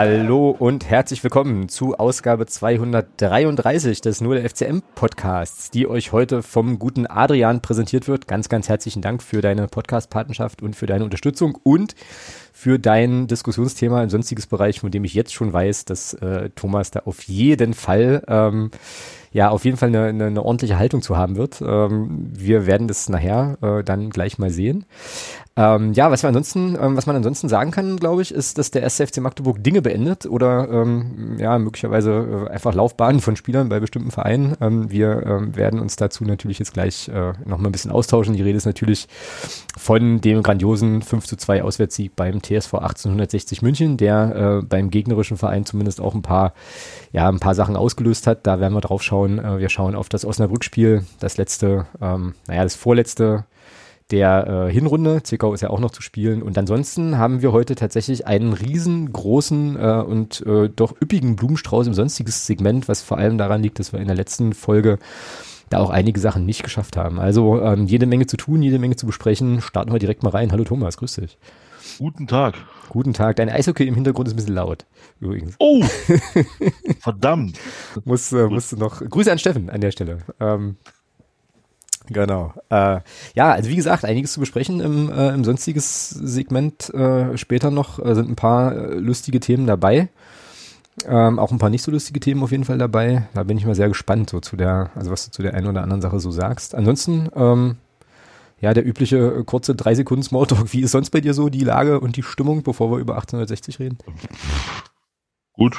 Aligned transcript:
Hallo 0.00 0.54
und 0.56 0.88
herzlich 0.88 1.24
willkommen 1.24 1.68
zu 1.68 1.96
Ausgabe 1.96 2.46
233 2.46 4.00
des 4.00 4.20
Nur 4.20 4.36
der 4.36 4.48
FCM 4.48 4.82
Podcasts, 4.94 5.72
die 5.72 5.88
euch 5.88 6.12
heute 6.12 6.44
vom 6.44 6.78
guten 6.78 7.08
Adrian 7.08 7.62
präsentiert 7.62 8.06
wird. 8.06 8.28
Ganz, 8.28 8.48
ganz 8.48 8.68
herzlichen 8.68 9.02
Dank 9.02 9.24
für 9.24 9.40
deine 9.40 9.66
Podcast-Patenschaft 9.66 10.62
und 10.62 10.76
für 10.76 10.86
deine 10.86 11.02
Unterstützung 11.02 11.58
und 11.64 11.96
für 12.52 12.78
dein 12.78 13.26
Diskussionsthema 13.26 14.00
im 14.04 14.08
sonstiges 14.08 14.46
Bereich, 14.46 14.78
von 14.78 14.92
dem 14.92 15.02
ich 15.02 15.14
jetzt 15.14 15.34
schon 15.34 15.52
weiß, 15.52 15.84
dass 15.84 16.14
äh, 16.14 16.50
Thomas 16.50 16.92
da 16.92 17.00
auf 17.00 17.24
jeden 17.24 17.74
Fall 17.74 18.22
ähm, 18.28 18.70
ja 19.32 19.48
auf 19.50 19.64
jeden 19.64 19.76
Fall 19.76 19.88
eine, 19.88 20.04
eine, 20.04 20.26
eine 20.26 20.44
ordentliche 20.44 20.78
Haltung 20.78 21.02
zu 21.02 21.16
haben 21.16 21.36
wird. 21.36 21.60
Ähm, 21.60 22.30
wir 22.32 22.66
werden 22.66 22.86
das 22.86 23.08
nachher 23.08 23.58
äh, 23.62 23.82
dann 23.82 24.10
gleich 24.10 24.38
mal 24.38 24.50
sehen. 24.50 24.84
Ähm, 25.58 25.92
ja, 25.92 26.08
was 26.12 26.22
wir 26.22 26.28
ansonsten, 26.28 26.78
ähm, 26.80 26.96
was 26.96 27.06
man 27.06 27.16
ansonsten 27.16 27.48
sagen 27.48 27.72
kann, 27.72 27.96
glaube 27.96 28.22
ich, 28.22 28.32
ist, 28.32 28.58
dass 28.58 28.70
der 28.70 28.84
SFC 28.84 29.18
Magdeburg 29.18 29.60
Dinge 29.60 29.82
beendet 29.82 30.24
oder 30.24 30.68
ähm, 30.70 31.34
ja 31.36 31.58
möglicherweise 31.58 32.46
äh, 32.46 32.50
einfach 32.52 32.74
Laufbahnen 32.74 33.20
von 33.20 33.34
Spielern 33.34 33.68
bei 33.68 33.80
bestimmten 33.80 34.12
Vereinen. 34.12 34.56
Ähm, 34.60 34.88
wir 34.92 35.26
ähm, 35.26 35.56
werden 35.56 35.80
uns 35.80 35.96
dazu 35.96 36.22
natürlich 36.22 36.60
jetzt 36.60 36.74
gleich 36.74 37.08
äh, 37.08 37.32
noch 37.44 37.58
mal 37.58 37.70
ein 37.70 37.72
bisschen 37.72 37.90
austauschen. 37.90 38.34
Die 38.34 38.42
Rede 38.42 38.56
ist 38.56 38.66
natürlich 38.66 39.08
von 39.76 40.20
dem 40.20 40.44
grandiosen 40.44 41.02
5 41.02 41.26
zu 41.26 41.36
2 41.36 41.64
Auswärtssieg 41.64 42.14
beim 42.14 42.40
TSV 42.40 42.74
1860 42.74 43.60
München, 43.60 43.96
der 43.96 44.60
äh, 44.60 44.64
beim 44.64 44.90
gegnerischen 44.90 45.38
Verein 45.38 45.66
zumindest 45.66 46.00
auch 46.00 46.14
ein 46.14 46.22
paar, 46.22 46.52
ja, 47.10 47.28
ein 47.28 47.40
paar 47.40 47.56
Sachen 47.56 47.74
ausgelöst 47.74 48.28
hat. 48.28 48.46
Da 48.46 48.60
werden 48.60 48.74
wir 48.74 48.80
drauf 48.80 49.02
schauen. 49.02 49.40
Äh, 49.40 49.58
wir 49.58 49.70
schauen 49.70 49.96
auf 49.96 50.08
das 50.08 50.24
Osnabrück-Spiel, 50.24 51.04
das 51.18 51.36
letzte, 51.36 51.86
ähm, 52.00 52.34
naja, 52.46 52.62
das 52.62 52.76
vorletzte 52.76 53.44
der 54.10 54.68
äh, 54.68 54.72
Hinrunde. 54.72 55.22
Zwickau 55.22 55.52
ist 55.52 55.60
ja 55.60 55.70
auch 55.70 55.80
noch 55.80 55.90
zu 55.90 56.02
spielen. 56.02 56.42
Und 56.42 56.56
ansonsten 56.56 57.18
haben 57.18 57.42
wir 57.42 57.52
heute 57.52 57.74
tatsächlich 57.74 58.26
einen 58.26 58.52
riesengroßen 58.52 59.76
äh, 59.76 60.02
und 60.06 60.44
äh, 60.46 60.68
doch 60.68 60.94
üppigen 61.00 61.36
Blumenstrauß 61.36 61.86
im 61.86 61.94
sonstiges 61.94 62.46
Segment, 62.46 62.88
was 62.88 63.02
vor 63.02 63.18
allem 63.18 63.38
daran 63.38 63.62
liegt, 63.62 63.78
dass 63.78 63.92
wir 63.92 64.00
in 64.00 64.06
der 64.06 64.16
letzten 64.16 64.54
Folge 64.54 64.98
da 65.70 65.78
auch 65.78 65.90
einige 65.90 66.20
Sachen 66.20 66.46
nicht 66.46 66.62
geschafft 66.62 66.96
haben. 66.96 67.20
Also 67.20 67.60
ähm, 67.60 67.86
jede 67.86 68.06
Menge 68.06 68.26
zu 68.26 68.38
tun, 68.38 68.62
jede 68.62 68.78
Menge 68.78 68.96
zu 68.96 69.06
besprechen. 69.06 69.60
Starten 69.60 69.92
wir 69.92 69.98
direkt 69.98 70.22
mal 70.22 70.30
rein. 70.30 70.50
Hallo 70.52 70.64
Thomas, 70.64 70.96
grüß 70.96 71.16
dich. 71.16 71.38
Guten 71.98 72.26
Tag. 72.26 72.54
Guten 72.88 73.12
Tag. 73.12 73.36
Dein 73.36 73.50
Eishockey 73.50 73.86
im 73.86 73.94
Hintergrund 73.94 74.28
ist 74.28 74.34
ein 74.34 74.36
bisschen 74.36 74.54
laut, 74.54 74.86
übrigens. 75.20 75.56
Oh! 75.58 75.84
Verdammt. 77.00 77.58
muss, 78.04 78.32
äh, 78.32 78.46
musst 78.46 78.72
du 78.72 78.76
noch. 78.76 79.00
Grüße 79.00 79.30
an 79.30 79.38
Steffen 79.38 79.68
an 79.68 79.80
der 79.80 79.90
Stelle. 79.90 80.18
Ähm, 80.40 80.76
Genau. 82.10 82.52
Äh, 82.70 83.00
ja, 83.34 83.52
also 83.52 83.68
wie 83.68 83.76
gesagt, 83.76 84.04
einiges 84.04 84.32
zu 84.32 84.40
besprechen 84.40 84.80
im, 84.80 85.10
äh, 85.10 85.28
im 85.30 85.44
sonstiges 85.44 86.10
Segment 86.10 86.92
äh, 86.94 87.36
später 87.36 87.70
noch. 87.70 87.98
Äh, 87.98 88.14
sind 88.14 88.30
ein 88.30 88.36
paar 88.36 88.74
äh, 88.74 88.94
lustige 88.94 89.40
Themen 89.40 89.66
dabei. 89.66 90.08
Ähm, 91.06 91.38
auch 91.38 91.52
ein 91.52 91.58
paar 91.58 91.70
nicht 91.70 91.82
so 91.82 91.92
lustige 91.92 92.18
Themen 92.20 92.42
auf 92.42 92.50
jeden 92.50 92.64
Fall 92.64 92.78
dabei. 92.78 93.28
Da 93.34 93.44
bin 93.44 93.58
ich 93.58 93.66
mal 93.66 93.74
sehr 93.74 93.88
gespannt, 93.88 94.30
so 94.30 94.40
zu 94.40 94.56
der, 94.56 94.90
also 94.94 95.10
was 95.10 95.26
du 95.26 95.30
zu 95.30 95.42
der 95.42 95.54
einen 95.54 95.66
oder 95.66 95.82
anderen 95.82 96.02
Sache 96.02 96.18
so 96.18 96.30
sagst. 96.30 96.74
Ansonsten, 96.74 97.28
ähm, 97.36 97.76
ja, 98.60 98.74
der 98.74 98.86
übliche 98.86 99.18
äh, 99.18 99.44
kurze 99.44 99.74
drei 99.74 99.94
Sekunden 99.94 100.22
Smalltalk. 100.22 100.72
Wie 100.72 100.80
ist 100.80 100.92
sonst 100.92 101.10
bei 101.10 101.20
dir 101.20 101.34
so 101.34 101.48
die 101.48 101.64
Lage 101.64 102.00
und 102.00 102.16
die 102.16 102.22
Stimmung, 102.22 102.62
bevor 102.62 102.90
wir 102.90 102.98
über 102.98 103.14
1860 103.14 103.78
reden? 103.78 103.98
Gut. 105.52 105.76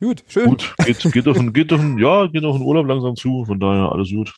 Gut, 0.00 0.24
schön. 0.26 0.48
Gut, 0.48 0.74
geht, 0.84 1.12
geht, 1.12 1.28
auf, 1.28 1.38
ein, 1.38 1.52
geht, 1.52 1.72
auf, 1.72 1.80
ein, 1.80 1.96
ja, 1.96 2.26
geht 2.26 2.44
auf 2.44 2.56
den 2.56 2.66
Urlaub 2.66 2.86
langsam 2.86 3.14
zu, 3.14 3.44
von 3.44 3.60
daher 3.60 3.92
alles 3.92 4.10
gut. 4.10 4.34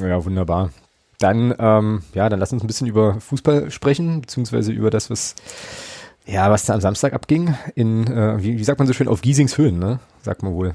Ja, 0.00 0.24
wunderbar. 0.24 0.70
Dann, 1.18 1.54
ähm, 1.58 2.02
ja, 2.14 2.28
dann 2.28 2.40
lass 2.40 2.52
uns 2.52 2.62
ein 2.62 2.66
bisschen 2.66 2.86
über 2.86 3.20
Fußball 3.20 3.70
sprechen, 3.70 4.20
beziehungsweise 4.20 4.72
über 4.72 4.90
das, 4.90 5.10
was, 5.10 5.34
ja, 6.26 6.50
was 6.50 6.64
da 6.64 6.74
am 6.74 6.80
Samstag 6.80 7.12
abging, 7.12 7.54
in, 7.74 8.06
äh, 8.06 8.42
wie, 8.42 8.58
wie 8.58 8.64
sagt 8.64 8.78
man 8.78 8.88
so 8.88 8.92
schön, 8.92 9.08
auf 9.08 9.22
Giesings 9.22 9.56
Höhen, 9.58 9.78
ne? 9.78 10.00
Sagt 10.22 10.42
man 10.42 10.52
wohl. 10.52 10.74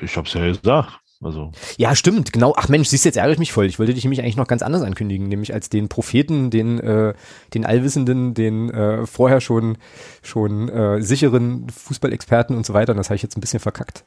Ich 0.00 0.16
hab's 0.16 0.32
ja 0.34 0.46
gesagt. 0.46 1.00
Also. 1.24 1.52
Ja, 1.76 1.94
stimmt, 1.94 2.32
genau. 2.32 2.54
Ach 2.56 2.68
Mensch, 2.68 2.88
siehst 2.88 3.04
du, 3.04 3.08
jetzt 3.08 3.16
ärgere 3.16 3.32
ich 3.32 3.38
mich 3.38 3.52
voll. 3.52 3.66
Ich 3.66 3.78
wollte 3.78 3.94
dich 3.94 4.04
nämlich 4.04 4.20
eigentlich 4.20 4.36
noch 4.36 4.46
ganz 4.46 4.62
anders 4.62 4.82
ankündigen, 4.82 5.28
nämlich 5.28 5.54
als 5.54 5.68
den 5.68 5.88
Propheten, 5.88 6.50
den, 6.50 6.78
äh, 6.80 7.14
den 7.54 7.64
Allwissenden, 7.64 8.34
den 8.34 8.70
äh, 8.70 9.06
vorher 9.06 9.40
schon, 9.40 9.78
schon 10.22 10.68
äh, 10.68 11.02
sicheren 11.02 11.68
Fußballexperten 11.70 12.56
und 12.56 12.66
so 12.66 12.74
weiter. 12.74 12.92
Und 12.92 12.98
das 12.98 13.08
habe 13.08 13.16
ich 13.16 13.22
jetzt 13.22 13.36
ein 13.36 13.40
bisschen 13.40 13.60
verkackt. 13.60 14.04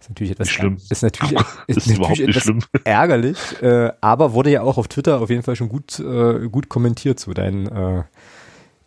Ist 0.00 0.08
natürlich 0.08 0.32
etwas, 0.32 0.48
schlimm. 0.48 0.78
Ist 0.88 1.02
natürlich, 1.02 1.38
ist, 1.66 1.76
ist 1.76 1.98
natürlich 1.98 2.20
etwas 2.20 2.42
schlimm. 2.42 2.60
ärgerlich, 2.84 3.38
äh, 3.62 3.92
aber 4.00 4.32
wurde 4.32 4.50
ja 4.50 4.62
auch 4.62 4.78
auf 4.78 4.88
Twitter 4.88 5.20
auf 5.20 5.30
jeden 5.30 5.42
Fall 5.42 5.56
schon 5.56 5.68
gut, 5.68 5.98
äh, 6.00 6.48
gut 6.48 6.68
kommentiert, 6.68 7.20
so 7.20 7.32
dein, 7.32 7.66
äh, 7.66 8.02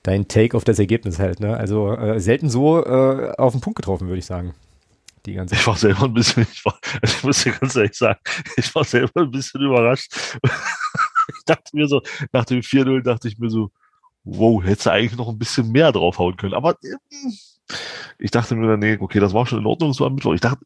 dein 0.04 0.28
Take 0.28 0.56
auf 0.56 0.64
das 0.64 0.80
Ergebnis 0.80 1.20
halt. 1.20 1.40
Ne? 1.40 1.56
Also 1.56 1.92
äh, 1.94 2.20
selten 2.20 2.50
so 2.50 2.84
äh, 2.84 3.34
auf 3.38 3.54
den 3.54 3.62
Punkt 3.62 3.78
getroffen, 3.78 4.08
würde 4.08 4.20
ich 4.20 4.26
sagen. 4.26 4.54
Die 5.30 5.36
ganze 5.36 5.54
ich 5.54 5.68
war 5.68 5.76
selber 5.76 6.06
ein 6.06 6.14
bisschen, 6.14 6.48
ich, 6.52 6.66
war, 6.66 6.80
also 7.02 7.16
ich 7.16 7.24
muss 7.24 7.44
dir 7.44 7.52
ganz 7.52 7.76
ehrlich 7.76 7.96
sagen, 7.96 8.20
ich 8.58 8.74
war 8.74 8.84
selber 8.84 9.22
ein 9.22 9.30
bisschen 9.30 9.62
überrascht. 9.62 10.12
ich 10.44 11.46
dachte 11.46 11.76
mir 11.76 11.88
so, 11.88 12.02
nach 12.32 12.46
dem 12.46 12.62
4-0 12.62 13.04
dachte 13.04 13.28
ich 13.28 13.38
mir 13.38 13.52
so, 13.52 13.72
wow, 14.24 14.64
hättest 14.64 14.88
du 14.88 14.92
eigentlich 14.92 15.16
noch 15.16 15.30
ein 15.30 15.38
bisschen 15.38 15.72
mehr 15.72 15.92
draufhauen 15.92 16.36
können. 16.36 16.56
Aber 16.56 16.72
äh, 16.82 17.76
ich 18.18 18.32
dachte 18.32 18.56
mir 18.56 18.68
dann, 18.68 18.80
nee, 18.80 18.98
okay, 19.00 19.20
das 19.20 19.36
war 19.36 19.46
schon 19.46 19.60
in 19.60 19.68
Ordnung 19.68 19.94
so 19.94 20.04
am 20.04 20.16
Mittwoch. 20.16 20.34
Ich 20.34 20.42
dachte, 20.42 20.66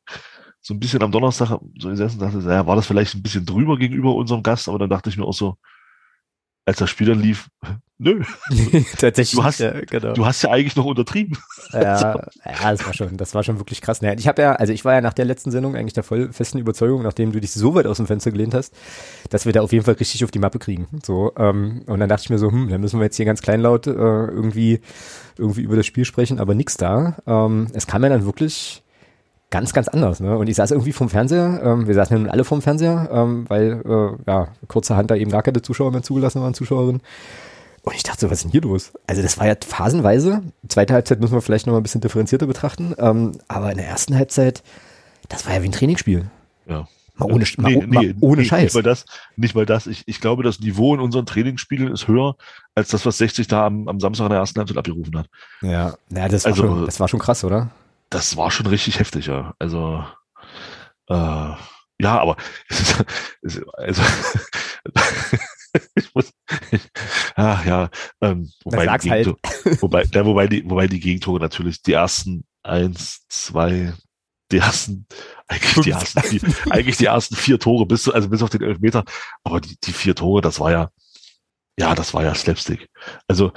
so 0.62 0.74
ein 0.74 0.80
bisschen 0.80 1.04
am 1.04 1.12
Donnerstag, 1.12 1.60
so 1.78 1.90
gesessen, 1.90 2.20
dachte, 2.20 2.38
naja, 2.38 2.66
war 2.66 2.78
das 2.78 2.88
vielleicht 2.88 3.16
ein 3.16 3.22
bisschen 3.22 3.46
drüber 3.46 3.78
gegenüber 3.78 4.16
unserem 4.16 4.44
Gast, 4.44 4.70
aber 4.70 4.80
dann 4.80 4.90
dachte 4.90 5.10
ich 5.10 5.18
mir 5.18 5.26
auch 5.26 5.34
so, 5.34 5.58
als 6.66 6.78
das 6.78 6.90
Spiel 6.90 7.08
dann 7.08 7.20
lief, 7.20 7.50
nö. 7.98 8.24
Tatsächlich. 8.98 9.36
Du 9.36 9.44
hast, 9.44 9.60
ja, 9.60 9.72
genau. 9.82 10.14
du 10.14 10.26
hast 10.26 10.42
ja 10.42 10.52
eigentlich 10.52 10.76
noch 10.76 10.86
untertrieben. 10.86 11.38
Ja, 11.72 11.82
ja, 11.82 12.72
das 12.72 12.86
war 12.86 12.94
schon, 12.94 13.18
das 13.18 13.36
war 13.36 13.44
schon 13.44 13.60
wirklich 13.60 13.82
krass. 13.82 14.02
Ich 14.02 14.28
habe 14.28 14.42
ja, 14.42 14.54
also 14.54 14.74
ich 14.74 14.86
war 14.86 14.94
ja 14.94 15.02
nach 15.02 15.14
der 15.14 15.26
letzten 15.26 15.52
Sendung 15.52 15.76
eigentlich 15.76 15.94
der 15.94 16.04
voll 16.04 16.32
festen 16.32 16.60
Überzeugung, 16.60 17.04
nachdem 17.04 17.32
du 17.32 17.40
dich 17.40 17.52
so 17.52 17.76
weit 17.76 17.86
aus 17.86 17.98
dem 17.98 18.08
Fenster 18.08 18.32
gelehnt 18.32 18.54
hast, 18.54 18.74
dass 19.30 19.46
wir 19.46 19.54
da 19.54 19.62
auf 19.62 19.72
jeden 19.72 19.86
Fall 19.86 19.96
richtig 19.96 20.24
auf 20.24 20.32
die 20.32 20.40
Mappe 20.40 20.60
kriegen. 20.60 20.88
So, 21.04 21.34
ähm, 21.38 21.84
und 21.88 22.00
dann 22.00 22.10
dachte 22.10 22.24
ich 22.24 22.30
mir 22.30 22.38
so, 22.38 22.52
hm, 22.52 22.70
dann 22.70 22.82
müssen 22.82 23.00
wir 23.00 23.06
jetzt 23.06 23.18
hier 23.18 23.26
ganz 23.26 23.42
kleinlaut 23.42 23.88
äh, 23.88 23.92
irgendwie, 23.92 24.80
irgendwie 25.38 25.62
über 25.62 25.76
das 25.76 25.86
Spiel 25.86 26.06
sprechen, 26.06 26.40
aber 26.40 26.56
nix 26.56 26.78
da. 26.78 27.18
Ähm, 27.26 27.68
es 27.74 27.88
kam 27.88 28.04
ja 28.04 28.10
dann 28.10 28.26
wirklich 28.26 28.83
ganz, 29.54 29.72
ganz 29.72 29.88
anders. 29.88 30.20
Ne? 30.20 30.36
Und 30.36 30.50
ich 30.50 30.56
saß 30.56 30.72
irgendwie 30.72 30.94
vom 30.94 31.10
Fernseher, 31.10 31.62
ähm, 31.64 31.88
wir 31.88 31.94
saßen 31.94 32.16
ja 32.18 32.20
nun 32.24 32.32
alle 32.32 32.44
vom 32.44 32.64
Fernseher, 32.64 33.08
ähm, 33.14 33.46
weil 33.50 33.84
äh, 33.86 34.30
ja, 34.30 34.48
kurzerhand 34.68 35.12
da 35.12 35.16
eben 35.16 35.30
gar 35.30 35.44
keine 35.44 35.62
Zuschauer 35.62 35.92
mehr 35.92 36.02
zugelassen 36.02 36.42
waren, 36.42 36.56
Zuschauerinnen. 36.56 37.02
Und 37.84 37.96
ich 37.96 38.02
dachte 38.02 38.22
so, 38.22 38.32
was 38.32 38.40
ist 38.40 38.46
denn 38.46 38.52
hier 38.52 38.62
los? 38.62 38.94
Also 39.06 39.22
das 39.22 39.38
war 39.38 39.46
ja 39.46 39.54
phasenweise. 39.64 40.42
Zweite 40.68 40.96
Halbzeit 40.96 41.20
müssen 41.20 41.36
wir 41.36 41.42
vielleicht 41.42 41.68
noch 41.68 41.74
mal 41.74 41.80
ein 41.82 41.84
bisschen 41.84 42.02
differenzierter 42.02 42.48
betrachten. 42.48 42.96
Ähm, 42.98 43.34
aber 43.48 43.70
in 43.72 43.78
der 43.78 43.88
ersten 43.88 44.16
Halbzeit, 44.16 44.64
das 45.30 45.46
war 45.46 45.54
ja 45.54 45.62
wie 45.62 45.68
ein 45.68 45.72
Trainingsspiel. 45.72 46.26
Ja. 46.66 46.88
Mal 47.16 47.32
ohne, 47.32 47.44
Nee, 47.44 47.62
mal, 47.62 47.70
nee, 47.76 47.86
mal 47.86 48.16
ohne 48.22 48.42
nee, 48.42 48.48
Scheiß. 48.48 48.64
Nicht 48.64 48.74
mal 48.74 48.82
das, 48.82 49.06
nicht 49.36 49.54
mal 49.54 49.68
das. 49.68 49.86
Ich, 49.86 50.02
ich 50.08 50.20
glaube, 50.20 50.42
das 50.42 50.62
Niveau 50.62 50.96
in 50.96 51.00
unseren 51.00 51.28
Trainingsspielen 51.28 51.92
ist 51.92 52.08
höher 52.08 52.38
als 52.74 52.90
das, 52.90 53.06
was 53.06 53.20
60 53.20 53.48
da 53.48 53.68
am, 53.68 53.88
am 53.88 54.00
Samstag 54.00 54.26
in 54.26 54.30
der 54.32 54.40
ersten 54.40 54.58
Halbzeit 54.58 54.78
abgerufen 54.78 55.16
hat. 55.16 55.28
Ja, 55.62 55.94
ja 56.10 56.28
das, 56.28 56.46
Also- 56.48 56.64
war 56.64 56.70
schon, 56.70 56.86
das 56.88 57.00
war 57.00 57.08
schon 57.08 57.20
krass, 57.20 57.44
oder? 57.44 57.70
Das 58.14 58.38
war 58.38 58.52
schon 58.52 58.68
richtig 58.68 59.00
heftig, 59.00 59.26
ja. 59.26 59.56
Also, 59.58 60.06
äh, 61.10 61.14
ja, 61.14 62.20
aber 62.20 62.38
es 62.70 62.80
ist, 62.80 63.06
es 63.42 63.62
also, 63.74 64.02
ich 65.96 66.14
muss, 66.14 66.32
ich, 66.70 66.82
ach 67.36 67.66
ja, 67.66 67.90
ähm, 68.22 68.52
wobei, 68.64 68.98
die 69.00 69.10
halt. 69.10 69.28
Wobei, 69.82 70.04
ja, 70.04 70.26
wobei 70.26 70.48
die, 70.48 70.70
wobei 70.70 70.86
die 70.88 71.00
Gegentore 71.00 71.40
natürlich 71.40 71.82
die 71.82 71.94
ersten 71.94 72.46
eins, 72.62 73.26
zwei, 73.30 73.94
die 74.52 74.58
ersten, 74.58 75.08
eigentlich 75.48 75.84
die 75.84 75.90
ersten, 75.90 76.22
vier, 76.22 76.42
eigentlich 76.70 76.98
die 76.98 77.06
ersten 77.06 77.36
vier 77.36 77.60
Tore 77.60 77.88
bis, 77.88 78.08
also 78.08 78.30
bis 78.30 78.44
auf 78.44 78.52
den 78.52 78.62
Elfmeter, 78.62 79.06
aber 79.44 79.60
die, 79.60 79.76
die 79.84 79.94
vier 79.94 80.14
Tore, 80.14 80.42
das 80.42 80.60
war 80.60 80.72
ja, 80.72 80.92
ja, 81.80 81.96
das 81.96 82.14
war 82.14 82.24
ja 82.24 82.36
Slapstick. 82.36 82.88
Also, 83.28 83.54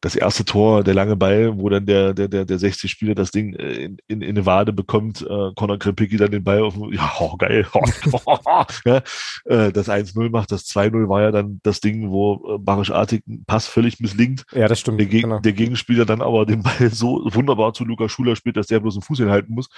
das 0.00 0.16
erste 0.16 0.44
Tor, 0.44 0.82
der 0.82 0.94
lange 0.94 1.16
Ball, 1.16 1.58
wo 1.58 1.68
dann 1.68 1.84
der, 1.84 2.14
der, 2.14 2.28
der, 2.28 2.44
der 2.44 2.58
60 2.58 2.90
Spieler 2.90 3.14
das 3.14 3.30
Ding 3.30 3.54
äh, 3.54 3.84
in, 3.84 3.98
in, 4.06 4.22
in 4.22 4.30
eine 4.30 4.46
Wade 4.46 4.72
bekommt, 4.72 5.22
äh, 5.22 5.50
Conor 5.56 5.78
Krempicki 5.78 6.16
dann 6.16 6.30
den 6.30 6.42
Ball 6.42 6.62
auf, 6.62 6.74
ja, 6.90 7.12
oh, 7.20 7.36
geil, 7.36 7.66
ja, 8.84 9.02
äh, 9.44 9.72
das 9.72 9.88
1-0 9.88 10.30
macht, 10.30 10.52
das 10.52 10.64
2-0 10.66 11.08
war 11.08 11.22
ja 11.22 11.30
dann 11.30 11.60
das 11.62 11.80
Ding, 11.80 12.10
wo 12.10 12.54
äh, 12.54 12.58
Barisch 12.58 12.90
Artig 12.90 13.22
einen 13.28 13.44
Pass 13.44 13.66
völlig 13.66 14.00
misslingt, 14.00 14.44
Ja, 14.52 14.68
das 14.68 14.80
stimmt. 14.80 15.00
der, 15.00 15.06
Geg 15.06 15.22
genau. 15.22 15.40
der 15.40 15.52
Gegenspieler 15.52 16.06
dann 16.06 16.22
aber 16.22 16.46
den 16.46 16.62
Ball 16.62 16.90
so 16.90 17.22
wunderbar 17.32 17.74
zu 17.74 17.84
Lukas 17.84 18.10
Schuler 18.10 18.36
spielt, 18.36 18.56
dass 18.56 18.68
der 18.68 18.80
bloß 18.80 18.94
den 18.94 19.02
Fuß 19.02 19.18
hinhalten 19.18 19.54
muss. 19.54 19.68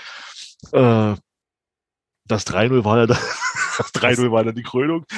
Äh, 0.72 1.14
das 2.32 2.46
3-0 2.46 2.84
war 2.84 2.98
ja 2.98 3.06
dann, 3.06 3.18
das 3.78 3.94
3-0 3.94 4.30
war 4.30 4.44
dann 4.44 4.54
die 4.54 4.62
Krönung. 4.62 5.04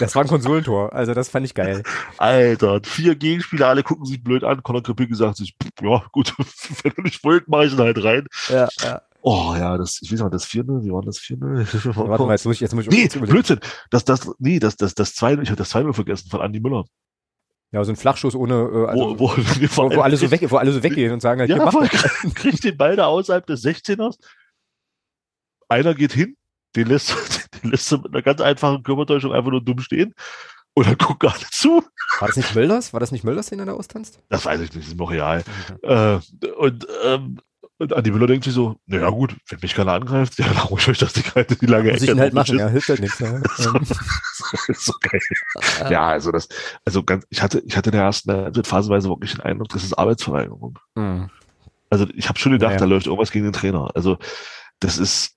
Das 0.00 0.16
war 0.16 0.22
ein 0.22 0.28
Konsolentor. 0.28 0.92
Also 0.92 1.14
das 1.14 1.28
fand 1.28 1.46
ich 1.46 1.54
geil. 1.54 1.84
Alter, 2.18 2.80
vier 2.82 3.14
Gegenspieler, 3.14 3.68
alle 3.68 3.84
gucken 3.84 4.04
sich 4.04 4.22
blöd 4.22 4.42
an. 4.42 4.64
Conor 4.64 4.82
Krempicki 4.82 5.14
sagt 5.14 5.36
sich, 5.36 5.54
ja, 5.80 6.02
gut, 6.10 6.34
wenn 6.82 6.92
du 6.96 7.02
nicht 7.02 7.22
wollt, 7.22 7.46
mach 7.46 7.62
ich 7.62 7.72
ihn 7.72 7.78
halt 7.78 8.02
rein. 8.02 8.26
Ja, 8.48 8.68
ja. 8.82 9.02
Oh 9.22 9.54
ja, 9.56 9.76
das, 9.78 10.00
ich 10.02 10.10
weiß 10.10 10.22
nicht, 10.22 10.34
das 10.34 10.46
4-0, 10.46 10.82
wie 10.82 10.90
war 10.90 11.02
das 11.02 11.18
4-0? 11.18 11.94
Warte 11.94 12.24
mal, 12.24 12.32
jetzt 12.32 12.46
muss 12.46 12.54
ich, 12.56 12.60
jetzt 12.60 12.74
muss 12.74 12.86
ich 12.86 12.90
Nee. 12.90 13.26
Blödsinn. 13.26 13.60
Das, 13.90 14.04
das, 14.04 14.28
nee, 14.38 14.58
das, 14.58 14.76
das, 14.76 14.94
das 14.94 15.14
2-0, 15.14 15.42
ich 15.42 15.50
habe 15.50 15.58
das 15.58 15.72
2-0 15.72 15.92
vergessen 15.92 16.30
von 16.30 16.40
Andi 16.40 16.58
Müller. 16.58 16.84
Ja, 17.72 17.84
so 17.84 17.92
ein 17.92 17.96
Flachschuss 17.96 18.34
ohne, 18.34 18.54
äh, 18.54 18.86
also, 18.88 19.18
wo, 19.20 19.28
wo, 19.28 19.36
wo, 19.36 19.96
wo 19.96 20.00
alle 20.00 20.16
so 20.16 20.30
weg, 20.30 20.44
wo 20.50 20.56
alle 20.56 20.72
so 20.72 20.82
weggehen 20.82 21.12
und 21.12 21.20
sagen, 21.20 21.40
halt, 21.40 21.50
ja, 21.50 21.56
mach 21.56 21.72
voll, 21.72 21.86
doch. 21.86 22.34
kriegt 22.34 22.64
den 22.64 22.76
Ball 22.76 22.96
da 22.96 23.06
außerhalb 23.06 23.46
des 23.46 23.64
16ers. 23.64 24.18
Einer 25.70 25.94
geht 25.94 26.12
hin, 26.12 26.36
den 26.76 26.88
lässt, 26.88 27.14
den 27.62 27.70
lässt 27.70 27.90
du 27.90 27.98
mit 27.98 28.08
einer 28.12 28.22
ganz 28.22 28.40
einfachen 28.40 28.82
Körpertäuschung 28.82 29.32
einfach 29.32 29.50
nur 29.50 29.62
dumm 29.64 29.80
stehen. 29.80 30.14
Und 30.74 30.86
dann 30.86 30.98
gucken 30.98 31.28
alle 31.28 31.46
zu. 31.50 31.82
War 32.20 32.28
das 32.28 32.36
nicht 32.36 32.54
Mölders? 32.54 32.92
War 32.92 33.00
das 33.00 33.10
nicht 33.12 33.24
Mölders, 33.24 33.46
den 33.48 33.58
er 33.58 33.66
da 33.66 33.72
austanzt? 33.72 34.20
Das 34.28 34.44
weiß 34.44 34.60
ich 34.60 34.72
nicht, 34.72 34.84
das 34.84 34.92
ist 34.92 34.98
noch 34.98 35.10
real. 35.10 35.42
Okay. 35.82 36.20
Äh, 36.44 36.50
und, 36.52 36.86
ähm, 37.04 37.38
und 37.78 37.92
Andi 37.92 38.10
Müller 38.10 38.26
denkt 38.28 38.44
sich 38.44 38.52
so, 38.54 38.76
naja 38.86 39.08
gut, 39.10 39.34
wenn 39.48 39.58
mich 39.62 39.74
keiner 39.74 39.94
angreift, 39.94 40.38
ja, 40.38 40.46
dann 40.46 40.68
ich 40.78 40.88
euch 40.88 40.98
das 40.98 41.12
die, 41.14 41.22
die 41.60 41.66
lange 41.66 41.90
Muss 41.92 42.02
ich 42.02 42.08
Ecke. 42.08 42.12
ihn 42.18 42.20
halt 42.20 42.34
machen, 42.34 42.58
ja, 42.58 42.68
hilft 42.68 42.88
halt 42.88 43.00
nichts. 43.00 43.20
Ist 43.20 43.30
so 44.84 44.92
geil. 45.00 45.20
Ja, 45.90 46.08
also 46.08 46.30
das, 46.30 46.48
also 46.84 47.02
ganz, 47.02 47.26
ich 47.30 47.42
hatte, 47.42 47.62
ich 47.66 47.76
hatte 47.76 47.90
in 47.90 47.96
der 47.96 48.04
ersten 48.04 48.30
Halbzeit 48.30 48.66
phasenweise 48.66 49.08
wirklich 49.08 49.32
den 49.32 49.40
Eindruck, 49.40 49.68
das 49.70 49.82
ist 49.82 49.94
Arbeitsverweigerung. 49.94 50.78
mh. 50.94 51.28
Also 51.92 52.06
ich 52.14 52.28
habe 52.28 52.38
schon 52.38 52.52
gedacht, 52.52 52.72
Ja. 52.74 52.78
da 52.78 52.84
läuft 52.84 53.06
irgendwas 53.06 53.32
gegen 53.32 53.46
den 53.46 53.52
Trainer. 53.52 53.90
Also 53.96 54.18
das 54.78 54.98
ist, 54.98 55.36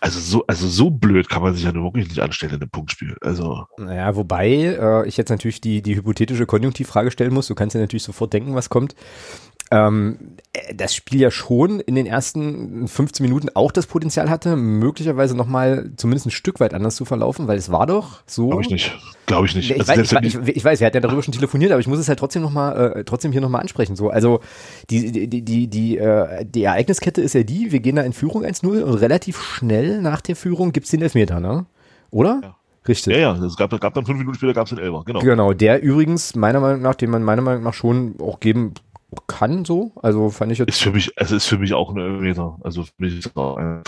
also 0.00 0.20
so, 0.20 0.44
also 0.46 0.68
so 0.68 0.90
blöd 0.90 1.28
kann 1.28 1.42
man 1.42 1.54
sich 1.54 1.64
ja 1.64 1.74
wirklich 1.74 2.08
nicht 2.08 2.20
anstellen 2.20 2.54
in 2.54 2.60
einem 2.60 2.70
Punktspiel. 2.70 3.16
Also 3.20 3.66
Naja, 3.78 4.14
wobei 4.16 4.48
äh, 4.48 5.08
ich 5.08 5.16
jetzt 5.16 5.30
natürlich 5.30 5.60
die, 5.60 5.82
die 5.82 5.96
hypothetische 5.96 6.46
Konjunktivfrage 6.46 7.10
stellen 7.10 7.34
muss. 7.34 7.48
Du 7.48 7.54
kannst 7.54 7.74
ja 7.74 7.80
natürlich 7.80 8.02
sofort 8.02 8.32
denken, 8.32 8.54
was 8.54 8.68
kommt. 8.68 8.94
Ähm, 9.70 10.36
äh, 10.52 10.74
das 10.74 10.94
Spiel 10.94 11.20
ja 11.20 11.30
schon 11.30 11.80
in 11.80 11.94
den 11.94 12.06
ersten 12.06 12.88
15 12.88 13.24
Minuten 13.24 13.48
auch 13.54 13.70
das 13.70 13.86
Potenzial 13.86 14.30
hatte, 14.30 14.56
möglicherweise 14.56 15.36
nochmal 15.36 15.90
zumindest 15.96 16.26
ein 16.26 16.30
Stück 16.30 16.60
weit 16.60 16.72
anders 16.74 16.96
zu 16.96 17.04
verlaufen, 17.04 17.48
weil 17.48 17.58
es 17.58 17.70
war 17.70 17.86
doch 17.86 18.22
so. 18.26 18.48
glaube 18.48 18.62
ich 18.62 18.70
nicht, 18.70 18.96
glaube 19.26 19.46
ich 19.46 19.54
nicht. 19.54 19.70
Ich, 19.70 19.78
Also 19.78 19.92
weiß, 19.92 20.22
ich, 20.22 20.34
ich, 20.34 20.56
ich 20.56 20.64
weiß, 20.64 20.80
wir 20.80 20.86
hatten 20.86 20.96
ja 20.96 21.00
darüber 21.00 21.22
schon 21.22 21.34
telefoniert, 21.34 21.72
aber 21.72 21.80
ich 21.80 21.86
muss 21.86 21.98
es 21.98 22.08
halt 22.08 22.18
trotzdem 22.18 22.42
noch 22.42 22.50
mal, 22.50 22.92
äh, 22.96 23.04
trotzdem 23.04 23.32
hier 23.32 23.40
nochmal 23.40 23.60
ansprechen. 23.60 23.94
So, 23.94 24.08
also 24.08 24.40
die, 24.88 25.12
die, 25.12 25.28
die, 25.28 25.42
die, 25.42 25.66
die, 25.68 25.98
äh, 25.98 26.44
die 26.46 26.64
Ereigniskette 26.64 27.20
ist 27.20 27.34
ja 27.34 27.42
die, 27.42 27.70
wir 27.70 27.80
gehen 27.80 27.96
da 27.96 28.02
in 28.02 28.12
Führung 28.14 28.44
1-0 28.44 28.82
und 28.82 28.94
relativ 28.94 29.42
schnell 29.42 30.00
nach 30.00 30.22
der 30.22 30.36
Führung 30.36 30.72
gibt's 30.72 30.90
den 30.90 31.02
Elfmeter, 31.02 31.40
ne? 31.40 31.66
Oder? 32.10 32.40
Ja. 32.42 32.54
Richtig. 32.86 33.14
ja, 33.14 33.20
ja, 33.20 33.44
es 33.44 33.56
gab, 33.56 33.78
gab 33.78 33.92
dann 33.92 34.06
fünf 34.06 34.18
Minuten 34.18 34.36
später 34.36 34.54
gab 34.54 34.64
es 34.64 34.70
den 34.70 34.78
Elber, 34.78 35.02
genau. 35.04 35.20
Genau, 35.20 35.52
der 35.52 35.82
übrigens 35.82 36.34
meiner 36.34 36.58
Meinung 36.58 36.80
nach, 36.80 36.94
den 36.94 37.10
man 37.10 37.22
meiner 37.22 37.42
Meinung 37.42 37.62
nach 37.62 37.74
schon 37.74 38.14
auch 38.18 38.40
geben 38.40 38.72
kann, 39.26 39.64
so. 39.64 39.92
Also 40.02 40.30
fand 40.30 40.52
ich 40.52 40.58
jetzt. 40.58 40.68
Ist 40.68 40.82
für 40.82 40.90
mich, 40.92 41.12
es 41.16 41.30
ist 41.30 41.46
für 41.46 41.58
mich 41.58 41.74
auch 41.74 41.90
ein 41.90 41.98
Elfmeter. 41.98 42.58
Also 42.62 42.84
für 42.84 42.92
mich 42.98 43.18
ist 43.18 43.36
auch 43.36 43.56
ein, 43.56 43.82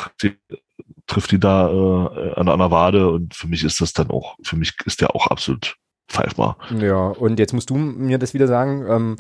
trifft 1.07 1.33
die- 1.33 1.41
da 1.41 1.69
äh, 1.71 2.33
an, 2.35 2.47
der 2.47 2.71
Wade 2.71 3.11
und 3.11 3.35
für 3.35 3.49
mich 3.49 3.65
ist 3.65 3.81
das 3.81 3.93
dann 3.93 4.11
auch, 4.11 4.37
für 4.43 4.57
mich 4.57 4.75
ist 4.87 5.01
der 5.01 5.15
auch 5.15 5.27
absolut 5.27 5.77
pfeifbar. 6.09 6.57
Ja, 6.79 7.09
und 7.09 7.39
jetzt 7.39 7.53
musst 7.53 7.71
du 7.71 7.77
mir 7.77 8.19
das 8.19 8.33
wieder 8.35 8.47
sagen, 8.47 8.87
ähm, 8.89 9.17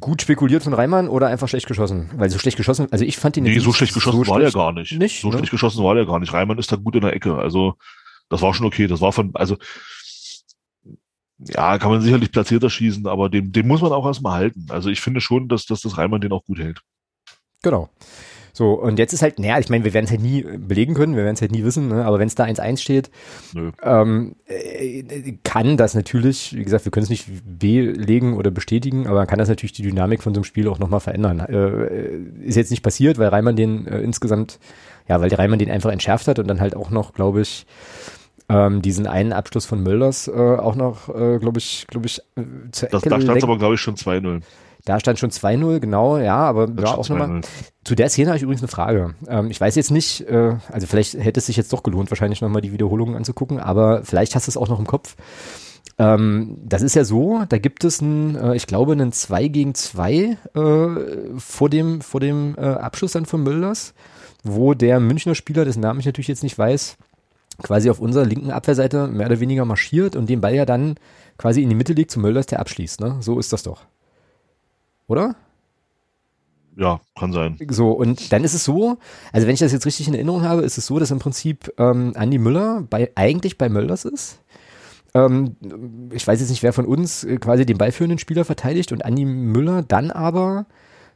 gut 0.00 0.22
spekuliert 0.22 0.64
von 0.64 0.74
Reimann 0.74 1.08
oder 1.08 1.28
einfach 1.28 1.48
schlecht 1.48 1.66
geschossen? 1.66 2.10
Weil 2.16 2.30
so 2.30 2.38
schlecht 2.38 2.56
geschossen, 2.56 2.88
also 2.90 3.04
ich 3.04 3.16
fand 3.16 3.36
ihn 3.36 3.44
Nee, 3.44 3.52
jetzt 3.52 3.62
so 3.62 3.68
nicht 3.70 3.76
schlecht 3.76 3.94
geschossen 3.94 4.26
war 4.26 4.40
der 4.40 4.50
gar 4.50 4.72
nicht. 4.72 4.92
Nicht, 4.98 5.20
so 5.20 5.28
ne? 5.30 5.38
schlecht 5.38 5.52
geschossen 5.52 5.84
war 5.84 5.94
der 5.94 6.06
gar 6.06 6.18
nicht. 6.18 6.32
Reimann 6.32 6.58
ist 6.58 6.72
da 6.72 6.76
gut 6.76 6.94
in 6.96 7.02
der 7.02 7.14
Ecke. 7.14 7.36
Also, 7.36 7.74
das 8.28 8.42
war 8.42 8.52
schon 8.54 8.66
okay. 8.66 8.86
Das 8.88 9.00
war 9.00 9.12
von, 9.12 9.30
also, 9.34 9.56
ja, 11.48 11.78
kann 11.78 11.90
man 11.90 12.00
sicherlich 12.00 12.32
platzierter 12.32 12.70
schießen, 12.70 13.06
aber 13.06 13.28
den, 13.28 13.52
den 13.52 13.66
muss 13.66 13.82
man 13.82 13.92
auch 13.92 14.06
erstmal 14.06 14.34
halten. 14.34 14.66
Also, 14.70 14.90
ich 14.90 15.00
finde 15.00 15.20
schon, 15.20 15.48
dass, 15.48 15.66
dass 15.66 15.80
das 15.80 15.98
Reimann 15.98 16.20
den 16.20 16.32
auch 16.32 16.44
gut 16.44 16.58
hält. 16.58 16.82
Genau. 17.62 17.88
So, 18.54 18.74
und 18.74 18.98
jetzt 18.98 19.14
ist 19.14 19.22
halt, 19.22 19.38
naja, 19.38 19.58
ich 19.58 19.70
meine, 19.70 19.84
wir 19.84 19.94
werden 19.94 20.04
es 20.04 20.10
halt 20.10 20.20
nie 20.20 20.42
belegen 20.42 20.92
können, 20.92 21.16
wir 21.16 21.24
werden 21.24 21.34
es 21.34 21.40
halt 21.40 21.52
nie 21.52 21.64
wissen, 21.64 21.88
ne? 21.88 22.04
aber 22.04 22.18
wenn 22.18 22.26
es 22.26 22.34
da 22.34 22.44
1-1 22.44 22.76
steht, 22.76 23.10
ähm, 23.82 24.36
äh, 24.46 25.02
kann 25.42 25.78
das 25.78 25.94
natürlich, 25.94 26.54
wie 26.54 26.62
gesagt, 26.62 26.84
wir 26.84 26.92
können 26.92 27.04
es 27.04 27.10
nicht 27.10 27.28
belegen 27.58 28.36
oder 28.36 28.50
bestätigen, 28.50 29.06
aber 29.06 29.24
kann 29.24 29.38
das 29.38 29.48
natürlich 29.48 29.72
die 29.72 29.82
Dynamik 29.82 30.22
von 30.22 30.34
so 30.34 30.40
einem 30.40 30.44
Spiel 30.44 30.68
auch 30.68 30.78
nochmal 30.78 31.00
verändern. 31.00 31.40
Äh, 31.40 32.46
ist 32.46 32.56
jetzt 32.56 32.70
nicht 32.70 32.82
passiert, 32.82 33.16
weil 33.16 33.28
Reimann 33.28 33.56
den 33.56 33.86
äh, 33.86 34.00
insgesamt, 34.00 34.58
ja, 35.08 35.18
weil 35.18 35.30
der 35.30 35.38
Reimann 35.38 35.58
den 35.58 35.70
einfach 35.70 35.90
entschärft 35.90 36.28
hat 36.28 36.38
und 36.38 36.46
dann 36.46 36.60
halt 36.60 36.76
auch 36.76 36.90
noch, 36.90 37.14
glaube 37.14 37.40
ich, 37.40 37.64
ähm, 38.52 38.82
diesen 38.82 39.06
einen 39.06 39.32
Abschluss 39.32 39.66
von 39.66 39.82
Mölders 39.82 40.28
äh, 40.28 40.32
auch 40.32 40.74
noch, 40.74 41.08
äh, 41.08 41.38
glaube 41.38 41.58
ich, 41.58 41.86
glaube 41.88 42.06
ich, 42.06 42.20
äh, 42.36 42.42
zur 42.72 42.88
Das, 42.88 43.02
Ecke 43.02 43.10
da 43.10 43.20
stand 43.20 43.38
es 43.38 43.44
aber, 43.44 43.58
glaube 43.58 43.74
ich, 43.74 43.80
schon 43.80 43.96
2-0. 43.96 44.42
Da 44.84 44.98
stand 44.98 45.18
schon 45.18 45.30
2-0, 45.30 45.78
genau, 45.78 46.18
ja, 46.18 46.36
aber 46.36 46.68
ja, 46.68 46.94
auch 46.94 47.08
nochmal. 47.08 47.28
2-0. 47.28 47.44
Zu 47.84 47.94
der 47.94 48.08
Szene 48.08 48.28
habe 48.28 48.36
ich 48.36 48.42
übrigens 48.42 48.62
eine 48.62 48.68
Frage. 48.68 49.14
Ähm, 49.28 49.50
ich 49.50 49.60
weiß 49.60 49.76
jetzt 49.76 49.90
nicht, 49.90 50.22
äh, 50.28 50.56
also 50.70 50.86
vielleicht 50.86 51.14
hätte 51.14 51.38
es 51.38 51.46
sich 51.46 51.56
jetzt 51.56 51.72
doch 51.72 51.82
gelohnt, 51.82 52.10
wahrscheinlich 52.10 52.40
nochmal 52.40 52.62
die 52.62 52.72
Wiederholungen 52.72 53.14
anzugucken, 53.14 53.60
aber 53.60 54.02
vielleicht 54.04 54.34
hast 54.34 54.48
du 54.48 54.50
es 54.50 54.56
auch 54.56 54.68
noch 54.68 54.80
im 54.80 54.86
Kopf. 54.86 55.16
Ähm, 55.98 56.56
das 56.64 56.82
ist 56.82 56.96
ja 56.96 57.04
so, 57.04 57.44
da 57.48 57.58
gibt 57.58 57.84
es 57.84 58.00
ein, 58.00 58.34
äh, 58.34 58.56
ich 58.56 58.66
glaube, 58.66 58.92
einen 58.92 59.12
2 59.12 59.48
gegen 59.48 59.74
2 59.74 60.14
äh, 60.16 60.36
vor 61.36 61.68
dem, 61.70 62.00
vor 62.00 62.20
dem 62.20 62.56
äh, 62.56 62.60
Abschluss 62.60 63.12
dann 63.12 63.26
von 63.26 63.42
Mülders, 63.42 63.94
wo 64.42 64.74
der 64.74 64.98
Münchner 65.00 65.34
Spieler, 65.34 65.64
dessen 65.64 65.80
Namen 65.80 66.00
ich 66.00 66.06
natürlich 66.06 66.28
jetzt 66.28 66.42
nicht 66.42 66.58
weiß, 66.58 66.96
quasi 67.62 67.90
auf 67.90 68.00
unserer 68.00 68.24
linken 68.24 68.50
Abwehrseite 68.50 69.06
mehr 69.06 69.26
oder 69.26 69.40
weniger 69.40 69.64
marschiert 69.64 70.16
und 70.16 70.28
den 70.28 70.40
Ball 70.40 70.54
ja 70.54 70.66
dann 70.66 70.96
quasi 71.38 71.62
in 71.62 71.68
die 71.68 71.74
Mitte 71.74 71.92
legt 71.92 72.10
zu 72.10 72.20
Mülders, 72.20 72.46
der 72.46 72.60
abschließt. 72.60 73.00
Ne? 73.00 73.16
So 73.20 73.38
ist 73.38 73.52
das 73.52 73.62
doch. 73.62 73.82
Oder? 75.06 75.36
Ja, 76.76 77.00
kann 77.18 77.32
sein. 77.32 77.58
So, 77.68 77.90
und 77.90 78.32
dann 78.32 78.44
ist 78.44 78.54
es 78.54 78.64
so, 78.64 78.96
also 79.32 79.46
wenn 79.46 79.54
ich 79.54 79.60
das 79.60 79.72
jetzt 79.72 79.84
richtig 79.84 80.08
in 80.08 80.14
Erinnerung 80.14 80.42
habe, 80.42 80.62
ist 80.62 80.78
es 80.78 80.86
so, 80.86 80.98
dass 80.98 81.10
im 81.10 81.18
Prinzip 81.18 81.72
ähm, 81.78 82.12
Andi 82.16 82.38
Müller 82.38 82.84
bei, 82.88 83.10
eigentlich 83.14 83.58
bei 83.58 83.68
Mölders 83.68 84.04
ist. 84.04 84.38
Ähm, 85.14 85.56
ich 86.12 86.26
weiß 86.26 86.40
jetzt 86.40 86.48
nicht, 86.48 86.62
wer 86.62 86.72
von 86.72 86.86
uns 86.86 87.24
äh, 87.24 87.36
quasi 87.36 87.66
den 87.66 87.76
ballführenden 87.76 88.18
Spieler 88.18 88.44
verteidigt 88.46 88.92
und 88.92 89.04
Andi 89.04 89.26
Müller 89.26 89.82
dann 89.82 90.10
aber 90.10 90.66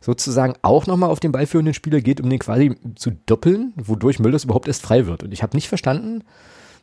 sozusagen 0.00 0.54
auch 0.62 0.86
nochmal 0.86 1.10
auf 1.10 1.20
den 1.20 1.32
ballführenden 1.32 1.74
Spieler 1.74 2.00
geht, 2.00 2.20
um 2.20 2.30
den 2.30 2.38
quasi 2.38 2.74
zu 2.96 3.12
doppeln, 3.26 3.72
wodurch 3.76 4.18
Müllers 4.18 4.44
überhaupt 4.44 4.68
erst 4.68 4.82
frei 4.82 5.06
wird. 5.06 5.22
Und 5.22 5.32
ich 5.32 5.42
habe 5.42 5.56
nicht 5.56 5.68
verstanden, 5.68 6.22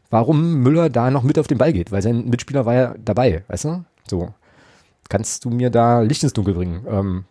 warum 0.10 0.56
Müller 0.62 0.90
da 0.90 1.10
noch 1.12 1.24
mit 1.24 1.40
auf 1.40 1.48
den 1.48 1.58
Ball 1.58 1.74
geht, 1.74 1.92
weil 1.92 2.02
sein 2.02 2.26
Mitspieler 2.30 2.66
war 2.66 2.74
ja 2.74 2.96
dabei, 3.04 3.44
weißt 3.48 3.66
du? 3.66 3.86
So. 4.08 4.30
Kannst 5.10 5.46
du 5.46 5.50
mir 5.50 5.70
da 5.70 6.02
Licht 6.02 6.24
ins 6.24 6.34
Dunkel 6.34 6.54
bringen? 6.54 6.86
Ähm, 6.90 7.26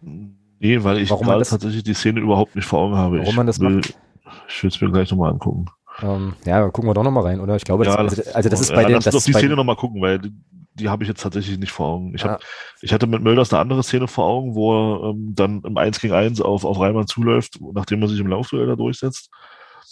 Nee, 0.65 0.85
weil 0.85 0.99
ich 0.99 1.11
Warum 1.11 1.27
man 1.27 1.41
das- 1.41 1.51
tatsächlich 1.51 1.83
die 1.83 1.93
Szene 1.95 2.21
überhaupt 2.21 2.55
nicht 2.55 2.67
vor 2.67 2.79
Augen 2.83 2.95
habe. 2.95 3.17
Warum 3.19 3.31
ich 3.31 3.37
man 3.37 3.49
das 3.49 3.59
will, 3.59 3.77
macht? 3.79 3.97
Ich 4.49 4.63
will 4.63 4.71
es 4.71 4.81
mir 4.81 4.93
gleich 4.93 5.11
nochmal 5.11 5.33
angucken. 5.33 5.65
Ähm, 6.01 6.35
ja, 6.47 6.69
gucken 6.71 6.89
wir 6.89 6.95
doch 6.95 7.03
nochmal 7.03 7.25
rein, 7.25 7.41
oder? 7.41 7.57
Ich 7.57 7.65
glaube, 7.65 7.85
das, 7.85 7.95
Ja, 7.95 8.01
also, 8.01 8.23
also 8.33 8.49
das 8.49 8.61
ist 8.61 8.71
ja, 8.71 8.77
bei 8.77 8.85
den, 8.85 8.93
lass 8.95 9.05
das 9.05 9.15
uns 9.15 9.25
auf 9.25 9.29
ist 9.29 9.35
die 9.35 9.39
Szene 9.41 9.57
nochmal 9.57 9.75
gucken, 9.75 10.01
weil 10.01 10.21
die, 10.75 10.89
habe 10.89 11.03
ich 11.05 11.09
jetzt 11.09 11.23
tatsächlich 11.23 11.59
nicht 11.59 11.73
vor 11.73 11.89
Augen. 11.89 12.15
Ich, 12.15 12.25
hab, 12.25 12.41
Ja. 12.41 12.47
ich 12.81 12.93
hatte 12.93 13.07
mit 13.07 13.23
Mölders 13.23 13.53
eine 13.53 13.61
andere 13.61 13.83
Szene 13.83 14.09
vor 14.09 14.25
Augen, 14.25 14.55
wo 14.55 14.73
er 14.75 15.11
ähm, 15.11 15.33
dann 15.35 15.63
im 15.65 15.77
1 15.77 16.01
gegen 16.01 16.15
1 16.15 16.41
auf, 16.41 16.65
auf 16.65 16.79
Reimann 16.81 17.07
zuläuft, 17.07 17.59
nachdem 17.73 18.03
er 18.03 18.09
sich 18.09 18.21
im 18.21 18.27
Laufduell 18.29 18.67
da 18.67 18.77
durchsetzt. 18.77 19.31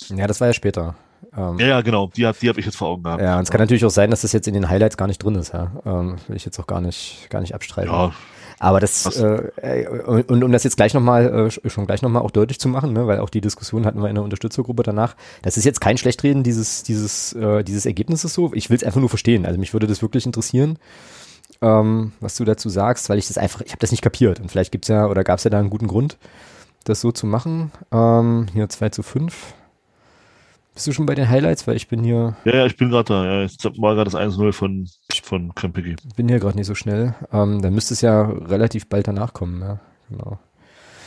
ja, 0.08 0.26
das 0.26 0.40
war 0.40 0.48
ja 0.48 0.52
später. 0.54 0.94
Ähm, 1.36 1.58
Ja, 1.58 1.66
ja, 1.66 1.80
genau, 1.82 2.06
die, 2.08 2.22
die 2.40 2.48
habe 2.48 2.58
ich 2.60 2.64
jetzt 2.66 2.76
vor 2.76 2.88
Augen 2.88 3.02
gehabt. 3.02 3.22
ja, 3.22 3.36
und 3.36 3.42
es 3.42 3.50
kann 3.50 3.60
natürlich 3.60 3.84
auch 3.84 3.90
sein, 3.90 4.10
dass 4.10 4.22
das 4.22 4.32
jetzt 4.32 4.48
in 4.48 4.54
den 4.54 4.68
Highlights 4.70 4.96
gar 4.96 5.06
nicht 5.06 5.22
drin 5.22 5.34
ist, 5.34 5.52
ja. 5.52 5.70
Ähm, 5.84 6.16
will 6.28 6.36
ich 6.36 6.44
jetzt 6.46 6.58
auch 6.58 6.66
gar 6.66 6.80
nicht, 6.80 7.28
gar 7.30 7.40
nicht 7.40 7.54
abstreiten. 7.54 7.90
Ja, 7.92 8.12
Aber 8.62 8.78
das, 8.78 9.16
äh, 9.16 9.24
äh, 9.62 9.88
und, 9.88 10.28
und 10.30 10.44
um 10.44 10.52
das 10.52 10.64
jetzt 10.64 10.76
gleich 10.76 10.92
nochmal, 10.92 11.24
äh, 11.26 11.46
sch- 11.46 11.68
schon 11.70 11.86
gleich 11.86 12.02
nochmal 12.02 12.20
auch 12.22 12.30
deutlich 12.30 12.60
zu 12.60 12.68
machen, 12.68 12.92
ne, 12.92 13.06
weil 13.06 13.18
auch 13.18 13.30
die 13.30 13.40
Diskussion 13.40 13.86
hatten 13.86 14.02
wir 14.02 14.10
in 14.10 14.16
der 14.16 14.22
Unterstützergruppe 14.22 14.82
danach, 14.82 15.16
das 15.40 15.56
ist 15.56 15.64
jetzt 15.64 15.80
kein 15.80 15.96
Schlechtreden 15.96 16.42
dieses, 16.42 16.82
dieses, 16.82 17.32
äh, 17.32 17.64
dieses 17.64 17.86
Ergebnisses 17.86 18.34
so. 18.34 18.52
Ich 18.52 18.68
will 18.68 18.76
es 18.76 18.84
einfach 18.84 19.00
nur 19.00 19.08
verstehen. 19.08 19.46
Also 19.46 19.58
mich 19.58 19.72
würde 19.72 19.86
das 19.86 20.02
wirklich 20.02 20.26
interessieren, 20.26 20.78
ähm, 21.62 22.12
was 22.20 22.36
du 22.36 22.44
dazu 22.44 22.68
sagst, 22.68 23.08
weil 23.08 23.18
ich 23.18 23.28
das 23.28 23.38
einfach, 23.38 23.62
ich 23.62 23.70
habe 23.72 23.80
das 23.80 23.92
nicht 23.92 24.02
kapiert. 24.02 24.40
Und 24.40 24.50
vielleicht 24.50 24.72
gibt's 24.72 24.88
ja, 24.88 25.06
oder 25.06 25.24
gab's 25.24 25.44
ja 25.44 25.50
da 25.50 25.58
einen 25.58 25.70
guten 25.70 25.86
Grund, 25.88 26.18
das 26.84 27.00
so 27.00 27.12
zu 27.12 27.26
machen. 27.26 27.72
Ähm, 27.90 28.46
hier 28.52 28.68
2 28.68 28.90
zu 28.90 29.02
5. 29.02 29.54
Bist 30.74 30.86
du 30.86 30.92
schon 30.92 31.06
bei 31.06 31.14
den 31.14 31.28
Highlights? 31.28 31.66
Weil 31.66 31.76
ich 31.76 31.88
bin 31.88 32.04
hier, 32.04 32.36
ja, 32.44 32.56
ja, 32.56 32.66
ich 32.66 32.76
bin 32.76 32.90
gerade 32.90 33.04
da. 33.12 33.24
Ja, 33.24 33.40
jetzt 33.42 33.64
war 33.80 33.94
gerade 33.94 34.10
das 34.10 34.20
1-0 34.20 34.52
von, 34.52 34.86
von 35.30 35.54
Krempicki. 35.54 35.96
bin 36.16 36.28
hier 36.28 36.40
gerade 36.40 36.56
nicht 36.58 36.66
so 36.66 36.74
schnell. 36.74 37.14
Ähm, 37.32 37.62
dann 37.62 37.72
müsste 37.74 37.94
es 37.94 38.00
ja 38.02 38.22
relativ 38.22 38.88
bald 38.88 39.08
danach 39.08 39.32
kommen, 39.32 39.60
ja. 39.62 39.80
Genau. 40.10 40.38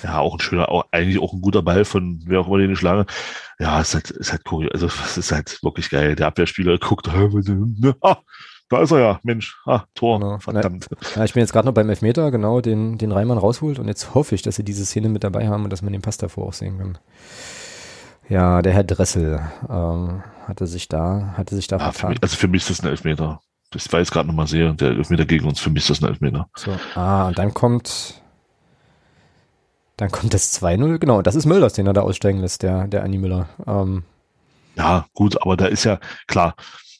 Ja, 0.04 0.20
auch 0.20 0.34
ein 0.34 0.40
schöner, 0.40 0.70
auch, 0.70 0.86
eigentlich 0.92 1.20
auch 1.20 1.32
ein 1.34 1.42
guter 1.42 1.62
Ball 1.62 1.86
von 1.86 2.20
wer 2.26 2.40
auch 2.42 2.48
immer 2.48 2.58
den 2.58 2.72
ich 2.72 2.82
lange. 2.82 3.06
Ja, 3.60 3.80
ist 3.80 3.94
halt, 3.94 4.10
ist 4.12 4.32
halt 4.32 4.42
cool. 4.52 4.70
Also, 4.74 4.88
es 4.88 5.18
ist 5.18 5.32
halt 5.32 5.60
wirklich 5.64 5.90
geil. 5.90 6.16
Der 6.16 6.28
Abwehrspieler 6.28 6.78
guckt, 6.78 7.08
"Hä, 7.14 7.28
was 7.32 7.46
denn? 7.46 7.76
Ne? 7.80 7.96
ah, 8.02 8.18
da 8.70 8.82
ist 8.82 8.92
er 8.92 9.00
ja, 9.00 9.20
Mensch, 9.24 9.56
ah, 9.66 9.84
Tor, 9.94 10.20
Genau. 10.20 10.40
verdammt. 10.40 10.88
Ja, 11.16 11.24
ich 11.24 11.34
bin 11.34 11.42
jetzt 11.42 11.54
gerade 11.54 11.68
noch 11.68 11.74
beim 11.74 11.90
Elfmeter, 11.90 12.32
genau, 12.32 12.60
den, 12.60 12.98
den 12.98 13.12
Reimann 13.12 13.38
rausholt 13.38 13.78
und 13.80 13.88
jetzt 13.88 14.14
hoffe 14.16 14.36
ich, 14.36 14.42
dass 14.42 14.56
sie 14.56 14.64
diese 14.64 14.86
Szene 14.86 15.10
mit 15.10 15.24
dabei 15.24 15.48
haben 15.48 15.64
und 15.66 15.70
dass 15.70 15.82
man 15.82 15.94
den 15.94 16.02
Pass 16.02 16.18
davor 16.18 16.48
auch 16.48 16.54
sehen 16.54 16.80
kann. 16.80 16.98
Ja, 18.30 18.62
der 18.62 18.74
Herr 18.74 18.84
Dressel 18.86 19.42
ähm, 19.70 20.24
hatte 20.48 20.66
sich 20.66 20.88
da, 20.88 21.34
hatte 21.38 21.56
sich 21.56 21.68
da 21.68 21.78
Ah, 21.78 21.92
für 21.92 22.08
mich, 22.10 22.24
also 22.24 22.36
für 22.38 22.48
mich 22.48 22.64
ist 22.64 22.70
das 22.70 22.82
ein 22.84 22.90
Elfmeter. 22.90 23.42
War 23.92 24.00
jetzt 24.00 24.12
gerade 24.12 24.28
nochmal 24.28 24.48
sehe, 24.48 24.74
der 24.74 24.90
Elfmeter 24.90 25.26
gegen 25.26 25.48
uns, 25.48 25.60
für 25.60 25.70
mich 25.70 25.84
ist 25.84 25.90
das 25.90 26.02
ein 26.02 26.10
Elfmeter. 26.10 26.48
So, 26.56 26.72
ah, 26.96 27.28
und 27.28 27.38
dann 27.38 27.54
kommt, 27.54 28.22
dann 29.98 30.12
kommt 30.12 30.34
das 30.34 30.62
2-0, 30.62 30.98
genau, 31.00 31.22
das 31.22 31.36
ist 31.36 31.46
Müllers, 31.46 31.74
den 31.74 31.88
er 31.88 31.94
da 31.94 32.02
aussteigen 32.02 32.40
lässt, 32.40 32.64
der, 32.64 32.88
der 32.88 33.04
Anni 33.04 33.18
Müller. 33.18 33.50
Ähm, 33.66 34.04
Ja, 34.76 35.06
gut, 35.14 35.42
aber 35.42 35.58
da 35.58 35.66
ist 35.66 35.84
ja, 35.84 36.00
klar, 36.28 36.56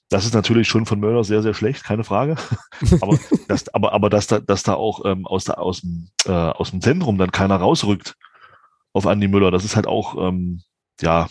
das 0.10 0.26
ist 0.26 0.34
natürlich 0.34 0.68
schon 0.68 0.86
von 0.86 1.00
Möller 1.00 1.24
sehr, 1.24 1.42
sehr 1.42 1.54
schlecht, 1.54 1.84
keine 1.84 2.04
Frage. 2.04 2.36
aber, 3.02 3.18
das, 3.48 3.74
aber, 3.74 3.94
aber 3.94 4.10
dass 4.10 4.28
da, 4.28 4.40
dass 4.40 4.64
da 4.64 4.76
auch 4.76 5.06
ähm, 5.06 5.26
aus, 5.26 5.46
der, 5.46 5.60
aus, 5.60 5.82
dem, 5.82 6.10
äh, 6.26 6.32
aus 6.32 6.72
dem 6.72 6.82
Zentrum 6.82 7.18
dann 7.18 7.32
keiner 7.32 7.56
rausrückt 7.56 8.16
auf 8.94 9.08
Andi 9.08 9.28
Müller, 9.28 9.50
das 9.50 9.66
ist 9.66 9.76
halt 9.76 9.88
auch, 9.88 10.16
ähm, 10.18 10.62
ja, 11.02 11.28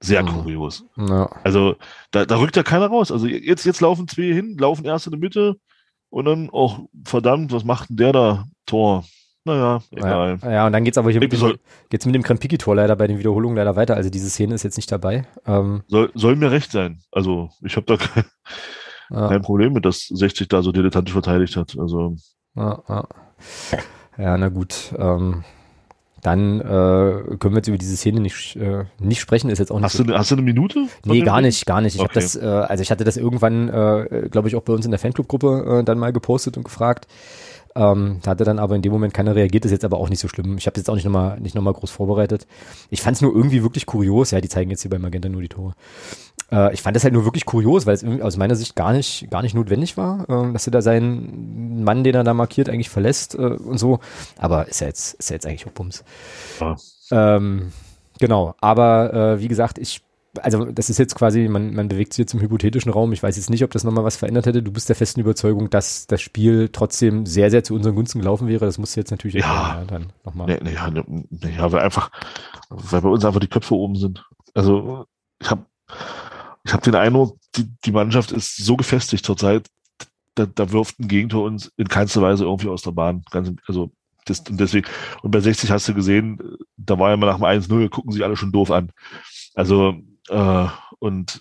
sehr 0.00 0.22
mhm. 0.22 0.28
kurios. 0.28 0.84
Ja. 0.96 1.30
Also 1.44 1.76
da, 2.10 2.24
da 2.26 2.38
rückt 2.38 2.56
ja 2.56 2.62
keiner 2.62 2.88
raus. 2.88 3.10
Also 3.10 3.26
jetzt, 3.26 3.64
jetzt 3.64 3.80
laufen 3.80 4.08
zwei 4.08 4.32
hin, 4.32 4.56
laufen 4.58 4.84
erst 4.84 5.06
in 5.06 5.12
der 5.12 5.20
Mitte 5.20 5.56
und 6.10 6.24
dann, 6.24 6.48
oh, 6.50 6.88
verdammt, 7.04 7.52
was 7.52 7.64
macht 7.64 7.90
denn 7.90 7.96
der 7.96 8.12
da? 8.12 8.44
Tor. 8.66 9.04
Naja, 9.44 9.80
egal. 9.92 10.38
Ja, 10.42 10.50
ja 10.50 10.66
und 10.66 10.72
dann 10.72 10.82
geht's 10.82 10.98
aber 10.98 11.12
hier 11.12 11.20
mit 11.20 11.32
dem, 11.32 11.56
geht's 11.88 12.04
mit 12.04 12.16
dem 12.16 12.24
Krempiki-Tor 12.24 12.74
leider 12.74 12.96
bei 12.96 13.06
den 13.06 13.18
Wiederholungen 13.18 13.56
leider 13.56 13.76
weiter. 13.76 13.94
Also 13.94 14.10
diese 14.10 14.28
Szene 14.28 14.54
ist 14.54 14.64
jetzt 14.64 14.76
nicht 14.76 14.90
dabei. 14.90 15.24
Ähm, 15.46 15.84
soll, 15.86 16.10
soll 16.14 16.34
mir 16.34 16.50
recht 16.50 16.72
sein. 16.72 17.00
Also 17.12 17.50
ich 17.62 17.76
habe 17.76 17.86
da 17.86 17.96
kein, 17.96 18.24
ja. 19.10 19.28
kein, 19.28 19.42
Problem 19.42 19.72
mit, 19.72 19.84
dass 19.84 20.08
60 20.08 20.48
da 20.48 20.62
so 20.62 20.72
dilettantisch 20.72 21.12
verteidigt 21.12 21.54
hat. 21.56 21.76
Also. 21.78 22.16
Ja, 22.56 22.82
ja. 22.88 23.08
ja 24.18 24.36
na 24.36 24.48
gut. 24.48 24.92
Ähm, 24.98 25.44
dann 26.26 26.60
äh, 26.60 26.64
können 26.64 27.54
wir 27.54 27.58
jetzt 27.58 27.68
über 27.68 27.78
diese 27.78 27.96
Szene 27.96 28.18
nicht, 28.18 28.56
äh, 28.56 28.84
nicht 28.98 29.20
sprechen. 29.20 29.48
Ist 29.48 29.60
jetzt 29.60 29.70
auch 29.70 29.76
nicht 29.76 29.84
hast, 29.84 29.96
so, 29.96 30.02
du, 30.02 30.18
hast 30.18 30.32
du 30.32 30.34
eine 30.34 30.42
Minute? 30.42 30.88
Nee, 31.04 31.20
gar 31.20 31.40
nicht, 31.40 31.64
gar 31.66 31.80
nicht. 31.80 31.94
Ich 31.94 32.00
okay. 32.00 32.08
habe 32.08 32.20
das, 32.20 32.34
äh, 32.34 32.44
also 32.44 32.82
ich 32.82 32.90
hatte 32.90 33.04
das 33.04 33.16
irgendwann, 33.16 33.68
äh, 33.68 34.28
glaube 34.28 34.48
ich, 34.48 34.56
auch 34.56 34.62
bei 34.62 34.72
uns 34.72 34.84
in 34.84 34.90
der 34.90 34.98
Fanclub-Gruppe 34.98 35.80
äh, 35.80 35.84
dann 35.84 35.98
mal 35.98 36.12
gepostet 36.12 36.56
und 36.56 36.64
gefragt. 36.64 37.06
Ähm, 37.76 38.18
da 38.22 38.32
hat 38.32 38.40
er 38.40 38.46
dann 38.46 38.58
aber 38.58 38.74
in 38.74 38.82
dem 38.82 38.90
Moment 38.90 39.14
keiner 39.14 39.36
reagiert, 39.36 39.64
ist 39.66 39.70
jetzt 39.70 39.84
aber 39.84 39.98
auch 39.98 40.08
nicht 40.08 40.18
so 40.18 40.26
schlimm. 40.26 40.56
Ich 40.58 40.66
habe 40.66 40.76
jetzt 40.78 40.90
auch 40.90 40.94
nicht 40.94 41.04
nochmal 41.04 41.38
nicht 41.38 41.54
noch 41.54 41.62
mal 41.62 41.74
groß 41.74 41.90
vorbereitet. 41.90 42.46
Ich 42.90 43.02
fand 43.02 43.16
es 43.16 43.22
nur 43.22 43.32
irgendwie 43.32 43.62
wirklich 43.62 43.86
kurios, 43.86 44.32
ja, 44.32 44.40
die 44.40 44.48
zeigen 44.48 44.70
jetzt 44.70 44.82
hier 44.82 44.90
bei 44.90 44.98
Magenta 44.98 45.28
nur 45.28 45.42
die 45.42 45.48
Tore. 45.48 45.74
Äh, 46.50 46.72
ich 46.74 46.82
fand 46.82 46.96
das 46.96 47.04
halt 47.04 47.14
nur 47.14 47.24
wirklich 47.24 47.44
kurios, 47.44 47.86
weil 47.86 47.94
es 47.94 48.04
aus 48.22 48.36
meiner 48.36 48.54
Sicht 48.54 48.76
gar 48.76 48.92
nicht, 48.92 49.30
gar 49.30 49.42
nicht 49.42 49.54
notwendig 49.54 49.96
war, 49.96 50.28
äh, 50.28 50.52
dass 50.52 50.66
er 50.66 50.70
da 50.70 50.82
seinen 50.82 51.84
Mann, 51.84 52.04
den 52.04 52.14
er 52.14 52.24
da 52.24 52.34
markiert, 52.34 52.68
eigentlich 52.68 52.90
verlässt 52.90 53.34
äh, 53.34 53.38
und 53.38 53.78
so. 53.78 54.00
Aber 54.38 54.68
ist 54.68 54.80
ja 54.80 54.86
jetzt, 54.86 55.14
ist 55.14 55.30
ja 55.30 55.34
jetzt 55.34 55.46
eigentlich 55.46 55.66
auch 55.66 55.72
Bums. 55.72 56.04
Ja. 56.60 56.76
Ähm, 57.10 57.72
genau, 58.18 58.54
aber 58.60 59.14
äh, 59.14 59.40
wie 59.40 59.48
gesagt, 59.48 59.78
ich 59.78 60.02
also 60.42 60.66
das 60.66 60.90
ist 60.90 60.98
jetzt 60.98 61.14
quasi, 61.14 61.48
man, 61.48 61.74
man 61.74 61.88
bewegt 61.88 62.12
sich 62.12 62.24
jetzt 62.24 62.34
im 62.34 62.40
hypothetischen 62.40 62.92
Raum. 62.92 63.12
Ich 63.12 63.22
weiß 63.22 63.36
jetzt 63.36 63.50
nicht, 63.50 63.64
ob 63.64 63.70
das 63.70 63.84
nochmal 63.84 64.04
was 64.04 64.16
verändert 64.16 64.46
hätte. 64.46 64.62
Du 64.62 64.72
bist 64.72 64.88
der 64.88 64.96
festen 64.96 65.20
Überzeugung, 65.20 65.70
dass 65.70 66.06
das 66.06 66.20
Spiel 66.20 66.68
trotzdem 66.70 67.26
sehr, 67.26 67.50
sehr 67.50 67.64
zu 67.64 67.74
unseren 67.74 67.94
Gunsten 67.94 68.20
gelaufen 68.20 68.48
wäre. 68.48 68.66
Das 68.66 68.76
muss 68.78 68.94
jetzt 68.94 69.10
natürlich 69.10 69.36
ja, 69.36 69.68
erklären, 69.68 69.86
dann 69.88 70.12
nochmal. 70.24 70.46
Nee, 70.46 70.58
nee, 70.62 70.74
ja, 70.74 70.90
nee, 70.90 71.56
ja, 71.56 71.70
weil 71.72 71.80
einfach, 71.80 72.10
weil 72.68 73.00
bei 73.00 73.08
uns 73.08 73.24
einfach 73.24 73.40
die 73.40 73.48
Köpfe 73.48 73.74
oben 73.74 73.96
sind. 73.96 74.24
Also 74.54 75.06
ich 75.40 75.50
habe 75.50 75.64
ich 76.66 76.72
hab 76.72 76.82
den 76.82 76.96
Eindruck, 76.96 77.38
die, 77.54 77.68
die 77.84 77.92
Mannschaft 77.92 78.32
ist 78.32 78.56
so 78.56 78.76
gefestigt 78.76 79.24
zurzeit, 79.24 79.68
da, 80.34 80.46
da 80.46 80.72
wirft 80.72 80.98
ein 80.98 81.08
Gegentor 81.08 81.44
uns 81.44 81.72
in 81.76 81.88
keinster 81.88 82.22
Weise 82.22 82.44
irgendwie 82.44 82.68
aus 82.68 82.82
der 82.82 82.90
Bahn. 82.90 83.24
Ganz, 83.30 83.52
also 83.66 83.92
das, 84.26 84.40
und 84.40 84.58
deswegen, 84.58 84.88
und 85.22 85.30
bei 85.30 85.40
60 85.40 85.70
hast 85.70 85.88
du 85.88 85.94
gesehen, 85.94 86.38
da 86.76 86.98
war 86.98 87.10
ja 87.10 87.16
mal 87.16 87.26
nach 87.26 87.36
dem 87.36 87.44
1-0, 87.44 87.88
gucken 87.88 88.10
sich 88.10 88.24
alle 88.24 88.36
schon 88.36 88.50
doof 88.50 88.72
an. 88.72 88.90
Also 89.54 89.94
äh, 90.28 90.66
und 90.98 91.40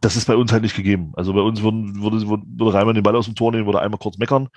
das 0.00 0.14
ist 0.14 0.26
bei 0.26 0.36
uns 0.36 0.52
halt 0.52 0.62
nicht 0.62 0.76
gegeben. 0.76 1.12
Also 1.16 1.32
bei 1.32 1.40
uns 1.40 1.60
würde, 1.62 1.76
würde, 2.00 2.24
würde 2.24 2.74
Reimann 2.74 2.94
den 2.94 3.02
Ball 3.02 3.16
aus 3.16 3.26
dem 3.26 3.34
Tor 3.34 3.50
nehmen, 3.50 3.66
würde 3.66 3.80
einmal 3.80 3.98
kurz 3.98 4.16
meckern, 4.18 4.48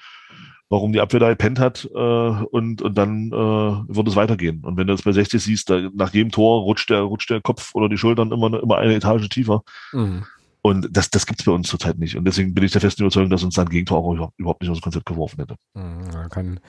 warum 0.70 0.94
die 0.94 1.02
Abwehr 1.02 1.20
da 1.20 1.30
gepennt 1.30 1.60
hat 1.60 1.88
äh, 1.94 1.98
und, 1.98 2.82
und 2.82 2.98
dann 2.98 3.28
äh, 3.28 3.32
würde 3.32 4.10
es 4.10 4.16
weitergehen. 4.16 4.62
Und 4.64 4.78
wenn 4.78 4.88
du 4.88 4.94
das 4.94 5.04
bei 5.04 5.12
60 5.12 5.42
siehst, 5.42 5.70
da, 5.70 5.90
nach 5.94 6.14
jedem 6.14 6.32
Tor 6.32 6.62
rutscht 6.62 6.90
der, 6.90 7.02
rutscht 7.02 7.30
der 7.30 7.42
Kopf 7.42 7.76
oder 7.76 7.90
die 7.90 7.98
Schultern 7.98 8.32
immer, 8.32 8.62
immer 8.62 8.78
eine 8.78 8.96
Etage 8.96 9.30
tiefer. 9.30 9.64
Mhm. 9.92 10.24
Und 10.66 10.88
das, 10.96 11.10
das 11.10 11.26
gibt's 11.26 11.44
bei 11.44 11.52
uns 11.52 11.68
zurzeit 11.68 11.98
nicht. 11.98 12.16
Und 12.16 12.24
deswegen 12.24 12.54
bin 12.54 12.64
ich 12.64 12.72
der 12.72 12.80
festen 12.80 13.02
Überzeugung, 13.02 13.30
dass 13.30 13.44
uns 13.44 13.56
dann 13.56 13.68
Gegentor 13.68 13.98
auch 13.98 14.32
überhaupt 14.38 14.62
nicht 14.62 14.72
aus 14.72 14.78
dem 14.78 14.84
Konzept 14.84 15.06
geworfen 15.06 15.42
hätte. 15.42 15.56
Mhm, 15.74 16.30
kann, 16.30 16.62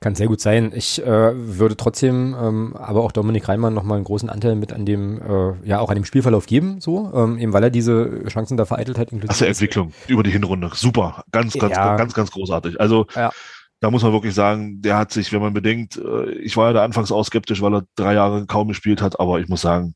kann 0.00 0.14
sehr 0.14 0.26
gut 0.26 0.40
sein. 0.40 0.72
Ich 0.74 1.02
äh, 1.02 1.06
würde 1.36 1.76
trotzdem 1.76 2.34
ähm, 2.40 2.74
aber 2.74 3.02
auch 3.02 3.12
Dominik 3.12 3.46
Reimann 3.46 3.74
nochmal 3.74 3.96
einen 3.96 4.06
großen 4.06 4.30
Anteil 4.30 4.54
mit 4.54 4.72
an 4.72 4.86
dem, 4.86 5.20
äh, 5.20 5.68
ja, 5.68 5.80
auch 5.80 5.90
an 5.90 5.96
dem 5.96 6.06
Spielverlauf 6.06 6.46
geben, 6.46 6.80
so, 6.80 7.12
ähm, 7.14 7.36
eben 7.36 7.52
weil 7.52 7.62
er 7.62 7.68
diese 7.68 8.24
Chancen 8.26 8.56
da 8.56 8.64
vereitelt 8.64 8.96
hat. 8.96 9.12
Inklusive 9.12 9.46
Entwicklung 9.46 9.92
über 10.08 10.22
die 10.22 10.30
Hinrunde. 10.30 10.70
Super. 10.72 11.22
Ganz, 11.30 11.52
ganz, 11.52 11.76
ja. 11.76 11.96
ganz, 11.96 12.14
ganz 12.14 12.30
großartig. 12.30 12.80
Also, 12.80 13.04
ja. 13.14 13.32
da 13.80 13.90
muss 13.90 14.02
man 14.02 14.14
wirklich 14.14 14.34
sagen, 14.34 14.80
der 14.80 14.96
hat 14.96 15.12
sich, 15.12 15.30
wenn 15.30 15.42
man 15.42 15.52
bedenkt, 15.52 15.98
äh, 15.98 16.30
ich 16.36 16.56
war 16.56 16.68
ja 16.68 16.72
da 16.72 16.84
anfangs 16.84 17.12
auch 17.12 17.24
skeptisch, 17.24 17.60
weil 17.60 17.74
er 17.74 17.84
drei 17.96 18.14
Jahre 18.14 18.46
kaum 18.46 18.68
gespielt 18.68 19.02
hat, 19.02 19.20
aber 19.20 19.40
ich 19.40 19.48
muss 19.48 19.60
sagen, 19.60 19.94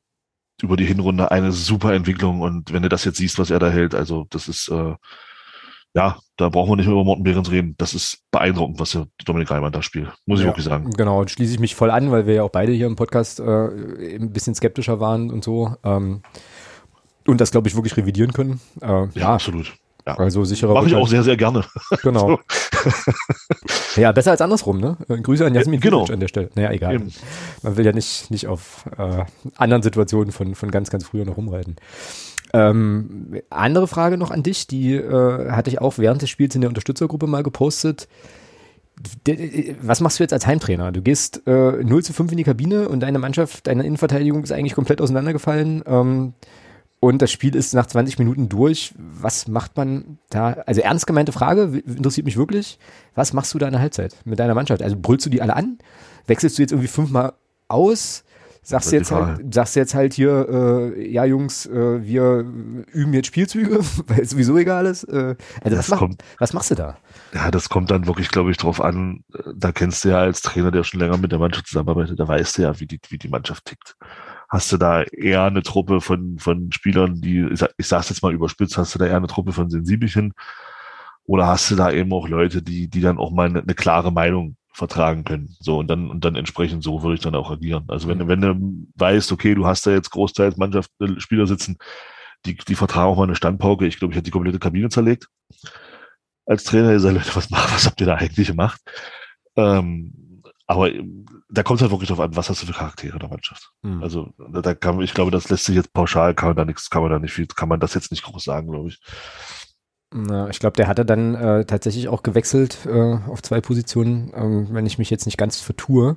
über 0.62 0.76
die 0.76 0.86
Hinrunde 0.86 1.30
eine 1.30 1.52
super 1.52 1.94
Entwicklung. 1.94 2.40
Und 2.40 2.72
wenn 2.72 2.82
du 2.82 2.88
das 2.88 3.04
jetzt 3.04 3.18
siehst, 3.18 3.38
was 3.38 3.50
er 3.50 3.58
da 3.58 3.70
hält, 3.70 3.94
also 3.94 4.26
das 4.30 4.48
ist, 4.48 4.68
äh, 4.68 4.94
ja, 5.94 6.18
da 6.36 6.48
brauchen 6.48 6.70
wir 6.70 6.76
nicht 6.76 6.86
mehr 6.86 6.94
über 6.94 7.04
Morten 7.04 7.22
Behrens 7.22 7.50
reden. 7.50 7.74
Das 7.78 7.94
ist 7.94 8.18
beeindruckend, 8.30 8.78
was 8.78 8.92
der 8.92 9.06
Dominik 9.24 9.50
Reimann 9.50 9.72
da 9.72 9.82
spielt, 9.82 10.12
muss 10.26 10.40
ich 10.40 10.44
ja, 10.44 10.50
wirklich 10.50 10.66
sagen. 10.66 10.90
Genau, 10.90 11.20
und 11.20 11.30
schließe 11.30 11.54
ich 11.54 11.60
mich 11.60 11.74
voll 11.74 11.90
an, 11.90 12.10
weil 12.10 12.26
wir 12.26 12.34
ja 12.34 12.42
auch 12.42 12.50
beide 12.50 12.72
hier 12.72 12.86
im 12.86 12.96
Podcast 12.96 13.40
äh, 13.40 14.16
ein 14.16 14.32
bisschen 14.32 14.54
skeptischer 14.54 15.00
waren 15.00 15.30
und 15.30 15.42
so. 15.44 15.74
Ähm, 15.84 16.22
und 17.26 17.40
das, 17.40 17.50
glaube 17.50 17.68
ich, 17.68 17.74
wirklich 17.74 17.96
revidieren 17.96 18.32
können. 18.32 18.60
Äh, 18.80 18.86
ja, 18.86 19.08
ja, 19.14 19.34
absolut. 19.34 19.74
Ja. 20.06 20.14
Also 20.14 20.44
sicherer. 20.44 20.74
Mache 20.74 20.86
ich 20.86 20.94
auch 20.94 21.08
sehr, 21.08 21.22
sehr 21.22 21.36
gerne. 21.36 21.64
Genau. 22.02 22.38
ja, 23.96 24.12
besser 24.12 24.30
als 24.30 24.40
andersrum, 24.40 24.78
ne? 24.78 24.96
Äh, 25.08 25.18
Grüße 25.18 25.44
an 25.44 25.54
Jasmin 25.54 25.80
genau. 25.80 26.04
an 26.04 26.20
der 26.20 26.28
Stelle. 26.28 26.50
Naja, 26.54 26.70
egal. 26.70 26.94
Eben. 26.94 27.12
Man 27.62 27.76
will 27.76 27.84
ja 27.84 27.92
nicht, 27.92 28.30
nicht 28.30 28.46
auf 28.46 28.84
äh, 28.96 29.24
anderen 29.56 29.82
Situationen 29.82 30.30
von, 30.30 30.54
von 30.54 30.70
ganz, 30.70 30.90
ganz 30.90 31.04
früher 31.04 31.24
noch 31.24 31.36
rumreiten. 31.36 31.76
Ähm, 32.52 33.40
andere 33.50 33.88
Frage 33.88 34.18
noch 34.18 34.30
an 34.30 34.42
dich, 34.42 34.66
die 34.66 34.94
äh, 34.94 35.50
hatte 35.50 35.70
ich 35.70 35.80
auch 35.80 35.98
während 35.98 36.22
des 36.22 36.30
Spiels 36.30 36.54
in 36.54 36.60
der 36.60 36.68
Unterstützergruppe 36.68 37.26
mal 37.26 37.42
gepostet. 37.42 38.08
Was 39.82 40.00
machst 40.00 40.18
du 40.18 40.22
jetzt 40.24 40.32
als 40.32 40.46
Heimtrainer? 40.46 40.92
Du 40.92 41.02
gehst 41.02 41.42
äh, 41.46 41.84
0 41.84 42.04
zu 42.04 42.12
5 42.12 42.30
in 42.30 42.38
die 42.38 42.44
Kabine 42.44 42.88
und 42.88 43.00
deine 43.00 43.18
Mannschaft, 43.18 43.66
deine 43.66 43.84
Innenverteidigung 43.84 44.42
ist 44.42 44.52
eigentlich 44.52 44.74
komplett 44.74 45.00
auseinandergefallen. 45.00 45.82
Ähm, 45.86 46.34
und 47.00 47.20
das 47.20 47.30
Spiel 47.30 47.54
ist 47.54 47.74
nach 47.74 47.86
20 47.86 48.18
Minuten 48.18 48.48
durch. 48.48 48.94
Was 48.96 49.48
macht 49.48 49.76
man 49.76 50.18
da? 50.30 50.52
Also 50.66 50.80
ernst 50.80 51.06
gemeinte 51.06 51.32
Frage, 51.32 51.82
interessiert 51.86 52.24
mich 52.24 52.36
wirklich. 52.36 52.78
Was 53.14 53.32
machst 53.32 53.52
du 53.54 53.58
da 53.58 53.66
in 53.66 53.72
der 53.72 53.82
Halbzeit 53.82 54.16
mit 54.24 54.38
deiner 54.38 54.54
Mannschaft? 54.54 54.82
Also 54.82 54.96
brüllst 54.98 55.26
du 55.26 55.30
die 55.30 55.42
alle 55.42 55.54
an? 55.54 55.78
Wechselst 56.26 56.58
du 56.58 56.62
jetzt 56.62 56.72
irgendwie 56.72 56.88
fünfmal 56.88 57.34
aus? 57.68 58.24
Sagst 58.62 58.90
du 58.90 58.96
jetzt 58.96 59.12
halt, 59.12 59.54
sagst 59.54 59.76
jetzt 59.76 59.94
halt 59.94 60.14
hier, 60.14 60.48
äh, 60.96 61.08
ja 61.08 61.24
Jungs, 61.24 61.66
äh, 61.66 62.02
wir 62.04 62.40
üben 62.40 63.12
jetzt 63.12 63.28
Spielzüge, 63.28 63.78
weil 64.08 64.20
es 64.22 64.30
sowieso 64.30 64.56
egal 64.56 64.86
ist. 64.86 65.04
Äh, 65.04 65.36
also 65.62 65.78
was, 65.78 65.90
kommt, 65.90 66.24
was 66.40 66.52
machst 66.52 66.72
du 66.72 66.74
da? 66.74 66.96
Ja, 67.32 67.52
das 67.52 67.68
kommt 67.68 67.92
dann 67.92 68.08
wirklich, 68.08 68.28
glaube 68.28 68.50
ich, 68.50 68.56
drauf 68.56 68.80
an. 68.80 69.22
Da 69.54 69.70
kennst 69.70 70.04
du 70.04 70.08
ja 70.08 70.18
als 70.18 70.42
Trainer, 70.42 70.72
der 70.72 70.82
schon 70.82 70.98
länger 70.98 71.16
mit 71.16 71.30
der 71.30 71.38
Mannschaft 71.38 71.68
zusammenarbeitet, 71.68 72.18
da 72.18 72.26
weißt 72.26 72.58
du 72.58 72.62
ja, 72.62 72.80
wie 72.80 72.88
die, 72.88 72.98
wie 73.08 73.18
die 73.18 73.28
Mannschaft 73.28 73.66
tickt 73.66 73.94
hast 74.48 74.72
du 74.72 74.76
da 74.76 75.02
eher 75.02 75.44
eine 75.44 75.62
Truppe 75.62 76.00
von, 76.00 76.38
von 76.38 76.70
Spielern, 76.72 77.20
die, 77.20 77.40
ich, 77.40 77.58
sag, 77.58 77.70
ich 77.76 77.86
sag's 77.86 78.08
jetzt 78.10 78.22
mal 78.22 78.32
überspitzt, 78.32 78.78
hast 78.78 78.94
du 78.94 78.98
da 78.98 79.06
eher 79.06 79.16
eine 79.16 79.26
Truppe 79.26 79.52
von 79.52 79.70
Sensibelchen 79.70 80.32
oder 81.24 81.46
hast 81.46 81.70
du 81.70 81.76
da 81.76 81.90
eben 81.90 82.12
auch 82.12 82.28
Leute, 82.28 82.62
die, 82.62 82.88
die 82.88 83.00
dann 83.00 83.18
auch 83.18 83.32
mal 83.32 83.48
eine, 83.48 83.60
eine 83.60 83.74
klare 83.74 84.12
Meinung 84.12 84.56
vertragen 84.72 85.24
können. 85.24 85.56
So, 85.58 85.78
und 85.78 85.88
dann, 85.88 86.10
und 86.10 86.24
dann 86.24 86.36
entsprechend 86.36 86.84
so 86.84 87.02
würde 87.02 87.14
ich 87.14 87.20
dann 87.20 87.34
auch 87.34 87.50
agieren. 87.50 87.84
Also 87.88 88.08
wenn, 88.08 88.28
wenn 88.28 88.40
du 88.40 88.86
weißt, 88.96 89.32
okay, 89.32 89.54
du 89.54 89.66
hast 89.66 89.86
da 89.86 89.90
jetzt 89.90 90.10
großteils 90.10 90.58
Mannschaft, 90.58 90.90
äh, 91.00 91.18
Spieler 91.18 91.46
sitzen, 91.46 91.78
die, 92.44 92.56
die 92.56 92.74
vertragen 92.74 93.08
auch 93.08 93.16
mal 93.16 93.24
eine 93.24 93.34
Standpauke. 93.34 93.86
Ich 93.86 93.98
glaube, 93.98 94.12
ich 94.12 94.16
hätte 94.16 94.26
die 94.26 94.30
komplette 94.30 94.58
Kabine 94.58 94.88
zerlegt. 94.88 95.28
Als 96.44 96.64
Trainer, 96.64 96.92
ihr 96.92 97.00
seid 97.00 97.14
Leute, 97.14 97.34
was 97.34 97.50
macht, 97.50 97.72
was 97.72 97.86
habt 97.86 98.00
ihr 98.00 98.06
da 98.06 98.14
eigentlich 98.16 98.48
gemacht? 98.48 98.80
Ähm, 99.56 100.42
aber 100.66 100.90
da 101.48 101.62
kommt 101.62 101.78
es 101.78 101.82
halt 101.82 101.92
wirklich 101.92 102.08
drauf 102.08 102.20
an, 102.20 102.34
was 102.34 102.50
hast 102.50 102.62
du 102.62 102.66
für 102.66 102.72
Charaktere 102.72 103.14
in 103.14 103.20
der 103.20 103.28
Mannschaft. 103.28 103.70
Mhm. 103.82 104.02
Also 104.02 104.32
da 104.38 104.74
kann 104.74 105.00
ich 105.00 105.14
glaube, 105.14 105.30
das 105.30 105.48
lässt 105.48 105.64
sich 105.64 105.76
jetzt 105.76 105.92
pauschal, 105.92 106.34
kann 106.34 106.50
man 106.50 106.56
da 106.56 106.64
nichts, 106.64 106.90
kann 106.90 107.02
man 107.02 107.10
da 107.10 107.18
nicht 107.18 107.32
viel, 107.32 107.46
kann 107.46 107.68
man 107.68 107.80
das 107.80 107.94
jetzt 107.94 108.10
nicht 108.10 108.24
groß 108.24 108.42
sagen, 108.42 108.70
glaube 108.70 108.88
ich. 108.88 109.00
Na, 110.14 110.48
ich 110.48 110.60
glaube, 110.60 110.76
der 110.76 110.86
hatte 110.86 111.04
dann 111.04 111.34
äh, 111.34 111.64
tatsächlich 111.64 112.08
auch 112.08 112.22
gewechselt 112.22 112.86
äh, 112.86 113.18
auf 113.28 113.42
zwei 113.42 113.60
Positionen, 113.60 114.32
ähm, 114.34 114.68
wenn 114.70 114.86
ich 114.86 114.98
mich 114.98 115.10
jetzt 115.10 115.26
nicht 115.26 115.36
ganz 115.36 115.60
vertue. 115.60 116.16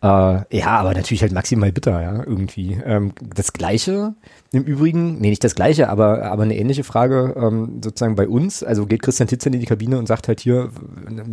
Äh, 0.00 0.56
ja, 0.56 0.78
aber 0.78 0.94
natürlich 0.94 1.22
halt 1.22 1.32
maximal 1.32 1.72
bitter, 1.72 2.00
ja, 2.00 2.22
irgendwie. 2.24 2.80
Ähm, 2.84 3.12
das 3.20 3.52
Gleiche 3.52 4.14
im 4.52 4.62
Übrigen, 4.62 5.18
nee, 5.18 5.30
nicht 5.30 5.42
das 5.42 5.56
Gleiche, 5.56 5.88
aber, 5.88 6.22
aber 6.22 6.44
eine 6.44 6.56
ähnliche 6.56 6.84
Frage 6.84 7.34
ähm, 7.36 7.80
sozusagen 7.82 8.14
bei 8.14 8.28
uns. 8.28 8.62
Also 8.62 8.86
geht 8.86 9.02
Christian 9.02 9.28
Titzen 9.28 9.52
in 9.52 9.60
die 9.60 9.66
Kabine 9.66 9.98
und 9.98 10.06
sagt 10.06 10.28
halt 10.28 10.38
hier, 10.38 10.70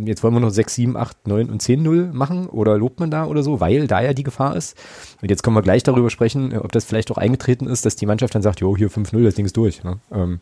jetzt 0.04 0.24
wollen 0.24 0.34
wir 0.34 0.40
noch 0.40 0.50
6, 0.50 0.74
7, 0.74 0.96
8, 0.96 1.28
9 1.28 1.48
und 1.48 1.62
10 1.62 1.80
0 1.80 2.10
machen 2.12 2.48
oder 2.48 2.76
lobt 2.76 2.98
man 2.98 3.10
da 3.10 3.26
oder 3.26 3.44
so, 3.44 3.60
weil 3.60 3.86
da 3.86 4.02
ja 4.02 4.12
die 4.12 4.24
Gefahr 4.24 4.56
ist. 4.56 4.76
Und 5.22 5.30
jetzt 5.30 5.44
können 5.44 5.54
wir 5.54 5.62
gleich 5.62 5.84
darüber 5.84 6.10
sprechen, 6.10 6.58
ob 6.58 6.72
das 6.72 6.84
vielleicht 6.84 7.12
auch 7.12 7.18
eingetreten 7.18 7.68
ist, 7.68 7.86
dass 7.86 7.94
die 7.94 8.06
Mannschaft 8.06 8.34
dann 8.34 8.42
sagt, 8.42 8.60
jo, 8.60 8.76
hier 8.76 8.90
5-0, 8.90 9.22
das 9.22 9.36
Ding 9.36 9.46
ist 9.46 9.56
durch. 9.56 9.84
Ne? 9.84 10.00
Ähm, 10.10 10.40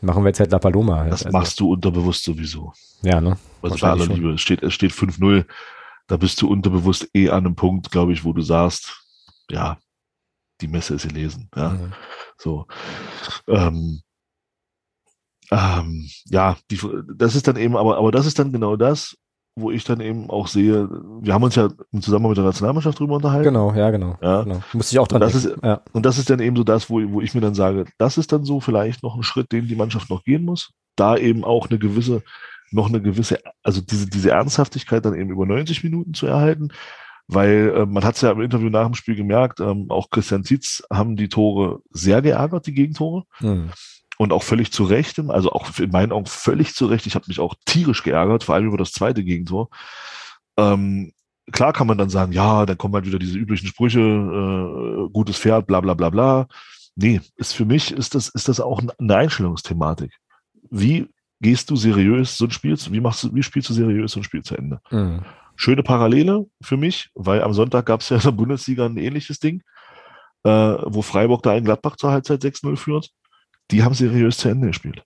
machen 0.00 0.24
wir 0.24 0.28
jetzt 0.28 0.40
halt 0.40 0.52
La 0.52 0.58
Paloma. 0.58 1.00
Halt. 1.00 1.12
Das 1.12 1.26
also, 1.26 1.36
machst 1.36 1.60
du 1.60 1.72
unterbewusst 1.72 2.24
sowieso. 2.24 2.72
Ja, 3.02 3.20
ne? 3.20 3.36
Also 3.60 3.76
bei 3.76 3.90
aller 3.90 4.06
Liebe, 4.06 4.32
es 4.32 4.40
steht, 4.40 4.62
es 4.62 4.72
steht 4.72 4.92
5-0 4.92 5.44
da 6.06 6.16
bist 6.16 6.40
du 6.42 6.48
unterbewusst 6.48 7.08
eh 7.14 7.30
an 7.30 7.46
einem 7.46 7.54
Punkt, 7.54 7.90
glaube 7.90 8.12
ich, 8.12 8.24
wo 8.24 8.32
du 8.32 8.42
sagst, 8.42 9.06
ja, 9.50 9.78
die 10.60 10.68
Messe 10.68 10.94
ist 10.94 11.08
gelesen. 11.08 11.48
Ja, 11.56 11.70
mhm. 11.70 11.92
so. 12.38 12.66
Ähm, 13.48 14.02
ähm, 15.50 16.08
ja, 16.26 16.56
die, 16.70 16.78
das 17.14 17.34
ist 17.34 17.46
dann 17.46 17.56
eben, 17.56 17.76
aber, 17.76 17.98
aber 17.98 18.10
das 18.10 18.26
ist 18.26 18.38
dann 18.38 18.52
genau 18.52 18.76
das, 18.76 19.16
wo 19.54 19.70
ich 19.70 19.84
dann 19.84 20.00
eben 20.00 20.30
auch 20.30 20.46
sehe, 20.46 20.88
wir 21.20 21.34
haben 21.34 21.42
uns 21.42 21.56
ja 21.56 21.68
im 21.92 22.00
Zusammenhang 22.00 22.30
mit 22.30 22.38
der 22.38 22.46
Nationalmannschaft 22.46 22.98
drüber 22.98 23.16
unterhalten. 23.16 23.44
Genau, 23.44 23.74
ja, 23.74 23.90
genau. 23.90 24.16
Ja. 24.22 24.42
genau. 24.44 24.62
Muss 24.72 24.90
ich 24.90 24.98
auch 24.98 25.06
dran 25.06 25.22
Und 25.22 25.32
das, 25.32 25.42
denken. 25.42 25.58
ist, 25.58 25.64
ja. 25.64 25.82
und 25.92 26.06
das 26.06 26.18
ist 26.18 26.30
dann 26.30 26.40
eben 26.40 26.56
so 26.56 26.64
das, 26.64 26.88
wo, 26.88 27.00
wo 27.12 27.20
ich 27.20 27.34
mir 27.34 27.42
dann 27.42 27.54
sage, 27.54 27.84
das 27.98 28.16
ist 28.16 28.32
dann 28.32 28.44
so 28.44 28.60
vielleicht 28.60 29.02
noch 29.02 29.14
ein 29.14 29.22
Schritt, 29.22 29.52
den 29.52 29.68
die 29.68 29.76
Mannschaft 29.76 30.08
noch 30.08 30.24
gehen 30.24 30.44
muss. 30.44 30.72
Da 30.96 31.16
eben 31.16 31.44
auch 31.44 31.68
eine 31.68 31.78
gewisse, 31.78 32.22
noch 32.72 32.88
eine 32.88 33.02
gewisse, 33.02 33.38
also 33.62 33.80
diese, 33.80 34.08
diese 34.08 34.30
Ernsthaftigkeit 34.30 35.04
dann 35.04 35.14
eben 35.14 35.30
über 35.30 35.46
90 35.46 35.84
Minuten 35.84 36.14
zu 36.14 36.26
erhalten. 36.26 36.68
Weil 37.28 37.72
äh, 37.76 37.86
man 37.86 38.04
hat 38.04 38.16
es 38.16 38.20
ja 38.20 38.30
im 38.30 38.40
Interview 38.40 38.68
nach 38.68 38.84
dem 38.84 38.94
Spiel 38.94 39.14
gemerkt, 39.14 39.60
ähm, 39.60 39.86
auch 39.90 40.10
Christian 40.10 40.44
Zietz 40.44 40.82
haben 40.92 41.16
die 41.16 41.28
Tore 41.28 41.80
sehr 41.90 42.20
geärgert, 42.20 42.66
die 42.66 42.74
Gegentore. 42.74 43.24
Hm. 43.38 43.70
Und 44.18 44.32
auch 44.32 44.42
völlig 44.42 44.72
zu 44.72 44.84
Recht, 44.84 45.18
also 45.18 45.50
auch 45.52 45.78
in 45.78 45.90
meinen 45.90 46.12
Augen 46.12 46.26
völlig 46.26 46.74
zu 46.74 46.86
Recht. 46.86 47.06
Ich 47.06 47.14
habe 47.14 47.24
mich 47.28 47.40
auch 47.40 47.54
tierisch 47.64 48.02
geärgert, 48.02 48.44
vor 48.44 48.54
allem 48.54 48.66
über 48.66 48.76
das 48.76 48.92
zweite 48.92 49.24
Gegentor. 49.24 49.70
Ähm, 50.56 51.12
klar 51.50 51.72
kann 51.72 51.86
man 51.86 51.98
dann 51.98 52.10
sagen, 52.10 52.32
ja, 52.32 52.66
dann 52.66 52.78
kommen 52.78 52.94
halt 52.94 53.06
wieder 53.06 53.18
diese 53.18 53.38
üblichen 53.38 53.68
Sprüche, 53.68 54.00
äh, 54.00 55.10
gutes 55.12 55.38
Pferd, 55.38 55.66
bla 55.66 55.80
bla 55.80 55.94
bla 55.94 56.10
bla. 56.10 56.46
Nee, 56.94 57.20
ist 57.36 57.54
für 57.54 57.64
mich 57.64 57.90
ist 57.90 58.14
das, 58.14 58.28
ist 58.28 58.48
das 58.48 58.60
auch 58.60 58.82
eine 58.98 59.16
Einstellungsthematik. 59.16 60.12
Wie 60.70 61.08
gehst 61.42 61.68
du 61.70 61.76
seriös 61.76 62.38
so 62.38 62.46
ein 62.46 62.50
Spiel, 62.52 62.76
wie 62.90 63.00
machst 63.00 63.24
du, 63.24 63.34
wie 63.34 63.42
spielst 63.42 63.68
du 63.68 63.74
seriös 63.74 64.12
so 64.12 64.20
ein 64.20 64.24
Spiel 64.24 64.42
zu 64.42 64.56
Ende? 64.56 64.80
Hm. 64.88 65.22
Schöne 65.56 65.82
Parallele 65.82 66.46
für 66.62 66.76
mich, 66.76 67.10
weil 67.14 67.42
am 67.42 67.52
Sonntag 67.52 67.84
gab 67.86 68.00
es 68.00 68.08
ja 68.08 68.16
in 68.16 68.22
der 68.22 68.30
Bundesliga 68.30 68.86
ein 68.86 68.96
ähnliches 68.96 69.38
Ding, 69.38 69.62
äh, 70.44 70.50
wo 70.50 71.02
Freiburg 71.02 71.42
da 71.42 71.54
in 71.54 71.64
Gladbach 71.64 71.96
zur 71.96 72.12
Halbzeit 72.12 72.42
6-0 72.42 72.76
führt. 72.76 73.10
Die 73.70 73.82
haben 73.82 73.94
seriös 73.94 74.38
zu 74.38 74.48
Ende 74.48 74.68
gespielt. 74.68 75.02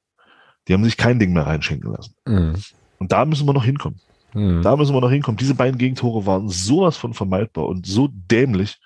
Die 0.69 0.75
haben 0.75 0.85
sich 0.85 0.97
kein 0.97 1.19
Ding 1.19 1.33
mehr 1.33 1.47
reinschenken 1.47 1.93
lassen. 1.93 2.15
Hm. 2.27 2.55
Und 2.99 3.13
da 3.13 3.25
müssen 3.25 3.47
wir 3.47 3.55
noch 3.55 3.65
hinkommen. 3.65 4.01
Hm. 4.33 4.63
Da 4.63 4.77
müssen 4.77 4.95
wir 4.95 5.01
noch 5.01 5.11
hinkommen. 5.11 5.39
Diese 5.39 5.55
beiden 5.55 5.79
Gegentore 5.79 6.27
waren 6.27 6.49
sowas 6.49 6.97
von 6.97 7.15
vermeidbar 7.15 7.67
und 7.67 7.87
so 7.87 8.09
dämlich, 8.13 8.79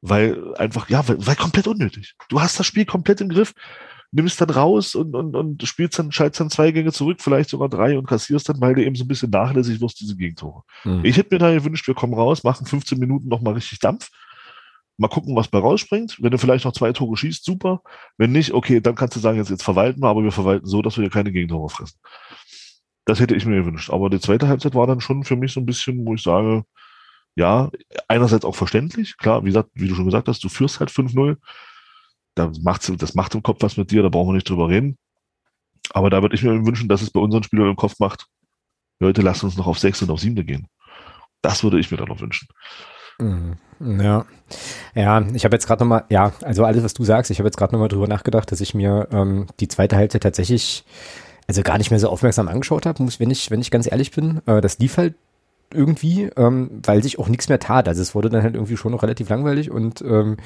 weil 0.00 0.54
einfach, 0.56 0.88
ja, 0.88 1.06
weil, 1.06 1.24
weil 1.26 1.36
komplett 1.36 1.66
unnötig. 1.66 2.14
Du 2.28 2.40
hast 2.40 2.58
das 2.58 2.66
Spiel 2.66 2.86
komplett 2.86 3.20
im 3.20 3.28
Griff, 3.28 3.54
nimmst 4.14 4.40
dann 4.40 4.50
raus 4.50 4.94
und, 4.94 5.14
und, 5.14 5.34
und 5.34 5.62
spielst 5.64 5.98
dann, 5.98 6.12
schaltest 6.12 6.40
dann 6.40 6.50
zwei 6.50 6.70
Gänge 6.70 6.92
zurück, 6.92 7.20
vielleicht 7.20 7.50
sogar 7.50 7.68
drei 7.68 7.98
und 7.98 8.06
kassierst 8.06 8.48
dann, 8.48 8.60
weil 8.60 8.74
du 8.74 8.84
eben 8.84 8.94
so 8.94 9.04
ein 9.04 9.08
bisschen 9.08 9.30
nachlässig 9.30 9.80
wirst, 9.80 10.00
diese 10.00 10.16
Gegentore. 10.16 10.62
Hm. 10.82 11.04
Ich 11.04 11.16
hätte 11.16 11.34
mir 11.34 11.40
da 11.40 11.52
gewünscht, 11.52 11.86
wir 11.88 11.94
kommen 11.94 12.14
raus, 12.14 12.44
machen 12.44 12.64
15 12.64 12.98
Minuten 12.98 13.28
nochmal 13.28 13.54
richtig 13.54 13.80
Dampf. 13.80 14.10
Mal 14.96 15.08
gucken, 15.08 15.34
was 15.34 15.48
bei 15.48 15.58
rausspringt. 15.58 16.18
Wenn 16.20 16.30
du 16.30 16.38
vielleicht 16.38 16.64
noch 16.64 16.72
zwei 16.72 16.92
Tore 16.92 17.16
schießt, 17.16 17.44
super. 17.44 17.82
Wenn 18.16 18.30
nicht, 18.30 18.52
okay, 18.52 18.80
dann 18.80 18.94
kannst 18.94 19.16
du 19.16 19.20
sagen, 19.20 19.38
jetzt, 19.38 19.50
jetzt 19.50 19.64
verwalten 19.64 20.00
wir, 20.00 20.08
aber 20.08 20.22
wir 20.22 20.30
verwalten 20.30 20.66
so, 20.66 20.82
dass 20.82 20.96
wir 20.96 21.02
hier 21.02 21.10
keine 21.10 21.32
Gegentore 21.32 21.68
fressen. 21.68 21.98
Das 23.04 23.18
hätte 23.18 23.34
ich 23.34 23.44
mir 23.44 23.56
gewünscht. 23.56 23.90
Aber 23.90 24.08
die 24.08 24.20
zweite 24.20 24.46
Halbzeit 24.46 24.76
war 24.76 24.86
dann 24.86 25.00
schon 25.00 25.24
für 25.24 25.34
mich 25.34 25.52
so 25.52 25.58
ein 25.58 25.66
bisschen, 25.66 26.06
wo 26.06 26.14
ich 26.14 26.22
sage, 26.22 26.64
ja, 27.34 27.70
einerseits 28.06 28.44
auch 28.44 28.54
verständlich. 28.54 29.16
Klar, 29.16 29.42
wie 29.42 29.48
gesagt, 29.48 29.70
wie 29.74 29.88
du 29.88 29.96
schon 29.96 30.04
gesagt 30.04 30.28
hast, 30.28 30.44
du 30.44 30.48
führst 30.48 30.78
halt 30.78 30.90
5-0. 30.90 31.36
Da 32.34 32.50
macht's, 32.62 32.90
das 32.98 33.14
macht 33.14 33.34
im 33.34 33.42
Kopf 33.42 33.58
was 33.60 33.76
mit 33.76 33.90
dir, 33.90 34.02
da 34.02 34.08
brauchen 34.08 34.28
wir 34.28 34.34
nicht 34.34 34.48
drüber 34.48 34.68
reden. 34.68 34.96
Aber 35.92 36.10
da 36.10 36.22
würde 36.22 36.34
ich 36.34 36.42
mir 36.42 36.66
wünschen, 36.66 36.88
dass 36.88 37.02
es 37.02 37.10
bei 37.10 37.20
unseren 37.20 37.42
Spielern 37.42 37.70
im 37.70 37.76
Kopf 37.76 37.98
macht, 37.98 38.26
Leute, 39.00 39.22
lasst 39.22 39.44
uns 39.44 39.56
noch 39.56 39.66
auf 39.66 39.78
6 39.78 40.02
und 40.02 40.10
auf 40.10 40.20
7 40.20 40.34
gehen. 40.46 40.66
Das 41.42 41.62
würde 41.62 41.78
ich 41.78 41.90
mir 41.90 41.96
dann 41.96 42.08
noch 42.08 42.20
wünschen. 42.20 42.48
Mhm. 43.18 43.56
Ja, 44.00 44.24
ja, 44.94 45.20
ich 45.34 45.44
habe 45.44 45.54
jetzt 45.54 45.66
gerade 45.66 45.82
nochmal, 45.84 46.04
ja, 46.08 46.32
also 46.42 46.64
alles, 46.64 46.82
was 46.82 46.94
du 46.94 47.04
sagst, 47.04 47.30
ich 47.30 47.38
habe 47.38 47.48
jetzt 47.48 47.56
gerade 47.56 47.72
nochmal 47.72 47.88
drüber 47.88 48.08
nachgedacht, 48.08 48.50
dass 48.50 48.60
ich 48.60 48.74
mir 48.74 49.08
ähm, 49.12 49.46
die 49.60 49.68
zweite 49.68 49.96
Halbzeit 49.96 50.22
tatsächlich, 50.22 50.84
also 51.46 51.62
gar 51.62 51.78
nicht 51.78 51.90
mehr 51.90 52.00
so 52.00 52.08
aufmerksam 52.08 52.48
angeschaut 52.48 52.86
habe, 52.86 53.02
muss, 53.02 53.20
wenn 53.20 53.30
ich, 53.30 53.50
wenn 53.50 53.60
ich 53.60 53.70
ganz 53.70 53.90
ehrlich 53.90 54.10
bin, 54.10 54.40
äh, 54.46 54.60
das 54.60 54.78
lief 54.78 54.96
halt 54.96 55.14
irgendwie, 55.72 56.30
ähm, 56.36 56.80
weil 56.84 57.02
sich 57.02 57.18
auch 57.18 57.28
nichts 57.28 57.48
mehr 57.48 57.58
tat. 57.58 57.88
Also 57.88 58.00
es 58.00 58.14
wurde 58.14 58.30
dann 58.30 58.42
halt 58.42 58.54
irgendwie 58.54 58.76
schon 58.76 58.92
noch 58.92 59.02
relativ 59.02 59.28
langweilig 59.28 59.70
und 59.70 60.02
ähm, 60.02 60.36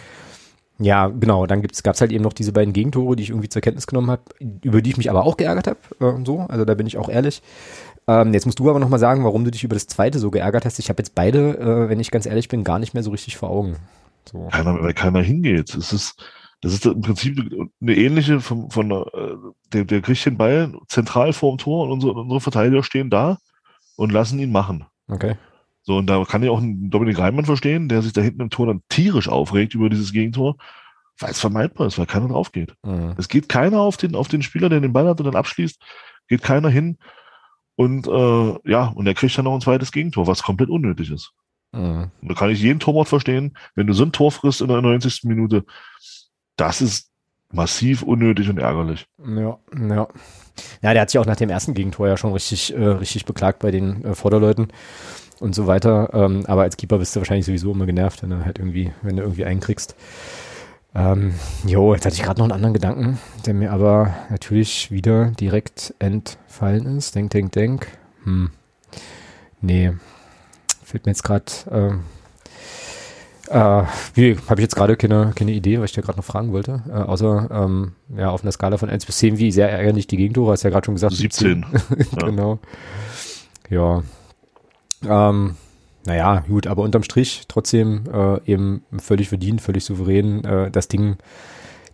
ja, 0.78 1.08
genau, 1.08 1.46
dann 1.46 1.60
gibt's, 1.60 1.82
gab's 1.82 2.00
halt 2.00 2.12
eben 2.12 2.22
noch 2.22 2.32
diese 2.32 2.52
beiden 2.52 2.72
Gegentore, 2.72 3.16
die 3.16 3.24
ich 3.24 3.30
irgendwie 3.30 3.48
zur 3.48 3.62
Kenntnis 3.62 3.86
genommen 3.86 4.10
habe, 4.10 4.22
über 4.62 4.80
die 4.80 4.90
ich 4.90 4.96
mich 4.96 5.10
aber 5.10 5.24
auch 5.24 5.36
geärgert 5.36 5.66
habe, 5.66 5.78
äh, 6.00 6.24
so, 6.24 6.40
also 6.40 6.64
da 6.64 6.74
bin 6.74 6.86
ich 6.86 6.98
auch 6.98 7.08
ehrlich. 7.08 7.42
Ähm, 8.06 8.32
jetzt 8.32 8.46
musst 8.46 8.58
du 8.58 8.70
aber 8.70 8.78
nochmal 8.78 9.00
sagen, 9.00 9.24
warum 9.24 9.44
du 9.44 9.50
dich 9.50 9.64
über 9.64 9.74
das 9.74 9.86
zweite 9.86 10.18
so 10.18 10.30
geärgert 10.30 10.64
hast. 10.64 10.78
Ich 10.78 10.88
habe 10.88 11.00
jetzt 11.00 11.14
beide, 11.14 11.58
äh, 11.58 11.88
wenn 11.88 12.00
ich 12.00 12.10
ganz 12.10 12.26
ehrlich 12.26 12.48
bin, 12.48 12.64
gar 12.64 12.78
nicht 12.78 12.94
mehr 12.94 13.02
so 13.02 13.10
richtig 13.10 13.36
vor 13.36 13.50
Augen. 13.50 13.76
So. 14.30 14.48
Keiner, 14.50 14.80
weil 14.80 14.94
keiner 14.94 15.20
hingeht. 15.20 15.74
Es 15.74 15.92
ist, 15.92 16.22
das 16.60 16.72
ist 16.72 16.86
im 16.86 17.00
Prinzip 17.00 17.38
eine 17.80 17.94
ähnliche 17.94 18.40
von, 18.40 18.70
von 18.70 18.90
äh, 18.90 19.04
der, 19.72 19.84
der 19.84 20.00
kriegt 20.00 20.24
den 20.24 20.38
Ball 20.38 20.72
zentral 20.86 21.32
vorm 21.32 21.58
Tor 21.58 21.84
und 21.84 21.92
unsere, 21.92 22.12
unsere 22.12 22.40
Verteidiger 22.40 22.82
stehen 22.82 23.10
da 23.10 23.38
und 23.96 24.12
lassen 24.12 24.38
ihn 24.38 24.52
machen. 24.52 24.86
Okay. 25.08 25.36
So, 25.88 25.96
und 25.96 26.06
da 26.06 26.22
kann 26.26 26.42
ich 26.42 26.50
auch 26.50 26.58
einen 26.58 26.90
Dominik 26.90 27.18
Reimann 27.18 27.46
verstehen, 27.46 27.88
der 27.88 28.02
sich 28.02 28.12
da 28.12 28.20
hinten 28.20 28.42
im 28.42 28.50
Tor 28.50 28.66
dann 28.66 28.82
tierisch 28.90 29.26
aufregt 29.26 29.74
über 29.74 29.88
dieses 29.88 30.12
Gegentor, 30.12 30.58
weil 31.18 31.30
es 31.30 31.40
vermeidbar 31.40 31.86
ist, 31.86 31.98
weil 31.98 32.04
keiner 32.04 32.28
drauf 32.28 32.52
geht. 32.52 32.74
Mhm. 32.84 33.14
Es 33.16 33.28
geht 33.28 33.48
keiner 33.48 33.80
auf 33.80 33.96
den, 33.96 34.14
auf 34.14 34.28
den 34.28 34.42
Spieler, 34.42 34.68
der 34.68 34.80
den 34.80 34.92
Ball 34.92 35.08
hat 35.08 35.18
und 35.18 35.24
dann 35.24 35.34
abschließt, 35.34 35.80
geht 36.28 36.42
keiner 36.42 36.68
hin. 36.68 36.98
Und 37.74 38.06
äh, 38.06 38.70
ja, 38.70 38.88
und 38.88 39.06
er 39.06 39.14
kriegt 39.14 39.38
dann 39.38 39.46
noch 39.46 39.54
ein 39.54 39.62
zweites 39.62 39.90
Gegentor, 39.90 40.26
was 40.26 40.42
komplett 40.42 40.68
unnötig 40.68 41.10
ist. 41.10 41.32
Mhm. 41.72 42.10
Und 42.20 42.28
da 42.28 42.34
kann 42.34 42.50
ich 42.50 42.60
jeden 42.60 42.80
Torwart 42.80 43.08
verstehen, 43.08 43.56
wenn 43.74 43.86
du 43.86 43.94
so 43.94 44.04
ein 44.04 44.12
Tor 44.12 44.30
frisst 44.30 44.60
in 44.60 44.68
der 44.68 44.82
90. 44.82 45.24
Minute, 45.24 45.64
das 46.56 46.82
ist 46.82 47.10
massiv 47.50 48.02
unnötig 48.02 48.50
und 48.50 48.58
ärgerlich. 48.58 49.06
Ja, 49.26 49.58
ja. 49.88 50.08
Ja, 50.82 50.92
der 50.92 51.00
hat 51.00 51.08
sich 51.08 51.18
auch 51.18 51.24
nach 51.24 51.36
dem 51.36 51.48
ersten 51.48 51.72
Gegentor 51.72 52.08
ja 52.08 52.18
schon 52.18 52.34
richtig, 52.34 52.74
äh, 52.74 52.88
richtig 52.88 53.24
beklagt 53.24 53.60
bei 53.60 53.70
den 53.70 54.04
äh, 54.04 54.14
Vorderleuten 54.14 54.68
und 55.40 55.54
so 55.54 55.66
weiter. 55.66 56.10
Ähm, 56.12 56.44
aber 56.46 56.62
als 56.62 56.76
Keeper 56.76 56.98
bist 56.98 57.14
du 57.14 57.20
wahrscheinlich 57.20 57.46
sowieso 57.46 57.72
immer 57.72 57.86
genervt, 57.86 58.22
wenn 58.22 58.30
du 58.30 58.44
halt 58.44 58.58
irgendwie, 58.58 58.92
wenn 59.02 59.16
du 59.16 59.22
irgendwie 59.22 59.44
einkriegst. 59.44 59.94
Ähm, 60.94 61.34
jo, 61.66 61.94
jetzt 61.94 62.06
hatte 62.06 62.16
ich 62.16 62.22
gerade 62.22 62.40
noch 62.40 62.46
einen 62.46 62.52
anderen 62.52 62.74
Gedanken, 62.74 63.18
der 63.46 63.54
mir 63.54 63.72
aber 63.72 64.14
natürlich 64.30 64.90
wieder 64.90 65.26
direkt 65.32 65.94
entfallen 65.98 66.96
ist. 66.96 67.14
Denk, 67.14 67.30
denk, 67.30 67.52
denk. 67.52 67.86
Hm. 68.24 68.50
Nee. 69.60 69.92
Fällt 70.84 71.04
mir 71.04 71.12
jetzt 71.12 71.22
gerade, 71.22 71.44
ähm, 71.70 72.00
äh, 73.50 73.82
nee, 74.16 74.36
habe 74.48 74.60
ich 74.60 74.64
jetzt 74.64 74.76
gerade 74.76 74.96
keine, 74.96 75.32
keine 75.34 75.52
Idee, 75.52 75.78
was 75.78 75.90
ich 75.90 75.94
dir 75.94 76.02
gerade 76.02 76.18
noch 76.18 76.24
fragen 76.24 76.52
wollte. 76.52 76.82
Äh, 76.88 76.92
außer, 76.92 77.48
ähm, 77.50 77.92
ja, 78.16 78.30
auf 78.30 78.42
einer 78.42 78.52
Skala 78.52 78.78
von 78.78 78.88
1 78.88 79.06
bis 79.06 79.18
10, 79.18 79.38
wie 79.38 79.52
sehr 79.52 79.70
ärgerlich 79.70 80.06
die 80.06 80.16
Gegentore, 80.16 80.52
hast 80.52 80.64
du 80.64 80.68
ja 80.68 80.72
gerade 80.72 80.86
schon 80.86 80.94
gesagt. 80.94 81.14
17. 81.14 81.66
Ja. 82.20 82.26
genau. 82.26 82.58
Ja. 83.68 84.02
Ähm, 85.06 85.56
naja, 86.04 86.44
gut, 86.48 86.66
aber 86.66 86.82
unterm 86.82 87.02
Strich 87.02 87.42
trotzdem 87.48 88.04
äh, 88.12 88.50
eben 88.50 88.82
völlig 88.98 89.28
verdient, 89.28 89.60
völlig 89.60 89.84
souverän 89.84 90.44
äh, 90.44 90.70
das 90.70 90.88
Ding, 90.88 91.16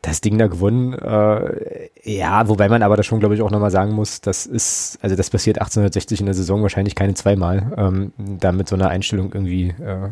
das 0.02 0.20
Ding 0.20 0.38
da 0.38 0.46
gewonnen. 0.46 0.92
Äh, 0.92 1.88
ja, 2.04 2.46
wobei 2.48 2.68
man 2.68 2.82
aber 2.82 2.96
da 2.96 3.02
schon, 3.02 3.20
glaube 3.20 3.34
ich, 3.34 3.42
auch 3.42 3.50
nochmal 3.50 3.70
sagen 3.70 3.92
muss, 3.92 4.20
das 4.20 4.46
ist, 4.46 4.98
also 5.02 5.16
das 5.16 5.30
passiert 5.30 5.58
1860 5.58 6.20
in 6.20 6.26
der 6.26 6.34
Saison 6.34 6.62
wahrscheinlich 6.62 6.94
keine 6.94 7.14
zweimal, 7.14 7.72
ähm, 7.76 8.12
da 8.18 8.52
mit 8.52 8.68
so 8.68 8.76
einer 8.76 8.88
Einstellung 8.88 9.32
irgendwie, 9.32 9.70
äh, 9.70 10.10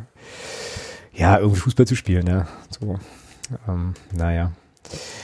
ja, 1.15 1.39
irgendwie 1.39 1.61
Fußball 1.61 1.87
zu 1.87 1.95
spielen, 1.95 2.27
ja. 2.27 2.49
So, 2.71 2.99
ähm, 3.69 3.95
naja. 4.17 4.53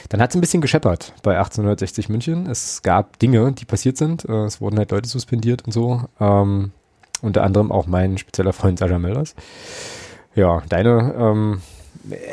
Dann 0.09 0.23
hat 0.23 0.31
es 0.31 0.37
ein 0.37 0.41
bisschen 0.41 0.61
gescheppert 0.61 1.15
bei 1.23 1.37
1860 1.37 2.09
München. 2.09 2.47
Es 2.47 2.83
gab 2.83 3.19
Dinge, 3.19 3.53
die 3.53 3.65
passiert 3.65 3.97
sind. 3.97 4.25
Äh, 4.25 4.45
Es 4.45 4.61
wurden 4.61 4.79
halt 4.79 4.91
Leute 4.91 5.09
suspendiert 5.09 5.65
und 5.67 5.73
so. 5.73 6.05
Ähm, 6.21 6.73
unter 7.23 7.43
anderem 7.43 7.73
auch 7.73 7.87
mein 7.87 8.19
spezieller 8.19 8.53
Freund 8.53 8.79
Sascha 8.79 8.99
Mölders. 8.99 9.35
Ja, 10.35 10.63
deine 10.69 11.15
ähm, 11.19 11.61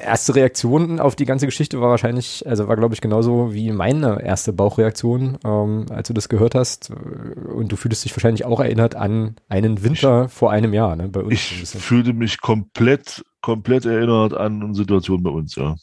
erste 0.03 0.35
Reaktion 0.35 0.99
auf 0.99 1.15
die 1.15 1.25
ganze 1.25 1.45
Geschichte 1.45 1.81
war 1.81 1.89
wahrscheinlich, 1.89 2.45
also 2.47 2.67
war 2.67 2.75
glaube 2.75 2.93
ich 2.93 3.01
genauso 3.01 3.53
wie 3.53 3.71
meine 3.71 4.21
erste 4.21 4.53
Bauchreaktion, 4.53 5.37
ähm, 5.43 5.85
als 5.89 6.07
du 6.07 6.13
das 6.13 6.29
gehört 6.29 6.55
hast. 6.55 6.91
Und 6.91 7.71
du 7.71 7.75
fühltest 7.75 8.05
dich 8.05 8.15
wahrscheinlich 8.15 8.45
auch 8.45 8.59
erinnert 8.59 8.95
an 8.95 9.35
einen 9.49 9.83
Winter 9.83 10.29
vor 10.29 10.51
einem 10.51 10.73
Jahr, 10.73 10.95
ne? 10.95 11.09
Bei 11.09 11.21
uns. 11.21 11.33
Ich 11.33 11.67
fühlte 11.67 12.13
mich 12.13 12.41
komplett, 12.41 13.23
komplett 13.41 13.85
erinnert 13.85 14.33
an 14.33 14.61
eine 14.61 14.75
Situation 14.75 15.23
bei 15.23 15.31
uns, 15.31 15.55
ja. 15.55 15.75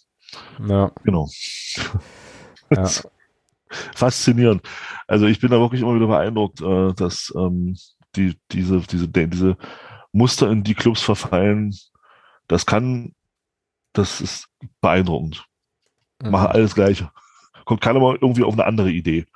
Ja, 0.67 0.91
Genau. 1.05 1.29
ja. 2.71 2.89
Faszinierend. 3.95 4.63
Also 5.07 5.27
ich 5.27 5.41
bin 5.41 5.51
da 5.51 5.59
wirklich 5.59 5.81
immer 5.81 5.95
wieder 5.95 6.07
beeindruckt, 6.07 6.61
äh, 6.61 6.93
dass 6.95 7.33
ähm, 7.37 7.77
die, 8.17 8.37
diese, 8.51 8.81
diese, 8.81 9.09
diese 9.09 9.57
Muster, 10.13 10.51
in 10.51 10.63
die 10.63 10.75
Clubs 10.75 11.03
verfallen, 11.03 11.75
das 12.49 12.67
kann, 12.67 13.15
das 13.93 14.21
ist 14.21 14.49
beeindruckend. 14.81 15.47
Machen 16.23 16.49
alles 16.49 16.75
Gleiche. 16.75 17.11
Kommt 17.65 17.81
keiner 17.81 18.01
mal 18.01 18.17
irgendwie 18.21 18.45
auf 18.45 18.53
eine 18.53 18.65
andere 18.65 18.91
Idee. 18.91 19.27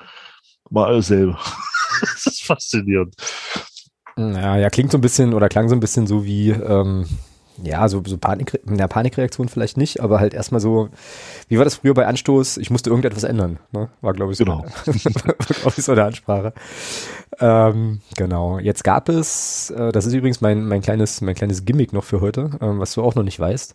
Mal 0.70 0.86
alles 0.86 1.08
selber. 1.08 1.38
das 2.00 2.26
ist 2.26 2.44
faszinierend. 2.44 3.14
Ja, 4.16 4.56
ja, 4.56 4.70
klingt 4.70 4.92
so 4.92 4.98
ein 4.98 5.02
bisschen 5.02 5.34
oder 5.34 5.48
klang 5.48 5.68
so 5.68 5.74
ein 5.74 5.80
bisschen 5.80 6.06
so 6.06 6.24
wie, 6.24 6.50
ähm, 6.50 7.06
Ja, 7.62 7.88
so, 7.88 8.02
so 8.04 8.18
Panik, 8.18 8.60
na, 8.64 8.86
Panikreaktion 8.86 9.48
vielleicht 9.48 9.76
nicht, 9.76 10.00
aber 10.00 10.20
halt 10.20 10.34
erstmal 10.34 10.60
so, 10.60 10.88
wie 11.48 11.56
war 11.56 11.64
das 11.64 11.76
früher 11.76 11.94
bei 11.94 12.06
Anstoß? 12.06 12.58
Ich 12.58 12.70
musste 12.70 12.90
irgendetwas 12.90 13.24
ändern, 13.24 13.58
ne? 13.72 13.88
War, 14.00 14.12
glaube 14.12 14.32
ich, 14.32 14.38
so, 14.38 14.44
Genau. 14.44 14.64
glaub 14.84 15.78
ich, 15.78 15.84
so 15.84 15.92
eine 15.92 16.04
Ansprache. 16.04 16.52
Ähm, 17.40 18.00
genau. 18.16 18.58
Jetzt 18.58 18.84
gab 18.84 19.08
es, 19.08 19.70
äh, 19.70 19.92
das 19.92 20.06
ist 20.06 20.12
übrigens 20.12 20.40
mein, 20.40 20.66
mein 20.66 20.82
kleines, 20.82 21.20
mein 21.20 21.34
kleines 21.34 21.64
Gimmick 21.64 21.92
noch 21.92 22.04
für 22.04 22.20
heute, 22.20 22.50
ähm, 22.60 22.78
was 22.78 22.94
du 22.94 23.02
auch 23.02 23.14
noch 23.14 23.22
nicht 23.22 23.40
weißt. 23.40 23.74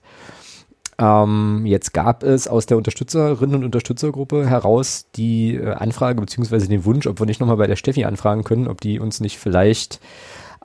Ähm, 1.00 1.64
jetzt 1.66 1.94
gab 1.94 2.22
es 2.22 2.48
aus 2.48 2.68
der 2.68 2.78
Unterstützerinnen 2.78 3.56
und 3.56 3.64
Unterstützergruppe 3.66 4.48
heraus 4.48 5.08
die 5.16 5.56
äh, 5.56 5.72
Anfrage 5.74 6.22
beziehungsweise 6.22 6.68
den 6.68 6.86
Wunsch, 6.86 7.08
ob 7.08 7.20
wir 7.20 7.26
nicht 7.26 7.40
nochmal 7.40 7.58
bei 7.58 7.68
der 7.68 7.76
Steffi 7.76 8.06
anfragen 8.06 8.44
können, 8.44 8.68
ob 8.68 8.82
die 8.82 9.00
uns 9.00 9.20
nicht 9.20 9.40
vielleicht 9.40 10.00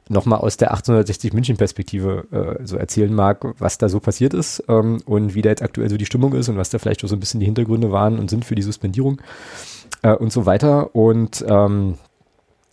nochmal 0.09 0.38
aus 0.40 0.57
der 0.57 0.71
1860 0.71 1.33
München 1.33 1.57
Perspektive 1.57 2.59
äh, 2.61 2.66
so 2.66 2.77
erzählen 2.77 3.12
mag, 3.12 3.45
was 3.59 3.79
da 3.79 3.88
so 3.88 4.01
passiert 4.01 4.35
ist 4.35 4.62
ähm, 4.69 5.03
und 5.05 5.35
wie 5.35 5.42
da 5.42 5.51
jetzt 5.51 5.62
aktuell 5.62 5.90
so 5.90 5.97
die 5.97 6.07
Stimmung 6.07 6.33
ist 6.35 6.49
und 6.49 6.57
was 6.57 6.71
da 6.71 6.79
vielleicht 6.79 7.05
auch 7.05 7.09
so 7.09 7.16
ein 7.16 7.21
bisschen 7.21 7.40
die 7.40 7.47
Hintergründe 7.47 7.90
waren 7.90 8.19
und 8.19 8.31
sind 8.31 8.45
für 8.45 8.55
die 8.55 8.62
Suspendierung 8.62 9.21
äh, 10.03 10.12
und 10.12 10.33
so 10.33 10.47
weiter. 10.47 10.95
Und 10.95 11.45
ähm, 11.49 11.99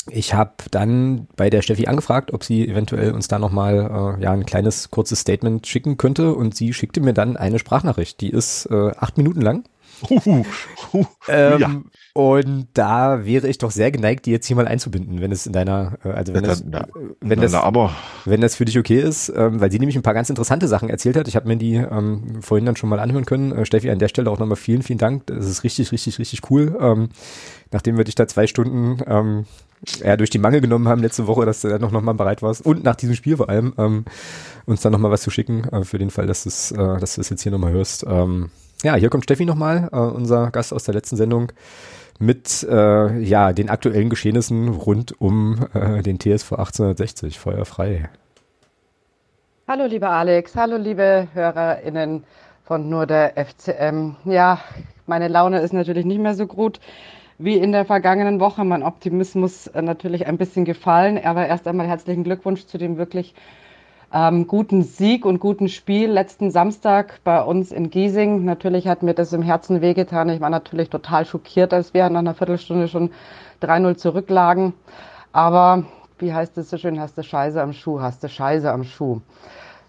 ich 0.09 0.33
habe 0.33 0.51
dann 0.71 1.27
bei 1.35 1.49
der 1.49 1.61
Steffi 1.61 1.87
angefragt, 1.87 2.33
ob 2.33 2.43
sie 2.43 2.67
eventuell 2.67 3.13
uns 3.13 3.27
da 3.27 3.39
nochmal 3.39 4.17
äh, 4.19 4.23
ja, 4.23 4.31
ein 4.31 4.45
kleines, 4.45 4.91
kurzes 4.91 5.19
Statement 5.19 5.65
schicken 5.65 5.97
könnte. 5.97 6.33
Und 6.33 6.55
sie 6.55 6.73
schickte 6.73 7.01
mir 7.01 7.13
dann 7.13 7.37
eine 7.37 7.59
Sprachnachricht. 7.59 8.19
Die 8.21 8.29
ist 8.29 8.65
äh, 8.67 8.91
acht 8.97 9.17
Minuten 9.17 9.41
lang. 9.41 9.63
Ähm, 11.27 11.59
ja. 11.59 11.81
Und 12.13 12.67
da 12.73 13.25
wäre 13.25 13.47
ich 13.47 13.57
doch 13.57 13.71
sehr 13.71 13.91
geneigt, 13.91 14.25
die 14.25 14.31
jetzt 14.31 14.45
hier 14.45 14.55
mal 14.55 14.67
einzubinden, 14.67 15.21
wenn 15.21 15.31
es 15.31 15.47
in 15.47 15.53
deiner, 15.53 15.97
äh, 16.03 16.09
also 16.09 16.33
wenn 16.33 16.43
Ja, 16.43 16.49
das, 16.49 16.61
äh, 16.61 16.65
wenn 17.21 17.39
Na, 17.39 17.47
das, 17.47 17.51
na, 17.53 17.95
wenn 18.25 18.41
das 18.41 18.55
für 18.55 18.65
dich 18.65 18.77
okay 18.77 18.99
ist, 18.99 19.29
ähm, 19.35 19.59
weil 19.59 19.71
sie 19.71 19.79
nämlich 19.79 19.95
ein 19.95 20.03
paar 20.03 20.13
ganz 20.13 20.29
interessante 20.29 20.67
Sachen 20.67 20.89
erzählt 20.89 21.15
hat. 21.15 21.27
Ich 21.27 21.35
habe 21.35 21.47
mir 21.47 21.57
die 21.57 21.75
ähm, 21.75 22.41
vorhin 22.41 22.65
dann 22.65 22.75
schon 22.75 22.89
mal 22.89 22.99
anhören 22.99 23.25
können. 23.25 23.51
Äh, 23.51 23.65
Steffi, 23.65 23.89
an 23.89 23.99
der 23.99 24.09
Stelle 24.09 24.29
auch 24.29 24.37
nochmal 24.37 24.57
vielen, 24.57 24.83
vielen 24.83 24.99
Dank. 24.99 25.25
Das 25.27 25.47
ist 25.47 25.63
richtig, 25.63 25.91
richtig, 25.91 26.19
richtig 26.19 26.51
cool. 26.51 26.77
Ähm, 26.79 27.09
nachdem 27.71 27.97
wir 27.97 28.03
dich 28.03 28.15
da 28.15 28.27
zwei 28.27 28.45
Stunden 28.45 28.97
ähm, 29.07 29.45
ja, 30.03 30.15
durch 30.15 30.29
die 30.29 30.39
Mangel 30.39 30.61
genommen 30.61 30.87
haben 30.87 31.01
letzte 31.01 31.27
Woche, 31.27 31.45
dass 31.45 31.61
du 31.61 31.69
dann 31.69 31.81
noch, 31.81 31.91
noch 31.91 32.01
mal 32.01 32.13
bereit 32.13 32.41
warst 32.41 32.65
und 32.65 32.83
nach 32.83 32.95
diesem 32.95 33.15
Spiel 33.15 33.37
vor 33.37 33.49
allem 33.49 33.73
ähm, 33.77 34.05
uns 34.65 34.81
dann 34.81 34.91
nochmal 34.91 35.11
was 35.11 35.21
zu 35.21 35.29
schicken, 35.29 35.65
äh, 35.69 35.83
für 35.83 35.97
den 35.97 36.09
Fall, 36.09 36.27
dass, 36.27 36.45
äh, 36.71 36.75
dass 36.99 37.15
du 37.15 37.21
es 37.21 37.29
jetzt 37.29 37.41
hier 37.43 37.51
nochmal 37.51 37.73
hörst. 37.73 38.05
Ähm, 38.07 38.49
ja, 38.83 38.95
hier 38.95 39.09
kommt 39.09 39.23
Steffi 39.23 39.45
nochmal, 39.45 39.89
äh, 39.91 39.97
unser 39.97 40.51
Gast 40.51 40.73
aus 40.73 40.83
der 40.83 40.93
letzten 40.93 41.15
Sendung 41.15 41.51
mit 42.19 42.63
äh, 42.69 43.19
ja, 43.19 43.53
den 43.53 43.69
aktuellen 43.69 44.09
Geschehnissen 44.09 44.69
rund 44.69 45.19
um 45.19 45.65
äh, 45.73 46.03
den 46.03 46.19
TSV 46.19 46.53
1860. 46.53 47.39
Feuer 47.39 47.65
frei. 47.65 48.09
Hallo 49.67 49.85
lieber 49.85 50.09
Alex, 50.09 50.55
hallo 50.55 50.77
liebe 50.77 51.27
HörerInnen 51.33 52.23
von 52.65 52.89
nur 52.89 53.05
der 53.05 53.33
FCM. 53.37 54.15
Ja, 54.25 54.59
meine 55.07 55.29
Laune 55.29 55.59
ist 55.61 55.73
natürlich 55.73 56.05
nicht 56.05 56.19
mehr 56.19 56.35
so 56.35 56.45
gut 56.45 56.79
wie 57.37 57.57
in 57.57 57.71
der 57.71 57.85
vergangenen 57.85 58.39
Woche. 58.39 58.63
Mein 58.63 58.83
Optimismus 58.83 59.67
äh, 59.67 59.81
natürlich 59.81 60.27
ein 60.27 60.37
bisschen 60.37 60.65
gefallen. 60.65 61.19
Aber 61.23 61.47
erst 61.47 61.67
einmal 61.67 61.87
herzlichen 61.87 62.23
Glückwunsch 62.23 62.65
zu 62.65 62.77
dem 62.77 62.97
wirklich 62.97 63.33
ähm, 64.13 64.45
guten 64.47 64.83
Sieg 64.83 65.25
und 65.25 65.39
guten 65.39 65.67
Spiel 65.69 66.09
letzten 66.09 66.51
Samstag 66.51 67.19
bei 67.23 67.41
uns 67.41 67.71
in 67.71 67.89
Giesing. 67.89 68.45
Natürlich 68.45 68.87
hat 68.87 69.01
mir 69.01 69.15
das 69.15 69.33
im 69.33 69.41
Herzen 69.41 69.81
wehgetan. 69.81 70.29
Ich 70.29 70.39
war 70.39 70.51
natürlich 70.51 70.89
total 70.89 71.25
schockiert, 71.25 71.73
als 71.73 71.95
wir 71.95 72.07
nach 72.09 72.19
einer 72.19 72.35
Viertelstunde 72.35 72.87
schon 72.87 73.09
3-0 73.63 73.95
zurücklagen. 73.95 74.73
Aber 75.31 75.85
wie 76.19 76.31
heißt 76.31 76.57
es 76.59 76.69
so 76.69 76.77
schön, 76.77 76.99
hast 76.99 77.17
du 77.17 77.23
Scheiße 77.23 77.59
am 77.59 77.73
Schuh, 77.73 78.01
hast 78.01 78.23
du 78.23 78.29
Scheiße 78.29 78.71
am 78.71 78.83
Schuh. 78.83 79.21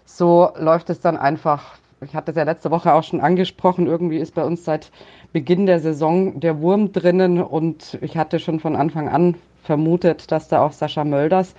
So 0.05 0.49
läuft 0.57 0.89
es 0.89 0.99
dann 0.99 1.17
einfach. 1.17 1.75
Ich 2.01 2.15
hatte 2.15 2.31
es 2.31 2.37
ja 2.37 2.43
letzte 2.43 2.71
Woche 2.71 2.93
auch 2.93 3.03
schon 3.03 3.21
angesprochen. 3.21 3.85
Irgendwie 3.85 4.17
ist 4.17 4.33
bei 4.33 4.43
uns 4.43 4.65
seit 4.65 4.91
Beginn 5.33 5.67
der 5.67 5.79
Saison 5.79 6.39
der 6.39 6.61
Wurm 6.61 6.91
drinnen 6.91 7.41
und 7.43 7.99
ich 8.01 8.17
hatte 8.17 8.39
schon 8.39 8.59
von 8.59 8.75
Anfang 8.75 9.07
an 9.07 9.35
vermutet, 9.63 10.31
dass 10.31 10.47
da 10.47 10.63
auch 10.63 10.71
Sascha 10.71 11.03
Mölders 11.03 11.53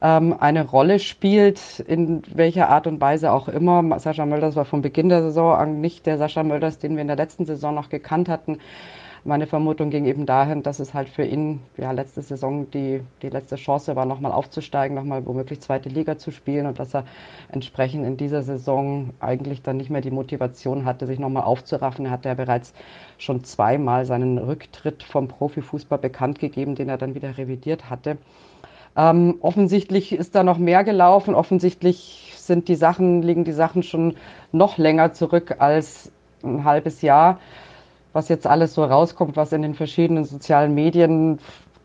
ähm, 0.00 0.34
eine 0.38 0.64
Rolle 0.66 0.98
spielt, 0.98 1.80
in 1.80 2.22
welcher 2.32 2.68
Art 2.68 2.86
und 2.86 3.00
Weise 3.00 3.32
auch 3.32 3.48
immer. 3.48 3.98
Sascha 3.98 4.26
Mölders 4.26 4.56
war 4.56 4.64
von 4.64 4.82
Beginn 4.82 5.08
der 5.08 5.22
Saison 5.22 5.54
an 5.54 5.80
nicht 5.80 6.06
der 6.06 6.18
Sascha 6.18 6.42
Mölders, 6.42 6.78
den 6.78 6.94
wir 6.94 7.02
in 7.02 7.08
der 7.08 7.16
letzten 7.16 7.46
Saison 7.46 7.74
noch 7.74 7.88
gekannt 7.88 8.28
hatten. 8.28 8.58
Meine 9.24 9.48
Vermutung 9.48 9.90
ging 9.90 10.06
eben 10.06 10.26
dahin, 10.26 10.62
dass 10.62 10.78
es 10.78 10.94
halt 10.94 11.08
für 11.08 11.24
ihn 11.24 11.60
ja 11.76 11.90
letzte 11.90 12.22
Saison 12.22 12.70
die, 12.70 13.02
die 13.20 13.28
letzte 13.28 13.56
Chance 13.56 13.96
war, 13.96 14.06
nochmal 14.06 14.32
aufzusteigen, 14.32 14.94
nochmal 14.94 15.26
womöglich 15.26 15.60
zweite 15.60 15.88
Liga 15.88 16.16
zu 16.16 16.30
spielen 16.30 16.66
und 16.66 16.78
dass 16.78 16.94
er 16.94 17.04
entsprechend 17.50 18.06
in 18.06 18.16
dieser 18.16 18.42
Saison 18.42 19.10
eigentlich 19.18 19.62
dann 19.62 19.76
nicht 19.76 19.90
mehr 19.90 20.00
die 20.00 20.12
Motivation 20.12 20.84
hatte, 20.84 21.06
sich 21.06 21.18
nochmal 21.18 21.42
aufzuraffen. 21.42 22.06
Er 22.06 22.12
hatte 22.12 22.28
ja 22.28 22.34
bereits 22.34 22.72
schon 23.18 23.42
zweimal 23.42 24.06
seinen 24.06 24.38
Rücktritt 24.38 25.02
vom 25.02 25.26
Profifußball 25.26 25.98
bekannt 25.98 26.38
gegeben, 26.38 26.76
den 26.76 26.88
er 26.88 26.96
dann 26.96 27.16
wieder 27.16 27.36
revidiert 27.36 27.90
hatte. 27.90 28.18
Ähm, 28.96 29.36
offensichtlich 29.40 30.12
ist 30.12 30.34
da 30.34 30.42
noch 30.42 30.58
mehr 30.58 30.84
gelaufen. 30.84 31.34
Offensichtlich 31.34 32.34
sind 32.36 32.68
die 32.68 32.76
Sachen, 32.76 33.22
liegen 33.22 33.44
die 33.44 33.52
Sachen 33.52 33.82
schon 33.82 34.16
noch 34.52 34.78
länger 34.78 35.12
zurück 35.12 35.56
als 35.58 36.10
ein 36.42 36.64
halbes 36.64 37.02
Jahr. 37.02 37.38
Was 38.12 38.28
jetzt 38.28 38.46
alles 38.46 38.74
so 38.74 38.84
rauskommt, 38.84 39.36
was 39.36 39.52
in 39.52 39.62
den 39.62 39.74
verschiedenen 39.74 40.24
sozialen 40.24 40.74
Medien 40.74 41.38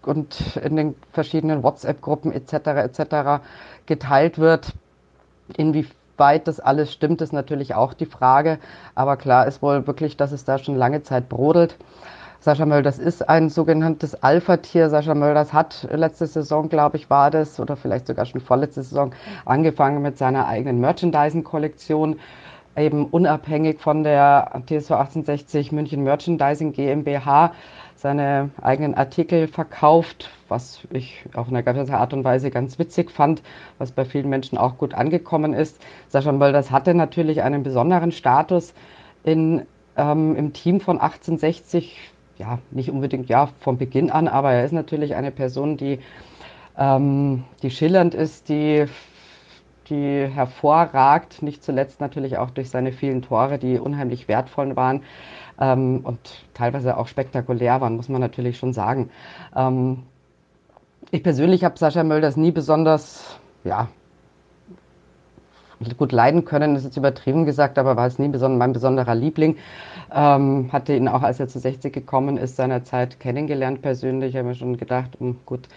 und 0.06 0.58
in 0.58 0.76
den 0.76 0.96
verschiedenen 1.12 1.64
WhatsApp-Gruppen 1.64 2.32
etc. 2.32 2.54
etc. 2.54 3.44
geteilt 3.86 4.38
wird. 4.38 4.74
Inwieweit 5.58 6.48
das 6.48 6.60
alles 6.60 6.92
stimmt, 6.94 7.22
ist 7.22 7.34
natürlich 7.34 7.76
auch 7.76 7.94
die 7.94 8.06
Frage. 8.06 8.60
Aber 8.96 9.18
klar 9.18 9.48
ist 9.48 9.62
wohl 9.62 9.86
wirklich, 9.86 10.18
dass 10.18 10.32
es 10.32 10.46
da 10.46 10.58
schon 10.58 10.76
lange 10.76 11.04
Zeit 11.04 11.30
brodelt. 11.30 11.78
Sascha 12.44 12.66
Mölders 12.66 13.00
ist 13.00 13.30
ein 13.30 13.48
sogenanntes 13.48 14.22
Alpha-Tier. 14.22 14.90
Sascha 14.90 15.16
Mölders 15.16 15.54
hat 15.54 15.88
letzte 15.90 16.28
Saison, 16.28 16.68
glaube 16.68 16.98
ich, 16.98 17.10
war 17.10 17.32
das, 17.32 17.58
oder 17.58 17.78
vielleicht 17.78 18.06
sogar 18.06 18.26
schon 18.26 18.42
vorletzte 18.42 18.84
Saison, 18.84 19.16
angefangen 19.46 20.02
mit 20.02 20.18
seiner 20.18 20.46
eigenen 20.46 20.82
Merchandising-Kollektion, 20.82 22.20
eben 22.76 23.06
unabhängig 23.06 23.80
von 23.80 24.04
der 24.04 24.62
TSV 24.66 24.92
1860 24.92 25.72
München 25.72 26.04
Merchandising 26.04 26.74
GmbH 26.74 27.54
seine 27.96 28.50
eigenen 28.62 28.94
Artikel 28.94 29.48
verkauft, 29.48 30.30
was 30.50 30.82
ich 30.92 31.24
auf 31.36 31.48
eine 31.48 31.64
gewisse 31.64 31.96
Art 31.96 32.12
und 32.12 32.26
Weise 32.26 32.52
ganz 32.52 32.78
witzig 32.78 33.10
fand, 33.10 33.42
was 33.78 33.94
bei 33.94 34.04
vielen 34.04 34.28
Menschen 34.28 34.58
auch 34.58 34.78
gut 34.78 34.96
angekommen 34.96 35.54
ist. 35.54 35.82
Sascha 36.10 36.34
Mölders 36.34 36.72
hatte 36.72 36.94
natürlich 36.94 37.42
einen 37.42 37.64
besonderen 37.64 38.12
Status 38.12 38.74
in, 39.24 39.66
ähm, 39.96 40.36
im 40.36 40.52
Team 40.52 40.82
von 40.82 41.00
1860 41.00 42.13
ja, 42.38 42.60
nicht 42.72 42.90
unbedingt 42.90 43.30
ja 43.30 43.50
von 43.60 43.78
Beginn 43.78 44.10
an, 44.10 44.28
aber 44.28 44.52
er 44.52 44.66
ist 44.66 44.72
natürlich 44.72 45.16
eine 45.16 45.32
Person, 45.32 45.78
die, 45.78 46.00
ähm, 46.78 47.44
die 47.62 47.70
schillernd 47.70 48.16
ist, 48.16 48.50
die, 48.50 48.86
die 49.90 50.28
hervorragt, 50.28 51.42
nicht 51.42 51.64
zuletzt 51.64 52.02
natürlich 52.02 52.38
auch 52.38 52.50
durch 52.50 52.70
seine 52.70 52.92
vielen 52.92 53.22
Tore, 53.22 53.60
die 53.60 53.80
unheimlich 53.80 54.28
wertvoll 54.28 54.76
waren 54.76 55.04
ähm, 55.60 56.02
und 56.04 56.46
teilweise 56.54 56.98
auch 56.98 57.08
spektakulär 57.08 57.82
waren, 57.82 57.96
muss 57.96 58.10
man 58.10 58.22
natürlich 58.22 58.58
schon 58.58 58.74
sagen. 58.74 59.10
Ähm, 59.56 60.04
ich 61.12 61.22
persönlich 61.22 61.64
habe 61.64 61.78
Sascha 61.78 62.04
Mölders 62.04 62.38
nie 62.38 62.52
besonders, 62.52 63.40
ja, 63.64 63.90
gut 65.98 66.12
leiden 66.12 66.46
können, 66.46 66.76
ist 66.76 66.84
jetzt 66.84 66.98
übertrieben 66.98 67.46
gesagt, 67.46 67.78
aber 67.78 67.96
war 67.96 68.08
es 68.08 68.20
nie 68.20 68.28
beson 68.28 68.58
mein 68.58 68.74
besonderer 68.74 69.16
Liebling. 69.16 69.58
Ähm, 70.14 70.70
hatte 70.72 70.96
ihn 70.96 71.08
auch, 71.08 71.24
als 71.24 71.40
er 71.40 71.48
zu 71.48 71.60
60 71.60 71.94
gekommen 71.94 72.38
ist, 72.38 72.56
seinerzeit 72.56 73.20
kennengelernt 73.20 73.82
persönlich. 73.82 74.32
Ich 74.32 74.38
habe 74.38 74.48
mir 74.48 74.56
schon 74.56 74.78
gedacht, 74.78 75.12
um, 75.20 75.38
gut, 75.46 75.68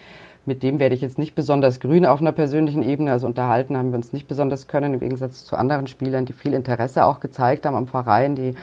mit 0.47 0.62
dem 0.62 0.79
werde 0.79 0.95
ich 0.95 1.01
jetzt 1.01 1.19
nicht 1.19 1.35
besonders 1.35 1.81
grün 1.81 2.07
auf 2.07 2.21
einer 2.21 2.33
persönlichen 2.33 2.83
Ebene. 2.83 3.12
Also 3.12 3.27
unterhalten 3.27 3.77
haben 3.77 3.90
wir 3.90 3.97
uns 3.97 4.12
nicht 4.12 4.29
besonders 4.29 4.69
können, 4.69 4.95
im 4.95 5.01
Gegensatz 5.01 5.45
zu 5.45 5.57
anderen 5.57 5.88
Spielern, 5.88 6.25
die 6.25 6.33
viel 6.33 6.55
Interesse 6.55 7.05
auch 7.05 7.21
gezeigt 7.21 7.66
haben 7.66 7.75
am 7.75 7.88
Verein, 7.88 8.37
die 8.37 8.55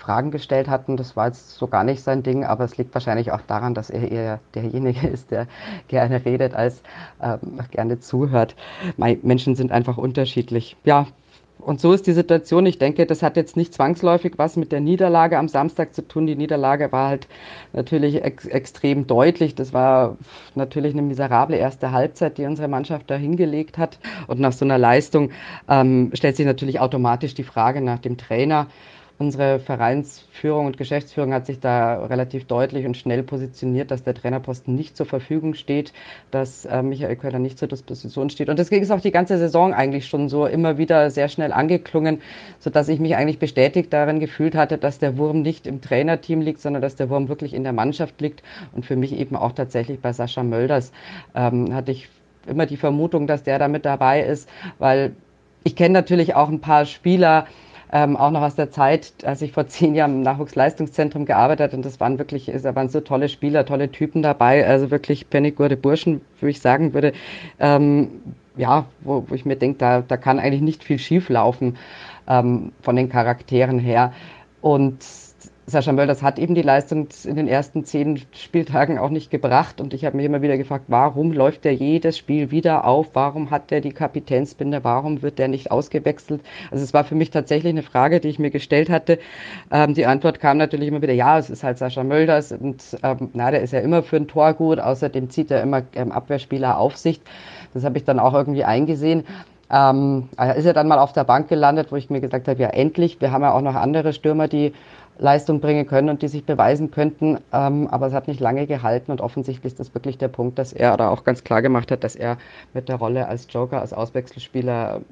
Fragen 0.00 0.30
gestellt 0.30 0.68
hatten. 0.68 0.96
Das 0.96 1.16
war 1.16 1.26
jetzt 1.26 1.50
so 1.50 1.66
gar 1.68 1.84
nicht 1.84 2.02
sein 2.02 2.22
Ding, 2.22 2.44
aber 2.44 2.64
es 2.64 2.76
liegt 2.76 2.94
wahrscheinlich 2.94 3.32
auch 3.32 3.42
daran, 3.42 3.74
dass 3.74 3.90
er 3.90 4.10
eher 4.10 4.40
derjenige 4.54 5.06
ist, 5.12 5.30
der 5.30 5.46
gerne 5.88 6.24
redet, 6.24 6.54
als 6.54 6.82
ähm, 7.22 7.60
gerne 7.70 8.00
zuhört. 8.00 8.56
Menschen 8.96 9.54
sind 9.54 9.72
einfach 9.72 9.98
unterschiedlich. 9.98 10.76
Ja, 10.84 11.06
und 11.60 11.80
so 11.80 11.92
ist 11.92 12.06
die 12.06 12.12
Situation. 12.12 12.64
Ich 12.66 12.78
denke, 12.78 13.06
das 13.06 13.22
hat 13.22 13.36
jetzt 13.36 13.56
nicht 13.56 13.74
zwangsläufig 13.74 14.34
was 14.36 14.56
mit 14.56 14.72
der 14.72 14.80
Niederlage 14.80 15.38
am 15.38 15.48
Samstag 15.48 15.94
zu 15.94 16.06
tun. 16.06 16.26
Die 16.26 16.36
Niederlage 16.36 16.90
war 16.92 17.08
halt 17.08 17.28
natürlich 17.72 18.24
ex 18.24 18.46
extrem 18.46 19.06
deutlich. 19.06 19.54
Das 19.54 19.72
war 19.72 20.16
natürlich 20.54 20.94
eine 20.94 21.02
miserable 21.02 21.56
erste 21.56 21.92
Halbzeit, 21.92 22.38
die 22.38 22.46
unsere 22.46 22.68
Mannschaft 22.68 23.10
da 23.10 23.16
hingelegt 23.16 23.78
hat. 23.78 23.98
Und 24.26 24.40
nach 24.40 24.52
so 24.52 24.64
einer 24.64 24.78
Leistung 24.78 25.30
ähm, 25.68 26.10
stellt 26.14 26.36
sich 26.36 26.46
natürlich 26.46 26.80
automatisch 26.80 27.34
die 27.34 27.44
Frage 27.44 27.80
nach 27.82 27.98
dem 27.98 28.16
Trainer. 28.16 28.66
Unsere 29.20 29.60
Vereinsführung 29.60 30.64
und 30.64 30.78
Geschäftsführung 30.78 31.34
hat 31.34 31.44
sich 31.44 31.60
da 31.60 32.06
relativ 32.06 32.46
deutlich 32.46 32.86
und 32.86 32.96
schnell 32.96 33.22
positioniert, 33.22 33.90
dass 33.90 34.02
der 34.02 34.14
Trainerposten 34.14 34.74
nicht 34.74 34.96
zur 34.96 35.04
Verfügung 35.04 35.52
steht, 35.52 35.92
dass 36.30 36.64
äh, 36.64 36.82
Michael 36.82 37.16
Köhler 37.16 37.38
nicht 37.38 37.58
zur 37.58 37.68
Disposition 37.68 38.30
steht. 38.30 38.48
Und 38.48 38.58
deswegen 38.58 38.82
ist 38.82 38.90
auch 38.90 39.02
die 39.02 39.10
ganze 39.10 39.36
Saison 39.36 39.74
eigentlich 39.74 40.06
schon 40.06 40.30
so 40.30 40.46
immer 40.46 40.78
wieder 40.78 41.10
sehr 41.10 41.28
schnell 41.28 41.52
angeklungen, 41.52 42.22
sodass 42.60 42.88
ich 42.88 42.98
mich 42.98 43.14
eigentlich 43.14 43.38
bestätigt 43.38 43.92
darin 43.92 44.20
gefühlt 44.20 44.54
hatte, 44.54 44.78
dass 44.78 44.98
der 44.98 45.18
Wurm 45.18 45.42
nicht 45.42 45.66
im 45.66 45.82
Trainerteam 45.82 46.40
liegt, 46.40 46.62
sondern 46.62 46.80
dass 46.80 46.96
der 46.96 47.10
Wurm 47.10 47.28
wirklich 47.28 47.52
in 47.52 47.62
der 47.62 47.74
Mannschaft 47.74 48.22
liegt 48.22 48.42
und 48.72 48.86
für 48.86 48.96
mich 48.96 49.12
eben 49.12 49.36
auch 49.36 49.52
tatsächlich 49.52 50.00
bei 50.00 50.14
Sascha 50.14 50.42
Mölders 50.42 50.92
ähm, 51.34 51.74
hatte 51.74 51.92
ich 51.92 52.08
immer 52.46 52.64
die 52.64 52.78
Vermutung, 52.78 53.26
dass 53.26 53.42
der 53.42 53.58
da 53.58 53.68
mit 53.68 53.84
dabei 53.84 54.22
ist, 54.22 54.48
weil 54.78 55.14
ich 55.62 55.76
kenne 55.76 55.92
natürlich 55.92 56.34
auch 56.34 56.48
ein 56.48 56.62
paar 56.62 56.86
Spieler, 56.86 57.46
ähm, 57.92 58.16
auch 58.16 58.30
noch 58.30 58.42
aus 58.42 58.54
der 58.54 58.70
Zeit, 58.70 59.12
als 59.24 59.42
ich 59.42 59.52
vor 59.52 59.66
zehn 59.66 59.94
Jahren 59.94 60.16
im 60.16 60.22
Nachwuchsleistungszentrum 60.22 61.26
gearbeitet 61.26 61.68
habe. 61.68 61.76
Und 61.76 61.84
das 61.84 61.98
waren 62.00 62.18
wirklich, 62.18 62.50
da 62.62 62.74
waren 62.74 62.88
so 62.88 63.00
tolle 63.00 63.28
Spieler, 63.28 63.64
tolle 63.64 63.90
Typen 63.90 64.22
dabei. 64.22 64.66
Also 64.66 64.90
wirklich 64.90 65.28
Pennigurde 65.28 65.76
Burschen, 65.76 66.20
würde 66.40 66.50
ich 66.50 66.60
sagen 66.60 66.94
würde. 66.94 67.12
Ähm, 67.58 68.08
ja, 68.56 68.86
wo, 69.00 69.24
wo 69.28 69.34
ich 69.34 69.44
mir 69.44 69.56
denke, 69.56 69.78
da, 69.78 70.02
da 70.02 70.16
kann 70.16 70.38
eigentlich 70.38 70.62
nicht 70.62 70.84
viel 70.84 70.98
schief 70.98 71.28
laufen 71.28 71.78
ähm, 72.28 72.72
von 72.82 72.96
den 72.96 73.08
Charakteren 73.08 73.78
her. 73.78 74.12
Und 74.60 75.04
Sascha 75.70 75.92
Mölders 75.92 76.22
hat 76.22 76.38
eben 76.38 76.54
die 76.54 76.62
Leistung 76.62 77.08
in 77.24 77.36
den 77.36 77.48
ersten 77.48 77.84
zehn 77.84 78.20
Spieltagen 78.32 78.98
auch 78.98 79.10
nicht 79.10 79.30
gebracht. 79.30 79.80
Und 79.80 79.94
ich 79.94 80.04
habe 80.04 80.16
mich 80.16 80.26
immer 80.26 80.42
wieder 80.42 80.58
gefragt, 80.58 80.86
warum 80.88 81.32
läuft 81.32 81.64
er 81.64 81.72
jedes 81.72 82.18
Spiel 82.18 82.50
wieder 82.50 82.84
auf? 82.84 83.10
Warum 83.14 83.50
hat 83.50 83.72
er 83.72 83.80
die 83.80 83.92
Kapitänsbinde? 83.92 84.84
Warum 84.84 85.22
wird 85.22 85.38
der 85.38 85.48
nicht 85.48 85.70
ausgewechselt? 85.70 86.42
Also 86.70 86.84
es 86.84 86.92
war 86.92 87.04
für 87.04 87.14
mich 87.14 87.30
tatsächlich 87.30 87.70
eine 87.70 87.82
Frage, 87.82 88.20
die 88.20 88.28
ich 88.28 88.38
mir 88.38 88.50
gestellt 88.50 88.90
hatte. 88.90 89.18
Ähm, 89.70 89.94
die 89.94 90.06
Antwort 90.06 90.40
kam 90.40 90.58
natürlich 90.58 90.88
immer 90.88 91.02
wieder, 91.02 91.14
ja, 91.14 91.38
es 91.38 91.50
ist 91.50 91.62
halt 91.62 91.78
Sascha 91.78 92.04
Mölders. 92.04 92.52
Und 92.52 92.82
ähm, 93.02 93.30
na, 93.32 93.50
der 93.50 93.62
ist 93.62 93.72
ja 93.72 93.80
immer 93.80 94.02
für 94.02 94.16
ein 94.16 94.28
Tor 94.28 94.52
gut. 94.54 94.80
Außerdem 94.80 95.30
zieht 95.30 95.50
er 95.50 95.62
immer 95.62 95.82
ähm, 95.94 96.12
Abwehrspieler 96.12 96.78
auf 96.78 96.96
sich. 96.96 97.20
Das 97.72 97.84
habe 97.84 97.98
ich 97.98 98.04
dann 98.04 98.18
auch 98.18 98.34
irgendwie 98.34 98.64
eingesehen. 98.64 99.24
Ähm, 99.70 100.28
ist 100.56 100.66
er 100.66 100.72
dann 100.72 100.88
mal 100.88 100.98
auf 100.98 101.12
der 101.12 101.24
Bank 101.24 101.48
gelandet, 101.48 101.92
wo 101.92 101.96
ich 101.96 102.10
mir 102.10 102.20
gesagt 102.20 102.48
habe, 102.48 102.60
ja 102.60 102.68
endlich, 102.68 103.20
wir 103.20 103.30
haben 103.30 103.42
ja 103.42 103.52
auch 103.52 103.60
noch 103.60 103.76
andere 103.76 104.12
Stürmer, 104.12 104.48
die 104.48 104.72
Leistung 105.18 105.60
bringen 105.60 105.86
können 105.86 106.08
und 106.08 106.22
die 106.22 106.28
sich 106.28 106.44
beweisen 106.44 106.90
könnten. 106.90 107.38
Ähm, 107.52 107.86
aber 107.88 108.06
es 108.06 108.12
hat 108.12 108.26
nicht 108.26 108.40
lange 108.40 108.66
gehalten 108.66 109.12
und 109.12 109.20
offensichtlich 109.20 109.72
ist 109.72 109.80
das 109.80 109.94
wirklich 109.94 110.18
der 110.18 110.28
Punkt, 110.28 110.58
dass 110.58 110.72
er 110.72 110.94
oder 110.94 111.10
auch 111.10 111.24
ganz 111.24 111.44
klar 111.44 111.62
gemacht 111.62 111.90
hat, 111.90 112.02
dass 112.02 112.16
er 112.16 112.38
mit 112.74 112.88
der 112.88 112.96
Rolle 112.96 113.28
als 113.28 113.46
Joker, 113.50 113.80
als 113.80 113.92
Auswechselspieler 113.92 115.02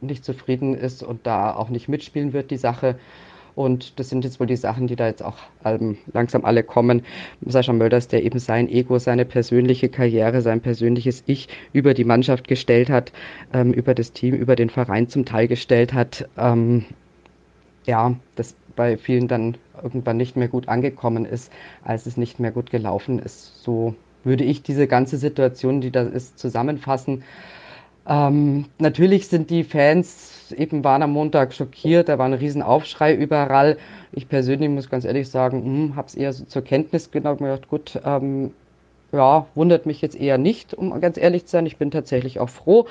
nicht 0.00 0.24
zufrieden 0.24 0.74
ist 0.74 1.02
und 1.02 1.26
da 1.26 1.54
auch 1.54 1.70
nicht 1.70 1.88
mitspielen 1.88 2.32
wird, 2.32 2.50
die 2.50 2.58
Sache. 2.58 2.96
Und 3.58 3.98
das 3.98 4.08
sind 4.08 4.22
jetzt 4.22 4.38
wohl 4.38 4.46
die 4.46 4.54
Sachen, 4.54 4.86
die 4.86 4.94
da 4.94 5.08
jetzt 5.08 5.20
auch 5.20 5.36
ähm, 5.64 5.98
langsam 6.12 6.44
alle 6.44 6.62
kommen. 6.62 7.02
Sascha 7.44 7.72
Mölders, 7.72 8.06
der 8.06 8.22
eben 8.22 8.38
sein 8.38 8.68
Ego, 8.68 9.00
seine 9.00 9.24
persönliche 9.24 9.88
Karriere, 9.88 10.42
sein 10.42 10.60
persönliches 10.60 11.24
Ich 11.26 11.48
über 11.72 11.92
die 11.92 12.04
Mannschaft 12.04 12.46
gestellt 12.46 12.88
hat, 12.88 13.10
ähm, 13.52 13.72
über 13.72 13.96
das 13.96 14.12
Team, 14.12 14.36
über 14.36 14.54
den 14.54 14.70
Verein 14.70 15.08
zum 15.08 15.24
Teil 15.24 15.48
gestellt 15.48 15.92
hat. 15.92 16.28
Ähm, 16.38 16.84
ja, 17.84 18.14
das 18.36 18.54
bei 18.76 18.96
vielen 18.96 19.26
dann 19.26 19.56
irgendwann 19.82 20.18
nicht 20.18 20.36
mehr 20.36 20.46
gut 20.46 20.68
angekommen 20.68 21.24
ist, 21.24 21.52
als 21.82 22.06
es 22.06 22.16
nicht 22.16 22.38
mehr 22.38 22.52
gut 22.52 22.70
gelaufen 22.70 23.18
ist. 23.18 23.64
So 23.64 23.96
würde 24.22 24.44
ich 24.44 24.62
diese 24.62 24.86
ganze 24.86 25.16
Situation, 25.16 25.80
die 25.80 25.90
da 25.90 26.02
ist, 26.02 26.38
zusammenfassen. 26.38 27.24
Ähm, 28.08 28.64
natürlich 28.78 29.28
sind 29.28 29.50
die 29.50 29.64
Fans 29.64 30.38
eben 30.56 30.84
waren 30.84 31.02
am 31.02 31.12
Montag 31.12 31.52
schockiert, 31.52 32.08
da 32.08 32.18
war 32.18 32.26
ein 32.26 32.32
Riesenaufschrei 32.32 33.14
überall. 33.14 33.76
Ich 34.12 34.28
persönlich 34.28 34.68
muss 34.70 34.88
ganz 34.88 35.04
ehrlich 35.04 35.28
sagen, 35.28 35.62
hm, 35.62 35.96
habe 35.96 36.08
es 36.08 36.14
eher 36.14 36.32
so 36.32 36.44
zur 36.44 36.62
Kenntnis 36.62 37.10
genommen, 37.10 37.38
gedacht, 37.38 37.68
gut, 37.68 38.00
ähm, 38.04 38.52
ja, 39.12 39.46
wundert 39.54 39.86
mich 39.86 40.02
jetzt 40.02 40.16
eher 40.16 40.38
nicht, 40.38 40.74
um 40.74 40.98
ganz 41.00 41.16
ehrlich 41.16 41.46
zu 41.46 41.52
sein. 41.52 41.66
Ich 41.66 41.78
bin 41.78 41.90
tatsächlich 41.90 42.40
auch 42.40 42.50
froh, 42.50 42.86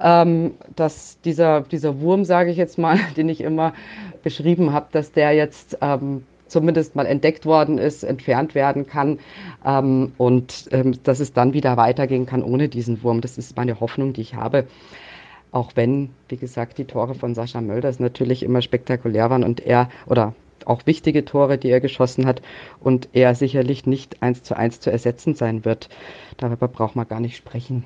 ähm, 0.00 0.54
dass 0.76 1.20
dieser, 1.20 1.62
dieser 1.62 2.00
Wurm, 2.00 2.24
sage 2.24 2.50
ich 2.50 2.56
jetzt 2.56 2.78
mal, 2.78 2.98
den 3.16 3.28
ich 3.28 3.40
immer 3.40 3.74
beschrieben 4.22 4.72
habe, 4.72 4.86
dass 4.92 5.12
der 5.12 5.32
jetzt 5.32 5.78
ähm, 5.80 6.24
zumindest 6.48 6.96
mal 6.96 7.06
entdeckt 7.06 7.46
worden 7.46 7.78
ist, 7.78 8.02
entfernt 8.02 8.54
werden 8.54 8.86
kann 8.86 9.18
ähm, 9.64 10.12
und 10.18 10.68
ähm, 10.72 11.02
dass 11.02 11.20
es 11.20 11.32
dann 11.32 11.52
wieder 11.52 11.76
weitergehen 11.76 12.26
kann 12.26 12.42
ohne 12.42 12.68
diesen 12.68 13.02
Wurm. 13.02 13.20
Das 13.20 13.38
ist 13.38 13.56
meine 13.56 13.80
Hoffnung, 13.80 14.12
die 14.12 14.22
ich 14.22 14.34
habe. 14.34 14.66
Auch 15.50 15.72
wenn, 15.76 16.10
wie 16.28 16.36
gesagt, 16.36 16.78
die 16.78 16.84
Tore 16.84 17.14
von 17.14 17.34
Sascha 17.34 17.60
Mölders 17.60 18.00
natürlich 18.00 18.42
immer 18.42 18.60
spektakulär 18.60 19.30
waren 19.30 19.44
und 19.44 19.60
er 19.60 19.88
oder 20.06 20.34
auch 20.66 20.86
wichtige 20.86 21.24
Tore, 21.24 21.56
die 21.56 21.70
er 21.70 21.80
geschossen 21.80 22.26
hat 22.26 22.42
und 22.80 23.08
er 23.12 23.34
sicherlich 23.34 23.86
nicht 23.86 24.22
eins 24.22 24.42
zu 24.42 24.56
eins 24.56 24.80
zu 24.80 24.90
ersetzen 24.90 25.34
sein 25.34 25.64
wird. 25.64 25.88
Darüber 26.36 26.68
braucht 26.68 26.96
man 26.96 27.08
gar 27.08 27.20
nicht 27.20 27.36
sprechen. 27.36 27.84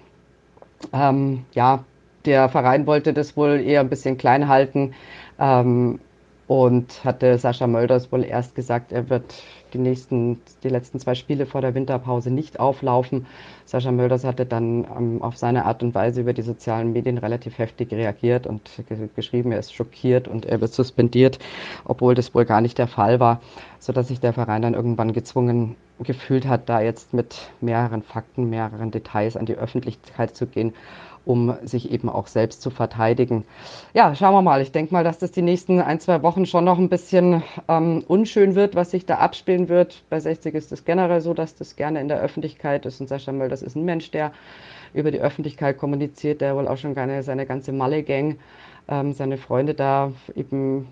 Ähm, 0.92 1.44
ja, 1.52 1.84
der 2.24 2.48
Verein 2.48 2.86
wollte 2.86 3.12
das 3.12 3.36
wohl 3.36 3.60
eher 3.60 3.80
ein 3.80 3.88
bisschen 3.88 4.18
klein 4.18 4.48
halten. 4.48 4.94
Ähm, 5.38 6.00
und 6.46 7.04
hatte 7.04 7.38
Sascha 7.38 7.66
Mölders 7.66 8.10
wohl 8.12 8.24
erst 8.24 8.54
gesagt, 8.54 8.92
er 8.92 9.08
wird 9.08 9.34
die 9.72 9.78
nächsten, 9.78 10.40
die 10.62 10.68
letzten 10.68 10.98
zwei 10.98 11.14
Spiele 11.14 11.46
vor 11.46 11.60
der 11.60 11.74
Winterpause 11.74 12.30
nicht 12.30 12.60
auflaufen. 12.60 13.26
Sascha 13.64 13.90
Mölders 13.90 14.24
hatte 14.24 14.44
dann 14.44 14.84
ähm, 14.84 15.22
auf 15.22 15.36
seine 15.36 15.64
Art 15.64 15.82
und 15.82 15.94
Weise 15.94 16.20
über 16.20 16.32
die 16.32 16.42
sozialen 16.42 16.92
Medien 16.92 17.18
relativ 17.18 17.58
heftig 17.58 17.92
reagiert 17.92 18.46
und 18.46 18.70
geschrieben, 19.16 19.52
er 19.52 19.60
ist 19.60 19.74
schockiert 19.74 20.28
und 20.28 20.44
er 20.44 20.60
wird 20.60 20.72
suspendiert, 20.72 21.38
obwohl 21.84 22.14
das 22.14 22.34
wohl 22.34 22.44
gar 22.44 22.60
nicht 22.60 22.78
der 22.78 22.88
Fall 22.88 23.20
war, 23.20 23.40
sodass 23.78 24.08
sich 24.08 24.20
der 24.20 24.32
Verein 24.32 24.62
dann 24.62 24.74
irgendwann 24.74 25.12
gezwungen 25.12 25.76
gefühlt 26.00 26.46
hat, 26.46 26.68
da 26.68 26.80
jetzt 26.80 27.14
mit 27.14 27.36
mehreren 27.60 28.02
Fakten, 28.02 28.50
mehreren 28.50 28.90
Details 28.90 29.36
an 29.36 29.46
die 29.46 29.54
Öffentlichkeit 29.54 30.34
zu 30.34 30.46
gehen 30.46 30.74
um 31.24 31.54
sich 31.62 31.90
eben 31.90 32.08
auch 32.08 32.26
selbst 32.26 32.62
zu 32.62 32.70
verteidigen. 32.70 33.44
Ja, 33.94 34.14
schauen 34.14 34.34
wir 34.34 34.42
mal. 34.42 34.60
Ich 34.60 34.72
denke 34.72 34.92
mal, 34.92 35.04
dass 35.04 35.18
das 35.18 35.30
die 35.30 35.42
nächsten 35.42 35.80
ein, 35.80 36.00
zwei 36.00 36.22
Wochen 36.22 36.46
schon 36.46 36.64
noch 36.64 36.78
ein 36.78 36.88
bisschen 36.88 37.42
ähm, 37.68 38.04
unschön 38.06 38.54
wird, 38.54 38.74
was 38.74 38.90
sich 38.90 39.06
da 39.06 39.16
abspielen 39.16 39.68
wird. 39.68 40.02
Bei 40.10 40.20
60 40.20 40.54
ist 40.54 40.72
es 40.72 40.84
generell 40.84 41.20
so, 41.20 41.34
dass 41.34 41.54
das 41.54 41.76
gerne 41.76 42.00
in 42.00 42.08
der 42.08 42.20
Öffentlichkeit 42.20 42.86
ist. 42.86 43.00
Und 43.00 43.08
Sascha 43.08 43.32
Möll, 43.32 43.48
das 43.48 43.62
ist 43.62 43.76
ein 43.76 43.84
Mensch, 43.84 44.10
der 44.10 44.32
über 44.94 45.10
die 45.10 45.20
Öffentlichkeit 45.20 45.78
kommuniziert, 45.78 46.40
der 46.40 46.56
wohl 46.56 46.68
auch 46.68 46.76
schon 46.76 46.94
gerne 46.94 47.22
seine 47.22 47.46
ganze 47.46 47.72
Malle-Gang, 47.72 48.38
ähm, 48.88 49.12
seine 49.12 49.38
Freunde 49.38 49.74
da 49.74 50.12
eben 50.34 50.88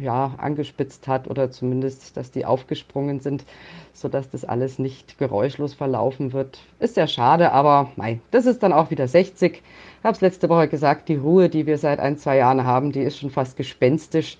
ja, 0.00 0.34
angespitzt 0.38 1.08
hat 1.08 1.28
oder 1.28 1.50
zumindest, 1.50 2.16
dass 2.16 2.30
die 2.30 2.44
aufgesprungen 2.44 3.20
sind, 3.20 3.44
sodass 3.92 4.30
das 4.30 4.44
alles 4.44 4.78
nicht 4.78 5.18
geräuschlos 5.18 5.74
verlaufen 5.74 6.32
wird. 6.32 6.60
Ist 6.78 6.94
sehr 6.94 7.06
schade, 7.06 7.52
aber 7.52 7.90
mei, 7.96 8.20
das 8.30 8.46
ist 8.46 8.62
dann 8.62 8.72
auch 8.72 8.90
wieder 8.90 9.08
60. 9.08 9.54
Ich 9.54 10.04
habe 10.04 10.14
es 10.14 10.20
letzte 10.20 10.48
Woche 10.48 10.68
gesagt, 10.68 11.08
die 11.08 11.16
Ruhe, 11.16 11.48
die 11.48 11.66
wir 11.66 11.78
seit 11.78 12.00
ein, 12.00 12.16
zwei 12.16 12.36
Jahren 12.36 12.64
haben, 12.64 12.92
die 12.92 13.00
ist 13.00 13.18
schon 13.18 13.30
fast 13.30 13.56
gespenstisch. 13.56 14.38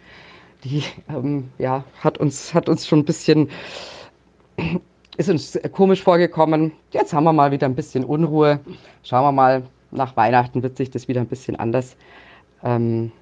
Die 0.65 0.83
ähm, 1.09 1.51
ja, 1.59 1.85
hat, 2.01 2.19
uns, 2.19 2.53
hat 2.53 2.69
uns 2.69 2.87
schon 2.87 3.01
ein 3.01 3.05
bisschen, 3.05 3.49
ist 5.17 5.31
uns 5.31 5.59
komisch 5.73 6.03
vorgekommen. 6.03 6.73
Jetzt 6.91 7.13
haben 7.13 7.25
wir 7.25 7.33
mal 7.33 7.53
wieder 7.53 7.67
ein 7.67 7.75
bisschen 7.75 8.05
Unruhe. 8.05 8.61
Schauen 9.03 9.25
wir 9.25 9.33
mal, 9.33 9.63
nach 9.91 10.17
Weihnachten 10.17 10.63
wird 10.63 10.77
sich 10.77 10.91
das 10.91 11.09
wieder 11.09 11.21
ein 11.21 11.29
bisschen 11.29 11.57
anders 11.57 11.97
ähm, 12.63 13.13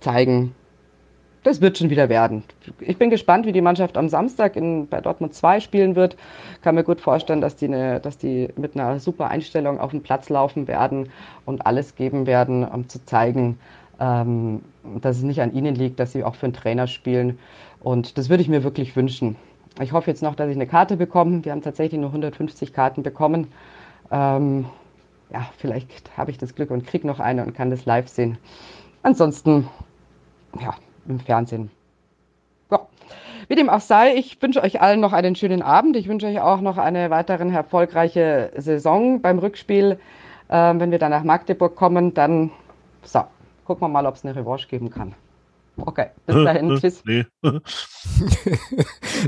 zeigen 0.00 0.54
das 1.46 1.60
wird 1.60 1.78
schon 1.78 1.90
wieder 1.90 2.08
werden. 2.08 2.42
Ich 2.80 2.98
bin 2.98 3.08
gespannt, 3.08 3.46
wie 3.46 3.52
die 3.52 3.60
Mannschaft 3.60 3.96
am 3.96 4.08
Samstag 4.08 4.56
in, 4.56 4.88
bei 4.88 5.00
Dortmund 5.00 5.32
2 5.32 5.60
spielen 5.60 5.94
wird. 5.94 6.16
Kann 6.60 6.74
mir 6.74 6.82
gut 6.82 7.00
vorstellen, 7.00 7.40
dass 7.40 7.54
die, 7.54 7.66
eine, 7.66 8.00
dass 8.00 8.18
die 8.18 8.48
mit 8.56 8.74
einer 8.74 8.98
super 8.98 9.28
Einstellung 9.28 9.78
auf 9.78 9.92
den 9.92 10.02
Platz 10.02 10.28
laufen 10.28 10.66
werden 10.66 11.08
und 11.44 11.64
alles 11.64 11.94
geben 11.94 12.26
werden, 12.26 12.64
um 12.64 12.88
zu 12.88 13.04
zeigen, 13.04 13.60
ähm, 14.00 14.62
dass 15.00 15.18
es 15.18 15.22
nicht 15.22 15.40
an 15.40 15.54
ihnen 15.54 15.76
liegt, 15.76 16.00
dass 16.00 16.10
sie 16.10 16.24
auch 16.24 16.34
für 16.34 16.46
einen 16.46 16.52
Trainer 16.52 16.88
spielen. 16.88 17.38
Und 17.78 18.18
das 18.18 18.28
würde 18.28 18.42
ich 18.42 18.48
mir 18.48 18.64
wirklich 18.64 18.96
wünschen. 18.96 19.36
Ich 19.80 19.92
hoffe 19.92 20.10
jetzt 20.10 20.24
noch, 20.24 20.34
dass 20.34 20.50
ich 20.50 20.56
eine 20.56 20.66
Karte 20.66 20.96
bekomme. 20.96 21.44
Wir 21.44 21.52
haben 21.52 21.62
tatsächlich 21.62 22.00
nur 22.00 22.10
150 22.10 22.72
Karten 22.72 23.04
bekommen. 23.04 23.46
Ähm, 24.10 24.66
ja, 25.32 25.48
vielleicht 25.58 26.16
habe 26.16 26.32
ich 26.32 26.38
das 26.38 26.56
Glück 26.56 26.72
und 26.72 26.88
kriege 26.88 27.06
noch 27.06 27.20
eine 27.20 27.44
und 27.44 27.54
kann 27.54 27.70
das 27.70 27.84
live 27.84 28.08
sehen. 28.08 28.36
Ansonsten, 29.04 29.68
ja, 30.60 30.74
im 31.08 31.20
Fernsehen. 31.20 31.70
Ja. 32.70 32.86
Wie 33.48 33.54
dem 33.54 33.68
auch 33.68 33.80
sei, 33.80 34.14
ich 34.14 34.40
wünsche 34.42 34.62
euch 34.62 34.80
allen 34.80 35.00
noch 35.00 35.12
einen 35.12 35.36
schönen 35.36 35.62
Abend. 35.62 35.96
Ich 35.96 36.08
wünsche 36.08 36.26
euch 36.26 36.40
auch 36.40 36.60
noch 36.60 36.78
eine 36.78 37.10
weiteren 37.10 37.52
erfolgreiche 37.52 38.52
Saison 38.56 39.20
beim 39.20 39.38
Rückspiel. 39.38 39.98
Ähm, 40.48 40.80
wenn 40.80 40.90
wir 40.90 40.98
dann 40.98 41.10
nach 41.10 41.24
Magdeburg 41.24 41.76
kommen, 41.76 42.14
dann 42.14 42.50
so, 43.02 43.24
gucken 43.64 43.82
wir 43.82 43.88
mal, 43.88 44.06
ob 44.06 44.14
es 44.14 44.24
eine 44.24 44.36
Revanche 44.36 44.68
geben 44.68 44.90
kann. 44.90 45.14
Okay, 45.78 46.06
bis 46.24 46.36
dahin, 46.36 46.78
tschüss. 46.80 47.02
Nee. 47.04 47.26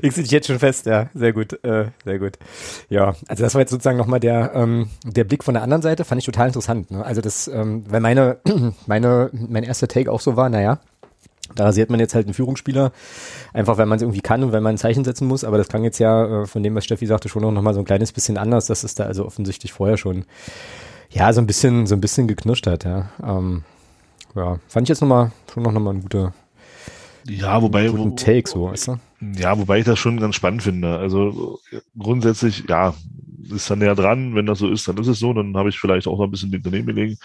ich 0.02 0.14
sitze 0.14 0.34
jetzt 0.34 0.46
schon 0.46 0.58
fest, 0.58 0.86
ja, 0.86 1.10
sehr 1.12 1.34
gut, 1.34 1.62
äh, 1.62 1.90
sehr 2.04 2.18
gut. 2.18 2.38
Ja, 2.88 3.14
also 3.28 3.42
das 3.42 3.54
war 3.54 3.60
jetzt 3.60 3.70
sozusagen 3.70 3.98
nochmal 3.98 4.20
der, 4.20 4.52
ähm, 4.54 4.88
der 5.04 5.24
Blick 5.24 5.44
von 5.44 5.54
der 5.54 5.62
anderen 5.62 5.82
Seite, 5.82 6.04
fand 6.04 6.20
ich 6.20 6.24
total 6.24 6.46
interessant. 6.46 6.90
Ne? 6.90 7.04
Also 7.04 7.20
das, 7.20 7.48
ähm, 7.48 7.84
weil 7.88 8.00
meine, 8.00 8.38
meine, 8.86 9.30
mein 9.32 9.62
erster 9.62 9.88
Take 9.88 10.10
auch 10.10 10.20
so 10.20 10.36
war, 10.36 10.48
naja, 10.48 10.78
Da 11.54 11.64
rasiert 11.64 11.90
man 11.90 12.00
jetzt 12.00 12.14
halt 12.14 12.26
einen 12.26 12.34
Führungsspieler, 12.34 12.92
einfach 13.52 13.78
weil 13.78 13.86
man 13.86 13.96
es 13.96 14.02
irgendwie 14.02 14.20
kann 14.20 14.42
und 14.44 14.52
weil 14.52 14.60
man 14.60 14.74
ein 14.74 14.78
Zeichen 14.78 15.04
setzen 15.04 15.26
muss. 15.26 15.44
Aber 15.44 15.58
das 15.58 15.68
klang 15.68 15.84
jetzt 15.84 15.98
ja, 15.98 16.42
äh, 16.42 16.46
von 16.46 16.62
dem, 16.62 16.74
was 16.74 16.84
Steffi 16.84 17.06
sagte, 17.06 17.28
schon 17.28 17.42
noch 17.42 17.62
mal 17.62 17.74
so 17.74 17.80
ein 17.80 17.86
kleines 17.86 18.12
bisschen 18.12 18.36
anders. 18.36 18.66
Das 18.66 18.84
ist 18.84 19.00
da 19.00 19.04
also 19.04 19.24
offensichtlich 19.24 19.72
vorher 19.72 19.96
schon, 19.96 20.24
ja, 21.10 21.32
so 21.32 21.40
ein 21.40 21.46
bisschen, 21.46 21.86
so 21.86 21.94
ein 21.94 22.00
bisschen 22.00 22.28
geknirscht 22.28 22.66
hat, 22.66 22.84
ja. 22.84 23.10
Ähm, 23.22 23.64
ja, 24.34 24.58
fand 24.68 24.84
ich 24.84 24.88
jetzt 24.90 25.00
nochmal, 25.00 25.32
schon 25.52 25.62
noch 25.62 25.72
mal 25.72 25.94
ein 25.94 26.02
guter, 26.02 26.32
ja, 27.28 27.60
wobei, 27.60 27.88
guten 27.88 28.16
Take, 28.16 28.48
so, 28.48 28.70
weißt 28.70 28.88
du? 28.88 28.96
Ja, 29.36 29.58
wobei 29.58 29.80
ich 29.80 29.84
das 29.84 29.98
schon 29.98 30.18
ganz 30.18 30.34
spannend 30.34 30.62
finde. 30.62 30.98
Also 30.98 31.60
grundsätzlich, 31.96 32.64
ja, 32.68 32.94
ist 33.50 33.70
dann 33.70 33.80
näher 33.80 33.94
dran. 33.94 34.34
Wenn 34.34 34.46
das 34.46 34.60
so 34.60 34.70
ist, 34.70 34.88
dann 34.88 34.96
ist 34.98 35.08
es 35.08 35.18
so. 35.18 35.32
Dann 35.32 35.56
habe 35.56 35.68
ich 35.68 35.78
vielleicht 35.78 36.06
auch 36.06 36.18
noch 36.18 36.24
ein 36.24 36.30
bisschen 36.30 36.50
daneben 36.62 36.86
gelegen. 36.86 37.18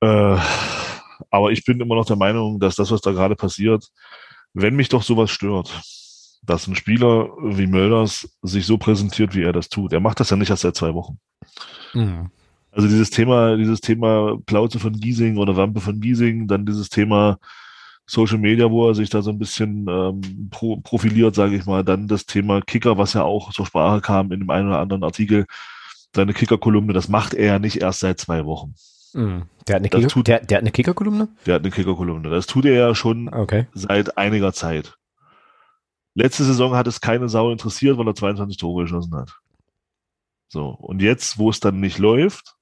Äh, 0.00 0.36
aber 1.30 1.52
ich 1.52 1.64
bin 1.64 1.80
immer 1.80 1.94
noch 1.94 2.06
der 2.06 2.16
Meinung, 2.16 2.58
dass 2.60 2.76
das, 2.76 2.90
was 2.90 3.00
da 3.00 3.12
gerade 3.12 3.36
passiert, 3.36 3.88
wenn 4.54 4.76
mich 4.76 4.88
doch 4.88 5.02
sowas 5.02 5.30
stört, 5.30 5.82
dass 6.42 6.66
ein 6.66 6.76
Spieler 6.76 7.28
wie 7.42 7.66
Mölders 7.66 8.28
sich 8.42 8.66
so 8.66 8.78
präsentiert, 8.78 9.34
wie 9.34 9.42
er 9.42 9.52
das 9.52 9.68
tut. 9.68 9.92
Er 9.92 10.00
macht 10.00 10.20
das 10.20 10.30
ja 10.30 10.36
nicht 10.36 10.50
erst 10.50 10.62
seit 10.62 10.76
zwei 10.76 10.94
Wochen. 10.94 11.18
Mhm. 11.92 12.30
Also 12.70 12.88
dieses 12.88 13.10
Thema, 13.10 13.56
dieses 13.56 13.80
Thema 13.80 14.36
Plauze 14.44 14.78
von 14.78 14.92
Giesing 14.92 15.38
oder 15.38 15.56
Wampe 15.56 15.80
von 15.80 16.00
Giesing, 16.00 16.46
dann 16.46 16.66
dieses 16.66 16.88
Thema 16.90 17.38
Social 18.06 18.38
Media, 18.38 18.70
wo 18.70 18.88
er 18.88 18.94
sich 18.94 19.10
da 19.10 19.22
so 19.22 19.30
ein 19.30 19.38
bisschen 19.38 19.86
ähm, 19.88 20.48
pro, 20.50 20.76
profiliert, 20.76 21.34
sage 21.34 21.56
ich 21.56 21.66
mal. 21.66 21.82
Dann 21.82 22.06
das 22.06 22.26
Thema 22.26 22.60
Kicker, 22.60 22.98
was 22.98 23.14
ja 23.14 23.22
auch 23.22 23.52
zur 23.52 23.66
Sprache 23.66 24.00
kam 24.00 24.30
in 24.30 24.40
dem 24.40 24.50
einen 24.50 24.68
oder 24.68 24.78
anderen 24.78 25.02
Artikel. 25.02 25.46
Seine 26.14 26.32
Kicker-Kolumne, 26.32 26.92
das 26.92 27.08
macht 27.08 27.34
er 27.34 27.46
ja 27.46 27.58
nicht 27.58 27.80
erst 27.80 28.00
seit 28.00 28.20
zwei 28.20 28.44
Wochen. 28.44 28.74
Mm. 29.16 29.48
Der 29.66 29.76
hat 29.76 29.80
eine, 29.80 29.88
Kicker, 29.88 30.08
tut, 30.08 30.28
der, 30.28 30.40
der 30.40 30.58
hat 30.58 30.62
eine 30.62 30.70
Kicker-Kolumne? 30.70 31.28
Der 31.44 31.54
hat 31.56 31.62
eine 31.62 31.70
Kicker-Kolumne. 31.70 32.30
Das 32.30 32.46
tut 32.46 32.66
er 32.66 32.74
ja 32.74 32.94
schon 32.94 33.28
okay. 33.28 33.66
seit 33.72 34.16
einiger 34.16 34.52
Zeit. 34.52 34.96
Letzte 36.14 36.44
Saison 36.44 36.74
hat 36.74 36.86
es 36.86 37.00
keine 37.00 37.28
Sau 37.28 37.50
interessiert, 37.50 37.98
weil 37.98 38.06
er 38.06 38.14
22 38.14 38.56
Tore 38.56 38.84
geschossen 38.84 39.14
hat. 39.14 39.32
So, 40.48 40.68
und 40.68 41.02
jetzt, 41.02 41.38
wo 41.38 41.50
es 41.50 41.60
dann 41.60 41.80
nicht 41.80 41.98
läuft, 41.98 42.54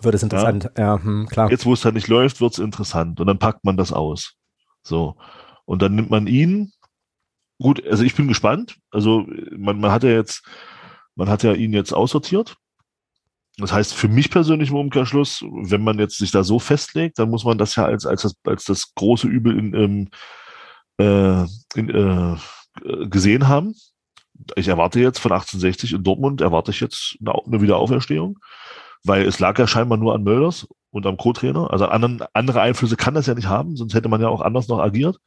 wird 0.00 0.14
es 0.14 0.22
interessant, 0.22 0.70
ja, 0.76 0.96
ja 0.96 1.02
hm, 1.02 1.26
klar. 1.28 1.50
Jetzt, 1.50 1.66
wo 1.66 1.74
es 1.74 1.82
dann 1.82 1.94
nicht 1.94 2.08
läuft, 2.08 2.40
wird 2.40 2.52
es 2.52 2.58
interessant 2.58 3.20
und 3.20 3.26
dann 3.26 3.38
packt 3.38 3.64
man 3.64 3.76
das 3.76 3.92
aus. 3.92 4.34
So. 4.82 5.16
Und 5.64 5.82
dann 5.82 5.94
nimmt 5.94 6.10
man 6.10 6.26
ihn. 6.26 6.72
Gut, 7.58 7.86
also 7.86 8.02
ich 8.02 8.14
bin 8.14 8.26
gespannt. 8.26 8.78
Also 8.90 9.26
man, 9.56 9.78
man 9.78 9.92
hat 9.92 10.02
ja 10.02 10.10
jetzt, 10.10 10.44
man 11.14 11.28
hat 11.28 11.42
ja 11.42 11.52
ihn 11.52 11.72
jetzt 11.72 11.92
aussortiert. 11.92 12.56
Das 13.62 13.72
heißt, 13.72 13.94
für 13.94 14.08
mich 14.08 14.30
persönlich 14.30 14.70
im 14.70 14.76
Umkehrschluss, 14.76 15.42
wenn 15.42 15.82
man 15.82 15.98
jetzt 15.98 16.18
sich 16.18 16.30
da 16.30 16.44
so 16.44 16.58
festlegt, 16.58 17.18
dann 17.18 17.30
muss 17.30 17.44
man 17.44 17.58
das 17.58 17.76
ja 17.76 17.84
als, 17.84 18.06
als, 18.06 18.22
das, 18.22 18.34
als 18.44 18.64
das 18.64 18.94
große 18.94 19.26
Übel 19.26 19.58
in, 19.58 19.74
ähm, 19.74 20.08
äh, 20.98 21.78
in, 21.78 21.88
äh, 21.88 23.06
gesehen 23.08 23.48
haben. 23.48 23.74
Ich 24.56 24.68
erwarte 24.68 25.00
jetzt 25.00 25.18
von 25.18 25.32
1860 25.32 25.94
in 25.94 26.02
Dortmund, 26.02 26.40
erwarte 26.40 26.70
ich 26.70 26.80
jetzt 26.80 27.16
eine, 27.20 27.34
eine 27.46 27.62
Wiederauferstehung 27.62 28.38
weil 29.04 29.26
es 29.26 29.38
lag 29.38 29.58
ja 29.58 29.66
scheinbar 29.66 29.98
nur 29.98 30.14
an 30.14 30.22
Mölders 30.22 30.66
und 30.90 31.06
am 31.06 31.16
Co-Trainer. 31.16 31.70
Also 31.70 31.86
anderen, 31.86 32.22
andere 32.32 32.60
Einflüsse 32.60 32.96
kann 32.96 33.14
das 33.14 33.26
ja 33.26 33.34
nicht 33.34 33.48
haben, 33.48 33.76
sonst 33.76 33.94
hätte 33.94 34.08
man 34.08 34.20
ja 34.20 34.28
auch 34.28 34.40
anders 34.40 34.68
noch 34.68 34.78
agiert. 34.78 35.18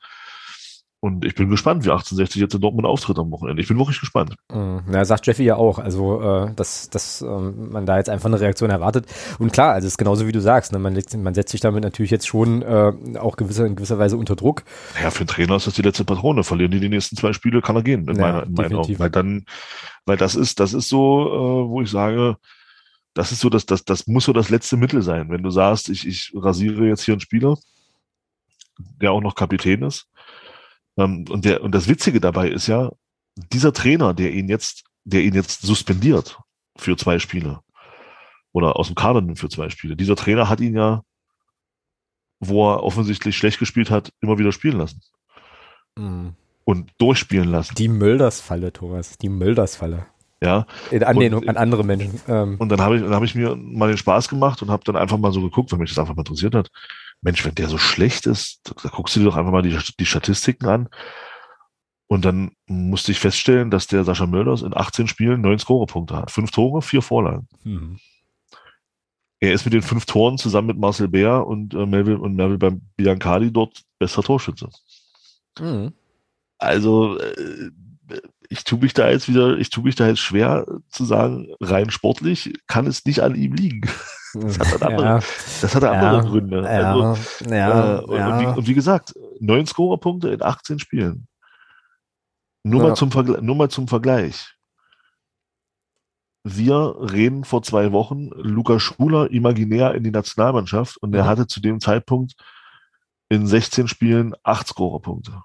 Und 1.05 1.23
ich 1.23 1.35
bin 1.35 1.51
gespannt, 1.51 1.85
wie 1.85 1.91
1860 1.91 2.41
jetzt 2.41 2.55
in 2.55 2.61
Dortmund 2.61 2.87
auftritt 2.87 3.19
am 3.19 3.29
Wochenende. 3.29 3.61
Ich 3.61 3.67
bin 3.67 3.77
wirklich 3.77 3.99
gespannt. 3.99 4.37
Mhm. 4.51 4.81
Ja, 4.91 5.05
sagt 5.05 5.27
Jeffy 5.27 5.43
ja 5.43 5.55
auch. 5.55 5.77
Also, 5.77 6.19
äh, 6.19 6.51
dass, 6.55 6.89
dass 6.89 7.21
ähm, 7.21 7.69
man 7.69 7.85
da 7.85 7.97
jetzt 7.97 8.09
einfach 8.09 8.25
eine 8.25 8.39
Reaktion 8.39 8.71
erwartet. 8.71 9.05
Und 9.37 9.53
klar, 9.53 9.73
also 9.73 9.85
es 9.85 9.93
ist 9.93 9.97
genauso 9.99 10.25
wie 10.25 10.31
du 10.31 10.41
sagst. 10.41 10.71
Ne? 10.71 10.79
Man, 10.79 10.99
man 11.17 11.35
setzt 11.35 11.51
sich 11.51 11.61
damit 11.61 11.83
natürlich 11.83 12.09
jetzt 12.09 12.27
schon 12.27 12.63
äh, 12.63 12.91
auch 13.19 13.37
gewisser, 13.37 13.67
in 13.67 13.75
gewisser 13.75 13.99
Weise 13.99 14.17
unter 14.17 14.35
Druck. 14.35 14.63
Ja, 14.99 15.11
für 15.11 15.25
den 15.25 15.27
Trainer 15.27 15.57
ist 15.57 15.67
das 15.67 15.75
die 15.75 15.83
letzte 15.83 16.05
Patrone. 16.05 16.43
Verlieren 16.43 16.71
die 16.71 16.79
die 16.79 16.89
nächsten 16.89 17.15
zwei 17.15 17.33
Spiele, 17.33 17.61
kann 17.61 17.75
er 17.75 17.83
gehen, 17.83 18.07
in, 18.09 18.15
ja, 18.15 18.21
meiner, 18.21 18.43
in 18.47 18.53
meinen 18.53 18.75
Augen. 18.75 18.97
Weil 18.97 19.11
dann, 19.11 19.45
weil 20.07 20.17
das 20.17 20.33
ist, 20.33 20.59
das 20.59 20.73
ist 20.73 20.89
so, 20.89 21.27
äh, 21.27 21.69
wo 21.69 21.83
ich 21.83 21.91
sage, 21.91 22.37
das 23.13 23.31
ist 23.31 23.41
so, 23.41 23.51
dass 23.51 23.67
das, 23.67 23.85
das 23.85 24.07
muss 24.07 24.25
so 24.25 24.33
das 24.33 24.49
letzte 24.49 24.75
Mittel 24.75 25.03
sein. 25.03 25.29
Wenn 25.29 25.43
du 25.43 25.51
sagst, 25.51 25.87
ich, 25.87 26.07
ich 26.07 26.31
rasiere 26.33 26.87
jetzt 26.87 27.03
hier 27.03 27.13
einen 27.13 27.21
Spieler, 27.21 27.57
der 28.79 29.11
auch 29.11 29.21
noch 29.21 29.35
Kapitän 29.35 29.83
ist. 29.83 30.07
Ähm, 30.97 31.25
und 31.29 31.45
der, 31.45 31.63
und 31.63 31.73
das 31.73 31.87
Witzige 31.87 32.19
dabei 32.19 32.49
ist 32.49 32.67
ja, 32.67 32.91
dieser 33.35 33.73
Trainer, 33.73 34.13
der 34.13 34.33
ihn 34.33 34.47
jetzt, 34.47 34.85
der 35.03 35.21
ihn 35.21 35.33
jetzt 35.33 35.61
suspendiert 35.61 36.39
für 36.77 36.95
zwei 36.97 37.19
Spiele 37.19 37.59
oder 38.53 38.77
aus 38.77 38.87
dem 38.87 38.95
Kader 38.95 39.21
nimmt 39.21 39.39
für 39.39 39.49
zwei 39.49 39.69
Spiele, 39.69 39.95
dieser 39.95 40.15
Trainer 40.15 40.49
hat 40.49 40.61
ihn 40.61 40.75
ja, 40.75 41.03
wo 42.39 42.71
er 42.71 42.83
offensichtlich 42.83 43.35
schlecht 43.35 43.59
gespielt 43.59 43.89
hat, 43.89 44.11
immer 44.21 44.37
wieder 44.37 44.51
spielen 44.51 44.77
lassen. 44.77 45.01
Mhm. 45.97 46.33
Und 46.63 46.91
durchspielen 46.97 47.49
lassen. 47.49 47.75
Die 47.75 47.87
Mölders-Falle, 47.87 48.73
Thomas, 48.73 49.17
die 49.17 49.29
Mölders-Falle. 49.29 50.07
Ja. 50.41 50.65
In 50.91 51.03
Anlehnung 51.03 51.41
und, 51.41 51.49
an 51.49 51.57
andere 51.57 51.83
Menschen. 51.83 52.21
Ähm. 52.27 52.55
Und 52.57 52.69
dann 52.69 52.81
habe 52.81 52.97
ich, 52.97 53.03
dann 53.03 53.13
habe 53.13 53.25
ich 53.25 53.35
mir 53.35 53.55
mal 53.55 53.87
den 53.87 53.97
Spaß 53.97 54.27
gemacht 54.29 54.61
und 54.61 54.69
habe 54.69 54.83
dann 54.83 54.95
einfach 54.95 55.17
mal 55.17 55.31
so 55.31 55.41
geguckt, 55.41 55.71
weil 55.71 55.79
mich 55.79 55.89
das 55.89 55.99
einfach 55.99 56.15
mal 56.15 56.21
interessiert 56.21 56.55
hat. 56.55 56.69
Mensch, 57.21 57.43
wenn 57.45 57.55
der 57.55 57.69
so 57.69 57.77
schlecht 57.77 58.25
ist, 58.25 58.61
da, 58.63 58.89
guckst 58.89 59.15
du 59.15 59.19
dir 59.19 59.25
doch 59.25 59.35
einfach 59.35 59.51
mal 59.51 59.61
die, 59.61 59.77
die 59.99 60.05
Statistiken 60.05 60.67
an. 60.67 60.89
Und 62.07 62.23
dann 62.23 62.51
musste 62.67 63.11
ich 63.11 63.19
feststellen, 63.19 63.71
dass 63.71 63.87
der 63.87 64.03
Sascha 64.03 64.27
Mölders 64.27 64.61
in 64.61 64.75
18 64.75 65.07
Spielen 65.07 65.41
neun 65.41 65.57
Scorerpunkte 65.57 66.15
hat. 66.15 66.31
Fünf 66.31 66.51
Tore, 66.51 66.81
vier 66.81 67.01
Vorlagen. 67.01 67.47
Mhm. 67.63 67.99
Er 69.39 69.53
ist 69.53 69.65
mit 69.65 69.73
den 69.73 69.81
fünf 69.81 70.05
Toren 70.05 70.37
zusammen 70.37 70.67
mit 70.67 70.77
Marcel 70.77 71.07
Bär 71.07 71.45
und 71.45 71.73
äh, 71.73 71.85
Melville 71.85 72.19
und 72.19 72.35
Melville 72.35 72.79
Biancali 72.95 73.51
dort 73.51 73.81
bester 73.99 74.23
Torschütze. 74.23 74.69
Mhm. 75.59 75.93
Also 76.57 77.17
äh, 77.19 77.71
ich 78.49 78.63
tue 78.63 78.79
mich 78.79 78.93
da 78.93 79.09
jetzt 79.09 79.27
wieder, 79.27 79.57
ich 79.57 79.69
tue 79.69 79.83
mich 79.83 79.95
da 79.95 80.07
jetzt 80.07 80.19
schwer 80.19 80.65
zu 80.89 81.05
sagen, 81.05 81.53
rein 81.59 81.89
sportlich 81.89 82.53
kann 82.67 82.87
es 82.87 83.05
nicht 83.05 83.21
an 83.21 83.35
ihm 83.35 83.53
liegen. 83.53 83.81
Das 84.41 84.59
hat 84.59 84.81
dann 84.81 84.91
andere, 84.91 85.05
ja. 85.05 85.19
das 85.61 85.75
hat 85.75 85.83
andere 85.83 86.15
ja. 86.15 86.21
Gründe. 86.21 86.67
Also, 86.67 87.23
ja. 87.49 87.99
Äh, 87.99 88.03
und, 88.03 88.39
wie, 88.39 88.45
und, 88.45 88.67
wie, 88.67 88.73
gesagt, 88.73 89.13
neun 89.39 89.65
Scorerpunkte 89.65 90.29
in 90.29 90.41
18 90.41 90.79
Spielen. 90.79 91.27
Nur, 92.63 92.81
mal 92.81 92.95
zum 92.95 93.09
nur 93.41 93.55
mal 93.55 93.69
zum 93.69 93.87
Vergleich. 93.87 94.55
Wir 96.43 96.95
reden 96.99 97.43
vor 97.43 97.63
zwei 97.63 97.91
Wochen 97.91 98.29
Lukas 98.35 98.81
Schuler 98.81 99.31
imaginär 99.31 99.95
in 99.95 100.03
die 100.03 100.11
Nationalmannschaft 100.11 100.97
und 100.97 101.13
er 101.15 101.25
hatte 101.25 101.47
zu 101.47 101.59
dem 101.59 101.79
Zeitpunkt 101.79 102.35
in 103.29 103.47
16 103.47 103.87
Spielen 103.87 104.35
acht 104.43 104.67
Scorerpunkte. 104.67 105.41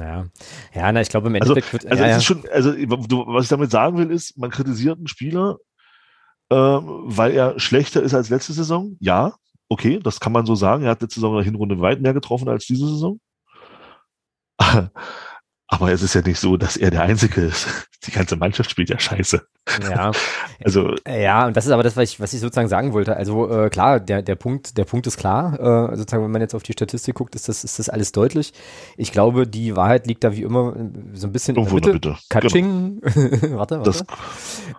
Ja, 0.00 0.26
ja, 0.74 0.90
na, 0.90 1.00
ich 1.00 1.08
glaube 1.08 1.28
im 1.28 1.34
also, 1.36 1.54
Endeffekt 1.54 1.86
also, 1.86 1.90
wird. 1.90 1.92
Also, 1.92 2.04
ja, 2.04 2.10
ja. 2.10 2.20
schon, 2.20 2.44
also 2.52 2.70
was 3.32 3.44
ich 3.44 3.50
damit 3.50 3.70
sagen 3.70 3.96
will, 3.96 4.10
ist, 4.10 4.36
man 4.36 4.50
kritisiert 4.50 4.98
einen 4.98 5.06
Spieler, 5.06 5.58
ähm, 6.54 7.02
weil 7.06 7.32
er 7.32 7.58
schlechter 7.58 8.00
ist 8.00 8.14
als 8.14 8.30
letzte 8.30 8.52
Saison. 8.52 8.96
Ja, 9.00 9.34
okay, 9.68 9.98
das 9.98 10.20
kann 10.20 10.32
man 10.32 10.46
so 10.46 10.54
sagen. 10.54 10.84
Er 10.84 10.90
hat 10.90 11.02
letzte 11.02 11.18
Saison 11.18 11.32
in 11.32 11.38
der 11.38 11.44
Hinrunde 11.44 11.80
weit 11.80 12.00
mehr 12.00 12.14
getroffen 12.14 12.48
als 12.48 12.64
diese 12.66 12.86
Saison. 12.86 13.18
Aber 15.66 15.90
es 15.92 16.02
ist 16.02 16.14
ja 16.14 16.20
nicht 16.20 16.38
so, 16.38 16.56
dass 16.56 16.76
er 16.76 16.90
der 16.90 17.02
Einzige 17.02 17.40
ist. 17.40 17.66
Die 18.06 18.10
ganze 18.10 18.36
Mannschaft 18.36 18.70
spielt 18.70 18.90
ja 18.90 18.98
scheiße. 18.98 19.46
Ja. 19.90 20.12
Also. 20.64 20.94
Ja, 21.06 21.46
und 21.46 21.56
das 21.56 21.66
ist 21.66 21.72
aber 21.72 21.82
das, 21.82 21.96
was 21.96 22.10
ich, 22.10 22.20
was 22.20 22.32
ich 22.32 22.40
sozusagen 22.40 22.68
sagen 22.68 22.94
wollte. 22.94 23.16
Also 23.16 23.50
äh, 23.50 23.68
klar, 23.68 24.00
der, 24.00 24.22
der 24.22 24.34
Punkt, 24.34 24.78
der 24.78 24.84
Punkt 24.84 25.06
ist 25.06 25.18
klar. 25.18 25.90
Äh, 25.92 25.96
sozusagen, 25.96 26.24
wenn 26.24 26.30
man 26.30 26.40
jetzt 26.40 26.54
auf 26.54 26.62
die 26.62 26.72
Statistik 26.72 27.16
guckt, 27.16 27.34
ist 27.34 27.48
das, 27.48 27.64
ist 27.64 27.78
das 27.78 27.90
alles 27.90 28.12
deutlich. 28.12 28.54
Ich 28.96 29.12
glaube, 29.12 29.46
die 29.46 29.76
Wahrheit 29.76 30.06
liegt 30.06 30.24
da 30.24 30.34
wie 30.34 30.42
immer 30.42 30.74
so 31.12 31.26
ein 31.26 31.32
bisschen 31.32 31.56
Irgendwo 31.56 31.76
in 31.76 31.82
der 31.82 31.92
Mitte. 31.94 32.16
Katsching. 32.30 33.00
Genau. 33.02 33.58
warte, 33.58 33.78
warte. 33.80 34.04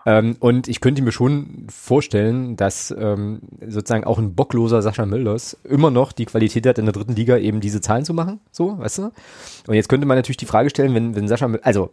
Ähm, 0.08 0.38
und 0.39 0.68
ich 0.68 0.82
könnte 0.82 1.03
mir 1.03 1.12
schon 1.12 1.68
vorstellen, 1.70 2.55
dass 2.55 2.95
ähm, 2.97 3.41
sozusagen 3.68 4.05
auch 4.05 4.18
ein 4.18 4.34
bockloser 4.34 4.82
Sascha 4.82 5.05
Mölders 5.05 5.55
immer 5.66 5.91
noch 5.91 6.14
die 6.14 6.26
Qualität 6.26 6.66
hat, 6.66 6.80
in 6.80 6.86
der 6.86 6.93
dritten 6.93 7.16
Liga 7.16 7.38
eben 7.38 7.59
diese 7.59 7.82
Zahlen 7.82 8.05
zu 8.05 8.14
machen. 8.14 8.39
So, 8.51 8.80
weißt 8.80 8.99
du? 8.99 9.12
Und 9.68 9.76
jetzt 9.76 9.89
könnte 9.89 10.05
man 10.05 10.18
natürlich 10.18 10.38
die 10.38 10.45
Frage 10.45 10.70
stellen, 10.70 10.93
wenn, 10.93 11.16
wenn 11.16 11.28
Sascha, 11.28 11.47
also 11.61 11.89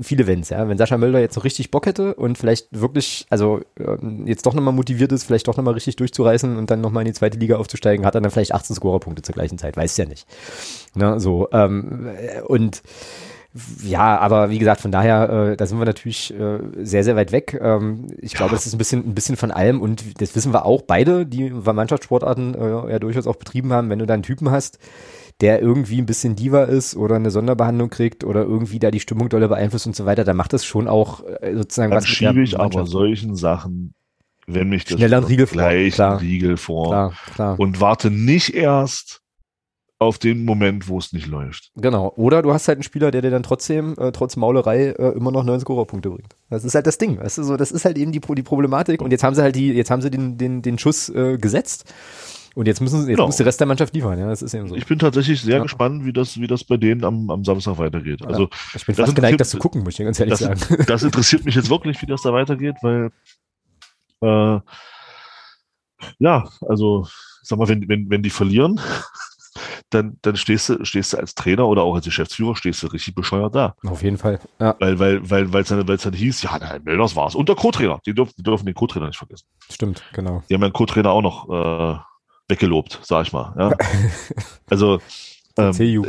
viele 0.00 0.26
Wenns, 0.26 0.50
ja. 0.50 0.68
Wenn 0.68 0.78
Sascha 0.78 0.98
Mölder 0.98 1.20
jetzt 1.20 1.36
noch 1.36 1.44
richtig 1.44 1.70
Bock 1.70 1.86
hätte 1.86 2.14
und 2.14 2.36
vielleicht 2.38 2.68
wirklich, 2.80 3.26
also 3.30 3.60
ähm, 3.78 4.26
jetzt 4.26 4.44
doch 4.46 4.54
nochmal 4.54 4.74
motiviert 4.74 5.12
ist, 5.12 5.24
vielleicht 5.24 5.46
doch 5.46 5.56
nochmal 5.56 5.74
richtig 5.74 5.96
durchzureißen 5.96 6.56
und 6.56 6.70
dann 6.70 6.80
nochmal 6.80 7.02
in 7.02 7.06
die 7.06 7.12
zweite 7.12 7.38
Liga 7.38 7.56
aufzusteigen, 7.56 8.04
hat 8.04 8.14
er 8.14 8.20
dann 8.20 8.30
vielleicht 8.30 8.52
18 8.52 8.74
Scorerpunkte 8.76 9.22
zur 9.22 9.34
gleichen 9.34 9.58
Zeit, 9.58 9.76
weiß 9.76 9.96
ja 9.96 10.06
nicht. 10.06 10.26
Ne, 10.94 11.20
so, 11.20 11.48
ähm, 11.52 12.10
und 12.46 12.82
ja, 13.82 14.18
aber 14.18 14.50
wie 14.50 14.58
gesagt, 14.58 14.82
von 14.82 14.92
daher, 14.92 15.30
äh, 15.30 15.56
da 15.56 15.66
sind 15.66 15.78
wir 15.78 15.86
natürlich 15.86 16.34
äh, 16.34 16.58
sehr, 16.82 17.04
sehr 17.04 17.16
weit 17.16 17.32
weg. 17.32 17.58
Ähm, 17.60 18.08
ich 18.18 18.32
ja. 18.32 18.38
glaube, 18.38 18.54
das 18.54 18.66
ist 18.66 18.74
ein 18.74 18.78
bisschen, 18.78 19.08
ein 19.08 19.14
bisschen 19.14 19.36
von 19.36 19.50
allem 19.50 19.80
und 19.80 20.20
das 20.20 20.34
wissen 20.36 20.52
wir 20.52 20.66
auch 20.66 20.82
beide, 20.82 21.24
die 21.24 21.50
Mannschaftssportarten 21.50 22.54
äh, 22.54 22.92
ja 22.92 22.98
durchaus 22.98 23.26
auch 23.26 23.36
betrieben 23.36 23.72
haben. 23.72 23.88
Wenn 23.88 23.98
du 23.98 24.06
da 24.06 24.12
einen 24.12 24.22
Typen 24.22 24.50
hast, 24.50 24.78
der 25.40 25.60
irgendwie 25.60 26.00
ein 26.00 26.06
bisschen 26.06 26.34
Diva 26.34 26.64
ist 26.64 26.96
oder 26.96 27.16
eine 27.16 27.30
Sonderbehandlung 27.30 27.90
kriegt 27.90 28.24
oder 28.24 28.42
irgendwie 28.42 28.78
da 28.78 28.90
die 28.90 29.00
Stimmung 29.00 29.28
dolle 29.28 29.48
beeinflusst 29.48 29.86
und 29.86 29.94
so 29.94 30.06
weiter, 30.06 30.24
dann 30.24 30.36
macht 30.36 30.52
das 30.52 30.64
schon 30.64 30.88
auch 30.88 31.22
äh, 31.24 31.54
sozusagen 31.54 31.90
dann 31.90 31.98
was. 31.98 32.04
Dann 32.04 32.12
schiebe 32.12 32.42
ich 32.42 32.58
aber 32.58 32.86
solchen 32.86 33.36
Sachen, 33.36 33.94
wenn 34.46 34.68
mich 34.68 34.84
das 34.84 34.98
Schneller 34.98 35.28
Riegel 35.28 35.46
gleich 35.46 35.94
vor. 35.94 36.06
Klar. 36.06 36.20
Riegel 36.20 36.56
vor 36.56 36.88
klar, 36.88 37.12
klar. 37.34 37.60
und 37.60 37.80
warte 37.80 38.10
nicht 38.10 38.54
erst 38.54 39.22
auf 39.98 40.18
den 40.18 40.44
Moment, 40.44 40.88
wo 40.88 40.98
es 40.98 41.12
nicht 41.12 41.26
läuft. 41.26 41.70
Genau. 41.76 42.12
Oder 42.16 42.42
du 42.42 42.52
hast 42.52 42.68
halt 42.68 42.76
einen 42.76 42.82
Spieler, 42.82 43.10
der 43.10 43.22
dir 43.22 43.30
dann 43.30 43.42
trotzdem, 43.42 43.94
äh, 43.98 44.12
trotz 44.12 44.36
Maulerei, 44.36 44.88
äh, 44.88 45.12
immer 45.12 45.30
noch 45.30 45.42
neun 45.42 45.58
Scorerpunkte 45.58 46.10
bringt. 46.10 46.36
Das 46.50 46.64
ist 46.64 46.74
halt 46.74 46.86
das 46.86 46.98
Ding. 46.98 47.18
Weißt 47.18 47.38
du, 47.38 47.44
so, 47.44 47.56
das 47.56 47.72
ist 47.72 47.86
halt 47.86 47.96
eben 47.96 48.12
die, 48.12 48.20
die 48.20 48.42
Problematik. 48.42 49.00
Und 49.00 49.10
jetzt 49.10 49.24
haben 49.24 49.34
sie 49.34 49.42
halt 49.42 49.56
die, 49.56 49.72
jetzt 49.72 49.90
haben 49.90 50.02
sie 50.02 50.10
den, 50.10 50.36
den, 50.36 50.60
den 50.60 50.78
Schuss 50.78 51.08
äh, 51.08 51.38
gesetzt. 51.38 51.86
Und 52.56 52.66
jetzt 52.66 52.80
müssen 52.80 53.00
jetzt 53.00 53.08
genau. 53.08 53.26
muss 53.26 53.36
der 53.36 53.44
Rest 53.44 53.60
der 53.60 53.66
Mannschaft 53.66 53.94
liefern, 53.94 54.18
ja, 54.18 54.26
das 54.28 54.40
ist 54.40 54.54
eben 54.54 54.66
so. 54.66 54.74
Ich 54.76 54.86
bin 54.86 54.98
tatsächlich 54.98 55.42
sehr 55.42 55.58
ja. 55.58 55.62
gespannt, 55.62 56.06
wie 56.06 56.12
das, 56.14 56.40
wie 56.40 56.46
das 56.46 56.64
bei 56.64 56.78
denen 56.78 57.04
am, 57.04 57.28
am 57.28 57.44
Samstag 57.44 57.76
weitergeht. 57.76 58.24
Also, 58.24 58.44
ja. 58.44 58.48
ich 58.74 58.86
bin 58.86 58.94
fast 58.94 59.14
geneigt, 59.14 59.38
das 59.38 59.50
zu 59.50 59.58
gucken, 59.58 59.84
muss 59.84 59.98
ich 59.98 60.04
ganz 60.06 60.18
ehrlich 60.18 60.38
das, 60.38 60.40
sagen. 60.40 60.84
Das 60.86 61.02
interessiert 61.02 61.44
mich 61.44 61.54
jetzt 61.54 61.68
wirklich, 61.68 62.00
wie 62.00 62.06
das 62.06 62.22
da 62.22 62.32
weitergeht, 62.32 62.76
weil, 62.80 63.10
äh, 64.22 64.60
ja, 66.18 66.48
also, 66.66 67.06
sag 67.42 67.58
mal, 67.58 67.68
wenn, 67.68 67.86
wenn, 67.90 68.08
wenn 68.08 68.22
die 68.22 68.30
verlieren, 68.30 68.80
dann, 69.90 70.16
dann 70.22 70.36
stehst 70.36 70.70
du, 70.70 70.82
stehst 70.82 71.12
du 71.12 71.18
als 71.18 71.34
Trainer 71.34 71.68
oder 71.68 71.82
auch 71.82 71.94
als 71.94 72.06
Geschäftsführer, 72.06 72.56
stehst 72.56 72.82
du 72.82 72.86
richtig 72.86 73.14
bescheuert 73.14 73.54
da. 73.54 73.74
Auf 73.84 74.02
jeden 74.02 74.16
Fall. 74.16 74.40
Ja. 74.58 74.76
Weil, 74.80 74.98
weil, 74.98 75.30
weil, 75.30 75.52
weil 75.52 75.60
es 75.60 75.68
dann, 75.68 75.84
dann 75.84 76.12
hieß, 76.14 76.40
ja, 76.40 76.58
nein, 76.58 76.80
Mölders 76.84 77.14
war 77.14 77.26
es. 77.26 77.34
Und 77.34 77.50
der 77.50 77.56
Co-Trainer. 77.56 78.00
Die 78.06 78.14
dürfen, 78.14 78.32
die 78.38 78.42
dürfen 78.42 78.64
den 78.64 78.74
Co-Trainer 78.74 79.08
nicht 79.08 79.18
vergessen. 79.18 79.46
Stimmt, 79.70 80.02
genau. 80.14 80.42
Die 80.48 80.54
haben 80.54 80.62
ja 80.62 80.68
einen 80.68 80.72
Co-Trainer 80.72 81.10
auch 81.10 81.20
noch 81.20 81.50
äh, 81.50 81.98
weggelobt, 82.48 83.00
sag 83.02 83.26
ich 83.26 83.32
mal. 83.32 83.54
Ja? 83.58 83.76
also, 84.70 85.00
ähm, 85.56 85.72
äh, 85.78 86.00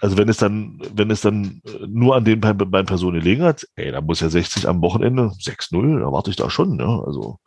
also 0.00 0.16
wenn 0.16 0.28
es 0.28 0.38
dann, 0.38 0.80
wenn 0.94 1.10
es 1.10 1.20
dann 1.20 1.62
nur 1.86 2.16
an 2.16 2.24
den 2.24 2.40
beiden 2.40 2.86
Personen 2.86 3.20
gelegen 3.20 3.42
hat, 3.42 3.66
ey, 3.76 3.92
da 3.92 4.00
muss 4.00 4.20
ja 4.20 4.30
60 4.30 4.68
am 4.68 4.80
Wochenende, 4.80 5.32
6-0, 5.38 6.00
da 6.00 6.12
warte 6.12 6.30
ich 6.30 6.36
da 6.36 6.48
schon, 6.48 6.76
ne? 6.76 7.02
Also, 7.06 7.38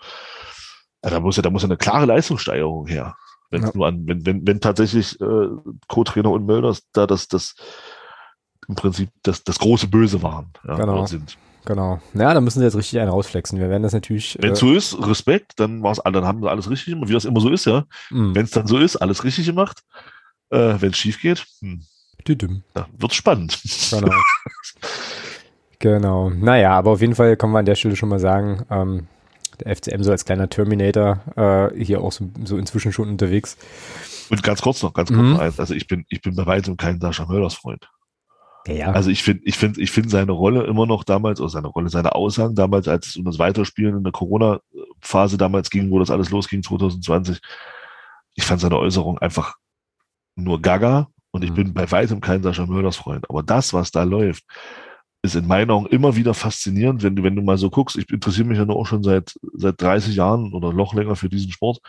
ja, 1.03 1.09
da 1.09 1.19
muss 1.19 1.35
ja, 1.35 1.41
da 1.41 1.49
muss 1.49 1.63
ja 1.63 1.67
eine 1.67 1.77
klare 1.77 2.05
Leistungssteigerung 2.05 2.87
her. 2.87 3.15
Wenn, 3.49 3.63
ja. 3.63 3.71
nur 3.73 3.87
an, 3.87 4.07
wenn, 4.07 4.25
wenn, 4.25 4.47
wenn 4.47 4.61
tatsächlich 4.61 5.19
äh, 5.21 5.47
Co-Trainer 5.87 6.31
und 6.31 6.45
Mölders 6.45 6.83
da 6.91 7.05
das, 7.05 7.27
das 7.27 7.55
im 8.67 8.75
Prinzip 8.75 9.09
das, 9.21 9.43
das 9.43 9.59
große 9.59 9.87
Böse 9.87 10.23
waren 10.23 10.53
ja, 10.67 10.75
genau. 10.75 11.05
sind. 11.05 11.37
Genau. 11.65 12.01
Ja, 12.13 12.33
dann 12.33 12.43
müssen 12.43 12.59
sie 12.59 12.65
jetzt 12.65 12.75
richtig 12.75 12.99
einen 12.99 13.09
rausflexen. 13.09 13.59
Wir 13.59 13.69
werden 13.69 13.83
das 13.83 13.93
natürlich. 13.93 14.37
Wenn 14.39 14.51
es 14.51 14.59
äh, 14.59 14.65
so 14.65 14.73
ist, 14.73 15.07
Respekt, 15.07 15.53
dann 15.57 15.81
war's, 15.81 16.01
dann 16.03 16.25
haben 16.25 16.41
sie 16.41 16.49
alles 16.49 16.69
richtig 16.69 16.93
gemacht, 16.93 17.09
wie 17.09 17.13
das 17.13 17.25
immer 17.25 17.39
so 17.39 17.49
ist, 17.49 17.65
ja. 17.65 17.85
Mhm. 18.09 18.35
Wenn 18.35 18.45
es 18.45 18.51
dann 18.51 18.67
so 18.67 18.77
ist, 18.77 18.97
alles 18.97 19.23
richtig 19.23 19.45
gemacht. 19.45 19.83
Äh, 20.49 20.75
Wenn 20.79 20.91
es 20.91 20.97
schief 20.97 21.21
geht, 21.21 21.45
hm, 21.61 21.83
ja, 22.75 22.87
wird 22.97 23.13
spannend. 23.13 23.59
Genau. 23.91 24.13
genau. 25.79 26.29
Naja, 26.29 26.71
aber 26.71 26.91
auf 26.91 27.01
jeden 27.01 27.15
Fall 27.15 27.35
kann 27.37 27.49
man 27.49 27.61
an 27.61 27.65
der 27.65 27.75
Stelle 27.75 27.95
schon 27.95 28.09
mal 28.09 28.19
sagen, 28.19 28.65
ähm, 28.69 29.07
der 29.59 29.75
FCM 29.75 30.03
so 30.03 30.11
als 30.11 30.25
kleiner 30.25 30.49
Terminator 30.49 31.21
äh, 31.35 31.83
hier 31.83 32.01
auch 32.01 32.11
so, 32.11 32.29
so, 32.43 32.57
inzwischen 32.57 32.91
schon 32.91 33.09
unterwegs. 33.09 33.57
Und 34.29 34.43
ganz 34.43 34.61
kurz 34.61 34.83
noch, 34.83 34.93
ganz 34.93 35.09
kurz 35.09 35.21
mhm. 35.21 35.31
noch 35.33 35.39
eins. 35.39 35.59
Also 35.59 35.73
ich 35.73 35.87
bin, 35.87 36.05
ich 36.09 36.21
bin 36.21 36.35
bei 36.35 36.45
weitem 36.45 36.77
kein 36.77 36.99
Sascha 36.99 37.25
Möllers 37.25 37.55
Freund. 37.55 37.89
Ja. 38.67 38.91
Also 38.91 39.09
ich 39.09 39.23
finde, 39.23 39.43
ich 39.45 39.57
finde, 39.57 39.81
ich 39.81 39.91
finde 39.91 40.09
seine 40.09 40.31
Rolle 40.31 40.63
immer 40.63 40.85
noch 40.85 41.03
damals, 41.03 41.41
oder 41.41 41.49
seine 41.49 41.67
Rolle, 41.67 41.89
seine 41.89 42.15
Aussagen 42.15 42.55
damals, 42.55 42.87
als 42.87 43.07
es 43.07 43.17
um 43.17 43.25
das 43.25 43.39
Weiterspielen 43.39 43.97
in 43.97 44.03
der 44.03 44.13
Corona-Phase 44.13 45.37
damals 45.37 45.69
ging, 45.69 45.91
wo 45.91 45.99
das 45.99 46.11
alles 46.11 46.29
losging, 46.29 46.63
2020. 46.63 47.39
Ich 48.35 48.43
fand 48.43 48.61
seine 48.61 48.77
Äußerung 48.77 49.19
einfach 49.19 49.55
nur 50.35 50.61
gaga 50.61 51.07
und 51.31 51.43
ich 51.43 51.51
mhm. 51.51 51.55
bin 51.55 51.73
bei 51.73 51.91
weitem 51.91 52.21
kein 52.21 52.43
Sascha 52.43 52.65
Mölders 52.65 52.95
Freund. 52.95 53.29
Aber 53.29 53.43
das, 53.43 53.73
was 53.73 53.91
da 53.91 54.03
läuft, 54.03 54.43
ist 55.23 55.35
in 55.35 55.47
meinen 55.47 55.71
Augen 55.71 55.85
immer 55.87 56.15
wieder 56.15 56.33
faszinierend, 56.33 57.01
wenn 57.01 57.15
du, 57.15 57.23
wenn 57.23 57.35
du 57.35 57.41
mal 57.41 57.57
so 57.57 57.69
guckst. 57.69 57.97
Ich 57.97 58.09
interessiere 58.09 58.47
mich 58.47 58.57
ja 58.57 58.65
nur 58.65 58.75
auch 58.75 58.85
schon 58.85 59.03
seit, 59.03 59.33
seit 59.53 59.81
30 59.81 60.15
Jahren 60.15 60.53
oder 60.53 60.73
noch 60.73 60.93
länger 60.93 61.15
für 61.15 61.29
diesen 61.29 61.51
Sport. 61.51 61.79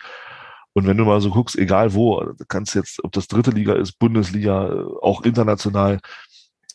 Und 0.73 0.87
wenn 0.87 0.97
du 0.97 1.05
mal 1.05 1.21
so 1.21 1.29
guckst, 1.29 1.57
egal 1.57 1.93
wo, 1.93 2.33
kannst 2.47 2.75
jetzt, 2.75 3.03
ob 3.03 3.11
das 3.11 3.27
dritte 3.27 3.51
Liga 3.51 3.73
ist, 3.73 3.99
Bundesliga, 3.99 4.85
auch 5.01 5.21
international, 5.23 5.99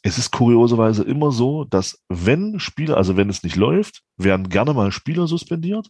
es 0.02 0.18
ist 0.18 0.32
kurioserweise 0.32 1.02
immer 1.04 1.30
so, 1.30 1.64
dass 1.64 2.02
wenn 2.08 2.58
Spieler, 2.58 2.96
also 2.96 3.16
wenn 3.16 3.28
es 3.28 3.42
nicht 3.42 3.56
läuft, 3.56 4.02
werden 4.16 4.48
gerne 4.48 4.72
mal 4.72 4.92
Spieler 4.92 5.26
suspendiert. 5.26 5.88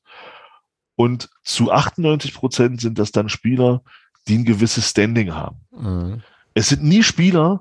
Und 0.96 1.30
zu 1.44 1.70
98 1.70 2.34
Prozent 2.34 2.80
sind 2.80 2.98
das 2.98 3.12
dann 3.12 3.28
Spieler, 3.28 3.82
die 4.28 4.38
ein 4.38 4.44
gewisses 4.44 4.90
Standing 4.90 5.34
haben. 5.34 5.60
Mhm. 5.70 6.22
Es 6.54 6.68
sind 6.68 6.82
nie 6.82 7.02
Spieler, 7.02 7.60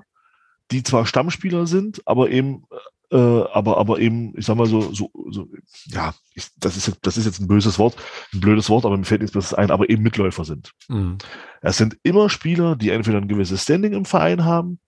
die 0.72 0.82
zwar 0.82 1.06
Stammspieler 1.06 1.66
sind, 1.66 2.02
aber 2.06 2.30
eben 2.30 2.64
äh, 3.12 3.16
aber, 3.16 3.76
aber 3.78 3.98
eben, 3.98 4.36
ich 4.36 4.46
sag 4.46 4.56
mal 4.56 4.66
so, 4.66 4.92
so, 4.92 5.10
so 5.30 5.48
ja, 5.86 6.14
ich, 6.34 6.46
das, 6.58 6.76
ist, 6.76 6.96
das 7.02 7.16
ist 7.16 7.24
jetzt 7.24 7.40
ein 7.40 7.48
böses 7.48 7.78
Wort, 7.78 7.96
ein 8.32 8.40
blödes 8.40 8.70
Wort, 8.70 8.84
aber 8.84 8.96
mir 8.96 9.04
fällt 9.04 9.20
nichts 9.20 9.34
Besseres 9.34 9.54
ein, 9.54 9.72
aber 9.72 9.90
eben 9.90 10.02
Mitläufer 10.02 10.44
sind. 10.44 10.70
Mhm. 10.88 11.18
Es 11.60 11.76
sind 11.76 11.96
immer 12.04 12.28
Spieler, 12.28 12.76
die 12.76 12.90
entweder 12.90 13.18
ein 13.18 13.26
gewisses 13.26 13.62
Standing 13.62 13.94
im 13.94 14.04
Verein 14.04 14.44
haben, 14.44 14.78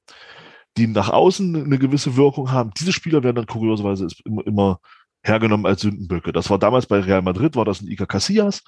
die 0.76 0.86
nach 0.86 1.10
außen 1.10 1.64
eine 1.64 1.78
gewisse 1.78 2.16
Wirkung 2.16 2.50
haben. 2.50 2.70
Diese 2.78 2.92
Spieler 2.92 3.22
werden 3.22 3.36
dann 3.36 3.46
kurioserweise 3.46 4.08
immer, 4.24 4.80
hergenommen 5.24 5.66
als 5.66 5.82
Sündenböcke. 5.82 6.32
Das 6.32 6.50
war 6.50 6.58
damals 6.58 6.86
bei 6.86 6.98
Real 7.00 7.22
Madrid, 7.22 7.54
war 7.54 7.64
das 7.64 7.80
ein 7.80 7.88
Iker 7.88 8.06
Casillas, 8.06 8.64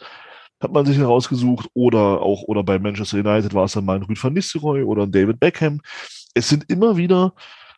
hat 0.62 0.72
man 0.72 0.86
sich 0.86 0.98
herausgesucht, 0.98 1.68
oder 1.74 2.22
auch, 2.22 2.42
oder 2.42 2.62
bei 2.62 2.78
Manchester 2.78 3.18
United 3.18 3.54
war 3.54 3.64
es 3.64 3.72
dann 3.72 3.84
mal 3.84 3.96
ein 3.96 4.04
Rüd 4.04 4.22
van 4.22 4.34
Nistelrooy 4.34 4.82
oder 4.82 5.02
ein 5.02 5.12
David 5.12 5.40
Beckham. 5.40 5.80
Es 6.34 6.48
sind 6.48 6.70
immer 6.70 6.96
wieder 6.96 7.34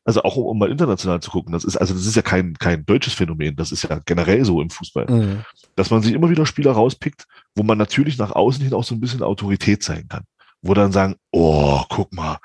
also 0.06 0.22
auch 0.22 0.36
um, 0.36 0.46
um, 0.46 0.58
mal 0.58 0.70
international 0.70 1.20
zu 1.20 1.32
gucken, 1.32 1.52
das 1.52 1.64
ist, 1.64 1.76
also 1.76 1.92
das 1.92 2.06
ist 2.06 2.14
ja 2.14 2.22
kein, 2.22 2.54
kein 2.54 2.86
deutsches 2.86 3.12
Phänomen, 3.12 3.56
das 3.56 3.72
ist 3.72 3.82
ja 3.82 4.00
generell 4.04 4.44
so 4.44 4.62
im 4.62 4.70
Fußball. 4.70 5.06
Mhm. 5.06 5.44
Dass 5.74 5.90
man 5.90 6.00
sich 6.00 6.12
immer 6.12 6.30
wieder 6.30 6.46
Spieler 6.46 6.72
rauspickt, 6.72 7.26
wo 7.56 7.64
man 7.64 7.76
natürlich 7.76 8.16
nach 8.16 8.30
außen 8.30 8.62
hin 8.62 8.72
auch 8.72 8.84
so 8.84 8.94
ein 8.94 9.00
bisschen 9.00 9.24
Autorität 9.24 9.82
zeigen 9.82 10.08
kann. 10.08 10.22
Wo 10.62 10.74
dann 10.74 10.92
sagen, 10.92 11.16
oh, 11.32 11.82
guck 11.88 12.12
mal, 12.14 12.38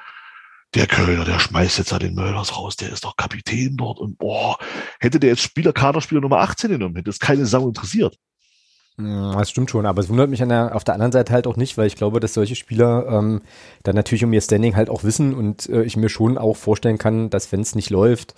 der 0.73 0.87
Kölner, 0.87 1.25
der 1.25 1.39
schmeißt 1.39 1.79
jetzt 1.79 1.91
da 1.91 1.99
den 1.99 2.15
Möllers 2.15 2.57
raus, 2.57 2.75
der 2.77 2.91
ist 2.91 3.03
doch 3.03 3.15
Kapitän 3.17 3.75
dort 3.77 3.99
und 3.99 4.17
boah, 4.17 4.57
hätte 4.99 5.19
der 5.19 5.31
jetzt 5.31 5.41
Spieler, 5.41 5.73
Kaderspieler 5.73 6.21
Nummer 6.21 6.39
18 6.39 6.71
genommen, 6.71 6.95
hätte 6.95 7.09
es 7.09 7.19
keine 7.19 7.45
Sau 7.45 7.67
interessiert. 7.67 8.17
Das 8.97 9.49
stimmt 9.49 9.71
schon, 9.71 9.85
aber 9.85 10.01
es 10.01 10.09
wundert 10.09 10.29
mich 10.29 10.39
der, 10.39 10.75
auf 10.75 10.83
der 10.83 10.93
anderen 10.93 11.11
Seite 11.11 11.33
halt 11.33 11.47
auch 11.47 11.55
nicht, 11.55 11.77
weil 11.77 11.87
ich 11.87 11.95
glaube, 11.95 12.19
dass 12.19 12.33
solche 12.33 12.55
Spieler 12.55 13.07
ähm, 13.07 13.41
dann 13.83 13.95
natürlich 13.95 14.23
um 14.23 14.33
ihr 14.33 14.41
Standing 14.41 14.75
halt 14.75 14.89
auch 14.89 15.03
wissen 15.03 15.33
und 15.33 15.67
äh, 15.69 15.83
ich 15.83 15.97
mir 15.97 16.09
schon 16.09 16.37
auch 16.37 16.57
vorstellen 16.57 16.97
kann, 16.97 17.29
dass 17.29 17.51
wenn 17.51 17.61
es 17.61 17.73
nicht 17.73 17.89
läuft, 17.89 18.35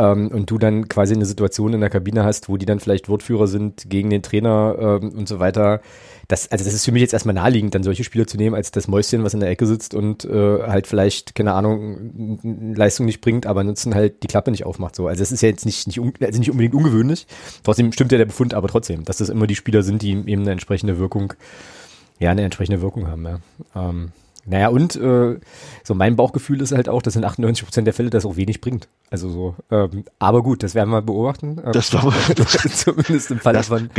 ähm, 0.00 0.28
und 0.28 0.50
du 0.50 0.58
dann 0.58 0.88
quasi 0.88 1.14
eine 1.14 1.26
Situation 1.26 1.74
in 1.74 1.80
der 1.80 1.90
Kabine 1.90 2.24
hast, 2.24 2.48
wo 2.48 2.56
die 2.56 2.66
dann 2.66 2.80
vielleicht 2.80 3.08
Wortführer 3.08 3.46
sind 3.46 3.90
gegen 3.90 4.08
den 4.10 4.22
Trainer 4.22 4.98
ähm, 5.02 5.10
und 5.10 5.28
so 5.28 5.38
weiter. 5.38 5.80
Das, 6.26 6.50
also 6.50 6.64
das 6.64 6.72
ist 6.72 6.84
für 6.84 6.92
mich 6.92 7.02
jetzt 7.02 7.12
erstmal 7.12 7.34
naheliegend, 7.34 7.74
dann 7.74 7.82
solche 7.82 8.04
Spieler 8.04 8.26
zu 8.26 8.36
nehmen, 8.36 8.54
als 8.54 8.70
das 8.70 8.88
Mäuschen, 8.88 9.24
was 9.24 9.34
in 9.34 9.40
der 9.40 9.50
Ecke 9.50 9.66
sitzt 9.66 9.94
und 9.94 10.24
äh, 10.24 10.62
halt 10.62 10.86
vielleicht, 10.86 11.34
keine 11.34 11.54
Ahnung, 11.54 12.40
Leistung 12.74 13.06
nicht 13.06 13.20
bringt, 13.20 13.46
aber 13.46 13.64
nutzen 13.64 13.94
halt 13.94 14.22
die 14.22 14.28
Klappe 14.28 14.50
nicht 14.52 14.64
aufmacht. 14.64 14.94
So. 14.94 15.08
Also 15.08 15.20
das 15.20 15.32
ist 15.32 15.42
ja 15.42 15.48
jetzt 15.48 15.66
nicht, 15.66 15.86
nicht, 15.88 16.00
also 16.22 16.38
nicht 16.38 16.50
unbedingt 16.50 16.74
ungewöhnlich. 16.74 17.26
Trotzdem 17.64 17.92
stimmt 17.92 18.12
ja 18.12 18.18
der 18.18 18.26
Befund, 18.26 18.54
aber 18.54 18.68
trotzdem, 18.68 19.04
dass 19.04 19.18
das 19.18 19.28
immer 19.28 19.46
die 19.46 19.56
Spieler 19.56 19.82
sind, 19.82 20.02
die 20.02 20.12
eben 20.12 20.42
eine 20.42 20.52
entsprechende 20.52 20.98
Wirkung, 20.98 21.34
ja, 22.20 22.30
eine 22.30 22.42
entsprechende 22.42 22.80
Wirkung 22.80 23.08
haben. 23.08 23.24
Ja. 23.24 23.40
Ähm, 23.74 24.12
naja, 24.46 24.68
und 24.68 24.96
äh, 24.96 25.38
so 25.84 25.94
mein 25.94 26.16
Bauchgefühl 26.16 26.60
ist 26.62 26.72
halt 26.72 26.88
auch, 26.88 27.02
dass 27.02 27.16
in 27.16 27.24
98 27.24 27.64
Prozent 27.64 27.86
der 27.86 27.94
Fälle 27.94 28.10
das 28.10 28.24
auch 28.24 28.36
wenig 28.36 28.60
bringt. 28.60 28.88
Also 29.10 29.28
so, 29.28 29.54
ähm, 29.70 30.04
aber 30.18 30.42
gut, 30.42 30.62
das 30.62 30.74
werden 30.74 30.90
wir 30.90 31.02
beobachten. 31.02 31.60
Ähm, 31.64 31.72
das 31.72 31.92
war 31.92 32.12
zumindest 32.70 33.30
im 33.30 33.38
Fall 33.38 33.54
das, 33.54 33.68
von, 33.68 33.90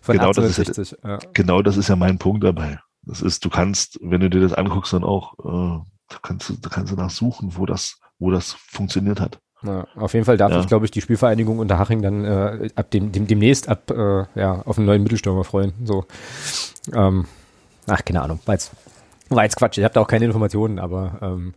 von 0.00 0.16
genau 0.16 0.28
1860. 0.28 0.66
Das 0.66 0.78
ist, 0.78 0.98
ja. 1.04 1.18
Genau 1.32 1.62
das 1.62 1.76
ist 1.76 1.88
ja 1.88 1.96
mein 1.96 2.18
Punkt 2.18 2.44
dabei. 2.44 2.78
Das 3.02 3.22
ist, 3.22 3.44
du 3.44 3.50
kannst, 3.50 3.98
wenn 4.02 4.20
du 4.20 4.30
dir 4.30 4.40
das 4.40 4.52
anguckst, 4.52 4.92
dann 4.92 5.04
auch, 5.04 5.34
äh, 5.38 5.82
da 6.08 6.16
kannst 6.22 6.48
du, 6.48 6.54
da 6.60 6.68
kannst 6.68 6.92
du 6.92 6.96
nachsuchen, 6.96 7.56
wo 7.56 7.66
das, 7.66 7.98
wo 8.18 8.30
das 8.30 8.52
funktioniert 8.52 9.20
hat. 9.20 9.40
Ja, 9.62 9.86
auf 9.96 10.14
jeden 10.14 10.24
Fall 10.24 10.36
darf 10.36 10.52
ja. 10.52 10.60
ich, 10.60 10.68
glaube 10.68 10.84
ich, 10.84 10.92
die 10.92 11.00
Spielvereinigung 11.00 11.58
Unterhaching 11.58 12.00
dann 12.00 12.24
äh, 12.24 12.68
ab 12.76 12.90
dem, 12.92 13.10
dem 13.10 13.26
demnächst 13.26 13.68
ab 13.68 13.90
äh, 13.90 14.24
ja 14.36 14.62
auf 14.64 14.78
einen 14.78 14.86
neuen 14.86 15.02
Mittelstürmer 15.02 15.42
freuen. 15.42 15.72
So, 15.84 16.04
ähm, 16.92 17.26
ach 17.86 18.04
keine 18.04 18.22
Ahnung, 18.22 18.38
war 18.46 18.54
jetzt 18.54 18.70
war 19.30 19.44
jetzt 19.44 19.56
Quatsch, 19.56 19.78
ich 19.78 19.84
habe 19.84 19.94
da 19.94 20.00
auch 20.00 20.08
keine 20.08 20.24
Informationen, 20.24 20.78
aber 20.78 21.18
ähm, 21.22 21.54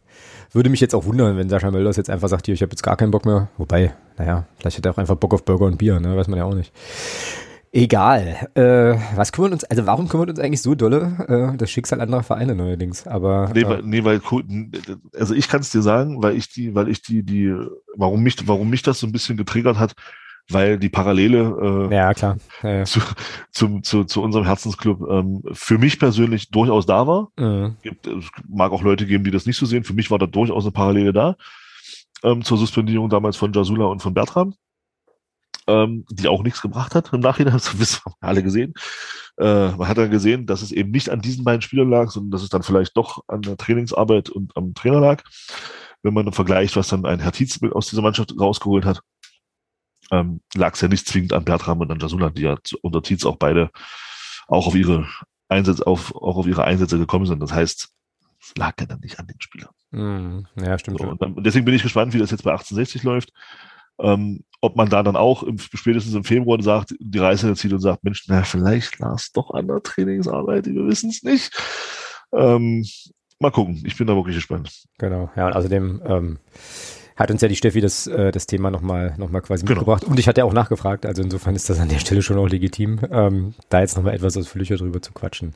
würde 0.52 0.70
mich 0.70 0.82
jetzt 0.82 0.94
auch 0.94 1.06
wundern, 1.06 1.38
wenn 1.38 1.50
Sascha 1.50 1.72
Mölders 1.72 1.98
jetzt 1.98 2.10
einfach 2.10 2.28
sagt, 2.28 2.46
hier, 2.46 2.54
ich 2.54 2.62
habe 2.62 2.72
jetzt 2.72 2.84
gar 2.84 2.98
keinen 2.98 3.12
Bock 3.12 3.26
mehr. 3.26 3.50
Wobei, 3.58 3.94
naja, 4.18 4.46
vielleicht 4.58 4.78
hat 4.78 4.86
er 4.86 4.92
auch 4.92 4.98
einfach 4.98 5.16
Bock 5.16 5.34
auf 5.34 5.46
Burger 5.46 5.66
und 5.66 5.78
Bier, 5.78 6.00
ne? 6.00 6.16
weiß 6.16 6.28
man 6.28 6.38
ja 6.38 6.46
auch 6.46 6.54
nicht. 6.54 6.74
Egal. 7.74 8.50
Äh, 8.54 8.98
was 9.16 9.32
kümmert 9.32 9.54
uns, 9.54 9.64
also 9.64 9.86
warum 9.86 10.10
kümmert 10.10 10.30
uns 10.30 10.40
eigentlich 10.40 10.62
so 10.62 10.76
dolle 10.76 11.54
äh, 11.54 11.58
das 11.58 11.72
Schicksal 11.72 12.02
anderer 12.02 12.22
Vereine 12.22 12.54
neuerdings? 12.54 13.08
Aber 13.08 13.50
nee, 13.56 13.64
weil, 13.64 13.80
äh, 13.80 13.84
nee, 13.84 14.04
weil 14.04 14.20
also 15.18 15.34
ich 15.34 15.48
kann 15.48 15.62
es 15.62 15.70
dir 15.70 15.82
sagen, 15.82 16.22
weil 16.22 16.36
ich 16.36 16.50
die, 16.50 16.76
weil 16.76 16.90
ich 16.90 17.02
die, 17.02 17.24
die, 17.24 17.56
warum 17.96 18.24
mich, 18.24 18.46
warum 18.46 18.70
mich 18.70 18.82
das 18.82 19.00
so 19.00 19.08
ein 19.08 19.14
bisschen 19.14 19.38
getriggert 19.38 19.80
hat, 19.80 19.94
weil 20.54 20.78
die 20.80 20.89
Parallele 20.89 21.89
äh, 21.89 21.95
ja, 21.95 22.14
klar. 22.14 22.38
Ja, 22.64 22.70
ja. 22.70 22.84
Zu, 22.86 22.99
zu, 23.52 23.80
zu, 23.82 24.04
zu 24.04 24.22
unserem 24.22 24.45
Herzensclub 24.45 25.02
ähm, 25.10 25.43
für 25.54 25.78
mich 25.78 25.99
persönlich 25.99 26.49
durchaus 26.49 26.86
da 26.86 27.08
war. 27.08 27.30
Mhm. 27.38 27.78
Gibt, 27.82 28.08
es 28.08 28.26
mag 28.47 28.72
auch 28.72 28.84
Leute 28.84 29.06
geben, 29.06 29.24
die 29.24 29.32
das 29.32 29.45
nicht 29.45 29.58
so 29.58 29.66
sehen. 29.66 29.84
Für 29.84 29.93
mich 29.93 30.12
war 30.12 30.20
da 30.20 30.26
durchaus 30.28 30.64
eine 30.64 30.72
Parallele 30.72 31.14
da 31.14 31.36
ähm, 32.24 32.43
zur 32.43 32.58
Suspendierung 32.58 33.10
damals 33.10 33.38
von 33.38 33.54
Jasula 33.54 33.86
und 33.86 34.02
von 34.02 34.14
Bertram. 34.14 34.56
ähm, 35.68 36.06
die 36.10 36.28
auch 36.28 36.43
nichts 36.43 36.62
gebracht 36.62 36.95
hat 36.95 37.14
im 37.14 37.20
Nachhinein, 37.20 37.54
das 37.80 38.04
wir 38.06 38.14
alle 38.20 38.43
gesehen. 38.43 38.74
Äh, 39.38 39.72
man 39.72 39.88
hat 39.88 39.97
dann 39.97 40.12
gesehen, 40.12 40.45
dass 40.45 40.62
es 40.62 40.72
eben 40.72 40.91
nicht 40.91 41.10
an 41.10 41.22
diesen 41.22 41.43
beiden 41.43 41.62
Spielern 41.62 41.89
lag, 41.89 42.12
sondern 42.12 42.32
dass 42.32 42.43
es 42.43 42.49
dann 42.49 42.64
vielleicht 42.64 42.97
doch 42.97 43.24
an 43.28 43.41
der 43.41 43.58
Trainingsarbeit 43.58 44.30
und 44.30 44.56
am 44.58 44.74
Trainer 44.74 44.99
lag. 44.99 45.24
Wenn 46.04 46.14
man 46.14 46.26
dann 46.26 46.34
vergleicht, 46.34 46.76
was 46.76 46.88
dann 46.88 47.06
ein 47.06 47.20
Herr 47.20 47.32
Tietz 47.32 47.60
aus 47.72 47.88
dieser 47.88 48.02
Mannschaft 48.02 48.34
rausgeholt 48.39 48.86
hat, 48.86 49.02
ähm, 50.12 50.41
lag 50.55 50.76
es 50.76 50.82
ja 50.82 50.88
nicht 50.88 51.07
zwingend 51.07 51.34
an 51.34 51.45
Bertram 51.45 51.80
und 51.80 51.91
an 51.91 51.99
Jasula, 51.99 52.30
die 52.30 52.43
ja 52.43 52.57
unter 52.82 53.01
Tietz 53.01 53.26
auch 53.26 53.38
beide 53.38 53.72
auch 54.47 54.68
auf 54.68 54.76
ihre 54.76 55.07
Einsätze, 55.47 55.88
auf, 55.88 56.16
auch 56.16 56.38
auf 56.38 56.47
ihre 56.47 56.64
Einsätze 56.64 56.97
gekommen 56.97 57.26
sind. 57.26 57.41
Das 57.41 57.53
heißt, 57.53 57.89
es 58.41 58.57
lag 58.57 58.74
ja 58.80 58.86
dann 58.86 58.99
nicht 58.99 59.20
an 59.20 59.28
den 59.28 59.39
Spielern. 59.39 59.72
Mm, 59.91 60.47
ja, 60.62 60.78
stimmt. 60.78 60.99
So, 60.99 61.07
und, 61.07 61.22
dann, 61.22 61.34
und 61.34 61.45
deswegen 61.45 61.66
bin 61.66 61.76
ich 61.76 61.84
gespannt, 61.84 62.14
wie 62.14 62.20
das 62.20 62.32
jetzt 62.32 62.43
bei 62.43 62.51
1860 62.51 63.03
läuft. 63.03 63.32
Ähm, 63.99 64.43
ob 64.62 64.76
man 64.76 64.89
da 64.89 65.03
dann 65.03 65.16
auch 65.16 65.43
im, 65.43 65.57
spätestens 65.59 66.14
im 66.14 66.24
Februar 66.24 66.62
sagt, 66.62 66.95
die 66.99 67.20
Reise 67.20 67.53
zieht 67.55 67.74
und 67.74 67.80
sagt, 67.80 68.03
Mensch, 68.03 68.26
na, 68.28 68.43
vielleicht 68.43 68.99
lag 68.99 69.16
es 69.16 69.32
doch 69.32 69.51
an 69.51 69.68
der 69.68 69.82
Trainingsarbeit, 69.84 70.66
wir 70.66 70.88
wissen 70.88 71.09
es 71.09 71.24
nicht. 71.24 71.51
Ähm, 72.34 72.86
mal 73.39 73.51
gucken, 73.51 73.84
ich 73.86 73.97
bin 73.97 74.07
da 74.07 74.16
wirklich 74.16 74.36
gespannt. 74.36 74.86
Genau, 74.97 75.30
ja, 75.36 75.47
und 75.47 75.53
außerdem 75.53 76.01
ähm, 76.05 76.39
hat 77.16 77.32
uns 77.32 77.41
ja 77.41 77.47
die 77.47 77.55
Steffi 77.55 77.82
das, 77.82 78.07
äh, 78.07 78.32
das 78.32 78.47
Thema 78.47 78.72
nochmal 78.72 79.14
noch 79.18 79.30
mal 79.30 79.41
quasi 79.41 79.66
genau. 79.66 79.80
mitgebracht. 79.80 80.03
Und 80.05 80.20
ich 80.20 80.28
hatte 80.28 80.41
ja 80.41 80.45
auch 80.45 80.53
nachgefragt, 80.53 81.05
also 81.05 81.22
insofern 81.22 81.55
ist 81.55 81.70
das 81.70 81.80
an 81.80 81.89
der 81.89 81.99
Stelle 81.99 82.22
schon 82.22 82.38
auch 82.38 82.47
legitim, 82.47 82.99
ähm, 83.12 83.53
da 83.70 83.82
jetzt 83.82 83.95
nochmal 83.97 84.14
etwas 84.14 84.38
ausführlicher 84.38 84.78
drüber 84.78 85.01
zu 85.01 85.12
quatschen. 85.12 85.53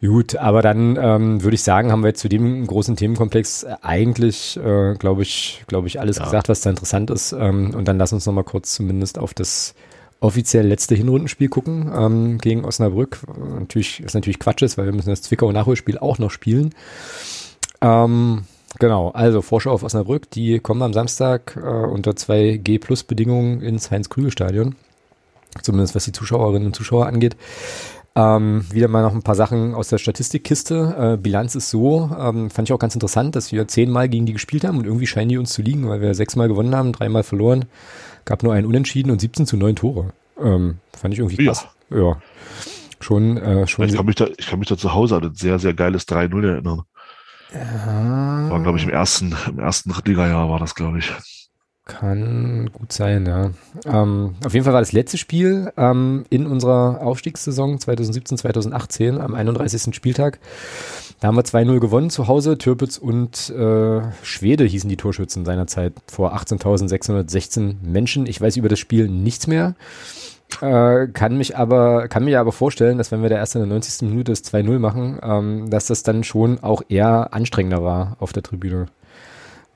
Gut, 0.00 0.36
aber 0.36 0.62
dann 0.62 0.96
ähm, 1.00 1.42
würde 1.42 1.54
ich 1.54 1.62
sagen, 1.62 1.92
haben 1.92 2.02
wir 2.02 2.08
jetzt 2.08 2.20
zu 2.20 2.28
dem 2.28 2.66
großen 2.66 2.96
Themenkomplex 2.96 3.66
eigentlich, 3.82 4.56
äh, 4.56 4.94
glaube 4.94 5.22
ich, 5.22 5.64
glaube 5.66 5.88
ich, 5.88 6.00
alles 6.00 6.16
ja. 6.18 6.24
gesagt, 6.24 6.48
was 6.48 6.60
da 6.62 6.70
interessant 6.70 7.10
ist. 7.10 7.32
Ähm, 7.32 7.74
und 7.74 7.86
dann 7.86 7.98
lass 7.98 8.12
uns 8.12 8.24
nochmal 8.26 8.44
kurz 8.44 8.74
zumindest 8.74 9.18
auf 9.18 9.34
das 9.34 9.74
offiziell 10.20 10.66
letzte 10.66 10.94
Hinrundenspiel 10.94 11.48
gucken 11.48 11.90
ähm, 11.94 12.38
gegen 12.38 12.64
Osnabrück. 12.64 13.20
Natürlich 13.58 14.00
ist 14.00 14.14
natürlich 14.14 14.38
Quatsch 14.38 14.62
ist, 14.62 14.78
weil 14.78 14.86
wir 14.86 14.92
müssen 14.92 15.10
das 15.10 15.22
Zwickau 15.22 15.50
Nachholspiel 15.50 15.98
auch 15.98 16.18
noch 16.18 16.30
spielen. 16.30 16.74
Ähm, 17.80 18.44
genau, 18.78 19.10
also 19.10 19.42
Vorschau 19.42 19.72
auf 19.72 19.82
Osnabrück, 19.82 20.30
die 20.30 20.60
kommen 20.60 20.82
am 20.82 20.92
Samstag 20.92 21.56
äh, 21.56 21.60
unter 21.60 22.12
2G 22.12 22.80
Plus 22.80 23.04
Bedingungen 23.04 23.60
ins 23.62 23.90
Heinz-Krügel-Stadion. 23.90 24.76
Zumindest 25.62 25.94
was 25.94 26.04
die 26.04 26.12
Zuschauerinnen 26.12 26.66
und 26.66 26.76
Zuschauer 26.76 27.06
angeht. 27.06 27.36
Ähm, 28.16 28.64
wieder 28.72 28.88
mal 28.88 29.02
noch 29.02 29.14
ein 29.14 29.22
paar 29.22 29.34
Sachen 29.34 29.74
aus 29.74 29.88
der 29.88 29.98
Statistikkiste. 29.98 31.14
Äh, 31.14 31.16
Bilanz 31.16 31.54
ist 31.54 31.70
so, 31.70 32.10
ähm, 32.18 32.50
fand 32.50 32.68
ich 32.68 32.72
auch 32.72 32.78
ganz 32.78 32.94
interessant, 32.94 33.36
dass 33.36 33.52
wir 33.52 33.68
zehnmal 33.68 34.08
gegen 34.08 34.26
die 34.26 34.32
gespielt 34.32 34.64
haben 34.64 34.78
und 34.78 34.84
irgendwie 34.84 35.06
scheinen 35.06 35.28
die 35.28 35.38
uns 35.38 35.52
zu 35.52 35.62
liegen, 35.62 35.88
weil 35.88 36.00
wir 36.00 36.14
sechsmal 36.14 36.48
gewonnen 36.48 36.74
haben, 36.74 36.92
dreimal 36.92 37.22
verloren. 37.22 37.66
Gab 38.24 38.42
nur 38.42 38.52
einen 38.52 38.66
Unentschieden 38.66 39.10
und 39.10 39.20
17 39.20 39.46
zu 39.46 39.56
9 39.56 39.76
Tore. 39.76 40.12
Ähm, 40.40 40.78
fand 40.96 41.14
ich 41.14 41.20
irgendwie 41.20 41.44
krass. 41.44 41.68
Ja. 41.90 41.98
ja. 41.98 42.22
Schon, 43.00 43.38
äh, 43.38 43.66
schon. 43.66 43.86
Ich 43.86 43.94
kann, 43.94 44.04
mich 44.04 44.16
da, 44.16 44.26
ich 44.36 44.46
kann 44.46 44.58
mich 44.58 44.68
da 44.68 44.76
zu 44.76 44.92
Hause 44.92 45.16
an 45.16 45.24
ein 45.24 45.34
sehr, 45.34 45.58
sehr 45.58 45.72
geiles 45.72 46.06
3-0 46.06 46.46
erinnern. 46.46 46.82
Ja. 47.52 48.50
War, 48.50 48.60
glaube 48.60 48.78
ich, 48.78 48.84
im 48.84 48.90
ersten, 48.90 49.34
im 49.48 49.58
ersten 49.58 49.92
Liga-Jahr 50.04 50.48
war 50.48 50.58
das, 50.58 50.74
glaube 50.74 50.98
ich. 50.98 51.12
Kann 51.86 52.70
gut 52.72 52.92
sein, 52.92 53.26
ja. 53.26 53.50
Ähm, 53.84 54.36
auf 54.44 54.54
jeden 54.54 54.64
Fall 54.64 54.74
war 54.74 54.80
das 54.80 54.92
letzte 54.92 55.18
Spiel 55.18 55.72
ähm, 55.76 56.24
in 56.30 56.46
unserer 56.46 57.00
Aufstiegssaison 57.00 57.80
2017, 57.80 58.38
2018 58.38 59.20
am 59.20 59.34
31. 59.34 59.92
Spieltag. 59.94 60.38
Da 61.18 61.28
haben 61.28 61.36
wir 61.36 61.42
2-0 61.42 61.80
gewonnen 61.80 62.08
zu 62.08 62.28
Hause. 62.28 62.58
Türpitz 62.58 62.96
und 62.96 63.50
äh, 63.50 64.02
Schwede 64.22 64.64
hießen 64.64 64.88
die 64.88 64.96
Torschützen 64.96 65.44
seinerzeit 65.44 65.94
vor 66.06 66.34
18.616 66.36 67.74
Menschen. 67.82 68.26
Ich 68.26 68.40
weiß 68.40 68.56
über 68.56 68.68
das 68.68 68.78
Spiel 68.78 69.08
nichts 69.08 69.46
mehr. 69.48 69.74
Äh, 70.60 71.08
kann 71.08 71.36
mich 71.36 71.56
aber, 71.56 72.08
kann 72.08 72.24
mir 72.24 72.40
aber 72.40 72.52
vorstellen, 72.52 72.98
dass 72.98 73.10
wenn 73.12 73.22
wir 73.22 73.28
da 73.28 73.36
erst 73.36 73.54
in 73.54 73.60
der 73.60 73.68
90. 73.68 74.08
Minute 74.08 74.32
das 74.32 74.44
2-0 74.44 74.78
machen, 74.78 75.18
ähm, 75.22 75.70
dass 75.70 75.86
das 75.86 76.02
dann 76.02 76.24
schon 76.24 76.58
auch 76.60 76.82
eher 76.88 77.32
anstrengender 77.32 77.82
war 77.82 78.16
auf 78.20 78.32
der 78.32 78.42
Tribüne 78.42 78.86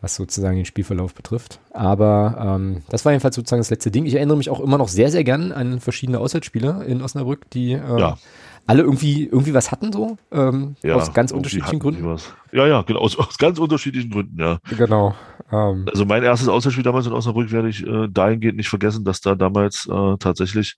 was 0.05 0.17
sozusagen 0.17 0.57
den 0.57 0.67
Spielverlauf 0.67 1.15
betrifft. 1.15 1.59
Aber 1.73 2.37
ähm, 2.39 2.83
das 2.91 3.05
war 3.05 3.13
jedenfalls 3.13 3.35
sozusagen 3.35 3.61
das 3.61 3.71
letzte 3.71 3.91
Ding. 3.91 4.05
Ich 4.05 4.15
erinnere 4.15 4.37
mich 4.37 4.51
auch 4.51 4.61
immer 4.61 4.79
noch 4.79 4.89
sehr, 4.89 5.11
sehr 5.11 5.25
gern 5.25 5.51
an 5.51 5.81
verschiedene 5.81 6.21
Auswärtsspieler 6.21 6.85
in 6.85 7.03
Osnabrück, 7.03 7.51
die 7.51 7.73
äh, 7.73 7.99
ja. 7.99 8.19
alle 8.67 8.83
irgendwie, 8.83 9.25
irgendwie 9.25 9.55
was 9.55 9.73
hatten 9.73 9.93
so, 9.93 10.19
ähm, 10.31 10.77
ja, 10.83 10.95
aus 10.95 11.15
ganz 11.15 11.33
unterschiedlichen 11.33 11.79
Gründen. 11.79 12.19
Ja, 12.53 12.67
ja, 12.67 12.83
genau, 12.83 13.01
aus, 13.01 13.19
aus, 13.19 13.39
ganz 13.39 13.59
unterschiedlichen 13.59 14.11
Gründen, 14.11 14.39
ja. 14.39 14.59
Genau. 14.77 15.15
Ähm, 15.53 15.87
also 15.89 16.05
mein 16.05 16.23
erstes 16.23 16.49
Auswärtsspiel 16.49 16.85
damals 16.85 17.07
in 17.07 17.13
Osnabrück 17.13 17.51
werde 17.53 17.69
ich 17.69 17.87
äh, 17.87 18.09
dahingehend 18.09 18.57
nicht 18.57 18.69
vergessen, 18.69 19.05
dass 19.05 19.21
da 19.21 19.35
damals 19.35 19.89
äh, 19.91 20.17
tatsächlich 20.19 20.77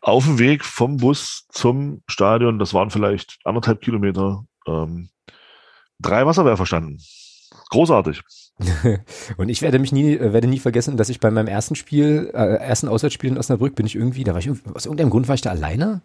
auf 0.00 0.24
dem 0.24 0.38
Weg 0.38 0.64
vom 0.64 0.98
Bus 0.98 1.46
zum 1.50 2.02
Stadion, 2.06 2.58
das 2.58 2.74
waren 2.74 2.90
vielleicht 2.90 3.38
anderthalb 3.44 3.80
Kilometer, 3.80 4.44
ähm, 4.66 5.08
drei 5.98 6.26
Wasserwerfer 6.26 6.66
standen. 6.66 6.98
Großartig. 7.70 8.22
und 9.36 9.48
ich 9.48 9.62
werde 9.62 9.78
mich 9.78 9.92
nie, 9.92 10.14
äh, 10.14 10.32
werde 10.32 10.46
nie 10.46 10.58
vergessen, 10.58 10.96
dass 10.96 11.08
ich 11.08 11.20
bei 11.20 11.30
meinem 11.30 11.48
ersten 11.48 11.74
Spiel, 11.74 12.30
äh, 12.34 12.56
ersten 12.56 12.88
Auswärtsspiel 12.88 13.30
in 13.30 13.38
Osnabrück 13.38 13.74
bin 13.74 13.86
ich 13.86 13.96
irgendwie, 13.96 14.24
da 14.24 14.32
war 14.32 14.38
ich 14.38 14.50
aus 14.50 14.86
irgendeinem 14.86 15.10
Grund 15.10 15.26
war 15.28 15.34
ich 15.34 15.40
da 15.40 15.50
alleine. 15.50 16.02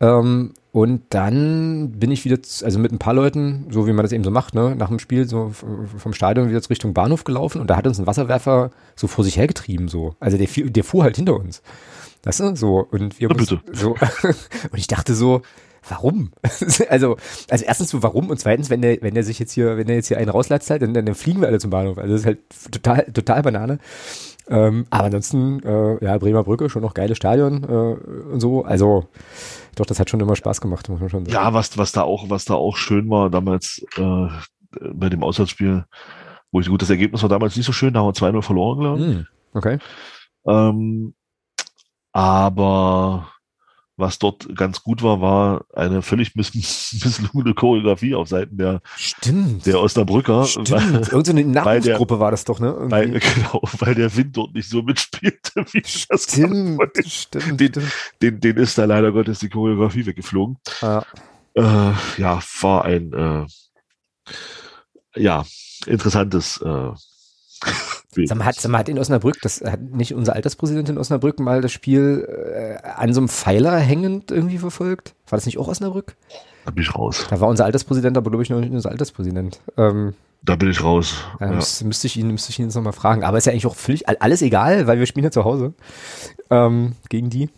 Ähm, 0.00 0.54
und 0.72 1.02
dann 1.10 1.92
bin 1.92 2.10
ich 2.10 2.24
wieder, 2.24 2.36
also 2.62 2.78
mit 2.80 2.90
ein 2.90 2.98
paar 2.98 3.14
Leuten, 3.14 3.66
so 3.70 3.86
wie 3.86 3.92
man 3.92 4.04
das 4.04 4.10
eben 4.10 4.24
so 4.24 4.32
macht, 4.32 4.54
ne, 4.54 4.74
nach 4.76 4.88
dem 4.88 4.98
Spiel 4.98 5.28
so 5.28 5.52
vom 5.96 6.12
Stadion 6.12 6.48
wieder 6.48 6.60
Richtung 6.68 6.94
Bahnhof 6.94 7.22
gelaufen 7.22 7.60
und 7.60 7.70
da 7.70 7.76
hat 7.76 7.86
uns 7.86 8.00
ein 8.00 8.06
Wasserwerfer 8.08 8.70
so 8.96 9.06
vor 9.06 9.24
sich 9.24 9.36
hergetrieben, 9.36 9.86
so. 9.86 10.16
Also 10.18 10.36
der, 10.36 10.48
der 10.48 10.84
fuhr 10.84 11.04
halt 11.04 11.16
hinter 11.16 11.36
uns. 11.36 11.62
Weißt 12.24 12.40
du, 12.40 12.56
so. 12.56 12.88
Und 12.90 13.20
wir, 13.20 13.28
ja, 13.30 13.56
so, 13.72 13.90
und 13.92 14.78
ich 14.78 14.88
dachte 14.88 15.14
so, 15.14 15.42
warum? 15.88 16.32
also, 16.88 17.16
also 17.48 17.64
erstens 17.64 17.90
so, 17.90 18.02
warum? 18.02 18.30
Und 18.30 18.40
zweitens, 18.40 18.70
wenn 18.70 18.82
der, 18.82 18.98
wenn 19.02 19.14
der 19.14 19.22
sich 19.22 19.38
jetzt 19.38 19.52
hier, 19.52 19.76
wenn 19.76 19.86
der 19.86 19.96
jetzt 19.96 20.08
hier 20.08 20.18
einen 20.18 20.30
rauslatzt 20.30 20.70
halt, 20.70 20.82
dann, 20.82 20.94
dann 20.94 21.14
fliegen 21.14 21.40
wir 21.40 21.48
alle 21.48 21.60
zum 21.60 21.70
Bahnhof. 21.70 21.98
Also 21.98 22.12
das 22.12 22.22
ist 22.22 22.26
halt 22.26 22.38
total, 22.72 23.04
total 23.12 23.42
Banane. 23.42 23.78
Ähm, 24.48 24.86
aber 24.90 25.04
ansonsten, 25.04 25.62
äh, 25.62 26.04
ja, 26.04 26.18
Bremer 26.18 26.44
Brücke, 26.44 26.68
schon 26.68 26.82
noch 26.82 26.94
geiles 26.94 27.16
Stadion 27.16 27.64
äh, 27.64 28.32
und 28.32 28.40
so. 28.40 28.64
Also, 28.64 29.06
doch, 29.74 29.86
das 29.86 30.00
hat 30.00 30.10
schon 30.10 30.20
immer 30.20 30.36
Spaß 30.36 30.60
gemacht, 30.60 30.88
muss 30.88 31.00
man 31.00 31.08
schon 31.10 31.24
sagen. 31.24 31.34
Ja, 31.34 31.52
was, 31.54 31.76
was 31.78 31.92
da 31.92 32.02
auch, 32.02 32.30
was 32.30 32.44
da 32.44 32.54
auch 32.54 32.76
schön 32.76 33.08
war 33.10 33.30
damals 33.30 33.84
äh, 33.96 34.28
bei 34.92 35.08
dem 35.08 35.22
Auswärtsspiel, 35.22 35.84
wo 36.52 36.60
ich 36.60 36.68
gut, 36.68 36.82
das 36.82 36.90
Ergebnis 36.90 37.22
war 37.22 37.28
damals 37.28 37.56
nicht 37.56 37.66
so 37.66 37.72
schön, 37.72 37.94
da 37.94 38.00
haben 38.00 38.06
wir 38.06 38.12
2-0 38.12 38.42
verloren, 38.42 38.80
glaube 38.80 39.00
ich. 39.00 39.06
Hm, 39.06 39.26
okay. 39.54 39.78
Ähm, 40.46 41.14
aber 42.12 43.28
was 43.96 44.18
dort 44.18 44.54
ganz 44.56 44.82
gut 44.82 45.02
war, 45.02 45.20
war 45.20 45.64
eine 45.72 46.02
völlig 46.02 46.34
miss 46.34 46.54
misslungene 46.54 47.54
Choreografie 47.54 48.14
auf 48.14 48.28
Seiten 48.28 48.56
der, 48.56 48.82
stimmt. 48.96 49.66
der 49.66 49.80
Osnabrücker. 49.80 50.44
Stimmt. 50.46 51.12
Irgendeine 51.12 51.44
Nachwuchsgruppe 51.44 52.18
war 52.18 52.30
das 52.30 52.44
doch, 52.44 52.58
ne? 52.60 52.74
Weil, 52.78 53.10
genau, 53.20 53.62
weil 53.78 53.94
der 53.94 54.16
Wind 54.16 54.36
dort 54.36 54.54
nicht 54.54 54.68
so 54.68 54.82
mitspielte, 54.82 55.64
wie 55.72 55.82
stimmt, 55.84 56.06
das 56.10 56.24
stimmt, 56.24 56.80
stimmt, 57.06 57.60
den, 57.60 57.72
den, 58.20 58.40
den 58.40 58.56
ist 58.56 58.78
da 58.78 58.84
leider 58.84 59.12
Gottes 59.12 59.38
die 59.38 59.48
Choreografie 59.48 60.06
weggeflogen. 60.06 60.58
Ja, 60.80 61.04
äh, 61.54 61.92
ja 62.16 62.40
war 62.60 62.84
ein 62.84 63.12
äh, 63.12 63.46
ja, 65.16 65.44
interessantes 65.86 66.60
äh, 66.60 66.90
Sag 68.24 68.38
mal, 68.38 68.44
hat, 68.44 68.56
sag 68.56 68.70
mal, 68.70 68.78
hat 68.78 68.88
in 68.88 68.98
Osnabrück, 68.98 69.36
das 69.42 69.60
hat 69.60 69.80
nicht 69.80 70.14
unser 70.14 70.34
Alterspräsident 70.34 70.88
in 70.88 70.98
Osnabrück 70.98 71.40
mal 71.40 71.60
das 71.60 71.72
Spiel 71.72 72.28
äh, 72.28 72.86
an 72.86 73.12
so 73.12 73.20
einem 73.20 73.28
Pfeiler 73.28 73.76
hängend 73.78 74.30
irgendwie 74.30 74.58
verfolgt? 74.58 75.14
War 75.28 75.36
das 75.36 75.46
nicht 75.46 75.58
auch 75.58 75.68
Osnabrück? 75.68 76.16
Da 76.64 76.70
bin 76.70 76.82
ich 76.82 76.94
raus. 76.94 77.26
Da 77.28 77.40
war 77.40 77.48
unser 77.48 77.64
Alterspräsident, 77.64 78.16
aber 78.16 78.30
glaube 78.30 78.42
ich 78.42 78.50
noch 78.50 78.60
nicht 78.60 78.72
unser 78.72 78.90
Alterspräsident. 78.90 79.60
Ähm, 79.76 80.14
da 80.42 80.56
bin 80.56 80.70
ich 80.70 80.82
raus. 80.82 81.14
Ja, 81.40 81.46
ja. 81.46 81.52
Müsste, 81.54 81.86
müsste, 81.86 82.06
ich 82.06 82.16
ihn, 82.16 82.30
müsste 82.30 82.50
ich 82.50 82.58
ihn 82.58 82.66
jetzt 82.66 82.74
nochmal 82.74 82.92
fragen. 82.92 83.24
Aber 83.24 83.38
ist 83.38 83.46
ja 83.46 83.52
eigentlich 83.52 83.66
auch 83.66 83.76
völlig 83.76 84.08
alles 84.08 84.42
egal, 84.42 84.86
weil 84.86 84.98
wir 84.98 85.06
spielen 85.06 85.24
ja 85.24 85.30
zu 85.30 85.44
Hause 85.44 85.72
ähm, 86.50 86.92
gegen 87.08 87.30
die. 87.30 87.48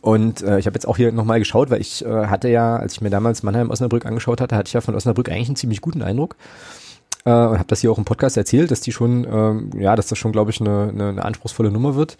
Und 0.00 0.42
äh, 0.42 0.58
ich 0.58 0.66
habe 0.66 0.74
jetzt 0.74 0.86
auch 0.86 0.96
hier 0.96 1.12
nochmal 1.12 1.38
geschaut, 1.38 1.70
weil 1.70 1.80
ich 1.80 2.04
äh, 2.04 2.26
hatte 2.26 2.48
ja, 2.48 2.76
als 2.76 2.94
ich 2.94 3.00
mir 3.00 3.10
damals 3.10 3.42
Mannheim-Osnabrück 3.42 4.06
angeschaut 4.06 4.40
hatte, 4.40 4.54
hatte 4.54 4.68
ich 4.68 4.74
ja 4.74 4.80
von 4.80 4.94
Osnabrück 4.94 5.28
eigentlich 5.28 5.48
einen 5.48 5.56
ziemlich 5.56 5.80
guten 5.80 6.02
Eindruck 6.02 6.36
äh, 7.28 7.46
und 7.48 7.58
habe 7.58 7.68
das 7.68 7.82
hier 7.82 7.92
auch 7.92 7.98
im 7.98 8.06
Podcast 8.06 8.38
erzählt, 8.38 8.70
dass 8.70 8.80
die 8.80 8.92
schon, 8.92 9.26
ähm, 9.30 9.70
ja, 9.78 9.94
dass 9.94 10.06
das 10.06 10.16
schon, 10.16 10.32
glaube 10.32 10.50
ich, 10.50 10.60
eine, 10.60 10.88
eine, 10.88 11.08
eine 11.10 11.24
anspruchsvolle 11.24 11.70
Nummer 11.70 11.94
wird. 11.94 12.16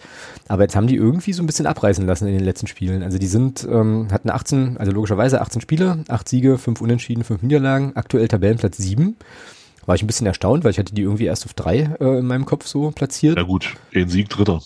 Aber 0.48 0.62
jetzt 0.62 0.76
haben 0.76 0.86
die 0.86 0.96
irgendwie 0.96 1.32
so 1.32 1.42
ein 1.42 1.46
bisschen 1.46 1.66
abreißen 1.66 2.06
lassen 2.06 2.28
in 2.28 2.34
den 2.34 2.44
letzten 2.44 2.66
Spielen. 2.66 3.02
Also 3.02 3.18
die 3.18 3.26
sind, 3.26 3.66
ähm, 3.70 4.08
hatten 4.12 4.30
18, 4.30 4.76
also 4.76 4.92
logischerweise 4.92 5.40
18 5.40 5.62
Spiele, 5.62 6.04
8 6.08 6.28
Siege, 6.28 6.58
5 6.58 6.82
Unentschieden, 6.82 7.24
5 7.24 7.42
Niederlagen, 7.42 7.92
aktuell 7.94 8.28
Tabellenplatz 8.28 8.76
7. 8.76 9.16
War 9.86 9.94
ich 9.94 10.02
ein 10.02 10.06
bisschen 10.06 10.26
erstaunt, 10.26 10.64
weil 10.64 10.72
ich 10.72 10.78
hatte 10.78 10.94
die 10.94 11.02
irgendwie 11.02 11.24
erst 11.24 11.46
auf 11.46 11.54
3 11.54 11.96
äh, 12.00 12.18
in 12.18 12.26
meinem 12.26 12.44
Kopf 12.44 12.66
so 12.66 12.90
platziert. 12.90 13.38
Ja 13.38 13.44
gut, 13.44 13.74
den 13.94 14.10
Sieg 14.10 14.28
Dritter. 14.28 14.60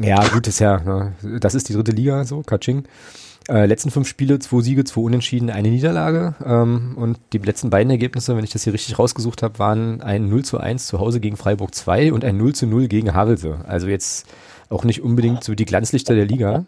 Ja, 0.00 0.26
gut, 0.28 0.46
ist 0.46 0.60
ja, 0.60 0.80
ne, 0.80 1.12
das 1.40 1.54
ist 1.54 1.68
die 1.68 1.72
dritte 1.72 1.92
Liga, 1.92 2.24
so, 2.24 2.42
Katsching. 2.42 2.84
Äh, 3.48 3.66
letzten 3.66 3.90
fünf 3.90 4.08
Spiele, 4.08 4.38
zwei 4.38 4.62
Siege, 4.62 4.84
zwei 4.84 5.02
Unentschieden, 5.02 5.50
eine 5.50 5.68
Niederlage. 5.68 6.34
Ähm, 6.44 6.94
und 6.96 7.18
die 7.32 7.38
letzten 7.38 7.68
beiden 7.68 7.90
Ergebnisse, 7.90 8.36
wenn 8.36 8.44
ich 8.44 8.52
das 8.52 8.64
hier 8.64 8.72
richtig 8.72 8.98
rausgesucht 8.98 9.42
habe, 9.42 9.58
waren 9.58 10.00
ein 10.00 10.30
0 10.30 10.44
zu 10.44 10.58
1 10.58 10.86
zu 10.86 10.98
Hause 10.98 11.20
gegen 11.20 11.36
Freiburg 11.36 11.74
2 11.74 12.12
und 12.12 12.24
ein 12.24 12.38
0 12.38 12.54
zu 12.54 12.66
0 12.66 12.88
gegen 12.88 13.12
Havelse. 13.12 13.58
Also 13.66 13.88
jetzt 13.88 14.26
auch 14.70 14.84
nicht 14.84 15.02
unbedingt 15.02 15.44
so 15.44 15.54
die 15.54 15.66
Glanzlichter 15.66 16.14
der 16.14 16.24
Liga. 16.24 16.64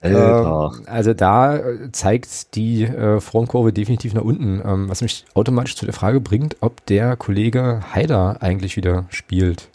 Alter. 0.00 0.72
Ähm, 0.74 0.86
also 0.86 1.14
da 1.14 1.56
äh, 1.56 1.92
zeigt 1.92 2.54
die 2.56 2.84
äh, 2.84 3.20
Formkurve 3.20 3.72
definitiv 3.72 4.14
nach 4.14 4.22
unten, 4.22 4.62
ähm, 4.64 4.88
was 4.88 5.02
mich 5.02 5.26
automatisch 5.34 5.76
zu 5.76 5.84
der 5.84 5.94
Frage 5.94 6.20
bringt, 6.20 6.56
ob 6.60 6.84
der 6.86 7.16
Kollege 7.16 7.80
Haider 7.94 8.38
eigentlich 8.40 8.76
wieder 8.76 9.04
spielt. 9.10 9.68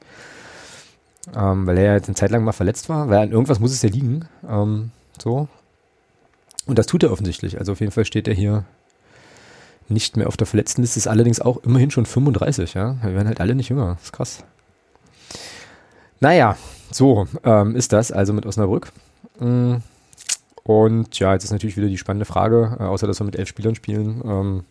Ähm, 1.36 1.68
weil 1.68 1.78
er 1.78 1.84
ja 1.84 1.94
jetzt 1.94 2.08
eine 2.08 2.16
Zeit 2.16 2.32
lang 2.32 2.44
mal 2.44 2.54
verletzt 2.54 2.90
war, 2.90 3.10
weil 3.10 3.20
an 3.20 3.32
irgendwas 3.32 3.60
muss 3.60 3.72
es 3.72 3.82
ja 3.82 3.90
liegen. 3.90 4.26
Ähm, 4.50 4.92
so. 5.22 5.48
Und 6.68 6.78
das 6.78 6.86
tut 6.86 7.04
er 7.04 7.12
offensichtlich. 7.12 7.58
Also 7.60 7.72
auf 7.72 7.80
jeden 7.80 7.92
Fall 7.92 8.06
steht 8.06 8.28
er 8.28 8.34
hier 8.34 8.66
nicht 9.90 10.18
mehr 10.18 10.28
auf 10.28 10.38
der 10.38 10.48
Verletztenliste, 10.48 11.00
ist 11.00 11.08
allerdings 11.08 11.40
auch 11.40 11.64
immerhin 11.64 11.92
schon 11.92 12.06
35, 12.06 12.74
ja. 12.74 12.98
Wir 13.02 13.14
werden 13.14 13.28
halt 13.28 13.40
alle 13.40 13.56
nicht 13.56 13.70
jünger. 13.70 13.98
Ist 14.04 14.12
krass. 14.12 14.44
Naja, 16.20 16.58
so 16.92 17.28
ähm, 17.44 17.76
ist 17.76 17.94
das 17.94 18.12
also 18.12 18.34
mit 18.34 18.46
Osnabrück. 18.46 18.92
Mm. 19.40 19.76
Und 20.64 21.18
ja, 21.20 21.32
jetzt 21.34 21.46
ist 21.46 21.52
natürlich 21.52 21.78
wieder 21.78 21.88
die 21.88 21.98
spannende 21.98 22.26
Frage, 22.26 22.76
äh, 22.80 22.84
außer 22.84 23.08
dass 23.08 23.22
wir 23.22 23.26
mit 23.26 23.38
elf 23.38 23.48
Spielern 23.48 23.76
spielen. 23.76 24.22
Ähm, 24.26 24.64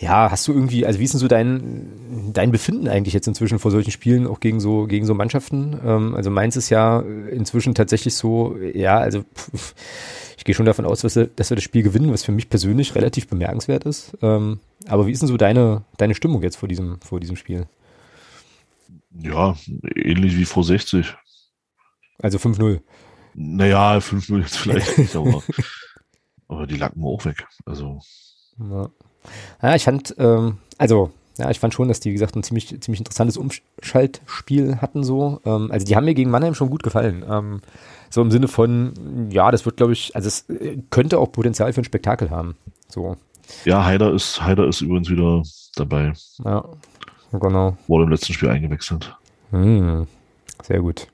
ja, 0.00 0.30
hast 0.30 0.48
du 0.48 0.54
irgendwie, 0.54 0.86
also 0.86 0.98
wie 0.98 1.04
ist 1.04 1.12
denn 1.12 1.20
so 1.20 1.28
dein, 1.28 2.32
dein 2.32 2.50
Befinden 2.50 2.88
eigentlich 2.88 3.12
jetzt 3.12 3.28
inzwischen 3.28 3.58
vor 3.58 3.70
solchen 3.70 3.90
Spielen, 3.90 4.26
auch 4.26 4.40
gegen 4.40 4.58
so, 4.58 4.86
gegen 4.86 5.04
so 5.04 5.12
Mannschaften? 5.12 5.78
Ähm, 5.84 6.14
also 6.14 6.30
meins 6.30 6.56
ist 6.56 6.70
ja 6.70 7.00
inzwischen 7.00 7.74
tatsächlich 7.74 8.14
so, 8.14 8.56
ja, 8.56 8.98
also 8.98 9.22
pff, 9.22 9.74
ich 10.38 10.44
gehe 10.44 10.54
schon 10.54 10.64
davon 10.64 10.86
aus, 10.86 11.02
dass 11.02 11.16
wir, 11.16 11.26
dass 11.26 11.50
wir 11.50 11.56
das 11.56 11.64
Spiel 11.64 11.82
gewinnen, 11.82 12.10
was 12.10 12.24
für 12.24 12.32
mich 12.32 12.48
persönlich 12.48 12.94
relativ 12.94 13.28
bemerkenswert 13.28 13.84
ist. 13.84 14.16
Ähm, 14.22 14.60
aber 14.86 15.06
wie 15.06 15.12
ist 15.12 15.20
denn 15.20 15.28
so 15.28 15.36
deine, 15.36 15.84
deine 15.98 16.14
Stimmung 16.14 16.42
jetzt 16.42 16.56
vor 16.56 16.68
diesem, 16.68 16.98
vor 17.02 17.20
diesem 17.20 17.36
Spiel? 17.36 17.66
Ja, 19.12 19.54
ähnlich 19.96 20.38
wie 20.38 20.46
vor 20.46 20.64
60. 20.64 21.14
Also 22.22 22.38
5-0. 22.38 22.80
Naja, 23.34 23.98
5-0 23.98 24.40
jetzt 24.40 24.56
vielleicht 24.56 24.96
nicht, 24.96 25.14
aber, 25.16 25.42
aber 26.48 26.66
die 26.66 26.76
lacken 26.76 27.02
wir 27.02 27.08
auch 27.08 27.26
weg. 27.26 27.46
Also. 27.66 28.00
Ja. 28.58 28.88
Ja, 29.62 29.74
ich 29.74 29.84
fand, 29.84 30.14
ähm, 30.18 30.58
also, 30.78 31.10
ja, 31.38 31.50
ich 31.50 31.58
fand 31.58 31.72
schon, 31.72 31.88
dass 31.88 32.00
die, 32.00 32.10
wie 32.10 32.14
gesagt, 32.14 32.36
ein 32.36 32.42
ziemlich, 32.42 32.80
ziemlich 32.80 33.00
interessantes 33.00 33.36
Umschaltspiel 33.36 34.76
hatten 34.80 35.04
so. 35.04 35.40
Ähm, 35.44 35.70
also 35.70 35.86
die 35.86 35.96
haben 35.96 36.04
mir 36.04 36.14
gegen 36.14 36.30
Mannheim 36.30 36.54
schon 36.54 36.70
gut 36.70 36.82
gefallen. 36.82 37.24
Ähm, 37.28 37.60
so 38.10 38.20
im 38.20 38.30
Sinne 38.30 38.48
von, 38.48 39.28
ja, 39.30 39.50
das 39.50 39.64
wird, 39.64 39.76
glaube 39.76 39.92
ich, 39.92 40.14
also 40.14 40.28
es 40.28 40.48
äh, 40.50 40.78
könnte 40.90 41.18
auch 41.18 41.32
Potenzial 41.32 41.72
für 41.72 41.80
ein 41.80 41.84
Spektakel 41.84 42.30
haben. 42.30 42.56
So. 42.88 43.16
Ja, 43.64 43.84
Heider 43.84 44.12
ist, 44.12 44.42
Heider 44.42 44.66
ist 44.66 44.80
übrigens 44.80 45.08
wieder 45.08 45.42
dabei. 45.76 46.12
Ja, 46.44 46.64
genau. 47.32 47.76
Wurde 47.86 48.04
im 48.04 48.10
letzten 48.10 48.32
Spiel 48.32 48.50
eingewechselt. 48.50 49.16
Hm, 49.50 50.06
sehr 50.62 50.80
gut. 50.80 51.08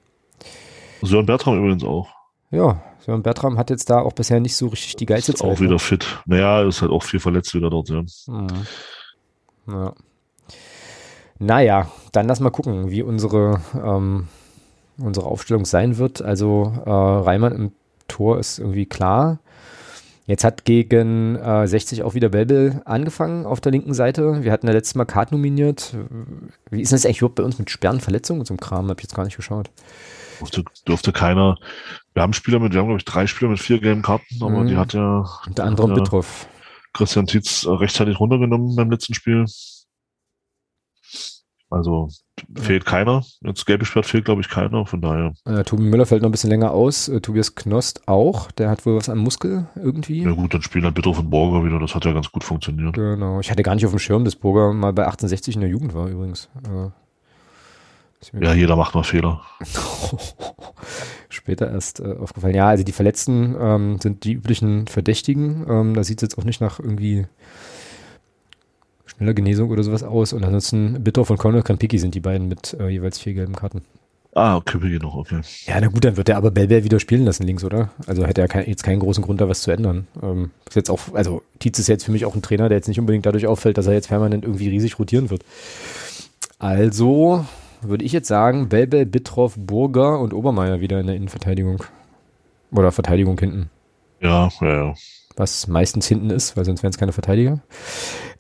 Sören 1.03 1.27
Bertram 1.27 1.59
übrigens 1.59 1.85
auch. 1.85 2.09
Ja, 2.51 2.83
Sören 3.07 3.23
Bertram 3.23 3.57
hat 3.57 3.71
jetzt 3.71 3.89
da 3.89 4.01
auch 4.01 4.13
bisher 4.15 4.41
nicht 4.41 4.57
so 4.57 4.67
richtig 4.67 4.97
die 4.97 5.07
geilste 5.07 5.31
Ist 5.33 5.39
Zeit. 5.39 5.49
auch 5.49 5.61
wieder 5.61 5.79
fit. 5.79 6.05
Naja, 6.27 6.63
ist 6.63 6.83
halt 6.83 6.91
auch 6.91 7.05
viel 7.05 7.21
verletzt 7.21 7.55
wieder 7.55 7.71
dort, 7.71 7.89
ja. 7.89 8.03
Mhm. 8.27 8.49
Ja. 9.69 9.95
Naja, 11.39 11.89
dann 12.11 12.27
lass 12.27 12.41
mal 12.41 12.51
gucken, 12.51 12.91
wie 12.91 13.03
unsere, 13.03 13.61
ähm, 13.75 14.27
unsere 14.99 15.27
Aufstellung 15.27 15.67
sein 15.67 15.99
wird. 15.99 16.21
Also 16.21 16.73
äh, 16.85 16.91
Reimann 16.91 17.55
im 17.55 17.73
Tor 18.09 18.41
ist 18.41 18.59
irgendwie 18.59 18.87
klar. 18.87 19.39
Jetzt 20.27 20.43
hat 20.43 20.65
gegen 20.65 21.37
äh, 21.37 21.69
60 21.69 22.03
auch 22.03 22.15
wieder 22.15 22.31
Belbel 22.31 22.83
angefangen 22.87 23.47
auf 23.47 23.61
der 23.61 23.71
linken 23.71 23.95
Seite. 23.95 24.43
Wir 24.43 24.51
hatten 24.51 24.67
ja 24.67 24.73
letztes 24.73 24.97
Mal 24.97 25.05
Kart 25.05 25.31
nominiert. 25.31 25.95
Wie 26.71 26.83
ist 26.83 26.93
das 26.93 27.07
eigentlich 27.07 27.19
überhaupt 27.19 27.37
bei 27.37 27.45
uns 27.45 27.61
mit 27.61 27.71
Sperrenverletzungen 27.71 28.41
und 28.41 28.47
so 28.47 28.53
einem 28.55 28.59
Kram? 28.61 28.89
Hab 28.89 28.99
ich 28.99 29.05
jetzt 29.05 29.15
gar 29.15 29.25
nicht 29.25 29.37
geschaut. 29.37 29.71
Durfte, 30.39 30.65
durfte 30.85 31.13
keiner. 31.13 31.59
Wir 32.15 32.23
haben 32.23 32.33
Spieler 32.33 32.59
mit, 32.59 32.73
wir 32.73 32.81
haben, 32.81 32.89
glaube 32.89 32.99
ich, 33.01 33.05
drei 33.05 33.27
Spieler 33.27 33.51
mit 33.51 33.61
vier 33.61 33.79
gelben 33.81 34.03
Karten, 34.03 34.25
aber 34.41 34.63
Mhm. 34.63 34.67
die 34.69 34.77
hat 34.77 34.93
ja 34.95 35.25
Unter 35.47 35.65
anderem 35.65 35.91
Ja. 35.91 35.97
Bitroff. 35.97 36.49
Christian 36.93 37.27
Tietz 37.27 37.65
äh, 37.65 37.71
rechtzeitig 37.71 38.19
runtergenommen 38.21 38.75
beim 38.77 38.91
letzten 38.91 39.15
Spiel. 39.15 39.45
Also 41.69 42.09
fehlt 42.57 42.85
keiner. 42.87 43.25
Jetzt 43.41 43.67
gelb 43.67 43.81
gesperrt 43.81 44.07
fehlt, 44.07 44.25
glaube 44.25 44.41
ich, 44.41 44.49
keiner. 44.49 44.87
Von 44.87 45.01
daher, 45.01 45.33
Äh, 45.47 45.65
Tobi 45.65 45.83
Müller 45.83 46.07
fällt 46.07 46.23
noch 46.23 46.29
ein 46.29 46.33
bisschen 46.33 46.49
länger 46.51 46.71
aus. 46.71 47.09
Äh, 47.09 47.21
Tobias 47.21 47.55
Knost 47.57 48.07
auch. 48.07 48.53
Der 48.53 48.71
hat 48.71 48.87
wohl 48.87 48.97
was 48.97 49.09
am 49.09 49.19
Muskel 49.19 49.67
irgendwie. 49.75 50.23
ja 50.23 50.31
gut, 50.31 50.55
dann 50.55 50.63
spielen 50.63 50.85
halt 50.85 50.95
Bitter 50.95 51.13
von 51.13 51.29
Borger 51.29 51.65
wieder. 51.67 51.81
Das 51.81 51.95
hat 51.95 52.05
ja 52.05 52.13
ganz 52.13 52.31
gut 52.31 52.45
funktioniert. 52.45 52.95
Genau. 52.95 53.41
Ich 53.41 53.51
hatte 53.51 53.65
gar 53.65 53.75
nicht 53.75 53.85
auf 53.85 53.91
dem 53.93 53.99
Schirm, 53.99 54.25
dass 54.25 54.37
Burger 54.37 54.73
mal 54.73 54.93
bei 54.93 55.03
1860 55.07 55.57
in 55.57 55.61
der 55.63 55.71
Jugend 55.71 55.93
war 55.93 56.07
übrigens. 56.09 56.49
Äh, 56.65 56.91
Ja, 58.41 58.55
jeder 58.55 58.77
macht 58.77 58.95
mal 58.95 59.05
Fehler. 59.05 59.43
später 61.29 61.71
erst 61.71 62.01
äh, 62.01 62.17
aufgefallen. 62.17 62.57
Ja, 62.57 62.69
also 62.69 62.83
die 62.83 62.93
Verletzten 62.93 63.55
ähm, 63.61 63.99
sind 64.01 64.25
die 64.25 64.33
üblichen 64.33 64.89
Verdächtigen. 64.89 65.65
Ähm, 65.69 65.95
da 65.95 66.03
sieht 66.03 66.19
es 66.19 66.23
jetzt 66.23 66.39
auch 66.39 66.45
nicht 66.45 66.61
nach 66.61 66.81
irgendwie 66.81 67.27
schneller 69.05 69.33
Genesung 69.33 69.71
oder 69.71 69.85
sowas 69.85 70.03
aus. 70.03 70.33
Und 70.33 70.45
ansonsten 70.45 71.05
Bitter 71.05 71.29
und 71.31 71.39
Conor 71.39 71.63
Krampicki 71.63 71.99
sind 71.99 72.15
die 72.17 72.21
beiden 72.21 72.49
mit 72.49 72.75
äh, 72.81 72.89
jeweils 72.89 73.21
vier 73.21 73.35
gelben 73.35 73.55
Karten. 73.55 73.83
Ah, 74.35 74.61
gehen 74.67 74.99
noch, 75.01 75.15
okay. 75.15 75.41
Ja, 75.65 75.81
na 75.81 75.87
gut, 75.87 76.05
dann 76.05 76.19
wird 76.19 76.29
er 76.29 76.37
aber 76.37 76.51
Belbel 76.51 76.85
wieder 76.85 77.01
spielen 77.01 77.25
lassen 77.25 77.45
links, 77.45 77.65
oder? 77.65 77.91
Also 78.07 78.27
hätte 78.27 78.43
er 78.43 78.49
kein, 78.49 78.67
jetzt 78.67 78.83
keinen 78.83 79.01
großen 79.01 79.25
Grund, 79.25 79.41
da 79.41 79.49
was 79.49 79.63
zu 79.63 79.71
ändern. 79.71 80.09
Ähm, 80.23 80.51
ist 80.67 80.77
jetzt 80.77 80.91
auch, 80.91 81.15
also 81.15 81.43
Tietz 81.59 81.79
ist 81.79 81.87
jetzt 81.87 82.05
für 82.05 82.13
mich 82.13 82.27
auch 82.27 82.35
ein 82.35 82.43
Trainer, 82.43 82.69
der 82.69 82.77
jetzt 82.77 82.89
nicht 82.89 83.01
unbedingt 83.01 83.25
dadurch 83.25 83.47
auffällt, 83.47 83.79
dass 83.79 83.87
er 83.87 83.95
jetzt 83.95 84.09
permanent 84.09 84.45
irgendwie 84.45 84.69
riesig 84.69 84.99
rotieren 84.99 85.31
wird. 85.31 85.43
Also 86.59 87.47
würde 87.83 88.05
ich 88.05 88.13
jetzt 88.13 88.29
sagen, 88.29 88.69
Belbel, 88.69 89.07
Bittroff, 89.07 89.55
Burger 89.57 90.21
und 90.21 90.35
Obermeier 90.35 90.81
wieder 90.81 91.01
in 91.01 91.07
der 91.07 91.17
Innenverteidigung. 91.17 91.83
Oder 92.73 92.93
Verteidigung 92.93 93.39
hinten. 93.39 93.71
Ja, 94.21 94.49
ja, 94.61 94.87
ja. 94.87 94.95
Was 95.37 95.69
meistens 95.69 96.07
hinten 96.07 96.31
ist, 96.31 96.57
weil 96.57 96.65
sonst 96.65 96.83
wären 96.83 96.91
es 96.91 96.99
keine 96.99 97.13
Verteidiger. 97.13 97.61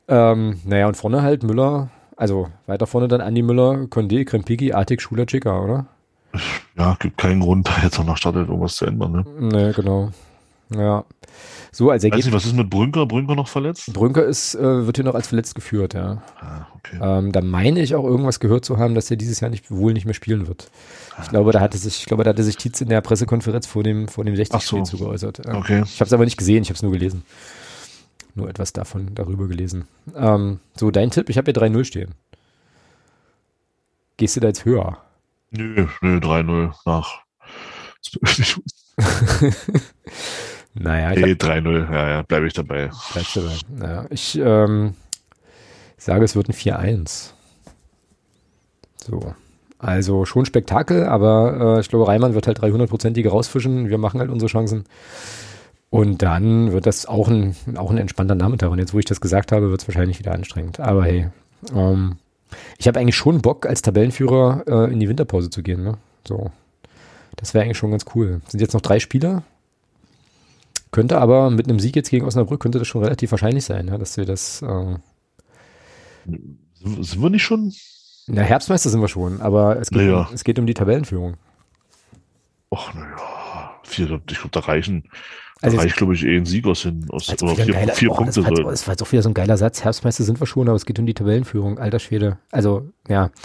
Ähm, 0.08 0.60
naja, 0.64 0.86
und 0.86 0.96
vorne 0.96 1.22
halt 1.22 1.42
Müller, 1.42 1.90
also 2.16 2.48
weiter 2.66 2.86
vorne 2.86 3.08
dann 3.08 3.20
Andi 3.20 3.42
Müller, 3.42 3.86
Condé, 3.90 4.24
Krempiki, 4.24 4.72
Artik, 4.72 5.02
Schuler, 5.02 5.26
Chica, 5.26 5.60
oder? 5.60 5.86
Ja, 6.76 6.96
gibt 6.98 7.18
keinen 7.18 7.40
Grund, 7.40 7.68
da 7.68 7.82
jetzt 7.82 7.98
noch 7.98 8.06
nach 8.06 8.16
Startelf 8.16 8.48
irgendwas 8.48 8.76
zu 8.76 8.86
ändern, 8.86 9.12
ne? 9.12 9.24
Nee, 9.38 9.72
genau. 9.72 10.10
Ja. 10.74 11.04
So, 11.72 11.90
als 11.90 12.00
Weiß 12.00 12.04
Ergebnis. 12.04 12.26
nicht, 12.26 12.34
was 12.34 12.46
ist 12.46 12.54
mit 12.54 12.70
Brünker? 12.70 13.06
Brünker 13.06 13.34
noch 13.34 13.48
verletzt? 13.48 13.92
Brünker 13.92 14.24
ist, 14.24 14.54
äh, 14.54 14.86
wird 14.86 14.96
hier 14.96 15.04
noch 15.04 15.14
als 15.14 15.26
verletzt 15.26 15.54
geführt, 15.54 15.94
ja. 15.94 16.22
Ah, 16.40 16.66
okay. 16.74 16.98
Ähm, 17.00 17.32
da 17.32 17.42
meine 17.42 17.80
ich 17.80 17.94
auch 17.94 18.04
irgendwas 18.04 18.40
gehört 18.40 18.64
zu 18.64 18.78
haben, 18.78 18.94
dass 18.94 19.10
er 19.10 19.16
dieses 19.16 19.40
Jahr 19.40 19.50
nicht, 19.50 19.70
wohl 19.70 19.92
nicht 19.92 20.06
mehr 20.06 20.14
spielen 20.14 20.46
wird. 20.46 20.70
Ich 21.22 21.28
glaube, 21.28 21.52
da 21.52 21.60
hatte 21.60 21.76
sich, 21.76 22.00
ich 22.00 22.06
glaube, 22.06 22.24
da 22.24 22.30
hatte 22.30 22.42
sich 22.42 22.56
Tietz 22.56 22.80
in 22.80 22.88
der 22.88 23.00
Pressekonferenz 23.00 23.66
vor 23.66 23.82
dem, 23.82 24.08
vor 24.08 24.24
dem 24.24 24.34
60-Spiel 24.34 24.56
Ach 24.56 24.62
so. 24.62 24.82
zu 24.84 24.98
geäußert. 24.98 25.44
Ja. 25.44 25.54
Okay. 25.54 25.82
Ich 25.84 26.00
habe 26.00 26.06
es 26.06 26.12
aber 26.12 26.24
nicht 26.24 26.38
gesehen, 26.38 26.62
ich 26.62 26.68
habe 26.68 26.76
es 26.76 26.82
nur 26.82 26.92
gelesen. 26.92 27.24
Nur 28.34 28.48
etwas 28.48 28.72
davon, 28.72 29.14
darüber 29.14 29.48
gelesen. 29.48 29.86
Ähm, 30.14 30.60
so, 30.76 30.90
dein 30.90 31.10
Tipp, 31.10 31.28
ich 31.28 31.38
habe 31.38 31.50
hier 31.50 31.62
3-0 31.62 31.84
stehen. 31.84 32.14
Gehst 34.16 34.36
du 34.36 34.40
da 34.40 34.48
jetzt 34.48 34.64
höher? 34.64 34.98
Nö, 35.50 35.86
nö, 36.00 36.18
3-0 36.18 36.72
nach. 36.84 37.20
Naja, 40.78 41.12
ich 41.12 41.24
Nee, 41.24 41.32
3-0, 41.32 41.92
ja, 41.92 42.08
ja, 42.08 42.22
bleibe 42.22 42.46
ich 42.46 42.52
dabei. 42.52 42.90
Bleibst 43.12 43.36
du 43.36 43.40
dabei. 43.40 43.54
Naja, 43.68 44.06
ich 44.10 44.38
ähm, 44.38 44.94
sage, 45.96 46.24
es 46.24 46.36
wird 46.36 46.48
ein 46.48 46.52
4-1. 46.52 47.30
So. 49.06 49.34
Also 49.78 50.24
schon 50.24 50.46
Spektakel, 50.46 51.04
aber 51.04 51.76
äh, 51.76 51.80
ich 51.80 51.88
glaube, 51.88 52.08
Reimann 52.08 52.34
wird 52.34 52.46
halt 52.46 52.60
300-prozentige 52.60 53.28
rausfischen. 53.28 53.88
Wir 53.88 53.98
machen 53.98 54.20
halt 54.20 54.30
unsere 54.30 54.50
Chancen. 54.50 54.84
Und 55.90 56.22
dann 56.22 56.72
wird 56.72 56.86
das 56.86 57.06
auch 57.06 57.28
ein, 57.28 57.54
auch 57.76 57.90
ein 57.90 57.98
entspannter 57.98 58.34
Nachmittag. 58.34 58.70
Und 58.70 58.78
jetzt, 58.78 58.92
wo 58.92 58.98
ich 58.98 59.04
das 59.04 59.20
gesagt 59.20 59.52
habe, 59.52 59.70
wird 59.70 59.82
es 59.82 59.88
wahrscheinlich 59.88 60.18
wieder 60.18 60.32
anstrengend. 60.32 60.80
Aber 60.80 61.04
hey, 61.04 61.28
ähm, 61.74 62.16
ich 62.78 62.88
habe 62.88 62.98
eigentlich 62.98 63.16
schon 63.16 63.40
Bock, 63.42 63.66
als 63.66 63.82
Tabellenführer 63.82 64.64
äh, 64.66 64.92
in 64.92 65.00
die 65.00 65.08
Winterpause 65.08 65.50
zu 65.50 65.62
gehen. 65.62 65.82
Ne? 65.84 65.94
So. 66.26 66.50
Das 67.36 67.54
wäre 67.54 67.64
eigentlich 67.64 67.78
schon 67.78 67.90
ganz 67.90 68.04
cool. 68.14 68.40
Sind 68.48 68.60
jetzt 68.60 68.74
noch 68.74 68.80
drei 68.80 68.98
Spieler. 68.98 69.42
Könnte 70.92 71.18
aber 71.18 71.50
mit 71.50 71.68
einem 71.68 71.78
Sieg 71.80 71.96
jetzt 71.96 72.10
gegen 72.10 72.26
Osnabrück 72.26 72.60
könnte 72.60 72.78
das 72.78 72.88
schon 72.88 73.02
relativ 73.02 73.30
wahrscheinlich 73.30 73.64
sein, 73.64 73.88
ja, 73.88 73.98
dass 73.98 74.16
wir 74.16 74.24
das. 74.24 74.62
Äh, 74.62 74.96
Sind 76.24 77.20
wir 77.22 77.30
nicht 77.30 77.42
schon? 77.44 77.72
na, 78.28 78.42
Herbstmeister 78.42 78.90
sind 78.90 79.00
wir 79.00 79.08
schon, 79.08 79.40
aber 79.40 79.78
es 79.78 79.90
geht, 79.90 80.02
Ja, 80.02 80.08
ja. 80.08 80.20
um, 80.22 80.34
es 80.34 80.44
geht 80.44 80.58
um 80.58 80.66
die 80.66 80.74
Tabellenführung. 80.74 81.36
Och, 82.72 82.92
naja, 82.94 83.80
ich 83.88 83.96
glaube, 83.96 84.22
da 84.50 84.60
reichen, 84.60 85.08
da 85.60 85.68
Also, 85.68 85.78
reicht, 85.78 85.96
glaube 85.96 86.14
ich, 86.14 86.22
eh 86.24 86.36
ein 86.36 86.44
Sieg 86.44 86.66
aus 86.66 86.82
hin, 86.82 87.06
aus, 87.10 87.30
Als 87.30 87.42
oder 87.42 87.52
wieder 87.52 87.62
ein 87.62 87.66
vier, 87.66 87.74
geiler- 87.74 87.94
vier 87.94 88.08
boah, 88.10 88.16
Punkte 88.16 88.40
das, 88.42 88.50
war 88.50 88.70
das 88.70 88.86
war 88.86 88.92
jetzt 88.92 89.02
auch 89.02 89.10
wieder 89.12 89.22
so 89.22 89.30
ein 89.30 89.34
geiler 89.34 89.56
Satz. 89.56 89.82
Herbstmeister 89.84 90.22
sind 90.24 90.38
wir 90.38 90.46
schon, 90.46 90.68
aber 90.68 90.76
es 90.76 90.84
geht 90.84 90.98
um 90.98 91.06
die 91.06 91.14
Tabellenführung. 91.14 91.78
Alter 91.78 91.98
Schwede. 91.98 92.38
Also, 92.50 92.90
ja. 93.08 93.30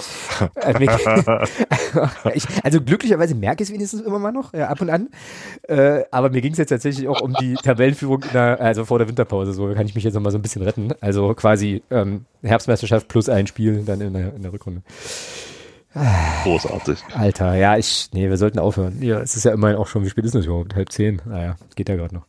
Äh, 0.55 0.73
ich, 2.33 2.45
also 2.63 2.81
glücklicherweise 2.81 3.35
merke 3.35 3.63
ich 3.63 3.69
es 3.69 3.73
wenigstens 3.73 4.01
immer 4.01 4.19
mal 4.19 4.31
noch, 4.31 4.53
ja, 4.53 4.67
ab 4.69 4.81
und 4.81 4.89
an. 4.89 5.09
Äh, 5.63 6.03
aber 6.11 6.29
mir 6.29 6.41
ging 6.41 6.51
es 6.51 6.57
jetzt 6.57 6.69
tatsächlich 6.69 7.07
auch 7.07 7.21
um 7.21 7.33
die 7.39 7.53
Tabellenführung, 7.55 8.23
in 8.23 8.31
der, 8.33 8.59
also 8.59 8.85
vor 8.85 8.97
der 8.99 9.07
Winterpause. 9.07 9.53
So 9.53 9.73
kann 9.73 9.85
ich 9.85 9.95
mich 9.95 10.03
jetzt 10.03 10.13
noch 10.13 10.21
mal 10.21 10.31
so 10.31 10.37
ein 10.37 10.41
bisschen 10.41 10.61
retten. 10.63 10.89
Also 10.99 11.33
quasi 11.33 11.81
ähm, 11.91 12.25
Herbstmeisterschaft 12.43 13.07
plus 13.07 13.29
ein 13.29 13.47
Spiel 13.47 13.83
dann 13.85 14.01
in 14.01 14.13
der, 14.13 14.33
in 14.35 14.41
der 14.41 14.51
Rückrunde. 14.53 14.81
Großartig. 16.43 16.99
Alter, 17.13 17.55
ja, 17.55 17.77
ich, 17.77 18.09
nee, 18.13 18.29
wir 18.29 18.37
sollten 18.37 18.59
aufhören. 18.59 19.01
Ja, 19.01 19.19
es 19.19 19.35
ist 19.35 19.43
ja 19.43 19.51
immerhin 19.51 19.77
auch 19.77 19.87
schon, 19.87 20.03
wie 20.05 20.09
spät 20.09 20.25
ist 20.25 20.35
das 20.35 20.45
überhaupt? 20.45 20.75
Halb 20.75 20.91
zehn? 20.91 21.21
Naja, 21.25 21.55
geht 21.75 21.89
ja 21.89 21.95
gerade 21.95 22.15
noch. 22.15 22.25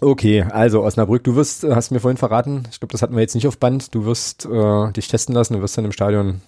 Okay, 0.00 0.42
also 0.42 0.82
Osnabrück, 0.82 1.24
du 1.24 1.34
wirst, 1.36 1.64
hast 1.64 1.90
mir 1.90 2.00
vorhin 2.00 2.16
verraten, 2.16 2.62
ich 2.70 2.80
glaube, 2.80 2.92
das 2.92 3.02
hatten 3.02 3.14
wir 3.14 3.20
jetzt 3.20 3.34
nicht 3.34 3.46
auf 3.46 3.58
Band, 3.58 3.94
du 3.94 4.06
wirst 4.06 4.46
äh, 4.46 4.92
dich 4.92 5.08
testen 5.08 5.34
lassen, 5.34 5.54
du 5.54 5.60
wirst 5.60 5.76
dann 5.76 5.84
im 5.84 5.92
Stadion 5.92 6.40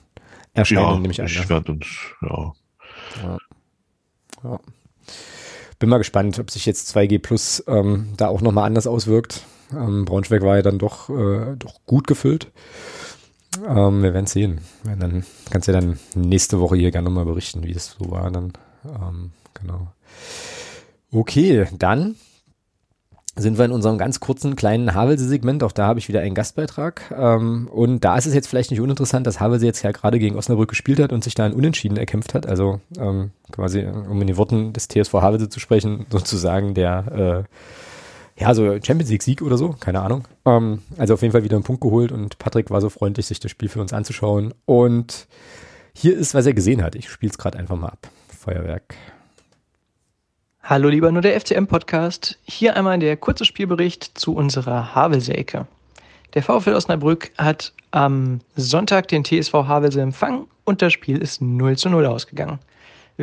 erscheinen, 0.54 0.80
Ja, 0.80 0.98
nehme 0.98 1.10
ich 1.12 1.20
an. 1.20 1.26
ich 1.26 1.38
ne? 1.40 1.48
werde 1.50 1.72
uns, 1.72 1.86
ja. 2.22 2.52
Ja. 3.22 3.38
Ja. 4.44 4.60
Bin 5.78 5.88
mal 5.90 5.98
gespannt, 5.98 6.38
ob 6.38 6.50
sich 6.50 6.64
jetzt 6.64 6.96
2G 6.96 7.18
Plus 7.20 7.62
ähm, 7.66 8.14
da 8.16 8.28
auch 8.28 8.40
nochmal 8.40 8.64
anders 8.64 8.86
auswirkt. 8.86 9.42
Ähm, 9.72 10.04
Braunschweig 10.06 10.42
war 10.42 10.56
ja 10.56 10.62
dann 10.62 10.78
doch, 10.78 11.10
äh, 11.10 11.56
doch 11.58 11.80
gut 11.84 12.06
gefüllt. 12.06 12.50
Ähm, 13.66 14.02
wir 14.02 14.14
werden 14.14 14.26
sehen. 14.26 14.60
Ja, 14.86 14.96
dann 14.96 15.24
kannst 15.50 15.68
du 15.68 15.72
ja 15.72 15.80
dann 15.80 15.98
nächste 16.14 16.60
Woche 16.60 16.76
hier 16.76 16.90
gerne 16.90 17.08
nochmal 17.08 17.24
berichten, 17.24 17.62
wie 17.64 17.72
das 17.72 17.96
so 17.98 18.10
war. 18.10 18.30
Dann, 18.30 18.52
ähm, 18.84 19.32
genau. 19.54 19.88
Okay, 21.12 21.66
dann 21.78 22.16
sind 23.34 23.56
wir 23.56 23.64
in 23.64 23.72
unserem 23.72 23.96
ganz 23.96 24.20
kurzen 24.20 24.56
kleinen 24.56 24.94
Havelse-Segment. 24.94 25.62
Auch 25.64 25.72
da 25.72 25.86
habe 25.86 25.98
ich 25.98 26.08
wieder 26.08 26.20
einen 26.20 26.34
Gastbeitrag. 26.34 27.14
Ähm, 27.16 27.68
und 27.68 28.04
da 28.04 28.16
ist 28.16 28.26
es 28.26 28.34
jetzt 28.34 28.46
vielleicht 28.46 28.70
nicht 28.70 28.80
uninteressant, 28.80 29.26
dass 29.26 29.40
Havelse 29.40 29.64
jetzt 29.64 29.82
ja 29.82 29.92
gerade 29.92 30.18
gegen 30.18 30.36
Osnabrück 30.36 30.68
gespielt 30.68 31.00
hat 31.00 31.12
und 31.12 31.24
sich 31.24 31.34
da 31.34 31.46
ein 31.46 31.54
Unentschieden 31.54 31.96
erkämpft 31.96 32.34
hat. 32.34 32.46
Also 32.46 32.80
ähm, 32.98 33.30
quasi, 33.50 33.86
um 33.86 34.20
in 34.20 34.26
den 34.26 34.36
Worten 34.36 34.74
des 34.74 34.88
TSV 34.88 35.14
Havelse 35.14 35.48
zu 35.48 35.60
sprechen, 35.60 36.06
sozusagen 36.10 36.74
der 36.74 37.46
äh, 37.48 37.56
ja, 38.42 38.54
so 38.54 38.64
Champions 38.82 39.10
League 39.10 39.22
Sieg 39.22 39.40
oder 39.40 39.56
so, 39.56 39.76
keine 39.78 40.00
Ahnung. 40.00 40.26
Ähm, 40.44 40.82
also 40.98 41.14
auf 41.14 41.22
jeden 41.22 41.30
Fall 41.30 41.44
wieder 41.44 41.56
einen 41.56 41.62
Punkt 41.62 41.80
geholt 41.80 42.10
und 42.10 42.38
Patrick 42.38 42.70
war 42.70 42.80
so 42.80 42.88
freundlich, 42.88 43.26
sich 43.26 43.38
das 43.38 43.52
Spiel 43.52 43.68
für 43.68 43.80
uns 43.80 43.92
anzuschauen. 43.92 44.52
Und 44.64 45.28
hier 45.94 46.16
ist, 46.16 46.34
was 46.34 46.44
er 46.44 46.52
gesehen 46.52 46.82
hat. 46.82 46.96
Ich 46.96 47.08
spiele 47.08 47.30
es 47.30 47.38
gerade 47.38 47.56
einfach 47.56 47.76
mal 47.76 47.88
ab. 47.88 48.10
Feuerwerk. 48.36 48.96
Hallo 50.64 50.88
lieber 50.88 51.12
nur 51.12 51.22
der 51.22 51.40
FCM-Podcast. 51.40 52.38
Hier 52.42 52.74
einmal 52.76 52.98
der 52.98 53.16
kurze 53.16 53.44
Spielbericht 53.44 54.18
zu 54.18 54.34
unserer 54.34 54.92
Havelse-Ecke. 54.92 55.68
Der 56.34 56.42
VfL 56.42 56.74
Osnabrück 56.74 57.30
hat 57.38 57.72
am 57.92 58.40
Sonntag 58.56 59.06
den 59.06 59.24
TSV 59.24 59.52
Havelse 59.52 60.00
empfangen 60.00 60.46
und 60.64 60.82
das 60.82 60.92
Spiel 60.92 61.18
ist 61.18 61.42
0 61.42 61.76
zu 61.76 61.90
0 61.90 62.06
ausgegangen. 62.06 62.58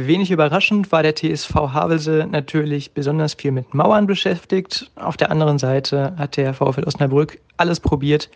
Wenig 0.07 0.31
überraschend 0.31 0.91
war 0.91 1.03
der 1.03 1.15
TSV 1.15 1.53
Havelse 1.55 2.27
natürlich 2.29 2.93
besonders 2.93 3.33
viel 3.33 3.51
mit 3.51 3.73
Mauern 3.73 4.07
beschäftigt. 4.07 4.91
Auf 4.95 5.17
der 5.17 5.31
anderen 5.31 5.57
Seite 5.57 6.13
hat 6.17 6.37
der 6.37 6.53
VfL 6.53 6.83
Osnabrück 6.85 7.39
alles 7.57 7.79
probiert, 7.79 8.29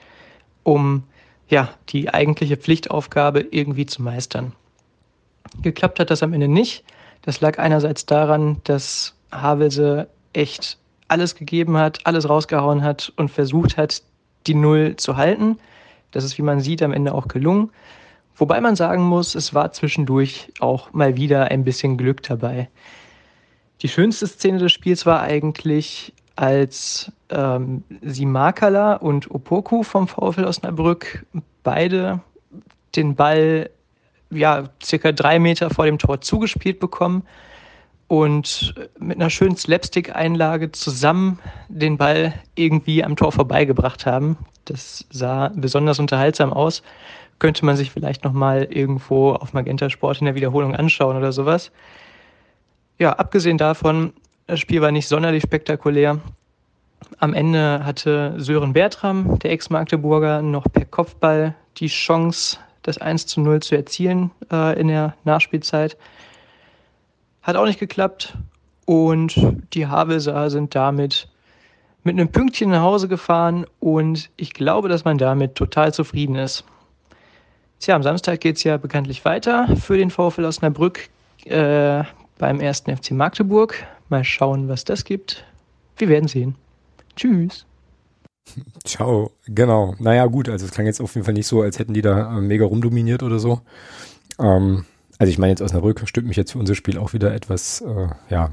um 0.64 1.04
ja, 1.48 1.70
die 1.90 2.14
eigentliche 2.14 2.58
Pflichtaufgabe 2.58 3.42
irgendwie 3.42 3.86
zu 3.86 4.02
meistern. 4.02 4.54
Geklappt 5.62 6.00
hat 6.00 6.10
das 6.10 6.24
am 6.24 6.34
Ende 6.34 6.48
nicht. 6.48 6.84
Das 7.22 7.42
lag 7.42 7.60
einerseits 7.60 8.06
daran, 8.06 8.62
dass 8.64 9.16
Havelse 9.32 10.08
echt 10.34 10.78
alles 11.08 11.36
gegeben 11.36 11.78
hat, 11.78 12.00
alles 12.06 12.28
rausgehauen 12.28 12.84
hat 12.84 13.14
und 13.18 13.30
versucht 13.30 13.78
hat, 13.78 14.02
die 14.48 14.56
Null 14.56 14.96
zu 14.96 15.18
halten. 15.18 15.58
Das 16.12 16.24
ist, 16.24 16.38
wie 16.38 16.44
man 16.44 16.60
sieht, 16.60 16.82
am 16.82 16.94
Ende 16.94 17.14
auch 17.14 17.28
gelungen. 17.28 17.72
Wobei 18.36 18.62
man 18.62 18.76
sagen 18.76 19.04
muss, 19.04 19.36
es 19.36 19.54
war 19.54 19.72
zwischendurch 19.72 20.52
auch 20.60 20.92
mal 20.94 21.16
wieder 21.18 21.52
ein 21.52 21.64
bisschen 21.64 21.98
Glück 21.98 22.24
dabei. 22.24 22.70
Die 23.82 23.90
schönste 23.90 24.28
Szene 24.28 24.58
des 24.60 24.72
Spiels 24.72 25.06
war 25.06 25.22
eigentlich, 25.22 26.14
als 26.36 27.12
ähm, 27.30 27.84
Simakala 28.02 28.96
und 28.96 29.30
Opoku 29.30 29.84
vom 29.84 30.08
VfL 30.08 30.46
Osnabrück 30.46 31.26
beide 31.62 32.22
den 32.96 33.16
Ball 33.16 33.70
ja, 34.32 34.70
circa 34.84 35.12
drei 35.12 35.40
Meter 35.40 35.70
vor 35.70 35.86
dem 35.86 36.00
Tor 36.00 36.22
zugespielt 36.22 36.80
bekommen 36.80 37.24
und 38.08 38.74
mit 39.00 39.18
einer 39.18 39.30
schönen 39.30 39.58
Slapstick-Einlage 39.58 40.72
zusammen 40.72 41.40
den 41.68 41.98
Ball 41.98 42.34
irgendwie 42.56 43.04
am 43.04 43.16
Tor 43.16 43.32
vorbeigebracht 43.32 44.06
haben. 44.06 44.38
Das 44.66 45.06
sah 45.12 45.52
besonders 45.56 46.00
unterhaltsam 46.00 46.54
aus. 46.54 46.84
Könnte 47.44 47.66
man 47.66 47.76
sich 47.76 47.92
vielleicht 47.92 48.24
nochmal 48.24 48.70
irgendwo 48.70 49.34
auf 49.34 49.52
Magenta 49.52 49.90
Sport 49.90 50.22
in 50.22 50.26
der 50.28 50.36
Wiederholung 50.36 50.78
anschauen 50.78 51.18
oder 51.18 51.34
sowas. 51.34 51.74
Ja, 52.98 53.12
abgesehen 53.12 53.58
davon, 53.58 54.14
das 54.48 54.62
Spiel 54.62 54.80
war 54.80 54.94
nicht 54.94 55.10
sonderlich 55.10 55.44
spektakulär. 55.44 56.22
Am 57.20 57.34
Ende 57.34 57.84
hatte 57.84 58.36
Sören 58.38 58.72
Bertram, 58.72 59.40
der 59.40 59.52
Ex-Magdeburger, 59.52 60.42
noch 60.42 60.72
per 60.72 60.86
Kopfball 60.86 61.54
die 61.76 61.88
Chance, 61.88 62.60
das 62.82 62.98
1 62.98 63.28
zu 63.28 63.42
0 63.42 63.62
zu 63.62 63.76
erzielen 63.76 64.32
äh, 64.50 64.80
in 64.80 64.88
der 64.88 65.18
Nachspielzeit. 65.26 65.98
Hat 67.42 67.58
auch 67.58 67.66
nicht 67.66 67.78
geklappt. 67.78 68.38
Und 68.86 69.36
die 69.74 69.88
Havelser 69.88 70.50
sind 70.50 70.76
damit 70.76 71.28
mit 72.04 72.18
einem 72.18 72.30
Pünktchen 72.30 72.70
nach 72.70 72.84
Hause 72.84 73.10
gefahren 73.10 73.66
und 73.82 74.30
ich 74.38 74.54
glaube, 74.54 74.88
dass 74.88 75.04
man 75.04 75.18
damit 75.18 75.56
total 75.56 75.94
zufrieden 75.94 76.36
ist. 76.36 76.64
Tja, 77.84 77.98
am 77.98 78.04
Samstag 78.04 78.40
geht 78.40 78.56
es 78.56 78.64
ja 78.64 78.78
bekanntlich 78.78 79.26
weiter 79.26 79.76
für 79.76 79.98
den 79.98 80.10
VfL 80.10 80.46
Osnabrück 80.46 81.10
äh, 81.44 82.06
beim 82.38 82.62
ersten 82.62 82.96
FC 82.96 83.12
Magdeburg. 83.12 83.76
Mal 84.08 84.24
schauen, 84.24 84.70
was 84.70 84.86
das 84.86 85.04
gibt. 85.04 85.44
Wir 85.98 86.08
werden 86.08 86.30
sehen. 86.30 86.56
Tschüss. 87.18 87.66
Ciao, 88.86 89.32
genau. 89.48 89.96
Naja, 90.00 90.28
gut, 90.28 90.48
also 90.48 90.66
es 90.66 90.72
klang 90.72 90.86
jetzt 90.86 91.02
auf 91.02 91.14
jeden 91.16 91.26
Fall 91.26 91.34
nicht 91.34 91.46
so, 91.46 91.62
als 91.62 91.78
hätten 91.78 91.94
die 91.94 92.02
da 92.02 92.38
äh, 92.38 92.40
mega 92.40 92.64
rumdominiert 92.64 93.22
oder 93.22 93.38
so. 93.38 93.60
Ähm, 94.40 94.86
also 95.20 95.30
ich 95.30 95.38
meine 95.38 95.52
jetzt 95.52 95.62
Osnabrück 95.62 96.08
stimmt 96.08 96.30
mich 96.30 96.38
jetzt 96.38 96.54
für 96.54 96.60
unser 96.60 96.76
Spiel 96.76 96.98
auch 96.98 97.12
wieder 97.12 97.34
etwas, 97.34 97.82
äh, 97.82 98.08
ja, 98.30 98.52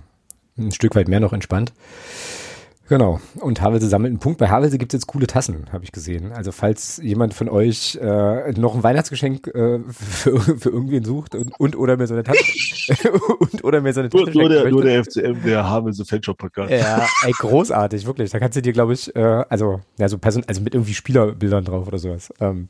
ein 0.58 0.72
Stück 0.72 0.96
weit 0.96 1.06
mehr 1.06 1.20
noch 1.20 1.32
entspannt. 1.32 1.72
Genau. 2.90 3.20
Und 3.36 3.62
Havelse 3.62 3.86
sammelt 3.88 4.10
einen 4.10 4.18
Punkt. 4.18 4.38
Bei 4.40 4.48
Havelse 4.48 4.76
gibt 4.76 4.92
es 4.92 4.98
jetzt 4.98 5.06
coole 5.06 5.28
Tassen, 5.28 5.66
habe 5.70 5.84
ich 5.84 5.92
gesehen. 5.92 6.32
Also 6.32 6.50
falls 6.50 6.96
jemand 6.96 7.34
von 7.34 7.48
euch 7.48 7.94
äh, 8.02 8.50
noch 8.58 8.74
ein 8.74 8.82
Weihnachtsgeschenk 8.82 9.46
äh, 9.46 9.78
für, 9.88 10.40
für 10.40 10.70
irgendwen 10.70 11.04
sucht 11.04 11.36
und, 11.36 11.52
und 11.60 11.76
oder 11.76 11.96
mir 11.96 12.08
so 12.08 12.14
eine 12.14 12.24
Tasse 12.24 12.42
und 13.38 13.62
oder 13.62 13.80
mir 13.80 13.92
so 13.92 14.00
eine 14.00 14.08
Nur, 14.08 14.26
Tasse 14.26 14.36
nur, 14.36 14.48
der, 14.48 14.58
schenken 14.62 14.74
nur 14.74 14.84
möchte. 14.84 15.22
der 15.22 15.34
FCM, 15.34 15.44
der 15.44 15.70
Havelse 15.70 16.04
Fanshop 16.04 16.38
Podcast. 16.38 16.72
Ja, 16.72 17.06
ey, 17.22 17.30
großartig, 17.30 18.06
wirklich. 18.06 18.30
Da 18.32 18.40
kannst 18.40 18.56
du 18.56 18.62
dir, 18.62 18.72
glaube 18.72 18.92
ich, 18.92 19.14
äh, 19.14 19.20
also, 19.20 19.80
ja, 19.96 20.08
so 20.08 20.18
Person, 20.18 20.42
also 20.48 20.60
mit 20.60 20.74
irgendwie 20.74 20.94
Spielerbildern 20.94 21.64
drauf 21.64 21.86
oder 21.86 21.98
sowas. 21.98 22.34
Ähm, 22.40 22.68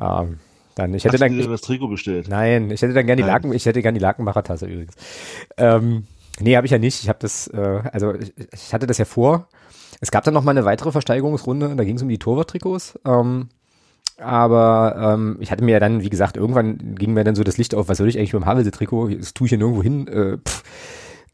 ähm, 0.00 0.38
dann, 0.76 0.94
ich 0.94 1.04
hätte 1.04 1.14
Hast 1.14 1.22
du 1.22 1.26
dann, 1.28 1.36
dir 1.36 1.48
das 1.48 1.60
Trikot 1.60 1.88
bestellt? 1.88 2.28
nein, 2.28 2.70
ich 2.70 2.82
hätte 2.82 2.94
dann 2.94 3.06
gerne 3.06 3.22
die. 3.22 3.26
Laken, 3.26 3.52
ich 3.52 3.66
hätte 3.66 3.82
gerne 3.82 3.98
die 3.98 4.02
Lakenmacher-Tasse 4.02 4.66
übrigens. 4.66 4.94
Ähm, 5.56 6.06
nee, 6.40 6.56
habe 6.56 6.66
ich 6.66 6.72
ja 6.72 6.78
nicht. 6.78 7.02
Ich 7.02 7.08
habe 7.08 7.18
das, 7.20 7.48
äh, 7.48 7.82
also 7.92 8.14
ich, 8.14 8.32
ich 8.52 8.74
hatte 8.74 8.86
das 8.86 8.98
ja 8.98 9.04
vor. 9.04 9.48
Es 10.00 10.10
gab 10.10 10.24
dann 10.24 10.34
noch 10.34 10.44
mal 10.44 10.50
eine 10.50 10.64
weitere 10.64 10.92
Versteigerungsrunde, 10.92 11.74
da 11.76 11.84
ging 11.84 11.96
es 11.96 12.02
um 12.02 12.08
die 12.08 12.18
Torwarttrikots. 12.18 12.98
Ähm, 13.06 13.48
aber 14.18 15.14
ähm, 15.14 15.38
ich 15.40 15.50
hatte 15.50 15.64
mir 15.64 15.72
ja 15.72 15.80
dann, 15.80 16.02
wie 16.02 16.10
gesagt, 16.10 16.36
irgendwann 16.36 16.94
ging 16.94 17.14
mir 17.14 17.24
dann 17.24 17.34
so 17.34 17.42
das 17.42 17.58
Licht 17.58 17.74
auf, 17.74 17.88
was 17.88 17.98
soll 17.98 18.08
ich 18.08 18.18
eigentlich 18.18 18.32
mit 18.32 18.42
dem 18.42 18.46
Havelse-Trikot? 18.46 19.14
Das 19.14 19.34
tue 19.34 19.46
ich 19.46 19.50
hier 19.50 19.58
nirgendwo 19.58 19.82
hin. 19.82 20.08
Äh. 20.08 20.38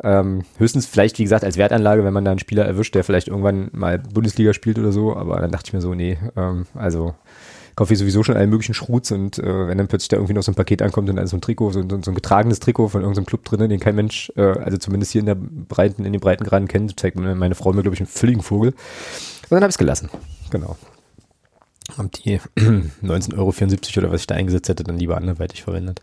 Ähm, 0.03 0.45
höchstens 0.57 0.87
vielleicht, 0.87 1.19
wie 1.19 1.25
gesagt, 1.25 1.45
als 1.45 1.59
Wertanlage, 1.59 2.05
wenn 2.05 2.15
man 2.15 2.25
da 2.25 2.31
einen 2.31 2.41
Spieler 2.41 2.65
erwischt, 2.65 2.95
der 2.95 3.05
vielleicht 3.05 3.29
irgendwann 3.29 3.69
mal 3.73 3.99
Bundesliga 3.99 4.55
spielt 4.55 4.79
oder 4.79 4.93
so. 4.93 5.15
Aber 5.15 5.39
dann 5.41 5.51
dachte 5.51 5.69
ich 5.69 5.73
mir 5.75 5.83
so, 5.83 5.95
nee, 5.95 6.17
ähm, 6.37 6.67
also 6.75 7.15
kaufe 7.81 7.95
ich 7.95 7.99
sowieso 7.99 8.23
schon 8.23 8.37
allen 8.37 8.51
möglichen 8.51 8.75
Schruts 8.75 9.11
und 9.11 9.39
äh, 9.39 9.67
wenn 9.67 9.79
dann 9.79 9.89
plötzlich 9.89 10.09
da 10.09 10.19
irgendwie 10.19 10.35
noch 10.35 10.43
so 10.43 10.53
ein 10.53 10.55
Paket 10.55 10.83
ankommt 10.83 11.09
und 11.09 11.17
dann 11.17 11.27
so 11.27 11.39
ein 11.39 11.41
Trikot, 11.41 11.73
so, 11.73 11.81
so, 11.81 12.03
so 12.03 12.11
ein 12.11 12.15
getragenes 12.15 12.61
Trikot 12.61 12.89
von 12.89 13.01
irgendeinem 13.01 13.25
Club 13.25 13.43
drinnen, 13.43 13.71
den 13.71 13.81
kein 13.81 13.95
Mensch, 13.95 14.31
äh, 14.37 14.43
also 14.43 14.77
zumindest 14.77 15.13
hier 15.13 15.21
in 15.21 15.25
der 15.25 15.35
breiten, 15.35 16.05
in 16.05 16.13
den 16.13 16.21
Breitengraden 16.21 16.69
kennt, 16.69 17.01
zeigt 17.01 17.17
meine 17.17 17.55
Frau 17.55 17.73
mir, 17.73 17.81
glaube 17.81 17.95
ich, 17.95 18.01
einen 18.01 18.07
völligen 18.07 18.43
Vogel. 18.43 18.73
Und 18.73 19.51
dann 19.51 19.63
habe 19.63 19.71
ich 19.71 19.77
es 19.77 19.79
gelassen. 19.79 20.11
Genau. 20.51 20.77
Hab 21.97 22.13
die 22.13 22.39
19,74 22.59 23.39
Euro 23.39 23.49
oder 23.97 24.13
was 24.13 24.21
ich 24.21 24.27
da 24.27 24.35
eingesetzt 24.35 24.69
hätte, 24.69 24.85
dann 24.85 24.99
lieber 24.99 25.17
anderweitig 25.17 25.63
verwendet. 25.63 26.03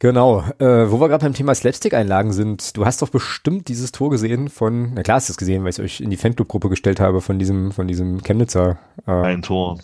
Genau, 0.00 0.40
äh, 0.58 0.90
wo 0.90 0.98
wir 0.98 1.08
gerade 1.08 1.26
beim 1.26 1.34
Thema 1.34 1.54
Slapstick-Einlagen 1.54 2.32
sind, 2.32 2.76
du 2.76 2.84
hast 2.86 3.02
doch 3.02 3.10
bestimmt 3.10 3.68
dieses 3.68 3.92
Tor 3.92 4.10
gesehen 4.10 4.48
von, 4.48 4.94
na 4.94 5.04
klar 5.04 5.18
hast 5.18 5.28
du 5.28 5.32
es 5.32 5.36
gesehen, 5.36 5.62
weil 5.62 5.70
ich 5.70 5.80
euch 5.80 6.00
in 6.00 6.10
die 6.10 6.16
Fanclub-Gruppe 6.16 6.70
gestellt 6.70 6.98
habe 6.98 7.20
von 7.20 7.38
diesem, 7.38 7.70
von 7.70 7.86
diesem 7.86 8.24
Chemnitzer, 8.24 8.78
äh, 9.06 9.12
Ein 9.12 9.42
Tor. 9.42 9.78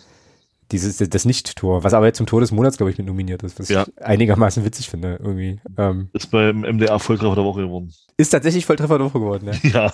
Dieses, 0.71 0.97
das 0.97 1.25
Nicht-Tor, 1.25 1.83
was 1.83 1.93
aber 1.93 2.05
jetzt 2.07 2.17
zum 2.17 2.25
Tor 2.25 2.41
des 2.41 2.51
Monats, 2.51 2.77
glaube 2.77 2.91
ich, 2.91 2.97
mit 2.97 3.07
nominiert 3.07 3.43
ist, 3.43 3.59
was 3.59 3.69
Ja. 3.69 3.83
ich 3.87 4.03
einigermaßen 4.03 4.65
witzig 4.65 4.89
finde, 4.89 5.17
irgendwie. 5.21 5.59
Ähm, 5.77 6.09
Ist 6.13 6.31
beim 6.31 6.61
MDR 6.61 6.99
Volltreffer 6.99 7.35
der 7.35 7.43
Woche 7.45 7.61
geworden. 7.61 7.93
ist 8.17 8.29
tatsächlich 8.29 8.65
Volltreffer 8.65 8.97
der 8.97 9.07
Woche 9.07 9.19
geworden, 9.19 9.49
ja. 9.63 9.91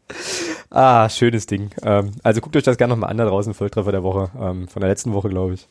ah, 0.70 1.10
schönes 1.10 1.46
Ding. 1.46 1.70
Ähm, 1.84 2.12
also 2.24 2.42
guckt 2.42 2.56
euch 2.56 2.64
das 2.64 2.78
gerne 2.78 2.94
nochmal 2.94 3.10
an 3.10 3.18
da 3.18 3.26
draußen, 3.26 3.54
Volltreffer 3.54 3.92
der 3.92 4.04
Woche, 4.04 4.30
ähm, 4.40 4.68
von 4.68 4.80
der 4.82 4.90
letzten 4.90 5.14
Woche, 5.14 5.30
glaube 5.30 5.54
ich. 5.56 5.68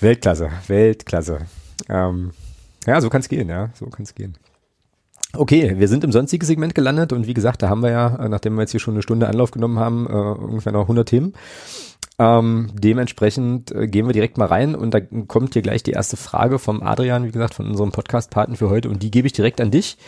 Weltklasse, 0.00 0.50
Weltklasse. 0.66 1.46
Ähm, 1.88 2.32
ja, 2.86 3.00
so 3.00 3.10
kann 3.10 3.20
es 3.20 3.28
gehen, 3.28 3.48
ja, 3.48 3.70
so 3.74 3.86
kann 3.86 4.04
es 4.04 4.14
gehen. 4.14 4.36
Okay, 5.34 5.74
wir 5.78 5.88
sind 5.88 6.04
im 6.04 6.12
sonstigen 6.12 6.46
Segment 6.46 6.74
gelandet 6.74 7.12
und 7.12 7.26
wie 7.26 7.34
gesagt, 7.34 7.62
da 7.62 7.68
haben 7.68 7.82
wir 7.82 7.90
ja, 7.90 8.16
äh, 8.16 8.28
nachdem 8.28 8.54
wir 8.54 8.62
jetzt 8.62 8.70
hier 8.70 8.80
schon 8.80 8.94
eine 8.94 9.02
Stunde 9.02 9.28
Anlauf 9.28 9.50
genommen 9.50 9.78
haben, 9.78 10.06
äh, 10.06 10.10
ungefähr 10.12 10.72
noch 10.72 10.82
100 10.88 11.08
Themen. 11.08 11.34
Ähm, 12.20 12.70
dementsprechend 12.74 13.70
äh, 13.70 13.86
gehen 13.86 14.06
wir 14.08 14.12
direkt 14.12 14.38
mal 14.38 14.46
rein 14.46 14.74
und 14.74 14.92
da 14.92 15.00
kommt 15.00 15.52
hier 15.52 15.62
gleich 15.62 15.84
die 15.84 15.92
erste 15.92 16.16
Frage 16.16 16.58
vom 16.58 16.82
Adrian, 16.82 17.24
wie 17.24 17.30
gesagt, 17.30 17.54
von 17.54 17.68
unserem 17.68 17.92
Podcast-Paten 17.92 18.56
für 18.56 18.70
heute 18.70 18.88
und 18.88 19.04
die 19.04 19.12
gebe 19.12 19.28
ich 19.28 19.32
direkt 19.32 19.60
an 19.60 19.70
dich, 19.70 19.98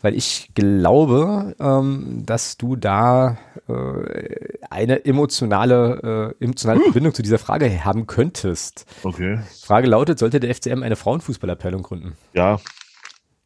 weil 0.00 0.16
ich 0.16 0.50
glaube, 0.54 1.54
ähm, 1.60 2.24
dass 2.26 2.56
du 2.58 2.74
da 2.74 3.38
äh, 3.68 4.58
eine 4.70 5.04
emotionale, 5.04 6.34
äh, 6.40 6.44
emotionale 6.44 6.80
hm. 6.80 6.86
Verbindung 6.86 7.14
zu 7.14 7.22
dieser 7.22 7.38
Frage 7.38 7.84
haben 7.84 8.08
könntest. 8.08 8.84
Okay. 9.04 9.38
Frage 9.62 9.86
lautet, 9.86 10.18
sollte 10.18 10.40
der 10.40 10.52
FCM 10.52 10.82
eine 10.82 10.96
Frauenfußballabteilung 10.96 11.84
gründen? 11.84 12.14
Ja. 12.32 12.58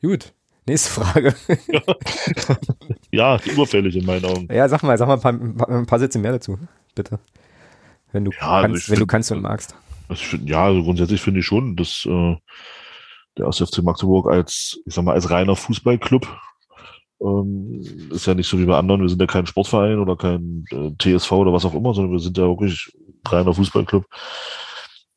Gut. 0.01 0.33
Nächste 0.67 0.91
Frage. 0.91 1.35
ja, 3.13 3.39
überfällig 3.45 3.95
in 3.95 4.07
meinen 4.07 4.25
Augen. 4.25 4.49
Ja, 4.51 4.69
sag 4.71 4.83
mal, 4.83 4.97
sag 4.97 5.07
mal 5.07 5.21
ein 5.23 5.57
paar, 5.57 5.69
ein 5.69 5.87
paar 5.87 5.99
Sätze 5.99 6.19
mehr 6.19 6.33
dazu, 6.33 6.59
bitte. 6.95 7.21
Wenn 8.17 8.25
du, 8.25 8.31
ja, 8.33 8.49
also 8.49 8.69
kannst, 8.69 8.89
wenn 8.89 8.97
find, 8.97 9.03
du 9.03 9.07
kannst 9.07 9.33
und 9.33 9.43
magst. 9.43 9.75
Also 10.09 10.25
find, 10.25 10.49
ja, 10.49 10.65
also 10.65 10.83
grundsätzlich 10.83 11.21
finde 11.21 11.41
ich 11.41 11.47
schon, 11.47 11.77
dass 11.77 12.07
äh, 12.07 12.37
der 13.37 13.53
FC 13.53 13.83
Magdeburg 13.83 14.27
als, 14.31 14.81
ich 14.87 14.95
sag 14.95 15.05
mal, 15.05 15.13
als 15.13 15.29
reiner 15.29 15.55
Fußballclub 15.55 16.27
ähm, 17.21 18.09
ist 18.11 18.27
ja 18.27 18.33
nicht 18.33 18.49
so 18.49 18.59
wie 18.59 18.65
bei 18.65 18.79
anderen. 18.79 19.03
Wir 19.03 19.11
sind 19.11 19.21
ja 19.21 19.27
kein 19.27 19.45
Sportverein 19.45 19.99
oder 19.99 20.17
kein 20.17 20.65
äh, 20.71 20.93
TSV 20.99 21.31
oder 21.33 21.53
was 21.53 21.67
auch 21.67 21.75
immer, 21.75 21.93
sondern 21.93 22.13
wir 22.13 22.21
sind 22.21 22.39
ja 22.39 22.45
wirklich 22.45 22.91
reiner 23.29 23.53
Fußballclub. 23.53 24.07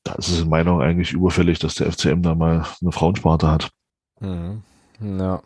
Da 0.03 0.15
ist 0.15 0.27
es 0.27 0.41
in 0.41 0.49
meiner 0.49 0.71
Meinung 0.73 0.81
eigentlich 0.81 1.13
überfällig, 1.13 1.59
dass 1.59 1.75
der 1.75 1.89
FCM 1.89 2.21
da 2.21 2.35
mal 2.35 2.65
eine 2.81 2.91
Frauensparte 2.91 3.49
hat. 3.49 3.69
Mhm. 4.19 4.63
Ja. 4.99 5.41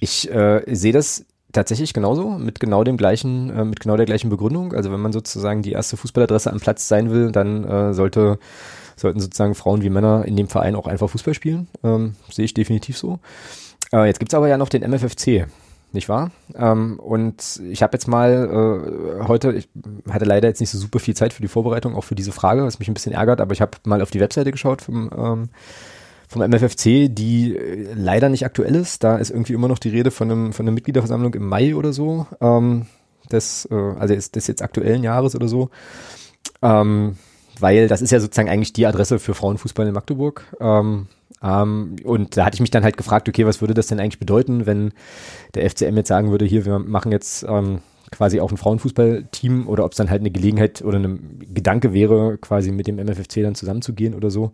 Ich 0.00 0.28
äh, 0.28 0.64
sehe 0.74 0.92
das 0.92 1.24
tatsächlich 1.52 1.92
genauso, 1.92 2.30
mit 2.30 2.60
genau 2.60 2.84
dem 2.84 2.96
gleichen, 2.96 3.50
äh, 3.50 3.64
mit 3.64 3.80
genau 3.80 3.96
der 3.96 4.06
gleichen 4.06 4.30
Begründung. 4.30 4.72
Also 4.72 4.92
wenn 4.92 5.00
man 5.00 5.12
sozusagen 5.12 5.62
die 5.62 5.72
erste 5.72 5.96
Fußballadresse 5.96 6.50
am 6.52 6.60
Platz 6.60 6.88
sein 6.88 7.10
will, 7.10 7.32
dann 7.32 7.64
äh, 7.64 7.94
sollte, 7.94 8.38
sollten 8.96 9.20
sozusagen 9.20 9.54
Frauen 9.54 9.82
wie 9.82 9.90
Männer 9.90 10.24
in 10.26 10.36
dem 10.36 10.48
Verein 10.48 10.74
auch 10.74 10.86
einfach 10.86 11.10
Fußball 11.10 11.34
spielen. 11.34 11.68
Ähm, 11.84 12.16
sehe 12.30 12.44
ich 12.44 12.54
definitiv 12.54 12.98
so. 12.98 13.18
Äh, 13.92 14.06
jetzt 14.06 14.18
gibt's 14.18 14.34
aber 14.34 14.48
ja 14.48 14.56
noch 14.56 14.68
den 14.68 14.82
MFFC, 14.82 15.46
nicht 15.92 16.08
wahr? 16.08 16.30
Ähm, 16.54 16.98
und 16.98 17.60
ich 17.68 17.82
habe 17.82 17.94
jetzt 17.94 18.08
mal 18.08 19.20
äh, 19.20 19.24
heute, 19.26 19.52
ich 19.52 19.68
hatte 20.10 20.24
leider 20.24 20.48
jetzt 20.48 20.60
nicht 20.60 20.70
so 20.70 20.78
super 20.78 20.98
viel 20.98 21.14
Zeit 21.14 21.32
für 21.32 21.42
die 21.42 21.48
Vorbereitung, 21.48 21.94
auch 21.94 22.04
für 22.04 22.14
diese 22.14 22.32
Frage, 22.32 22.64
was 22.64 22.78
mich 22.78 22.88
ein 22.88 22.94
bisschen 22.94 23.12
ärgert, 23.12 23.40
aber 23.40 23.52
ich 23.52 23.60
habe 23.60 23.72
mal 23.84 24.00
auf 24.00 24.10
die 24.10 24.20
Webseite 24.20 24.50
geschaut 24.50 24.82
vom 24.82 25.10
ähm, 25.16 25.48
vom 26.32 26.42
MFFC, 26.42 27.08
die 27.08 27.56
äh, 27.56 27.92
leider 27.94 28.28
nicht 28.28 28.44
aktuell 28.44 28.74
ist. 28.74 29.04
Da 29.04 29.16
ist 29.16 29.30
irgendwie 29.30 29.52
immer 29.52 29.68
noch 29.68 29.78
die 29.78 29.90
Rede 29.90 30.10
von 30.10 30.30
einem 30.30 30.52
von 30.52 30.64
einer 30.64 30.74
Mitgliederversammlung 30.74 31.34
im 31.34 31.46
Mai 31.46 31.74
oder 31.74 31.92
so. 31.92 32.26
Ähm, 32.40 32.86
des, 33.30 33.68
äh, 33.70 33.74
also 33.74 34.14
des, 34.14 34.30
des 34.30 34.46
jetzt 34.46 34.62
aktuellen 34.62 35.04
Jahres 35.04 35.34
oder 35.34 35.48
so. 35.48 35.70
Ähm, 36.62 37.16
weil 37.60 37.86
das 37.88 38.02
ist 38.02 38.10
ja 38.10 38.20
sozusagen 38.20 38.48
eigentlich 38.48 38.72
die 38.72 38.86
Adresse 38.86 39.18
für 39.18 39.34
Frauenfußball 39.34 39.86
in 39.86 39.94
Magdeburg. 39.94 40.44
Ähm, 40.60 41.06
ähm, 41.42 41.96
und 42.04 42.36
da 42.36 42.46
hatte 42.46 42.54
ich 42.54 42.60
mich 42.60 42.70
dann 42.70 42.84
halt 42.84 42.96
gefragt, 42.96 43.28
okay, 43.28 43.46
was 43.46 43.60
würde 43.60 43.74
das 43.74 43.86
denn 43.86 44.00
eigentlich 44.00 44.18
bedeuten, 44.18 44.66
wenn 44.66 44.92
der 45.54 45.68
FCM 45.68 45.96
jetzt 45.96 46.08
sagen 46.08 46.30
würde, 46.30 46.44
hier, 46.44 46.64
wir 46.64 46.78
machen 46.78 47.12
jetzt 47.12 47.44
ähm, 47.48 47.80
quasi 48.10 48.40
auch 48.40 48.50
ein 48.50 48.56
Frauenfußballteam 48.56 49.68
oder 49.68 49.84
ob 49.84 49.92
es 49.92 49.96
dann 49.96 50.10
halt 50.10 50.20
eine 50.20 50.30
Gelegenheit 50.30 50.82
oder 50.82 50.98
ein 50.98 51.40
Gedanke 51.52 51.92
wäre, 51.92 52.38
quasi 52.38 52.70
mit 52.70 52.86
dem 52.86 52.96
MFFC 52.96 53.42
dann 53.42 53.54
zusammenzugehen 53.54 54.14
oder 54.14 54.30
so. 54.30 54.52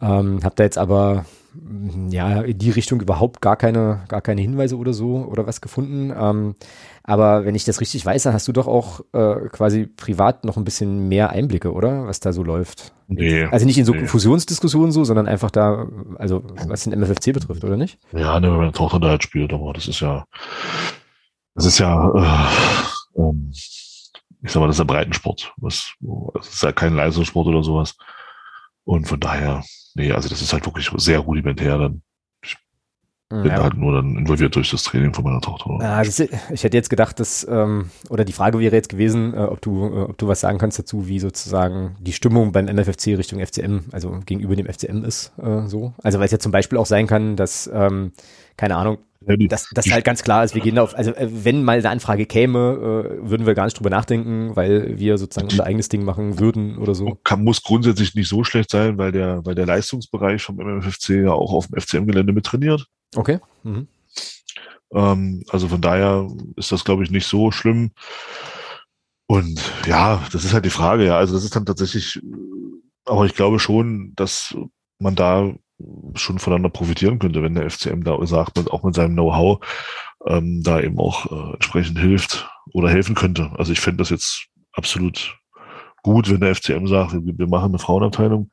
Ähm, 0.00 0.40
hab 0.42 0.56
da 0.56 0.64
jetzt 0.64 0.78
aber 0.78 1.24
ja 2.10 2.42
in 2.42 2.58
die 2.58 2.70
Richtung 2.70 3.00
überhaupt 3.00 3.40
gar 3.40 3.56
keine 3.56 4.04
gar 4.06 4.20
keine 4.20 4.40
Hinweise 4.40 4.76
oder 4.76 4.92
so 4.92 5.26
oder 5.28 5.46
was 5.46 5.60
gefunden. 5.60 6.12
Ähm, 6.16 6.54
aber 7.02 7.44
wenn 7.44 7.54
ich 7.54 7.64
das 7.64 7.80
richtig 7.80 8.06
weiß, 8.06 8.22
dann 8.22 8.34
hast 8.34 8.46
du 8.46 8.52
doch 8.52 8.68
auch 8.68 9.00
äh, 9.12 9.48
quasi 9.48 9.86
privat 9.86 10.44
noch 10.44 10.56
ein 10.56 10.64
bisschen 10.64 11.08
mehr 11.08 11.30
Einblicke, 11.30 11.72
oder? 11.72 12.06
Was 12.06 12.20
da 12.20 12.32
so 12.32 12.44
läuft. 12.44 12.92
Nee. 13.08 13.44
Also 13.44 13.66
nicht 13.66 13.78
in 13.78 13.84
so 13.84 13.92
nee. 13.92 14.06
Fusionsdiskussionen 14.06 14.92
so, 14.92 15.02
sondern 15.02 15.26
einfach 15.26 15.50
da, 15.50 15.88
also 16.16 16.44
was 16.68 16.84
den 16.84 16.98
MFFC 16.98 17.32
betrifft, 17.32 17.64
oder 17.64 17.76
nicht? 17.76 17.98
Ja, 18.12 18.38
ne, 18.38 18.50
wenn 18.50 18.58
meine 18.58 18.72
Tochter 18.72 19.00
da 19.00 19.08
halt 19.08 19.24
spielt, 19.24 19.52
aber 19.52 19.72
das 19.72 19.88
ist 19.88 19.98
ja, 20.00 20.24
das 21.56 21.64
ist 21.64 21.78
ja, 21.78 22.12
äh, 23.16 23.20
ähm, 23.20 23.50
ich 23.50 24.52
sag 24.52 24.60
mal, 24.60 24.68
das 24.68 24.76
ist 24.76 24.80
ja 24.80 24.84
Breitensport. 24.84 25.52
Was, 25.56 25.92
das 26.34 26.48
ist 26.48 26.62
ja 26.62 26.70
kein 26.70 26.94
Leistungssport 26.94 27.48
oder 27.48 27.64
sowas. 27.64 27.96
Und 28.84 29.08
von 29.08 29.18
daher, 29.18 29.64
nee, 29.94 30.12
also 30.12 30.28
das 30.28 30.42
ist 30.42 30.52
halt 30.52 30.66
wirklich 30.66 30.90
sehr 30.96 31.18
rudimentär 31.20 31.78
dann. 31.78 32.02
Ich 32.42 32.56
bin 33.28 33.46
ja. 33.46 33.62
halt 33.62 33.74
nur 33.74 33.94
dann 33.94 34.16
involviert 34.16 34.56
durch 34.56 34.70
das 34.70 34.82
Training 34.82 35.14
von 35.14 35.22
meiner 35.22 35.40
Tochter. 35.40 35.78
Ja, 35.80 36.02
ist, 36.02 36.18
ich 36.18 36.64
hätte 36.64 36.76
jetzt 36.76 36.90
gedacht, 36.90 37.20
dass, 37.20 37.46
ähm, 37.48 37.90
oder 38.08 38.24
die 38.24 38.32
Frage 38.32 38.58
wäre 38.58 38.74
jetzt 38.74 38.88
gewesen, 38.88 39.34
äh, 39.34 39.38
ob 39.38 39.60
du, 39.60 39.86
äh, 39.86 40.00
ob 40.02 40.18
du 40.18 40.26
was 40.26 40.40
sagen 40.40 40.58
kannst 40.58 40.80
dazu, 40.80 41.06
wie 41.06 41.20
sozusagen 41.20 41.94
die 42.00 42.12
Stimmung 42.12 42.50
beim 42.50 42.66
MFFC 42.66 43.16
Richtung 43.16 43.38
FCM, 43.38 43.84
also 43.92 44.18
gegenüber 44.26 44.56
dem 44.56 44.66
FCM 44.66 45.04
ist, 45.04 45.32
äh, 45.38 45.68
so. 45.68 45.94
Also 46.02 46.18
weil 46.18 46.24
es 46.24 46.32
ja 46.32 46.40
zum 46.40 46.50
Beispiel 46.50 46.76
auch 46.76 46.86
sein 46.86 47.06
kann, 47.06 47.36
dass, 47.36 47.70
ähm, 47.72 48.10
keine 48.60 48.76
Ahnung, 48.76 48.98
dass 49.20 49.70
das 49.72 49.90
halt 49.90 50.04
ganz 50.04 50.22
klar 50.22 50.44
ist, 50.44 50.54
wir 50.54 50.60
gehen 50.60 50.78
auf, 50.78 50.94
also 50.94 51.12
äh, 51.12 51.28
wenn 51.30 51.64
mal 51.64 51.78
eine 51.78 51.88
Anfrage 51.88 52.26
käme, 52.26 53.16
äh, 53.22 53.30
würden 53.30 53.46
wir 53.46 53.54
gar 53.54 53.64
nicht 53.64 53.78
drüber 53.78 53.88
nachdenken, 53.88 54.54
weil 54.54 54.98
wir 54.98 55.16
sozusagen 55.16 55.48
unser 55.50 55.64
eigenes 55.64 55.88
Ding 55.88 56.04
machen 56.04 56.38
würden 56.38 56.76
oder 56.76 56.94
so. 56.94 57.18
Kann, 57.24 57.42
muss 57.42 57.62
grundsätzlich 57.62 58.14
nicht 58.14 58.28
so 58.28 58.44
schlecht 58.44 58.70
sein, 58.70 58.98
weil 58.98 59.12
der, 59.12 59.46
weil 59.46 59.54
der 59.54 59.64
Leistungsbereich 59.64 60.42
vom 60.42 60.56
MFFC 60.56 61.22
ja 61.24 61.32
auch 61.32 61.54
auf 61.54 61.68
dem 61.68 61.80
FCM-Gelände 61.80 62.34
mit 62.34 62.44
trainiert. 62.44 62.86
Okay. 63.16 63.38
Mhm. 63.62 63.88
Ähm, 64.92 65.42
also 65.48 65.68
von 65.68 65.80
daher 65.80 66.28
ist 66.56 66.70
das, 66.70 66.84
glaube 66.84 67.02
ich, 67.02 67.10
nicht 67.10 67.26
so 67.26 67.50
schlimm. 67.50 67.92
Und 69.26 69.58
ja, 69.86 70.22
das 70.32 70.44
ist 70.44 70.52
halt 70.52 70.66
die 70.66 70.70
Frage, 70.70 71.06
ja. 71.06 71.16
Also 71.16 71.32
das 71.32 71.44
ist 71.44 71.56
dann 71.56 71.64
tatsächlich, 71.64 72.20
aber 73.06 73.24
ich 73.24 73.34
glaube 73.34 73.58
schon, 73.58 74.12
dass 74.16 74.54
man 74.98 75.14
da 75.14 75.50
schon 76.14 76.38
voneinander 76.38 76.70
profitieren 76.70 77.18
könnte, 77.18 77.42
wenn 77.42 77.54
der 77.54 77.68
FCM 77.70 78.02
da 78.02 78.18
sagt, 78.26 78.58
auch 78.70 78.82
mit 78.82 78.94
seinem 78.94 79.14
Know-how 79.14 79.64
ähm, 80.26 80.62
da 80.62 80.80
eben 80.80 80.98
auch 80.98 81.30
äh, 81.30 81.54
entsprechend 81.54 81.98
hilft 81.98 82.48
oder 82.72 82.90
helfen 82.90 83.14
könnte. 83.14 83.50
Also 83.56 83.72
ich 83.72 83.80
fände 83.80 83.98
das 83.98 84.10
jetzt 84.10 84.46
absolut 84.72 85.38
gut, 86.02 86.30
wenn 86.30 86.40
der 86.40 86.54
FCM 86.54 86.86
sagt, 86.86 87.14
wir 87.14 87.48
machen 87.48 87.70
eine 87.70 87.78
Frauenabteilung. 87.78 88.50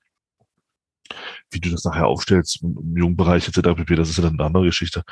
Wie 1.51 1.61
du 1.61 1.69
das 1.69 1.85
nachher 1.85 2.07
aufstellst 2.07 2.61
im 2.61 2.97
Jugendbereich 2.97 3.47
etc. 3.47 3.75
pp, 3.77 3.95
das 3.95 4.09
ist 4.09 4.17
ja 4.17 4.23
dann 4.23 4.33
eine 4.33 4.45
andere 4.45 4.65
Geschichte. 4.65 5.03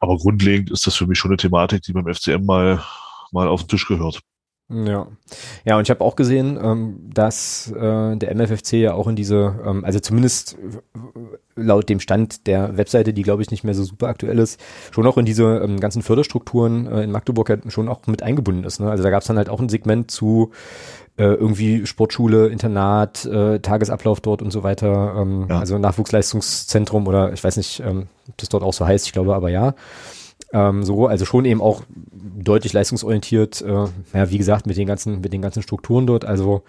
Aber 0.00 0.16
grundlegend 0.16 0.70
ist 0.72 0.86
das 0.86 0.96
für 0.96 1.06
mich 1.06 1.18
schon 1.18 1.30
eine 1.30 1.36
Thematik, 1.36 1.82
die 1.82 1.92
beim 1.92 2.12
FCM 2.12 2.44
mal, 2.44 2.82
mal 3.30 3.46
auf 3.46 3.62
den 3.62 3.68
Tisch 3.68 3.86
gehört. 3.86 4.20
Ja, 4.70 5.08
ja, 5.66 5.76
und 5.76 5.82
ich 5.82 5.90
habe 5.90 6.00
auch 6.00 6.16
gesehen, 6.16 6.58
ähm, 6.60 7.10
dass 7.12 7.70
äh, 7.70 8.16
der 8.16 8.34
MFFC 8.34 8.74
ja 8.74 8.94
auch 8.94 9.06
in 9.08 9.14
diese, 9.14 9.60
ähm, 9.64 9.84
also 9.84 10.00
zumindest 10.00 10.56
laut 11.54 11.90
dem 11.90 12.00
Stand 12.00 12.46
der 12.46 12.76
Webseite, 12.78 13.12
die 13.12 13.22
glaube 13.22 13.42
ich 13.42 13.50
nicht 13.50 13.62
mehr 13.62 13.74
so 13.74 13.84
super 13.84 14.08
aktuell 14.08 14.38
ist, 14.38 14.58
schon 14.90 15.06
auch 15.06 15.18
in 15.18 15.26
diese 15.26 15.58
ähm, 15.58 15.80
ganzen 15.80 16.02
Förderstrukturen 16.02 16.86
äh, 16.86 17.02
in 17.02 17.10
Magdeburg 17.10 17.50
halt 17.50 17.70
schon 17.72 17.90
auch 17.90 18.06
mit 18.06 18.22
eingebunden 18.22 18.64
ist. 18.64 18.80
Ne? 18.80 18.90
Also 18.90 19.04
da 19.04 19.10
gab 19.10 19.20
es 19.20 19.28
dann 19.28 19.36
halt 19.36 19.50
auch 19.50 19.60
ein 19.60 19.68
Segment 19.68 20.10
zu 20.10 20.50
äh, 21.18 21.24
irgendwie 21.24 21.86
Sportschule, 21.86 22.48
Internat, 22.48 23.26
äh, 23.26 23.60
Tagesablauf 23.60 24.20
dort 24.20 24.40
und 24.40 24.50
so 24.50 24.62
weiter, 24.62 25.14
ähm, 25.18 25.46
ja. 25.48 25.60
also 25.60 25.76
Nachwuchsleistungszentrum 25.76 27.06
oder 27.06 27.34
ich 27.34 27.44
weiß 27.44 27.58
nicht, 27.58 27.80
ähm, 27.80 28.08
ob 28.28 28.38
das 28.38 28.48
dort 28.48 28.62
auch 28.62 28.72
so 28.72 28.86
heißt, 28.86 29.06
ich 29.06 29.12
glaube 29.12 29.34
aber 29.34 29.50
ja. 29.50 29.74
Ähm, 30.54 30.84
so, 30.84 31.08
also 31.08 31.24
schon 31.24 31.44
eben 31.44 31.60
auch 31.60 31.82
deutlich 32.12 32.72
leistungsorientiert, 32.72 33.60
äh, 33.62 33.86
ja, 34.14 34.30
wie 34.30 34.38
gesagt, 34.38 34.66
mit 34.66 34.76
den 34.76 34.86
ganzen, 34.86 35.20
mit 35.20 35.32
den 35.32 35.42
ganzen 35.42 35.62
Strukturen 35.62 36.06
dort. 36.06 36.24
Also 36.24 36.62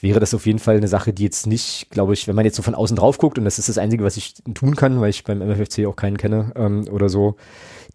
wäre 0.00 0.18
das 0.18 0.34
auf 0.34 0.44
jeden 0.44 0.58
Fall 0.58 0.76
eine 0.76 0.88
Sache, 0.88 1.12
die 1.12 1.22
jetzt 1.22 1.46
nicht, 1.46 1.86
glaube 1.90 2.14
ich, 2.14 2.26
wenn 2.26 2.34
man 2.34 2.44
jetzt 2.44 2.56
so 2.56 2.62
von 2.62 2.74
außen 2.74 2.96
drauf 2.96 3.18
guckt, 3.18 3.38
und 3.38 3.44
das 3.44 3.60
ist 3.60 3.68
das 3.68 3.78
Einzige, 3.78 4.02
was 4.02 4.16
ich 4.16 4.34
tun 4.54 4.74
kann, 4.74 5.00
weil 5.00 5.10
ich 5.10 5.22
beim 5.22 5.38
MFFC 5.38 5.86
auch 5.86 5.94
keinen 5.94 6.18
kenne 6.18 6.50
ähm, 6.56 6.86
oder 6.90 7.08
so, 7.08 7.36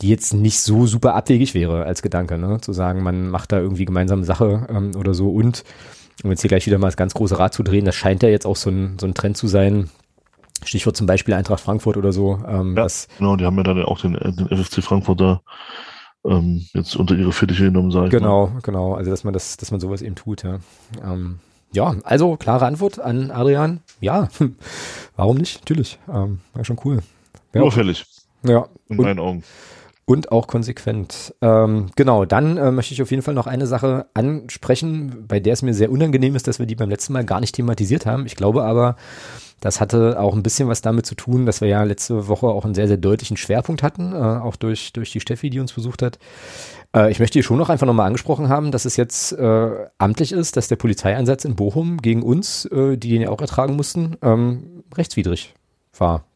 die 0.01 0.07
jetzt 0.07 0.33
nicht 0.33 0.61
so 0.61 0.87
super 0.87 1.13
abwegig 1.13 1.53
wäre 1.53 1.83
als 1.83 2.01
Gedanke, 2.01 2.37
ne? 2.37 2.61
Zu 2.61 2.71
sagen, 2.71 3.03
man 3.03 3.29
macht 3.29 3.51
da 3.51 3.59
irgendwie 3.59 3.85
gemeinsame 3.85 4.23
Sache 4.23 4.65
ähm, 4.69 4.91
oder 4.97 5.13
so 5.13 5.29
und 5.29 5.65
um 6.23 6.31
jetzt 6.31 6.41
hier 6.41 6.47
gleich 6.47 6.65
wieder 6.65 6.77
mal 6.77 6.87
das 6.87 6.97
ganz 6.97 7.13
große 7.13 7.37
Rad 7.37 7.53
zu 7.53 7.63
drehen, 7.63 7.85
das 7.85 7.95
scheint 7.95 8.23
ja 8.23 8.29
jetzt 8.29 8.45
auch 8.45 8.55
so 8.55 8.69
ein, 8.69 8.97
so 8.99 9.05
ein 9.05 9.13
Trend 9.13 9.35
zu 9.35 9.47
sein, 9.47 9.89
Stichwort 10.63 10.97
zum 10.97 11.07
Beispiel 11.07 11.33
Eintracht 11.33 11.59
Frankfurt 11.61 11.97
oder 11.97 12.11
so. 12.11 12.39
Ähm, 12.47 12.75
ja, 12.75 12.87
genau, 13.17 13.35
die 13.35 13.45
haben 13.45 13.57
ja 13.57 13.63
dann 13.63 13.83
auch 13.83 13.99
den, 13.99 14.13
den 14.13 14.47
FFC 14.49 14.83
Frankfurt 14.83 15.21
da 15.21 15.41
ähm, 16.25 16.65
jetzt 16.73 16.95
unter 16.95 17.15
ihre 17.15 17.31
Fittiche 17.31 17.65
genommen, 17.65 17.91
sage 17.91 18.07
ich 18.07 18.11
Genau, 18.11 18.47
mal. 18.47 18.61
genau. 18.61 18.95
Also 18.95 19.11
dass 19.11 19.23
man 19.23 19.33
das, 19.33 19.57
dass 19.57 19.71
man 19.71 19.79
sowas 19.79 20.01
eben 20.01 20.15
tut, 20.15 20.43
ja. 20.43 20.59
Ähm, 21.03 21.39
ja, 21.73 21.95
also 22.03 22.37
klare 22.37 22.65
Antwort 22.65 22.99
an 22.99 23.29
Adrian. 23.31 23.81
Ja, 23.99 24.29
warum 25.15 25.37
nicht? 25.37 25.59
Natürlich. 25.61 25.99
Ähm, 26.07 26.39
war 26.53 26.65
schon 26.65 26.79
cool. 26.85 26.99
Ja. 27.53 27.61
Überfällig. 27.61 28.05
Ja. 28.43 28.67
In 28.87 28.97
meinen 28.97 29.19
Augen. 29.19 29.43
Und 30.09 30.31
auch 30.31 30.47
konsequent. 30.47 31.35
Ähm, 31.41 31.87
genau, 31.97 32.23
dann 32.23 32.55
äh, 32.55 32.71
möchte 32.71 32.93
ich 32.93 33.01
auf 33.01 33.11
jeden 33.11 33.23
Fall 33.23 33.33
noch 33.33 33.45
eine 33.45 33.67
Sache 33.67 34.05
ansprechen, 34.13 35.25
bei 35.27 35.41
der 35.41 35.51
es 35.51 35.63
mir 35.63 35.73
sehr 35.73 35.91
unangenehm 35.91 36.33
ist, 36.37 36.47
dass 36.47 36.59
wir 36.59 36.65
die 36.65 36.75
beim 36.75 36.89
letzten 36.89 37.11
Mal 37.11 37.25
gar 37.25 37.41
nicht 37.41 37.55
thematisiert 37.55 38.05
haben. 38.05 38.25
Ich 38.25 38.37
glaube 38.37 38.63
aber, 38.63 38.95
das 39.59 39.81
hatte 39.81 40.17
auch 40.17 40.33
ein 40.33 40.43
bisschen 40.43 40.69
was 40.69 40.81
damit 40.81 41.05
zu 41.05 41.15
tun, 41.15 41.45
dass 41.45 41.59
wir 41.59 41.67
ja 41.67 41.83
letzte 41.83 42.29
Woche 42.29 42.47
auch 42.47 42.63
einen 42.63 42.73
sehr, 42.73 42.87
sehr 42.87 42.95
deutlichen 42.95 43.35
Schwerpunkt 43.35 43.83
hatten, 43.83 44.13
äh, 44.13 44.15
auch 44.15 44.55
durch, 44.55 44.93
durch 44.93 45.11
die 45.11 45.19
Steffi, 45.19 45.49
die 45.49 45.59
uns 45.59 45.73
besucht 45.73 46.01
hat. 46.01 46.19
Äh, 46.95 47.11
ich 47.11 47.19
möchte 47.19 47.33
hier 47.33 47.43
schon 47.43 47.57
noch 47.57 47.69
einfach 47.69 47.85
nochmal 47.85 48.07
angesprochen 48.07 48.47
haben, 48.47 48.71
dass 48.71 48.85
es 48.85 48.95
jetzt 48.95 49.33
äh, 49.33 49.69
amtlich 49.97 50.31
ist, 50.31 50.55
dass 50.55 50.69
der 50.69 50.77
Polizeieinsatz 50.77 51.43
in 51.43 51.57
Bochum 51.57 51.97
gegen 51.97 52.23
uns, 52.23 52.63
äh, 52.63 52.95
die 52.95 53.09
den 53.09 53.23
ja 53.23 53.29
auch 53.29 53.41
ertragen 53.41 53.75
mussten, 53.75 54.15
ähm, 54.21 54.83
rechtswidrig 54.95 55.53
war. 55.97 56.26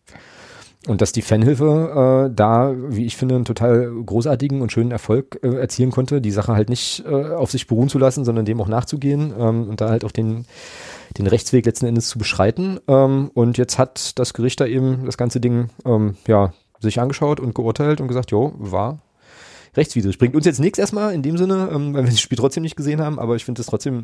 Und 0.88 1.02
dass 1.02 1.12
die 1.12 1.22
Fanhilfe 1.22 2.30
äh, 2.30 2.36
da, 2.36 2.74
wie 2.76 3.06
ich 3.06 3.16
finde, 3.16 3.36
einen 3.36 3.46
total 3.46 3.92
großartigen 4.04 4.62
und 4.62 4.72
schönen 4.72 4.90
Erfolg 4.90 5.40
äh, 5.44 5.56
erzielen 5.56 5.92
konnte, 5.92 6.22
die 6.22 6.32
Sache 6.32 6.54
halt 6.54 6.70
nicht 6.70 7.04
äh, 7.06 7.34
auf 7.34 7.52
sich 7.52 7.68
beruhen 7.68 7.88
zu 7.90 8.00
lassen, 8.00 8.26
sondern 8.26 8.46
dem 8.46 8.60
auch 8.60 8.68
nachzugehen 8.68 9.32
ähm, 9.38 9.70
und 9.70 9.80
da 9.80 9.90
halt 9.90 10.04
auch 10.04 10.12
den, 10.12 10.46
den 11.20 11.28
Rechtsweg 11.28 11.68
letzten 11.68 11.86
Endes 11.86 12.10
zu 12.10 12.18
beschreiten. 12.18 12.80
Ähm, 12.88 13.30
und 13.36 13.60
jetzt 13.60 13.78
hat 13.78 14.18
das 14.18 14.34
Gericht 14.34 14.60
da 14.60 14.66
eben 14.66 15.06
das 15.06 15.18
ganze 15.18 15.40
Ding 15.40 15.70
ähm, 15.86 16.16
ja, 16.26 16.52
sich 16.80 17.00
angeschaut 17.00 17.40
und 17.40 17.54
geurteilt 17.54 18.02
und 18.02 18.08
gesagt, 18.08 18.32
jo, 18.32 18.54
war 18.58 18.98
rechtswidrig. 19.78 20.18
Bringt 20.18 20.36
uns 20.36 20.46
jetzt 20.46 20.60
nichts 20.60 20.80
erstmal 20.80 21.14
in 21.14 21.22
dem 21.22 21.38
Sinne, 21.38 21.70
ähm, 21.72 21.94
weil 21.94 22.06
wir 22.06 22.10
das 22.10 22.20
Spiel 22.20 22.40
trotzdem 22.40 22.64
nicht 22.64 22.76
gesehen 22.76 23.02
haben, 23.02 23.20
aber 23.20 23.36
ich 23.36 23.46
finde 23.46 23.60
das 23.60 23.68
trotzdem 23.68 24.00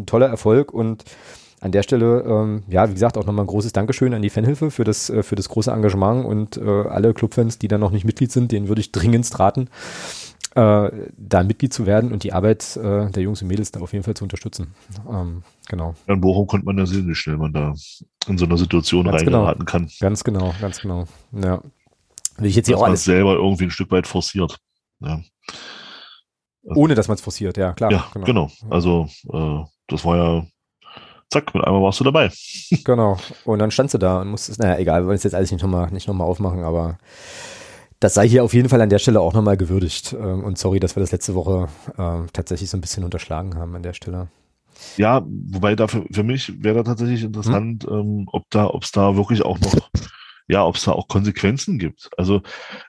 ein 0.00 0.06
toller 0.06 0.28
Erfolg 0.28 0.72
und 0.72 1.04
an 1.60 1.72
der 1.72 1.82
Stelle, 1.82 2.22
ähm, 2.22 2.62
ja, 2.68 2.88
wie 2.88 2.94
gesagt, 2.94 3.16
auch 3.16 3.24
nochmal 3.24 3.44
ein 3.44 3.48
großes 3.48 3.72
Dankeschön 3.72 4.12
an 4.14 4.22
die 4.22 4.30
Fanhilfe 4.30 4.70
für 4.70 4.84
das, 4.84 5.10
äh, 5.10 5.22
für 5.22 5.36
das 5.36 5.48
große 5.48 5.70
Engagement 5.70 6.24
und 6.26 6.56
äh, 6.58 6.62
alle 6.88 7.14
Clubfans, 7.14 7.58
die 7.58 7.68
da 7.68 7.78
noch 7.78 7.90
nicht 7.90 8.04
Mitglied 8.04 8.30
sind, 8.30 8.52
denen 8.52 8.68
würde 8.68 8.80
ich 8.80 8.92
dringend 8.92 9.26
raten, 9.38 9.68
äh, 10.54 10.90
da 11.16 11.42
Mitglied 11.42 11.72
zu 11.72 11.86
werden 11.86 12.12
und 12.12 12.24
die 12.24 12.32
Arbeit 12.32 12.76
äh, 12.76 13.10
der 13.10 13.22
Jungs 13.22 13.42
und 13.42 13.48
Mädels 13.48 13.72
da 13.72 13.80
auf 13.80 13.92
jeden 13.92 14.04
Fall 14.04 14.14
zu 14.14 14.24
unterstützen. 14.24 14.74
Ähm, 15.10 15.42
genau. 15.68 15.94
In 16.06 16.20
Bochum 16.20 16.46
konnte 16.46 16.66
man 16.66 16.78
ja 16.78 16.86
sehen, 16.86 17.08
wie 17.08 17.14
schnell 17.14 17.38
man 17.38 17.52
da 17.52 17.74
in 18.26 18.38
so 18.38 18.44
einer 18.44 18.58
Situation 18.58 19.04
ganz 19.04 19.22
reingeraten 19.22 19.64
genau. 19.64 19.70
kann. 19.70 19.90
Ganz 20.00 20.24
genau, 20.24 20.54
ganz 20.60 20.80
genau. 20.80 21.04
Ja. 21.32 21.62
Will 22.38 22.50
ich 22.50 22.56
jetzt 22.56 22.66
hier 22.66 22.78
auch 22.78 22.82
alles 22.82 23.04
selber 23.04 23.34
irgendwie 23.34 23.64
ein 23.64 23.70
Stück 23.70 23.90
weit 23.90 24.06
forciert. 24.06 24.58
Ja. 25.00 25.20
Ohne 26.64 26.94
dass 26.94 27.08
man 27.08 27.14
es 27.14 27.20
forciert, 27.20 27.56
ja, 27.56 27.72
klar. 27.72 27.92
Ja, 27.92 28.06
genau. 28.12 28.26
genau. 28.26 28.50
Also 28.68 29.08
äh, 29.32 29.64
das 29.88 30.04
war 30.04 30.16
ja 30.16 30.46
zack, 31.30 31.54
mit 31.54 31.64
einmal 31.64 31.82
warst 31.82 32.00
du 32.00 32.04
dabei. 32.04 32.30
Genau. 32.84 33.18
Und 33.44 33.58
dann 33.58 33.70
standst 33.70 33.94
du 33.94 33.98
da 33.98 34.20
und 34.20 34.28
musstest, 34.28 34.60
naja, 34.60 34.78
egal, 34.78 35.02
wir 35.02 35.06
wollen 35.06 35.16
es 35.16 35.24
jetzt 35.24 35.34
alles 35.34 35.50
nicht 35.50 35.62
nochmal 35.62 35.90
nicht 35.90 36.08
noch 36.08 36.14
mal 36.14 36.24
aufmachen, 36.24 36.62
aber 36.62 36.98
das 38.00 38.14
sei 38.14 38.28
hier 38.28 38.44
auf 38.44 38.54
jeden 38.54 38.68
Fall 38.68 38.80
an 38.80 38.90
der 38.90 38.98
Stelle 38.98 39.20
auch 39.20 39.32
nochmal 39.32 39.56
gewürdigt. 39.56 40.12
Ähm, 40.12 40.44
und 40.44 40.58
sorry, 40.58 40.80
dass 40.80 40.96
wir 40.96 41.00
das 41.00 41.12
letzte 41.12 41.34
Woche 41.34 41.68
äh, 41.96 42.26
tatsächlich 42.32 42.70
so 42.70 42.76
ein 42.76 42.80
bisschen 42.80 43.04
unterschlagen 43.04 43.56
haben 43.56 43.74
an 43.74 43.82
der 43.82 43.94
Stelle. 43.94 44.28
Ja, 44.96 45.24
wobei 45.26 45.74
da 45.74 45.88
für, 45.88 46.04
für 46.10 46.22
mich 46.22 46.62
wäre 46.62 46.76
da 46.76 46.82
tatsächlich 46.82 47.22
interessant, 47.22 47.84
hm? 47.84 47.92
ähm, 47.92 48.28
ob 48.30 48.44
da, 48.50 48.66
ob 48.66 48.84
es 48.84 48.92
da 48.92 49.16
wirklich 49.16 49.42
auch 49.42 49.58
noch, 49.58 49.74
ja, 50.48 50.64
ob 50.64 50.76
es 50.76 50.84
da 50.84 50.92
auch 50.92 51.08
Konsequenzen 51.08 51.78
gibt. 51.78 52.10
Also 52.16 52.42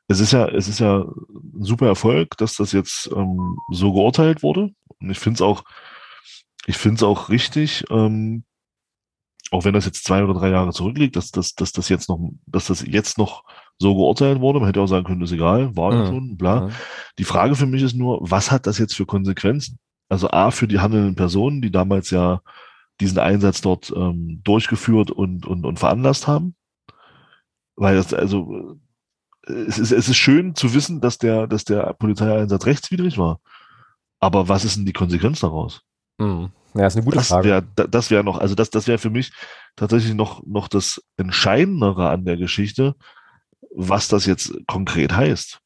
es 0.08 0.20
ist 0.20 0.34
ja, 0.34 0.48
es 0.50 0.68
ist 0.68 0.80
ja 0.80 1.00
ein 1.00 1.64
super 1.64 1.88
Erfolg, 1.88 2.36
dass 2.38 2.56
das 2.56 2.74
jetzt 2.74 3.10
ähm, 3.16 3.58
so 3.72 3.94
geurteilt 3.94 4.44
wurde. 4.44 4.72
Und 5.00 5.10
ich 5.10 5.20
finde 5.20 5.36
es 5.36 5.42
auch, 5.42 5.64
ich 6.68 6.78
finde 6.78 6.98
es 6.98 7.04
auch 7.04 7.30
richtig, 7.30 7.86
ähm, 7.90 8.44
auch 9.52 9.64
wenn 9.64 9.74
das 9.74 9.86
jetzt 9.86 10.04
zwei 10.04 10.24
oder 10.24 10.34
drei 10.34 10.50
Jahre 10.50 10.74
zurückliegt, 10.74 11.16
dass, 11.16 11.32
dass, 11.32 11.56
dass 11.56 11.72
das 11.72 11.88
jetzt 11.88 12.10
noch, 12.10 12.20
dass 12.46 12.68
das 12.68 12.86
jetzt 12.86 13.18
noch 13.18 13.46
so 13.80 13.96
geurteilt 13.96 14.42
wurde. 14.42 14.60
Man 14.60 14.68
hätte 14.68 14.82
auch 14.82 14.88
sagen 14.88 15.06
können, 15.06 15.22
ist 15.22 15.32
egal, 15.32 15.76
war 15.78 15.94
ja 15.94 16.06
so, 16.08 16.20
bla. 16.22 16.68
Ja. 16.68 16.76
Die 17.18 17.24
Frage 17.24 17.56
für 17.56 17.66
mich 17.66 17.82
ist 17.82 17.96
nur, 17.96 18.20
was 18.22 18.52
hat 18.52 18.68
das 18.68 18.78
jetzt 18.78 18.96
für 18.96 19.06
Konsequenzen? 19.06 19.80
Also 20.10 20.30
A, 20.30 20.52
für 20.52 20.68
die 20.68 20.80
handelnden 20.80 21.16
Personen, 21.16 21.62
die 21.62 21.72
damals 21.72 22.10
ja 22.10 22.42
diesen 23.00 23.20
Einsatz 23.20 23.62
dort 23.62 23.94
ähm, 23.96 24.42
durchgeführt 24.44 25.10
und, 25.10 25.46
und, 25.46 25.66
und 25.66 25.80
veranlasst 25.80 26.28
haben. 26.28 26.56
Weil 27.78 27.96
das, 27.96 28.14
also, 28.14 28.78
äh, 29.46 29.54
es 29.54 29.80
ist, 29.80 29.92
es 29.92 30.10
ist 30.10 30.18
schön 30.18 30.56
zu 30.56 30.74
wissen, 30.74 31.00
dass 31.00 31.18
der, 31.18 31.48
dass 31.48 31.64
der 31.64 31.94
Polizeieinsatz 31.94 32.66
rechtswidrig 32.66 33.18
war. 33.18 33.40
Aber 34.20 34.50
was 34.50 34.66
ist 34.66 34.76
denn 34.76 34.86
die 34.86 34.94
Konsequenz 34.94 35.40
daraus? 35.40 35.84
Mhm. 36.18 36.52
Ja, 36.74 36.88
ist 36.88 36.96
eine 36.96 37.06
gute 37.06 37.18
das 37.18 37.30
Frage. 37.30 37.50
Wär, 37.50 37.62
das 37.88 38.12
wäre 38.12 38.24
noch, 38.24 38.38
also 38.38 38.56
das, 38.56 38.70
das 38.70 38.88
wäre 38.88 38.98
für 38.98 39.10
mich 39.10 39.32
tatsächlich 39.76 40.14
noch, 40.14 40.46
noch 40.46 40.68
das 40.68 41.02
Entscheidendere 41.18 42.10
an 42.10 42.26
der 42.26 42.38
Geschichte, 42.38 42.96
was 43.76 44.08
das 44.08 44.26
jetzt 44.26 44.54
konkret 44.68 45.14
heißt. 45.14 45.60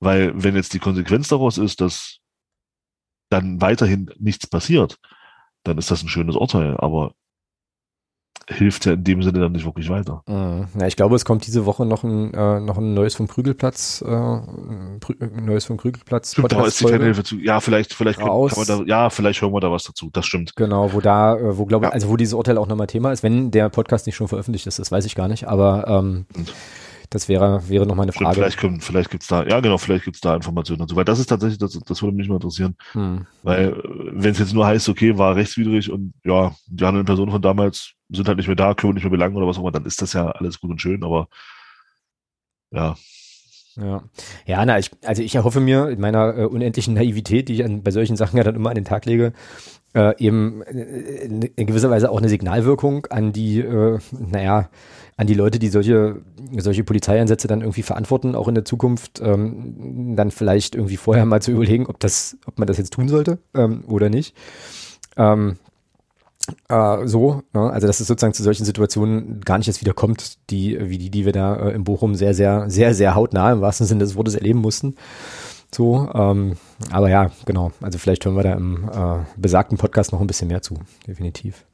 Weil 0.00 0.32
wenn 0.34 0.56
jetzt 0.56 0.74
die 0.74 0.78
Konsequenz 0.78 1.28
daraus 1.28 1.58
ist, 1.58 1.80
dass 1.80 2.18
dann 3.30 3.60
weiterhin 3.60 4.10
nichts 4.18 4.46
passiert, 4.46 4.98
dann 5.62 5.78
ist 5.78 5.90
das 5.90 6.02
ein 6.02 6.08
schönes 6.08 6.36
Urteil. 6.36 6.76
Aber 6.78 7.14
hilft 8.48 8.86
ja 8.86 8.92
in 8.92 9.04
dem 9.04 9.22
Sinne 9.22 9.40
dann 9.40 9.52
nicht 9.52 9.64
wirklich 9.64 9.88
weiter. 9.88 10.22
Mhm. 10.26 10.66
Ja, 10.78 10.86
ich 10.86 10.96
glaube, 10.96 11.16
es 11.16 11.24
kommt 11.24 11.46
diese 11.46 11.66
Woche 11.66 11.86
noch 11.86 12.04
ein, 12.04 12.32
äh, 12.34 12.60
noch 12.60 12.78
ein 12.78 12.94
neues 12.94 13.14
vom 13.14 13.28
Krügelplatz, 13.28 14.02
äh, 14.06 14.10
ein 14.10 15.00
neues 15.44 15.64
vom 15.66 15.76
Krügelplatz. 15.76 16.32
Stimmt, 16.32 16.52
da 16.52 16.64
ist 16.66 16.80
die 16.80 16.84
Fanhilfe 16.84 17.24
zu. 17.24 17.38
Ja, 17.38 17.60
vielleicht, 17.60 17.94
vielleicht 17.94 18.18
kann, 18.18 18.28
kann 18.28 18.50
man 18.56 18.66
da, 18.66 18.82
ja, 18.84 19.10
vielleicht 19.10 19.42
hören 19.42 19.52
wir 19.52 19.60
da 19.60 19.70
was 19.70 19.84
dazu. 19.84 20.10
Das 20.12 20.26
stimmt. 20.26 20.54
Genau, 20.56 20.92
wo 20.92 21.00
da, 21.00 21.36
äh, 21.36 21.56
wo 21.56 21.66
glaube 21.66 21.86
ja. 21.86 21.92
also 21.92 22.08
wo 22.08 22.16
dieses 22.16 22.34
Urteil 22.34 22.58
auch 22.58 22.66
nochmal 22.66 22.86
Thema 22.86 23.12
ist, 23.12 23.22
wenn 23.22 23.50
der 23.50 23.68
Podcast 23.68 24.06
nicht 24.06 24.16
schon 24.16 24.28
veröffentlicht 24.28 24.66
ist, 24.66 24.78
das 24.78 24.90
weiß 24.90 25.04
ich 25.04 25.14
gar 25.14 25.28
nicht, 25.28 25.48
aber 25.48 25.86
ähm, 25.88 26.26
das 27.12 27.28
wäre, 27.28 27.68
wäre 27.68 27.86
nochmal 27.86 28.04
eine 28.04 28.12
Frage. 28.12 28.36
Vielleicht, 28.36 28.58
können, 28.58 28.80
vielleicht 28.80 29.10
gibt's 29.10 29.26
da, 29.26 29.44
ja 29.44 29.60
genau, 29.60 29.76
vielleicht 29.76 30.04
gibt's 30.04 30.20
da 30.20 30.34
Informationen 30.34 30.80
dazu. 30.80 30.96
Weil 30.96 31.04
das 31.04 31.18
ist 31.18 31.26
tatsächlich, 31.26 31.58
das, 31.58 31.78
das 31.78 32.02
würde 32.02 32.16
mich 32.16 32.28
mal 32.28 32.36
interessieren. 32.36 32.74
Hm. 32.92 33.26
Weil, 33.42 33.76
wenn 34.12 34.30
es 34.30 34.38
jetzt 34.38 34.54
nur 34.54 34.66
heißt, 34.66 34.88
okay, 34.88 35.18
war 35.18 35.36
rechtswidrig 35.36 35.90
und 35.90 36.14
ja, 36.24 36.54
die 36.68 36.84
handelnden 36.84 37.06
Personen 37.06 37.30
von 37.30 37.42
damals 37.42 37.92
sind 38.12 38.28
halt 38.28 38.38
nicht 38.38 38.46
mehr 38.46 38.56
da, 38.56 38.74
können 38.74 38.94
nicht 38.94 39.04
mehr 39.04 39.10
belangen 39.10 39.36
oder 39.36 39.46
was 39.46 39.56
auch 39.56 39.62
immer, 39.62 39.72
dann 39.72 39.86
ist 39.86 40.02
das 40.02 40.12
ja 40.12 40.30
alles 40.30 40.60
gut 40.60 40.70
und 40.70 40.80
schön, 40.80 41.02
aber 41.04 41.28
ja. 42.70 42.96
Ja, 43.76 44.02
ja 44.46 44.64
na, 44.66 44.78
ich, 44.78 44.90
also 45.04 45.22
ich 45.22 45.34
erhoffe 45.34 45.60
mir 45.60 45.88
in 45.88 46.00
meiner 46.00 46.36
äh, 46.36 46.44
unendlichen 46.44 46.94
Naivität, 46.94 47.48
die 47.48 47.54
ich 47.54 47.64
an, 47.64 47.82
bei 47.82 47.90
solchen 47.90 48.16
Sachen 48.16 48.36
ja 48.36 48.44
dann 48.44 48.54
immer 48.54 48.70
an 48.70 48.74
den 48.74 48.84
Tag 48.84 49.06
lege, 49.06 49.32
äh, 49.94 50.16
eben 50.22 50.62
äh, 50.62 51.24
in 51.24 51.66
gewisser 51.66 51.90
Weise 51.90 52.10
auch 52.10 52.18
eine 52.18 52.28
Signalwirkung 52.28 53.06
an 53.06 53.32
die, 53.32 53.60
äh, 53.60 53.98
naja, 54.12 54.68
an 55.16 55.26
die 55.26 55.34
Leute, 55.34 55.58
die 55.58 55.68
solche, 55.68 56.22
solche 56.56 56.84
Polizeieinsätze 56.84 57.48
dann 57.48 57.60
irgendwie 57.60 57.82
verantworten, 57.82 58.34
auch 58.34 58.48
in 58.48 58.54
der 58.54 58.64
Zukunft, 58.64 59.20
ähm, 59.22 60.16
dann 60.16 60.30
vielleicht 60.30 60.74
irgendwie 60.74 60.96
vorher 60.96 61.26
mal 61.26 61.42
zu 61.42 61.52
überlegen, 61.52 61.86
ob 61.86 62.00
das, 62.00 62.36
ob 62.46 62.58
man 62.58 62.66
das 62.66 62.78
jetzt 62.78 62.92
tun 62.92 63.08
sollte 63.08 63.38
ähm, 63.54 63.84
oder 63.86 64.08
nicht. 64.08 64.34
Ähm, 65.16 65.58
äh, 66.68 67.06
so, 67.06 67.42
ne? 67.52 67.70
also 67.70 67.86
dass 67.86 68.00
es 68.00 68.06
sozusagen 68.06 68.34
zu 68.34 68.42
solchen 68.42 68.64
Situationen 68.64 69.40
gar 69.40 69.58
nicht 69.58 69.66
jetzt 69.66 69.80
wieder 69.80 69.94
kommt, 69.94 70.50
die, 70.50 70.78
wie 70.80 70.98
die, 70.98 71.10
die 71.10 71.24
wir 71.24 71.32
da 71.32 71.56
äh, 71.56 71.74
in 71.74 71.84
Bochum 71.84 72.14
sehr, 72.14 72.34
sehr, 72.34 72.68
sehr, 72.68 72.94
sehr 72.94 73.14
hautnah 73.14 73.52
im 73.52 73.60
wahrsten 73.60 73.86
Sinne 73.86 74.00
des 74.00 74.16
Wortes 74.16 74.34
erleben 74.34 74.60
mussten. 74.60 74.96
So, 75.74 76.10
ähm, 76.12 76.56
aber 76.90 77.08
ja, 77.08 77.30
genau. 77.46 77.72
Also 77.80 77.98
vielleicht 77.98 78.24
hören 78.24 78.36
wir 78.36 78.42
da 78.42 78.52
im 78.54 78.88
äh, 78.88 79.24
besagten 79.36 79.78
Podcast 79.78 80.12
noch 80.12 80.20
ein 80.20 80.26
bisschen 80.26 80.48
mehr 80.48 80.62
zu, 80.62 80.78
definitiv. 81.06 81.64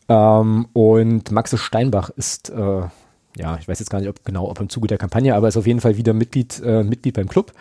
Ähm, 0.08 0.70
und 0.72 1.34
Maxe 1.34 1.58
Steinbach 1.58 2.12
ist, 2.12 2.50
äh, 2.52 2.84
ja, 3.36 3.58
ich 3.60 3.68
weiß 3.68 3.80
jetzt 3.80 3.90
gar 3.90 4.00
nicht, 4.00 4.08
ob 4.08 4.24
genau, 4.24 4.50
ob 4.50 4.62
im 4.62 4.70
Zuge 4.70 4.88
der 4.88 4.98
Kampagne, 4.98 5.36
aber 5.36 5.50
ist 5.50 5.58
auf 5.58 5.68
jeden 5.68 5.82
Fall 5.82 5.98
wieder 5.98 6.14
Mitglied, 6.14 6.62
äh, 6.64 6.86
Mitglied 6.86 7.16
beim 7.16 7.28
Club. 7.28 7.52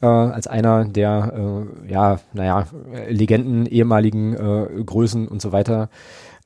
Äh, 0.00 0.06
als 0.06 0.46
einer 0.46 0.86
der, 0.86 1.66
ja, 1.86 2.20
naja, 2.32 2.68
Legenden, 3.06 3.66
ehemaligen 3.66 4.34
Größen 4.86 5.28
und 5.28 5.42
so 5.42 5.52
weiter 5.52 5.90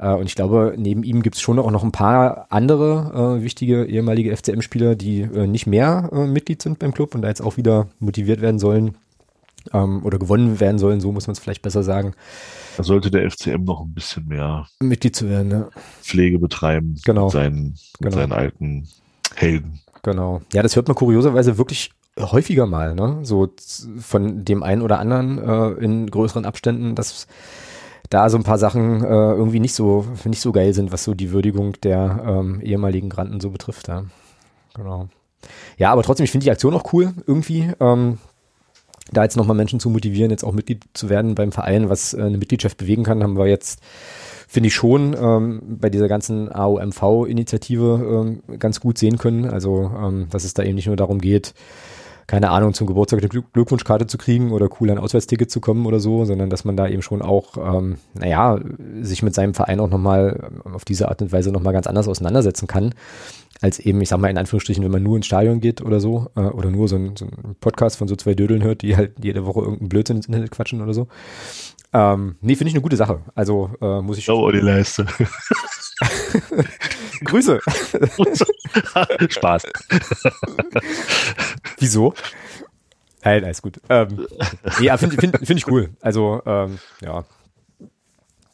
äh, 0.00 0.14
und 0.14 0.26
ich 0.26 0.34
glaube, 0.34 0.74
neben 0.76 1.02
ihm 1.02 1.22
gibt 1.22 1.36
es 1.36 1.42
schon 1.42 1.58
auch 1.58 1.70
noch 1.70 1.84
ein 1.84 1.92
paar 1.92 2.46
andere 2.48 3.36
äh, 3.38 3.44
wichtige 3.44 3.84
ehemalige 3.84 4.34
FCM-Spieler, 4.34 4.96
die 4.96 5.20
äh, 5.20 5.46
nicht 5.46 5.66
mehr 5.66 6.08
äh, 6.12 6.26
Mitglied 6.26 6.62
sind 6.62 6.78
beim 6.78 6.92
Club 6.92 7.14
und 7.14 7.22
da 7.22 7.28
jetzt 7.28 7.42
auch 7.42 7.56
wieder 7.58 7.88
motiviert 7.98 8.40
werden 8.40 8.58
sollen 8.58 8.96
ähm, 9.74 10.02
oder 10.04 10.18
gewonnen 10.18 10.58
werden 10.58 10.78
sollen, 10.78 11.00
so 11.00 11.12
muss 11.12 11.26
man 11.26 11.32
es 11.32 11.38
vielleicht 11.38 11.60
besser 11.60 11.82
sagen. 11.82 12.14
Da 12.78 12.82
sollte 12.82 13.10
der 13.10 13.30
FCM 13.30 13.64
noch 13.64 13.82
ein 13.82 13.92
bisschen 13.92 14.26
mehr 14.26 14.66
Mitglied 14.80 15.14
zu 15.14 15.28
werden, 15.28 15.50
ja. 15.50 15.68
Pflege 16.00 16.38
betreiben 16.38 16.98
genau. 17.04 17.24
mit, 17.24 17.32
seinen, 17.32 17.62
mit 17.64 17.78
genau. 18.00 18.16
seinen 18.16 18.32
alten 18.32 18.88
Helden. 19.34 19.80
Genau. 20.02 20.40
Ja, 20.54 20.62
das 20.62 20.76
hört 20.76 20.88
man 20.88 20.94
kurioserweise 20.94 21.58
wirklich 21.58 21.90
häufiger 22.18 22.66
mal, 22.66 22.94
ne? 22.94 23.18
So 23.22 23.50
von 23.98 24.46
dem 24.46 24.62
einen 24.62 24.80
oder 24.80 24.98
anderen 24.98 25.38
äh, 25.38 25.84
in 25.84 26.10
größeren 26.10 26.46
Abständen, 26.46 26.94
dass 26.94 27.26
da 28.08 28.28
so 28.30 28.36
ein 28.36 28.44
paar 28.44 28.58
Sachen 28.58 29.04
äh, 29.04 29.06
irgendwie 29.06 29.60
nicht 29.60 29.74
so, 29.74 30.06
nicht 30.24 30.40
so 30.40 30.52
geil 30.52 30.72
sind, 30.74 30.92
was 30.92 31.04
so 31.04 31.14
die 31.14 31.32
Würdigung 31.32 31.74
der 31.82 32.24
ähm, 32.26 32.60
ehemaligen 32.62 33.08
Granten 33.08 33.40
so 33.40 33.50
betrifft. 33.50 33.88
Ja. 33.88 34.04
Genau. 34.74 35.08
Ja, 35.78 35.92
aber 35.92 36.02
trotzdem, 36.02 36.24
ich 36.24 36.30
finde 36.30 36.44
die 36.44 36.50
Aktion 36.50 36.74
auch 36.74 36.92
cool 36.92 37.12
irgendwie. 37.26 37.70
Ähm, 37.80 38.18
da 39.12 39.24
jetzt 39.24 39.36
nochmal 39.36 39.56
Menschen 39.56 39.80
zu 39.80 39.90
motivieren, 39.90 40.30
jetzt 40.30 40.44
auch 40.44 40.52
Mitglied 40.52 40.84
zu 40.94 41.08
werden 41.08 41.34
beim 41.34 41.52
Verein, 41.52 41.88
was 41.88 42.14
äh, 42.14 42.22
eine 42.22 42.38
Mitgliedschaft 42.38 42.78
bewegen 42.78 43.02
kann, 43.02 43.22
haben 43.22 43.36
wir 43.36 43.46
jetzt, 43.46 43.80
finde 44.46 44.68
ich 44.68 44.74
schon, 44.74 45.16
ähm, 45.20 45.60
bei 45.80 45.90
dieser 45.90 46.08
ganzen 46.08 46.50
AOMV-Initiative 46.50 48.40
ähm, 48.48 48.58
ganz 48.58 48.80
gut 48.80 48.98
sehen 48.98 49.18
können. 49.18 49.48
Also, 49.48 49.90
ähm, 49.96 50.28
dass 50.30 50.44
es 50.44 50.54
da 50.54 50.62
eben 50.62 50.76
nicht 50.76 50.86
nur 50.86 50.96
darum 50.96 51.20
geht, 51.20 51.54
keine 52.30 52.50
Ahnung, 52.50 52.74
zum 52.74 52.86
Geburtstag 52.86 53.18
eine 53.18 53.28
Glückwunschkarte 53.28 54.06
zu 54.06 54.16
kriegen 54.16 54.52
oder 54.52 54.68
cool 54.78 54.88
ein 54.88 54.98
Auswärtsticket 54.98 55.50
zu 55.50 55.60
kommen 55.60 55.84
oder 55.84 55.98
so, 55.98 56.24
sondern 56.24 56.48
dass 56.48 56.64
man 56.64 56.76
da 56.76 56.86
eben 56.86 57.02
schon 57.02 57.22
auch, 57.22 57.56
ähm, 57.56 57.96
naja, 58.14 58.60
sich 59.00 59.24
mit 59.24 59.34
seinem 59.34 59.52
Verein 59.52 59.80
auch 59.80 59.90
nochmal 59.90 60.52
auf 60.72 60.84
diese 60.84 61.08
Art 61.08 61.20
und 61.22 61.32
Weise 61.32 61.50
nochmal 61.50 61.72
ganz 61.72 61.88
anders 61.88 62.06
auseinandersetzen 62.06 62.68
kann, 62.68 62.94
als 63.60 63.80
eben, 63.80 64.00
ich 64.00 64.10
sag 64.10 64.20
mal 64.20 64.30
in 64.30 64.38
Anführungsstrichen, 64.38 64.84
wenn 64.84 64.92
man 64.92 65.02
nur 65.02 65.16
ins 65.16 65.26
Stadion 65.26 65.58
geht 65.58 65.82
oder 65.82 65.98
so, 65.98 66.28
äh, 66.36 66.42
oder 66.42 66.70
nur 66.70 66.86
so 66.86 66.94
ein, 66.94 67.16
so 67.16 67.26
Podcast 67.58 67.96
von 67.96 68.06
so 68.06 68.14
zwei 68.14 68.34
Dödeln 68.34 68.62
hört, 68.62 68.82
die 68.82 68.96
halt 68.96 69.14
jede 69.20 69.44
Woche 69.44 69.62
irgendeinen 69.62 69.88
Blödsinn 69.88 70.18
ins 70.18 70.26
Internet 70.26 70.52
quatschen 70.52 70.82
oder 70.82 70.94
so. 70.94 71.08
Ähm, 71.92 72.36
nee, 72.42 72.54
finde 72.54 72.68
ich 72.68 72.74
eine 72.74 72.82
gute 72.82 72.96
Sache. 72.96 73.22
Also 73.34 73.70
äh, 73.80 74.00
muss 74.02 74.18
ich. 74.18 74.30
Oh, 74.30 74.48
die 74.52 74.60
Leiste. 74.60 75.04
Grüße. 77.24 77.60
Spaß. 79.28 79.64
Wieso? 81.78 82.14
Nein, 83.22 83.44
alles 83.44 83.62
gut. 83.62 83.80
Ähm, 83.88 84.26
ja, 84.80 84.96
finde 84.96 85.16
find, 85.16 85.36
find 85.38 85.58
ich 85.58 85.68
cool. 85.68 85.90
Also, 86.00 86.42
ähm, 86.46 86.78
ja. 87.00 87.24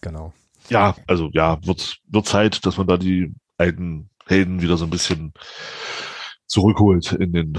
Genau. 0.01 0.33
Ja, 0.69 0.97
also 1.07 1.31
ja, 1.33 1.65
wird, 1.65 1.99
wird 2.09 2.27
Zeit, 2.27 2.67
dass 2.67 2.77
man 2.77 2.87
da 2.87 2.97
die 2.97 3.33
alten 3.57 4.11
Helden 4.27 4.61
wieder 4.61 4.77
so 4.77 4.85
ein 4.85 4.91
bisschen 4.91 5.33
zurückholt 6.47 7.13
in 7.13 7.33
den 7.33 7.59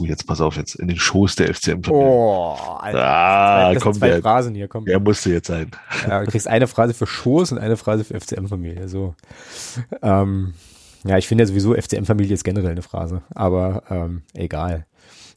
Oh, 0.00 0.04
jetzt 0.04 0.26
pass 0.26 0.40
auf, 0.40 0.56
jetzt 0.56 0.74
in 0.76 0.88
den 0.88 0.96
Schoß 0.98 1.36
der 1.36 1.54
FCM-Familie. 1.54 2.06
Oh, 2.06 2.56
Alter. 2.80 3.04
Ah, 3.04 3.72
das 3.74 3.82
komm, 3.82 3.94
zwei 3.94 4.08
der, 4.08 4.22
Phrasen 4.22 4.54
hier, 4.54 4.68
komm. 4.68 4.84
der 4.84 5.00
musste 5.00 5.30
jetzt 5.30 5.48
sein. 5.48 5.70
Ja, 6.08 6.20
du 6.24 6.30
kriegst 6.30 6.48
eine 6.48 6.66
Phrase 6.66 6.94
für 6.94 7.06
Schoß 7.06 7.52
und 7.52 7.58
eine 7.58 7.76
Phrase 7.76 8.04
für 8.04 8.18
FCM-Familie. 8.20 8.88
So. 8.88 9.14
Ähm, 10.02 10.54
ja, 11.04 11.18
ich 11.18 11.28
finde 11.28 11.44
ja 11.44 11.48
sowieso 11.48 11.74
FCM-Familie 11.74 12.34
ist 12.34 12.44
generell 12.44 12.70
eine 12.70 12.82
Phrase, 12.82 13.22
aber 13.34 13.82
ähm, 13.90 14.22
egal. 14.32 14.86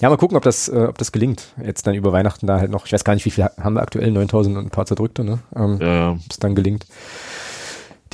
Ja, 0.01 0.09
mal 0.09 0.17
gucken, 0.17 0.37
ob 0.37 0.43
das, 0.43 0.69
äh, 0.69 0.85
ob 0.87 0.97
das 0.97 1.11
gelingt. 1.11 1.53
Jetzt 1.63 1.87
dann 1.87 1.95
über 1.95 2.11
Weihnachten 2.13 2.45
da 2.47 2.59
halt 2.59 2.69
noch, 2.71 2.85
ich 2.85 2.93
weiß 2.93 3.03
gar 3.03 3.13
nicht, 3.15 3.25
wie 3.25 3.31
viel 3.31 3.45
haben 3.45 3.73
wir 3.75 3.81
aktuell, 3.81 4.11
9000 4.11 4.55
und 4.57 4.65
ein 4.67 4.69
paar 4.69 4.85
zerdrückte, 4.85 5.23
ne? 5.23 5.39
Ähm, 5.55 5.79
Ja, 5.81 6.11
Ob 6.11 6.19
es 6.29 6.37
dann 6.37 6.53
gelingt, 6.55 6.85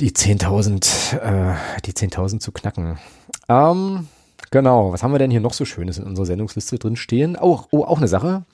die 0.00 0.10
10.000, 0.10 1.18
äh, 1.18 1.54
die 1.84 1.92
10.000 1.92 2.40
zu 2.40 2.52
knacken. 2.52 2.98
Ähm, 3.48 4.08
genau, 4.54 4.92
was 4.92 5.02
haben 5.02 5.10
wir 5.10 5.18
denn 5.18 5.32
hier 5.32 5.40
noch 5.40 5.52
so 5.52 5.64
Schönes 5.64 5.98
in 5.98 6.04
unserer 6.04 6.26
Sendungsliste 6.26 6.78
drin 6.78 6.94
stehen? 6.94 7.36
Oh, 7.40 7.62
oh, 7.72 7.82
auch 7.82 7.98
eine 7.98 8.06
Sache, 8.06 8.44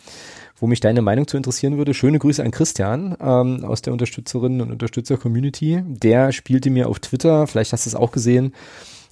wo 0.59 0.67
mich 0.67 0.81
deine 0.81 1.03
Meinung 1.03 1.29
zu 1.29 1.37
interessieren 1.37 1.77
würde. 1.77 1.93
Schöne 1.93 2.19
Grüße 2.19 2.43
an 2.43 2.51
Christian 2.53 3.17
ähm, 3.21 3.65
aus 3.67 3.83
der 3.83 3.93
Unterstützerinnen 3.93 4.63
und 4.63 4.73
Unterstützer-Community. 4.73 5.83
Der 5.87 6.33
spielte 6.33 6.71
mir 6.71 6.89
auf 6.89 7.01
Twitter, 7.01 7.47
vielleicht 7.47 7.75
hast 7.75 7.85
du 7.85 7.91
es 7.91 7.95
auch 7.95 8.13
gesehen, 8.13 8.55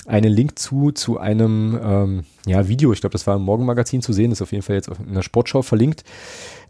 einen 0.06 0.32
Link 0.32 0.58
zu, 0.58 0.90
zu 0.90 1.18
einem 1.18 1.78
ähm, 1.82 2.24
ja, 2.46 2.68
Video, 2.68 2.90
ich 2.94 3.02
glaube, 3.02 3.12
das 3.12 3.26
war 3.26 3.36
im 3.36 3.42
Morgenmagazin 3.42 4.00
zu 4.00 4.14
sehen, 4.14 4.32
ist 4.32 4.40
auf 4.40 4.52
jeden 4.52 4.62
Fall 4.62 4.76
jetzt 4.76 4.88
in 4.88 5.12
der 5.12 5.20
Sportschau 5.20 5.60
verlinkt. 5.60 6.04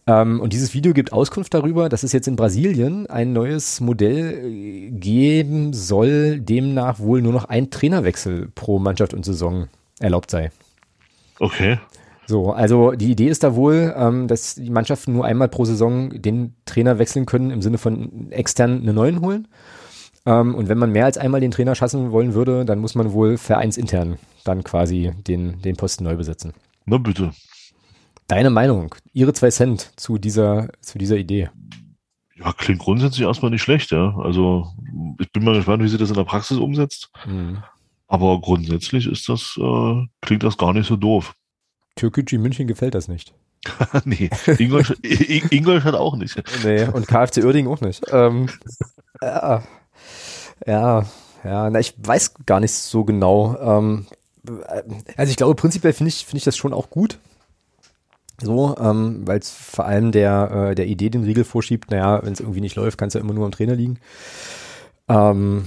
Ähm, 0.08 0.40
und 0.40 0.52
dieses 0.52 0.74
Video 0.74 0.94
gibt 0.94 1.12
Auskunft 1.12 1.54
darüber, 1.54 1.88
dass 1.88 2.02
es 2.02 2.10
jetzt 2.10 2.26
in 2.26 2.34
Brasilien 2.34 3.06
ein 3.06 3.32
neues 3.32 3.80
Modell 3.80 4.44
äh, 4.44 4.90
geben 4.90 5.72
soll, 5.74 6.40
demnach 6.40 6.98
wohl 6.98 7.22
nur 7.22 7.32
noch 7.32 7.44
ein 7.44 7.70
Trainerwechsel 7.70 8.50
pro 8.52 8.80
Mannschaft 8.80 9.14
und 9.14 9.24
Saison 9.24 9.68
erlaubt 10.00 10.30
sei. 10.30 10.50
okay. 11.38 11.78
So, 12.26 12.52
also 12.52 12.90
die 12.92 13.10
Idee 13.10 13.28
ist 13.28 13.42
da 13.42 13.54
wohl, 13.54 13.94
ähm, 13.96 14.28
dass 14.28 14.56
die 14.56 14.68
Mannschaften 14.68 15.14
nur 15.14 15.24
einmal 15.24 15.48
pro 15.48 15.64
Saison 15.64 16.10
den 16.10 16.54
Trainer 16.66 16.98
wechseln 16.98 17.24
können, 17.24 17.50
im 17.50 17.62
Sinne 17.62 17.78
von 17.78 18.30
extern 18.30 18.82
einen 18.82 18.94
neuen 18.94 19.22
holen. 19.22 19.48
Ähm, 20.26 20.54
und 20.54 20.68
wenn 20.68 20.76
man 20.76 20.92
mehr 20.92 21.06
als 21.06 21.16
einmal 21.16 21.40
den 21.40 21.52
Trainer 21.52 21.74
schaffen 21.74 22.12
wollen 22.12 22.34
würde, 22.34 22.66
dann 22.66 22.80
muss 22.80 22.94
man 22.94 23.14
wohl 23.14 23.38
vereinsintern 23.38 24.18
dann 24.44 24.62
quasi 24.62 25.12
den, 25.26 25.62
den 25.62 25.76
Posten 25.76 26.04
neu 26.04 26.16
besetzen. 26.16 26.52
Na 26.84 26.98
bitte. 26.98 27.32
Deine 28.26 28.50
Meinung, 28.50 28.94
Ihre 29.14 29.32
zwei 29.32 29.50
Cent 29.50 29.92
zu 29.96 30.18
dieser, 30.18 30.68
zu 30.82 30.98
dieser 30.98 31.16
Idee. 31.16 31.48
Ja, 32.36 32.52
klingt 32.52 32.80
grundsätzlich 32.80 33.26
erstmal 33.26 33.50
nicht 33.50 33.62
schlecht, 33.62 33.90
ja. 33.90 34.14
Also 34.18 34.66
ich 35.18 35.32
bin 35.32 35.44
mal 35.44 35.54
gespannt, 35.54 35.82
wie 35.82 35.88
sie 35.88 35.96
das 35.96 36.10
in 36.10 36.14
der 36.14 36.24
Praxis 36.24 36.58
umsetzt. 36.58 37.10
Mhm. 37.26 37.62
Aber 38.08 38.40
grundsätzlich 38.40 39.06
ist 39.06 39.28
das, 39.28 39.58
äh, 39.60 40.06
klingt 40.22 40.42
das 40.42 40.56
gar 40.56 40.72
nicht 40.72 40.88
so 40.88 40.96
doof. 40.96 41.34
Türkgücü 41.94 42.38
München 42.38 42.66
gefällt 42.66 42.94
das 42.94 43.06
nicht. 43.06 43.34
nee, 44.04 44.30
Ingolstadt, 44.58 44.98
Ingolstadt 45.50 45.94
auch 45.94 46.16
nicht. 46.16 46.42
Nee, 46.64 46.84
und 46.84 47.06
KFC 47.06 47.44
Uerdingen 47.44 47.70
auch 47.70 47.80
nicht. 47.80 48.02
Ähm, 48.10 48.48
ja, 49.22 49.62
ja, 50.66 51.06
ja, 51.44 51.70
na, 51.70 51.78
ich 51.78 51.94
weiß 51.98 52.34
gar 52.46 52.60
nicht 52.60 52.72
so 52.72 53.04
genau. 53.04 53.56
Ähm, 53.60 54.06
also 55.16 55.30
ich 55.30 55.36
glaube, 55.36 55.54
prinzipiell 55.54 55.92
finde 55.92 56.08
ich, 56.08 56.24
finde 56.24 56.38
ich 56.38 56.44
das 56.44 56.56
schon 56.56 56.72
auch 56.72 56.88
gut. 56.90 57.18
So, 58.40 58.76
ähm, 58.78 59.26
weil 59.26 59.40
es 59.40 59.50
vor 59.50 59.84
allem 59.84 60.12
der, 60.12 60.70
äh, 60.70 60.74
der 60.74 60.86
Idee 60.86 61.10
den 61.10 61.24
Riegel 61.24 61.44
vorschiebt, 61.44 61.90
naja, 61.90 62.20
wenn 62.22 62.32
es 62.32 62.40
irgendwie 62.40 62.60
nicht 62.60 62.76
läuft, 62.76 62.96
kann 62.96 63.08
es 63.08 63.14
ja 63.14 63.20
immer 63.20 63.34
nur 63.34 63.44
am 63.44 63.50
Trainer 63.50 63.74
liegen. 63.74 63.98
Ähm, 65.08 65.66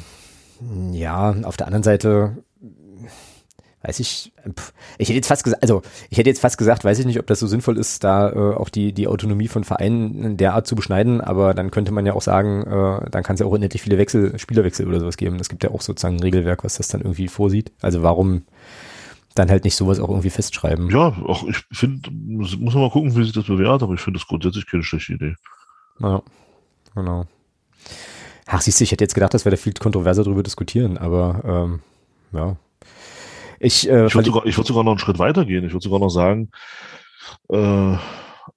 ja, 0.92 1.36
auf 1.44 1.58
der 1.58 1.68
anderen 1.68 1.84
Seite 1.84 2.44
weiß 3.84 4.00
ich, 4.00 4.32
ich 4.98 5.10
hätte 5.10 5.16
jetzt 5.16 5.28
fast 5.28 5.44
gesagt, 5.44 5.64
also 5.64 5.82
ich 6.10 6.18
hätte 6.18 6.30
jetzt 6.30 6.42
fast 6.42 6.58
gesagt, 6.58 6.84
weiß 6.84 7.00
ich 7.00 7.06
nicht, 7.06 7.20
ob 7.20 7.26
das 7.28 7.40
so 7.40 7.48
sinnvoll 7.48 7.78
ist, 7.78 8.04
da 8.04 8.30
äh, 8.30 8.56
auch 8.56 8.70
die, 8.70 8.94
die 8.94 9.08
Autonomie 9.08 9.48
von 9.48 9.64
Vereinen 9.64 10.38
derart 10.38 10.68
zu 10.68 10.76
beschneiden, 10.76 11.20
aber 11.20 11.54
dann 11.54 11.72
könnte 11.72 11.92
man 11.92 12.06
ja 12.06 12.14
auch 12.14 12.22
sagen, 12.22 12.62
äh, 12.62 13.10
dann 13.10 13.24
kann 13.24 13.34
es 13.34 13.40
ja 13.40 13.48
auch 13.48 13.52
unendlich 13.52 13.82
viele 13.82 13.98
Wechsel, 13.98 14.38
Spielerwechsel 14.38 14.88
oder 14.88 15.00
sowas 15.00 15.18
geben. 15.18 15.38
Es 15.40 15.50
gibt 15.50 15.64
ja 15.64 15.72
auch 15.72 15.82
sozusagen 15.82 16.18
ein 16.18 16.22
Regelwerk, 16.22 16.64
was 16.64 16.78
das 16.78 16.90
dann 16.90 17.02
irgendwie 17.02 17.28
vorsieht. 17.28 17.72
Also 17.82 18.04
warum 18.04 18.44
dann 19.34 19.50
halt 19.50 19.64
nicht 19.64 19.76
sowas 19.76 20.00
auch 20.00 20.10
irgendwie 20.10 20.30
festschreiben? 20.30 20.90
Ja, 20.90 21.16
auch 21.26 21.48
ich 21.48 21.58
finde, 21.72 22.12
muss, 22.12 22.58
muss 22.58 22.74
man 22.74 22.84
mal 22.84 22.92
gucken, 22.92 23.16
wie 23.16 23.24
sich 23.24 23.34
das 23.34 23.46
bewährt, 23.46 23.82
aber 23.82 23.94
ich 23.94 24.02
finde 24.02 24.20
das 24.20 24.28
grundsätzlich 24.28 24.68
keine 24.68 24.84
schlechte 24.84 25.14
Idee. 25.14 25.36
Ja, 26.00 26.22
genau. 26.94 27.26
Ach, 28.54 28.60
siehst 28.60 28.80
du, 28.80 28.84
ich 28.84 28.92
hätte 28.92 29.04
jetzt 29.04 29.14
gedacht, 29.14 29.34
dass 29.34 29.46
wir 29.46 29.50
da 29.50 29.58
viel 29.58 29.74
kontroverser 29.74 30.24
drüber 30.26 30.44
diskutieren, 30.44 30.98
aber 30.98 31.42
ähm, 31.46 31.80
ja. 32.34 32.58
Ich, 33.60 33.90
äh, 33.90 34.08
Ich 34.08 34.16
würde 34.16 34.26
sogar, 34.26 34.46
ich 34.46 34.58
würde 34.58 34.68
sogar 34.68 34.84
noch 34.84 34.92
einen 34.92 35.00
Schritt 35.00 35.20
weiter 35.20 35.46
gehen. 35.46 35.64
Ich 35.64 35.72
würde 35.72 35.84
sogar 35.84 36.00
noch 36.00 36.10
sagen, 36.10 36.50
äh, 37.50 37.96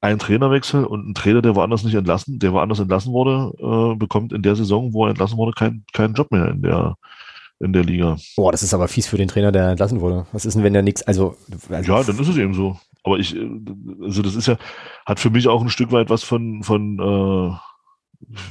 ein 0.01 0.19
Trainerwechsel 0.19 0.85
und 0.85 1.09
ein 1.09 1.15
Trainer, 1.15 1.43
der 1.43 1.55
woanders 1.55 1.85
nicht 1.85 1.95
entlassen, 1.95 2.41
der 2.41 2.53
woanders 2.53 2.81
entlassen 2.81 3.13
wurde, 3.13 3.53
äh, 3.59 3.97
bekommt 3.97 4.33
in 4.33 4.43
der 4.43 4.57
Saison, 4.57 4.93
wo 4.93 5.07
er 5.07 5.11
entlassen 5.11 5.39
wurde, 5.39 5.53
keinen 5.53 5.85
keinen 5.93 6.15
Job 6.15 6.33
mehr 6.33 6.49
in 6.49 6.63
der 6.63 6.97
in 7.61 7.73
der 7.73 7.85
Liga. 7.85 8.17
Boah, 8.35 8.51
das 8.51 8.65
ist 8.65 8.75
aber 8.75 8.89
fies 8.89 9.07
für 9.07 9.17
den 9.17 9.29
Trainer, 9.29 9.53
der 9.53 9.71
entlassen 9.71 10.01
wurde. 10.01 10.27
Was 10.33 10.45
ist 10.45 10.55
denn, 10.55 10.65
wenn 10.65 10.73
der 10.73 10.83
nichts, 10.83 11.03
also, 11.03 11.37
also 11.71 11.93
Ja, 11.93 12.03
dann 12.03 12.19
ist 12.19 12.29
es 12.29 12.37
eben 12.37 12.53
so. 12.53 12.79
Aber 13.05 13.19
ich, 13.19 13.37
äh, 13.37 13.49
also 14.03 14.23
das 14.23 14.35
ist 14.35 14.49
ja, 14.49 14.57
hat 15.07 15.21
für 15.21 15.31
mich 15.31 15.47
auch 15.47 15.63
ein 15.63 15.71
Stück 15.71 15.93
weit 15.93 16.11
was 16.11 16.25
von, 16.25 16.65
von, 16.65 16.99
äh, 16.99 17.57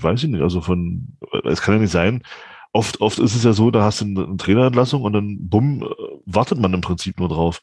weiß 0.01 0.23
ich 0.23 0.29
nicht, 0.29 0.41
also 0.41 0.61
von, 0.61 1.17
es 1.43 1.61
kann 1.61 1.75
ja 1.75 1.81
nicht 1.81 1.91
sein. 1.91 2.23
Oft, 2.71 3.01
oft 3.01 3.19
ist 3.19 3.35
es 3.35 3.43
ja 3.43 3.53
so, 3.53 3.71
da 3.71 3.83
hast 3.83 4.01
du 4.01 4.05
eine, 4.05 4.37
Trainerentlassung 4.37 5.03
und 5.03 5.13
dann, 5.13 5.37
bumm, 5.41 5.87
wartet 6.25 6.59
man 6.59 6.73
im 6.73 6.81
Prinzip 6.81 7.19
nur 7.19 7.29
drauf, 7.29 7.61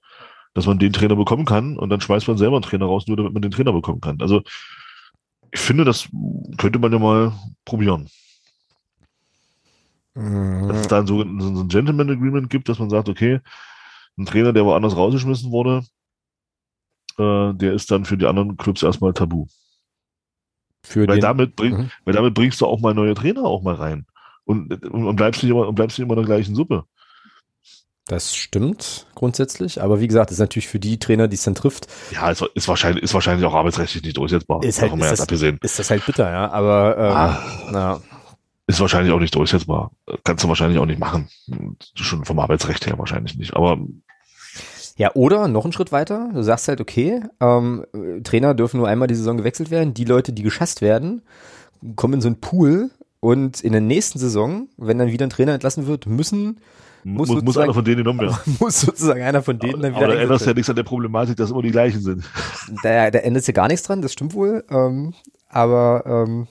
dass 0.55 0.67
man 0.67 0.79
den 0.79 0.93
Trainer 0.93 1.17
bekommen 1.17 1.45
kann 1.45 1.77
und 1.77 1.91
dann 1.91 2.01
schmeißt 2.01 2.29
man 2.29 2.39
selber 2.39 2.57
einen 2.57 2.63
Trainer 2.63 2.87
raus, 2.87 3.07
nur 3.07 3.17
damit 3.17 3.33
man 3.33 3.43
den 3.43 3.51
Trainer 3.51 3.73
bekommen 3.73 4.01
kann. 4.01 4.21
Also, 4.21 4.43
ich 5.53 5.61
finde, 5.61 5.85
das 5.85 6.09
könnte 6.59 6.79
man 6.79 6.93
ja 6.93 6.99
mal 6.99 7.33
probieren. 7.65 8.09
Dass 10.15 10.81
es 10.81 10.89
da 10.89 11.07
so, 11.07 11.19
so 11.19 11.61
ein 11.63 11.69
Gentleman 11.69 12.11
Agreement 12.11 12.51
gibt, 12.51 12.69
dass 12.69 12.79
man 12.79 12.91
sagt, 12.91 13.09
okay, 13.09 13.41
ein 14.19 14.27
Trainer, 14.27 14.53
der 14.53 14.65
woanders 14.65 14.97
rausgeschmissen 14.97 15.51
wurde, 15.51 15.83
äh, 17.19 17.55
der 17.55 17.73
ist 17.73 17.91
dann 17.91 18.05
für 18.05 18.17
die 18.17 18.27
anderen 18.27 18.57
Clubs 18.57 18.83
erstmal 18.83 19.13
tabu. 19.13 19.47
Für 20.83 21.07
Weil 21.07 21.17
den, 21.17 21.21
damit, 21.23 21.57
bring, 21.57 21.77
Mhm. 21.77 21.91
weil 22.05 22.15
damit 22.15 22.35
bringst 22.35 22.61
du 22.61 22.67
auch 22.67 22.81
mal 22.81 22.95
neue 22.95 23.15
Trainer 23.15 23.45
auch 23.45 23.63
mal 23.63 23.75
rein. 23.75 24.07
Und, 24.45 24.73
und, 24.87 25.05
und 25.07 25.17
bleibst 25.17 25.43
nicht 25.43 25.51
immer, 25.51 25.69
und 25.69 25.75
bleibst 25.75 25.99
nicht 25.99 26.05
immer 26.05 26.15
in 26.15 26.27
der 26.27 26.37
gleichen 26.37 26.55
Suppe. 26.55 26.85
Das 28.07 28.35
stimmt 28.35 29.07
grundsätzlich, 29.15 29.81
aber 29.81 30.01
wie 30.01 30.09
gesagt, 30.09 30.31
das 30.31 30.37
ist 30.37 30.41
natürlich 30.41 30.67
für 30.67 30.81
die 30.81 30.99
Trainer, 30.99 31.29
die 31.29 31.37
es 31.37 31.45
dann 31.45 31.55
trifft, 31.55 31.87
Ja, 32.13 32.29
ist, 32.31 32.43
ist, 32.55 32.67
wahrscheinlich, 32.67 33.05
ist 33.05 33.15
wahrscheinlich 33.15 33.47
auch 33.47 33.55
arbeitsrechtlich 33.55 34.03
nicht 34.03 34.17
durchsetzbar. 34.17 34.65
ist 34.65 34.81
halt, 34.83 34.93
ist 34.95 35.11
das, 35.13 35.21
abgesehen. 35.21 35.59
ist 35.63 35.79
das 35.79 35.91
halt 35.91 36.05
bitter, 36.07 36.29
ja, 36.31 36.51
aber 36.51 36.97
ähm, 36.99 37.17
Ah, 37.17 37.39
na, 37.71 38.01
ist 38.67 38.81
wahrscheinlich 38.81 39.13
auch 39.13 39.21
nicht 39.21 39.35
durchsetzbar. 39.35 39.93
Kannst 40.25 40.43
du 40.43 40.49
wahrscheinlich 40.49 40.79
auch 40.81 40.87
nicht 40.87 40.99
machen. 40.99 41.29
Schon 41.95 42.25
vom 42.25 42.39
Arbeitsrecht 42.41 42.87
her 42.87 42.99
wahrscheinlich 42.99 43.37
nicht. 43.37 43.55
Aber 43.55 43.79
ja, 45.01 45.11
oder 45.15 45.49
noch 45.49 45.65
einen 45.65 45.73
Schritt 45.73 45.93
weiter, 45.93 46.29
du 46.35 46.43
sagst 46.43 46.69
halt, 46.69 46.79
okay, 46.79 47.23
ähm, 47.41 47.87
äh, 47.95 48.21
Trainer 48.21 48.53
dürfen 48.53 48.77
nur 48.77 48.87
einmal 48.87 49.09
die 49.09 49.15
Saison 49.15 49.39
gewechselt 49.39 49.71
werden, 49.71 49.95
die 49.95 50.05
Leute, 50.05 50.35
die 50.35 50.43
geschasst 50.43 50.83
werden, 50.83 51.23
kommen 51.97 52.13
in 52.13 52.21
so 52.21 52.29
einen 52.29 52.41
Pool 52.41 52.91
und 53.19 53.63
in 53.63 53.73
der 53.73 53.81
nächsten 53.81 54.19
Saison, 54.19 54.69
wenn 54.77 54.99
dann 54.99 55.11
wieder 55.11 55.27
ein 55.27 55.31
Trainer 55.31 55.55
entlassen 55.55 55.87
wird, 55.87 56.05
müssen 56.05 56.61
muss, 57.03 57.31
muss, 57.31 57.43
muss 57.43 57.57
einer 57.57 57.73
von 57.73 57.83
denen 57.83 57.97
genommen 57.97 58.21
werden. 58.21 58.37
Muss 58.61 58.83
sozusagen 58.83 59.23
einer 59.23 59.41
von 59.41 59.59
denen 59.59 59.81
dann 59.81 59.93
wieder. 59.93 60.05
Aber 60.05 60.15
da 60.15 60.21
ändert 60.21 60.45
ja 60.45 60.53
nichts 60.53 60.69
an 60.69 60.77
der 60.77 60.83
Problematik, 60.83 61.35
dass 61.39 61.51
immer 61.51 61.63
die 61.63 61.71
gleichen 61.71 62.03
sind. 62.03 62.25
Da, 62.83 63.11
da 63.11 63.21
ändert 63.21 63.47
ja 63.47 63.55
gar 63.55 63.69
nichts 63.69 63.87
dran, 63.87 64.03
das 64.03 64.13
stimmt 64.13 64.35
wohl. 64.35 64.65
Ähm, 64.69 65.15
aber 65.49 66.03
ähm, 66.05 66.47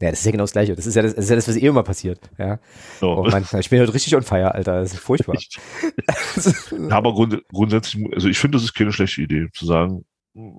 ja, 0.00 0.10
das 0.10 0.20
ist 0.20 0.26
ja 0.26 0.32
genau 0.32 0.44
das 0.44 0.52
Gleiche. 0.52 0.74
Das 0.74 0.86
ist 0.86 0.94
ja 0.94 1.02
das, 1.02 1.14
das, 1.14 1.24
ist 1.24 1.30
ja 1.30 1.36
das 1.36 1.48
was 1.48 1.56
eh 1.56 1.66
immer 1.66 1.82
passiert. 1.82 2.20
Ja. 2.38 2.58
Oh. 3.00 3.24
oh 3.24 3.30
Mann, 3.30 3.44
ich 3.58 3.70
bin 3.70 3.80
heute 3.80 3.94
richtig 3.94 4.14
on 4.16 4.22
fire, 4.22 4.54
Alter. 4.54 4.80
Das 4.80 4.92
ist 4.92 5.00
furchtbar. 5.00 5.36
ja, 6.36 6.96
aber 6.96 7.12
grund, 7.12 7.42
grundsätzlich, 7.52 8.04
also 8.12 8.28
ich 8.28 8.38
finde, 8.38 8.56
das 8.56 8.64
ist 8.64 8.74
keine 8.74 8.92
schlechte 8.92 9.22
Idee, 9.22 9.48
zu 9.52 9.66
sagen, 9.66 10.04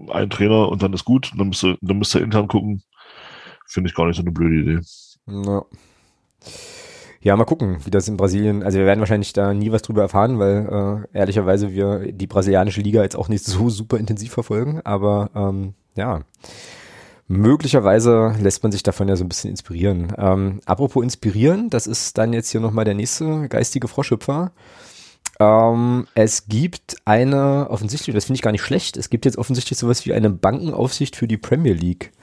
ein 0.10 0.30
Trainer 0.30 0.70
und 0.70 0.82
dann 0.82 0.94
ist 0.94 1.06
gut, 1.06 1.32
dann 1.38 1.50
müsst 1.50 1.64
ihr, 1.64 1.78
dann 1.82 1.98
müsst 1.98 2.16
ihr 2.16 2.22
intern 2.22 2.48
gucken. 2.48 2.82
Finde 3.68 3.90
ich 3.90 3.96
gar 3.96 4.06
nicht 4.06 4.16
so 4.16 4.22
eine 4.22 4.32
blöde 4.32 4.56
Idee. 4.56 4.80
Ja. 5.28 5.66
Ja, 7.22 7.36
mal 7.36 7.46
gucken, 7.46 7.80
wie 7.84 7.90
das 7.90 8.08
in 8.08 8.18
Brasilien, 8.18 8.62
also 8.62 8.78
wir 8.78 8.86
werden 8.86 9.00
wahrscheinlich 9.00 9.34
da 9.34 9.52
nie 9.52 9.72
was 9.72 9.82
drüber 9.82 10.04
erfahren, 10.04 10.38
weil 10.38 11.08
äh, 11.12 11.18
ehrlicherweise 11.18 11.74
wir 11.74 12.12
die 12.12 12.28
brasilianische 12.28 12.82
Liga 12.82 13.02
jetzt 13.02 13.16
auch 13.16 13.30
nicht 13.30 13.44
so 13.44 13.68
super 13.72 13.98
intensiv 13.98 14.32
verfolgen, 14.32 14.80
aber 14.84 15.32
ähm, 15.34 15.74
ja, 15.96 16.22
möglicherweise 17.28 18.36
lässt 18.40 18.64
man 18.64 18.72
sich 18.72 18.84
davon 18.84 19.08
ja 19.08 19.16
so 19.16 19.24
ein 19.24 19.30
bisschen 19.30 19.50
inspirieren. 19.50 20.14
Ähm, 20.18 20.62
apropos 20.66 21.04
inspirieren, 21.04 21.70
das 21.70 21.88
ist 21.88 22.18
dann 22.18 22.34
jetzt 22.34 22.50
hier 22.50 22.62
nochmal 22.62 22.86
der 22.86 22.94
nächste 22.94 23.48
geistige 23.50 23.88
Froschhüpfer. 23.88 24.52
Ähm, 25.40 26.08
es 26.14 26.48
gibt 26.48 26.98
eine, 27.06 27.68
offensichtlich, 27.70 28.14
das 28.14 28.26
finde 28.26 28.38
ich 28.38 28.42
gar 28.42 28.52
nicht 28.52 28.62
schlecht, 28.62 28.96
es 28.96 29.10
gibt 29.10 29.26
jetzt 29.26 29.38
offensichtlich 29.38 29.78
sowas 29.78 30.06
wie 30.06 30.14
eine 30.14 30.30
Bankenaufsicht 30.30 31.16
für 31.16 31.28
die 31.28 31.38
Premier 31.38 31.74
League. 31.74 32.14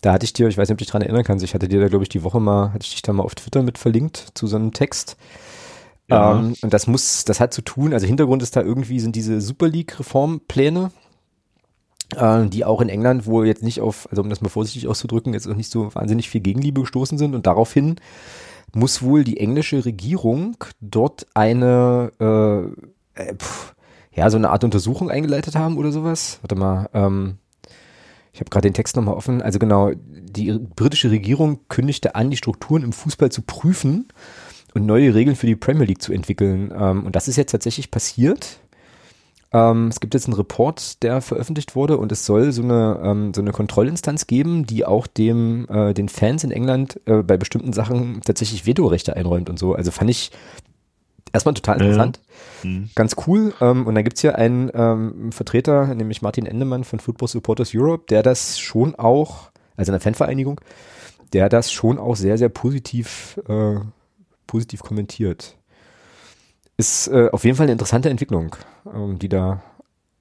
Da 0.00 0.12
hatte 0.12 0.24
ich 0.24 0.32
dir, 0.32 0.48
ich 0.48 0.58
weiß 0.58 0.68
nicht, 0.68 0.74
ob 0.74 0.78
du 0.78 0.84
dich 0.84 0.90
dran 0.90 1.02
erinnern 1.02 1.24
kannst, 1.24 1.44
ich 1.44 1.54
hatte 1.54 1.68
dir 1.68 1.80
da, 1.80 1.88
glaube 1.88 2.04
ich, 2.04 2.08
die 2.08 2.22
Woche 2.22 2.40
mal, 2.40 2.72
hatte 2.72 2.84
ich 2.84 2.90
dich 2.90 3.02
da 3.02 3.12
mal 3.12 3.22
auf 3.22 3.34
Twitter 3.34 3.62
mit 3.62 3.78
verlinkt 3.78 4.28
zu 4.34 4.46
so 4.46 4.56
einem 4.56 4.72
Text. 4.72 5.16
Ja. 6.08 6.38
Ähm, 6.38 6.54
und 6.60 6.72
das 6.72 6.86
muss, 6.86 7.24
das 7.24 7.40
hat 7.40 7.52
zu 7.54 7.62
tun, 7.62 7.92
also 7.92 8.06
Hintergrund 8.06 8.42
ist 8.42 8.56
da 8.56 8.62
irgendwie, 8.62 9.00
sind 9.00 9.16
diese 9.16 9.40
Super 9.40 9.68
League-Reformpläne, 9.68 10.90
äh, 12.14 12.46
die 12.46 12.64
auch 12.64 12.80
in 12.80 12.88
England, 12.88 13.26
wo 13.26 13.42
jetzt 13.42 13.62
nicht 13.62 13.80
auf, 13.80 14.08
also 14.10 14.22
um 14.22 14.30
das 14.30 14.40
mal 14.40 14.48
vorsichtig 14.48 14.86
auszudrücken, 14.88 15.34
jetzt 15.34 15.48
auch 15.48 15.56
nicht 15.56 15.70
so 15.70 15.94
wahnsinnig 15.94 16.28
viel 16.28 16.40
Gegenliebe 16.40 16.82
gestoßen 16.82 17.18
sind 17.18 17.34
und 17.34 17.46
daraufhin 17.46 17.96
muss 18.74 19.02
wohl 19.02 19.24
die 19.24 19.38
englische 19.38 19.84
Regierung 19.84 20.56
dort 20.80 21.26
eine, 21.34 22.12
äh, 22.20 23.22
äh, 23.22 23.34
pf, 23.34 23.74
ja, 24.12 24.30
so 24.30 24.36
eine 24.36 24.50
Art 24.50 24.64
Untersuchung 24.64 25.10
eingeleitet 25.10 25.56
haben 25.56 25.76
oder 25.76 25.92
sowas. 25.92 26.38
Warte 26.42 26.56
mal, 26.56 26.88
ähm, 26.94 27.38
ich 28.32 28.40
habe 28.40 28.50
gerade 28.50 28.68
den 28.68 28.74
Text 28.74 28.96
nochmal 28.96 29.14
offen. 29.14 29.40
Also 29.40 29.58
genau, 29.58 29.92
die 29.94 30.58
britische 30.58 31.10
Regierung 31.10 31.60
kündigte 31.68 32.14
an, 32.14 32.30
die 32.30 32.36
Strukturen 32.36 32.82
im 32.82 32.92
Fußball 32.92 33.30
zu 33.30 33.42
prüfen 33.42 34.08
und 34.74 34.84
neue 34.84 35.14
Regeln 35.14 35.36
für 35.36 35.46
die 35.46 35.56
Premier 35.56 35.86
League 35.86 36.02
zu 36.02 36.12
entwickeln. 36.12 36.70
Ähm, 36.76 37.06
und 37.06 37.16
das 37.16 37.28
ist 37.28 37.36
jetzt 37.36 37.52
tatsächlich 37.52 37.90
passiert. 37.90 38.60
Ähm, 39.56 39.88
es 39.88 40.00
gibt 40.00 40.12
jetzt 40.12 40.26
einen 40.26 40.34
Report, 40.34 41.02
der 41.02 41.22
veröffentlicht 41.22 41.74
wurde 41.74 41.96
und 41.96 42.12
es 42.12 42.26
soll 42.26 42.52
so 42.52 42.62
eine, 42.62 43.00
ähm, 43.02 43.32
so 43.32 43.40
eine 43.40 43.52
Kontrollinstanz 43.52 44.26
geben, 44.26 44.66
die 44.66 44.84
auch 44.84 45.06
dem, 45.06 45.66
äh, 45.70 45.94
den 45.94 46.10
Fans 46.10 46.44
in 46.44 46.50
England 46.50 47.00
äh, 47.06 47.22
bei 47.22 47.38
bestimmten 47.38 47.72
Sachen 47.72 48.20
tatsächlich 48.22 48.66
Vetorechte 48.66 49.16
einräumt 49.16 49.48
und 49.48 49.58
so. 49.58 49.74
Also 49.74 49.90
fand 49.92 50.10
ich 50.10 50.30
erstmal 51.32 51.54
total 51.54 51.80
interessant. 51.80 52.20
Ja. 52.62 52.68
Mhm. 52.68 52.90
Ganz 52.94 53.16
cool. 53.26 53.54
Ähm, 53.62 53.86
und 53.86 53.94
dann 53.94 54.04
gibt's 54.04 54.20
hier 54.20 54.36
einen 54.36 54.70
ähm, 54.74 55.32
Vertreter, 55.32 55.94
nämlich 55.94 56.20
Martin 56.20 56.44
Endemann 56.44 56.84
von 56.84 57.00
Football 57.00 57.28
Supporters 57.28 57.70
Europe, 57.74 58.04
der 58.10 58.22
das 58.22 58.58
schon 58.58 58.94
auch, 58.94 59.50
also 59.78 59.90
eine 59.90 60.00
Fanvereinigung, 60.00 60.60
der 61.32 61.48
das 61.48 61.72
schon 61.72 61.98
auch 61.98 62.16
sehr, 62.16 62.36
sehr 62.36 62.50
positiv, 62.50 63.40
äh, 63.48 63.76
positiv 64.46 64.82
kommentiert. 64.82 65.56
Ist 66.76 67.08
äh, 67.08 67.30
auf 67.32 67.44
jeden 67.44 67.56
Fall 67.56 67.64
eine 67.64 67.72
interessante 67.72 68.10
Entwicklung, 68.10 68.54
ähm, 68.92 69.18
die 69.18 69.28
da 69.28 69.62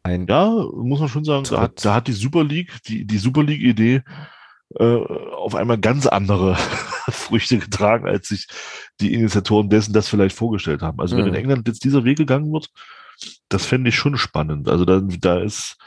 ein. 0.03 0.25
Ja, 0.27 0.49
muss 0.73 0.99
man 0.99 1.09
schon 1.09 1.25
sagen, 1.25 1.45
da 1.49 1.61
hat, 1.61 1.83
da 1.83 1.95
hat 1.95 2.07
die 2.07 2.13
Super 2.13 2.43
League, 2.43 2.71
die, 2.87 3.05
die 3.05 3.17
Super 3.17 3.43
League-Idee 3.43 4.03
äh, 4.79 4.95
auf 4.95 5.55
einmal 5.55 5.77
ganz 5.77 6.07
andere 6.07 6.55
Früchte 7.09 7.57
getragen, 7.57 8.07
als 8.07 8.29
sich 8.29 8.47
die 8.99 9.13
Initiatoren 9.13 9.69
dessen 9.69 9.93
das 9.93 10.07
vielleicht 10.07 10.35
vorgestellt 10.35 10.81
haben. 10.81 10.99
Also 10.99 11.15
mhm. 11.15 11.19
wenn 11.19 11.27
in 11.27 11.35
England 11.35 11.67
jetzt 11.67 11.83
dieser 11.83 12.03
Weg 12.03 12.17
gegangen 12.17 12.51
wird, 12.51 12.69
das 13.49 13.65
fände 13.65 13.89
ich 13.89 13.95
schon 13.95 14.17
spannend. 14.17 14.69
Also 14.69 14.85
da, 14.85 15.01
da 15.01 15.39
ist, 15.39 15.77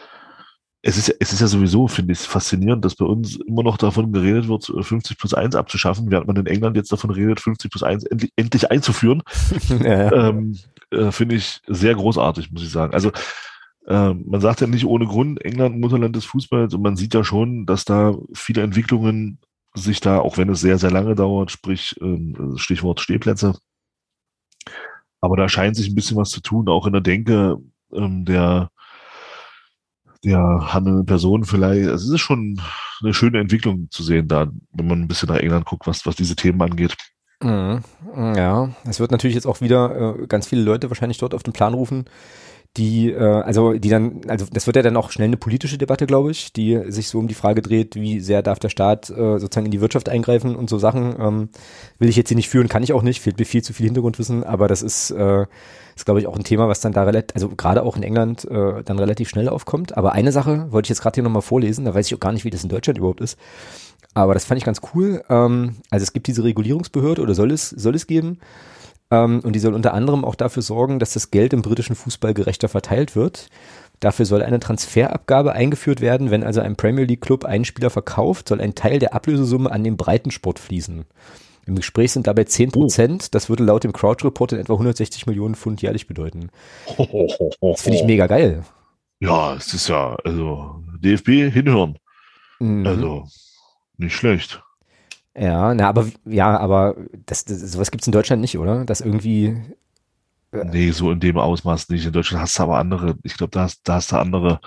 es 0.89 0.97
ist, 0.97 1.15
es 1.21 1.35
ist 1.35 1.41
ja 1.41 1.47
sowieso, 1.47 1.87
finde 1.87 2.13
ich, 2.13 2.21
faszinierend, 2.21 2.83
dass 2.83 2.97
bei 2.97 3.05
uns 3.05 3.37
immer 3.37 3.63
noch 3.63 3.77
davon 3.77 4.11
geredet 4.11 4.49
wird, 4.49 4.65
50 4.65 5.19
plus 5.19 5.35
1 5.35 5.55
abzuschaffen, 5.55 6.11
während 6.11 6.27
man 6.27 6.37
in 6.37 6.47
England 6.47 6.77
jetzt 6.77 6.91
davon 6.91 7.11
redet, 7.11 7.41
50 7.41 7.71
plus 7.71 7.83
1 7.83 8.05
endlich, 8.05 8.33
endlich 8.37 8.71
einzuführen. 8.71 9.23
ja. 9.69 10.29
ähm, 10.31 10.57
äh, 10.91 11.11
finde 11.11 11.37
ich 11.37 11.61
sehr 11.67 11.95
großartig, 11.95 12.51
muss 12.53 12.63
ich 12.63 12.71
sagen. 12.71 12.95
Also 12.95 13.13
äh, 13.87 14.15
man 14.15 14.41
sagt 14.41 14.63
ja 14.63 14.67
nicht 14.67 14.87
ohne 14.87 15.05
Grund, 15.05 15.45
England 15.45 15.79
Mutterland 15.79 16.17
des 16.17 16.25
Fußballs 16.25 16.73
und 16.73 16.81
man 16.81 16.97
sieht 16.97 17.13
ja 17.13 17.23
schon, 17.23 17.67
dass 17.67 17.85
da 17.85 18.15
viele 18.33 18.63
Entwicklungen 18.63 19.41
sich 19.75 20.01
da, 20.01 20.21
auch 20.21 20.39
wenn 20.39 20.49
es 20.49 20.63
sehr, 20.63 20.79
sehr 20.79 20.91
lange 20.91 21.15
dauert, 21.15 21.51
sprich 21.51 21.97
ähm, 22.01 22.55
Stichwort 22.57 23.01
Stehplätze, 23.01 23.59
aber 25.21 25.37
da 25.37 25.51
scheint 25.51 25.77
sich 25.77 25.91
ein 25.91 25.95
bisschen 25.95 26.17
was 26.17 26.31
zu 26.31 26.41
tun, 26.41 26.67
auch 26.69 26.87
in 26.87 26.95
der 26.95 27.03
Denke 27.03 27.59
ähm, 27.93 28.25
der, 28.25 28.71
der 30.25 30.73
handelnden 30.75 31.07
Personen 31.07 31.45
vielleicht. 31.45 31.89
Also 31.89 32.09
es 32.09 32.15
ist 32.15 32.21
schon 32.21 32.61
eine 33.03 33.15
schöne 33.15 33.39
Entwicklung 33.39 33.89
zu 33.91 34.03
sehen 34.03 34.29
da, 34.29 34.49
wenn 34.73 34.87
man 34.87 35.03
ein 35.03 35.09
bisschen 35.09 35.29
nach 35.29 35.37
England 35.37 35.67
guckt, 35.67 35.87
was, 35.87 36.07
was 36.07 36.17
diese 36.17 36.37
Themen 36.37 36.61
angeht. 36.61 36.97
Mhm. 37.43 37.83
Ja, 38.17 38.71
es 38.89 38.99
wird 38.99 39.13
natürlich 39.13 39.37
jetzt 39.37 39.47
auch 39.47 39.61
wieder 39.61 40.17
äh, 40.19 40.27
ganz 40.27 40.49
viele 40.49 40.63
Leute 40.63 40.91
wahrscheinlich 40.91 41.19
dort 41.19 41.35
auf 41.35 41.45
den 41.45 41.53
Plan 41.53 41.75
rufen, 41.75 42.07
die, 42.77 43.11
äh, 43.11 43.19
also 43.19 43.73
die 43.73 43.89
dann, 43.89 44.21
also 44.29 44.47
das 44.53 44.67
wird 44.67 44.77
ja 44.77 44.83
dann 44.83 44.97
auch 44.97 45.11
schnell 45.11 45.29
eine 45.29 45.37
politische 45.37 45.79
Debatte, 45.79 46.07
glaube 46.07 46.31
ich, 46.31 46.53
die 46.53 46.81
sich 46.89 47.09
so 47.09 47.19
um 47.19 47.27
die 47.27 47.35
Frage 47.35 47.63
dreht, 47.63 47.97
wie 47.97 48.21
sehr 48.21 48.43
darf 48.43 48.59
der 48.59 48.69
Staat 48.69 49.11
äh, 49.11 49.39
sozusagen 49.39 49.67
in 49.67 49.73
die 49.73 49.81
Wirtschaft 49.81 50.09
eingreifen 50.09 50.55
und 50.55 50.71
so 50.71 50.79
Sachen. 50.79 51.17
Ähm, 51.19 51.49
will 51.99 52.09
ich 52.09 52.17
jetzt 52.17 52.29
hier 52.29 52.37
nicht 52.37 52.49
führen, 52.49 52.69
kann 52.69 52.83
ich 52.83 52.93
auch 52.93 53.03
nicht, 53.03 53.21
fehlt 53.21 53.39
mir 53.39 53.47
viel 53.47 53.63
zu 53.63 53.73
viel 53.73 53.87
Hintergrundwissen, 53.87 54.45
aber 54.45 54.69
das 54.69 54.83
ist, 54.83 55.11
äh, 55.11 55.47
ist 55.97 56.05
glaube 56.05 56.21
ich 56.21 56.27
auch 56.27 56.37
ein 56.37 56.45
Thema, 56.45 56.69
was 56.69 56.81
dann 56.81 56.93
da 56.93 57.03
relativ, 57.03 57.35
also 57.35 57.49
gerade 57.49 57.83
auch 57.83 57.97
in 57.97 58.03
England 58.03 58.45
äh, 58.45 58.85
dann 58.85 58.99
relativ 58.99 59.29
schnell 59.29 59.49
aufkommt. 59.49 59.97
Aber 59.97 60.13
eine 60.13 60.31
Sache 60.31 60.71
wollte 60.71 60.87
ich 60.87 60.91
jetzt 60.91 61.01
gerade 61.01 61.15
hier 61.17 61.25
nochmal 61.25 61.43
vorlesen, 61.43 61.85
da 61.85 61.95
weiß 61.95 62.07
ich 62.07 62.15
auch 62.15 62.21
gar 62.21 62.33
nicht, 62.33 62.45
wie 62.45 62.51
das 62.51 62.63
in 62.63 62.69
Deutschland 62.69 62.99
überhaupt 62.99 63.21
ist. 63.21 63.39
Aber 64.15 64.35
das 64.35 64.45
fand 64.45 64.59
ich 64.59 64.65
ganz 64.65 64.81
cool. 64.95 65.23
Ähm, 65.29 65.77
also 65.91 66.03
es 66.03 66.13
gibt 66.13 66.29
diese 66.29 66.45
Regulierungsbehörde 66.45 67.23
oder 67.23 67.35
soll 67.35 67.51
es, 67.51 67.71
soll 67.71 67.95
es 67.95 68.07
geben. 68.07 68.39
Ähm, 69.11 69.41
und 69.41 69.55
die 69.55 69.59
soll 69.59 69.75
unter 69.75 69.95
anderem 69.95 70.25
auch 70.25 70.35
dafür 70.35 70.63
sorgen, 70.63 70.99
dass 70.99 71.13
das 71.13 71.31
Geld 71.31 71.53
im 71.53 71.63
britischen 71.63 71.97
Fußball 71.97 72.35
gerechter 72.35 72.69
verteilt 72.69 73.17
wird. 73.17 73.49
Dafür 74.01 74.27
soll 74.27 74.43
eine 74.43 74.61
Transferabgabe 74.61 75.53
eingeführt 75.53 76.01
werden. 76.01 76.31
Wenn 76.31 76.45
also 76.45 76.61
ein 76.61 76.77
Premier 76.77 77.05
League 77.05 77.21
Club 77.21 77.45
einen 77.45 77.65
Spieler 77.65 77.91
verkauft, 77.91 78.49
soll 78.49 78.61
ein 78.61 78.75
Teil 78.75 78.99
der 78.99 79.15
Ablösesumme 79.15 79.73
an 79.73 79.83
den 79.83 79.97
Breitensport 79.97 80.59
fließen. 80.59 81.05
Im 81.67 81.75
Gespräch 81.75 82.13
sind 82.13 82.27
dabei 82.27 82.45
10 82.45 82.71
Prozent. 82.71 83.25
Oh. 83.25 83.29
Das 83.33 83.49
würde 83.49 83.65
laut 83.65 83.85
dem 83.85 83.93
Crouch 83.93 84.25
Report 84.25 84.53
in 84.53 84.59
etwa 84.59 84.75
160 84.75 85.27
Millionen 85.27 85.55
Pfund 85.55 85.83
jährlich 85.83 86.07
bedeuten. 86.07 86.51
Das 87.61 87.83
finde 87.83 87.99
ich 87.99 88.05
mega 88.05 88.27
geil. 88.27 88.65
Ja, 89.21 89.55
es 89.55 89.75
ist 89.75 89.89
ja, 89.89 90.17
also 90.25 90.83
DFB 91.01 91.53
hinhören. 91.53 91.99
Mhm. 92.61 92.87
Also 92.87 93.27
nicht 93.97 94.15
schlecht. 94.15 94.63
Ja, 95.39 95.75
na, 95.75 95.89
aber 95.89 96.07
ja, 96.25 96.59
aber 96.59 96.97
das, 97.27 97.45
das 97.45 97.61
sowas 97.61 97.91
gibt's 97.91 98.07
in 98.07 98.13
Deutschland 98.13 98.41
nicht, 98.41 98.59
oder? 98.59 98.85
Das 98.85 99.01
irgendwie. 99.01 99.57
Äh, 100.53 100.65
nee, 100.65 100.91
so 100.91 101.13
in 101.13 101.21
dem 101.21 101.39
Ausmaß 101.39 101.89
nicht. 101.91 102.07
In 102.07 102.13
Deutschland 102.13 102.43
hast 102.43 102.59
du 102.59 102.65
aber 102.65 102.79
andere, 102.79 103.17
ich 103.23 103.37
glaube, 103.37 103.51
da 103.51 103.63
hast, 103.63 103.83
da 103.85 103.95
hast 103.95 104.13
du 104.13 104.17
andere 104.17 104.61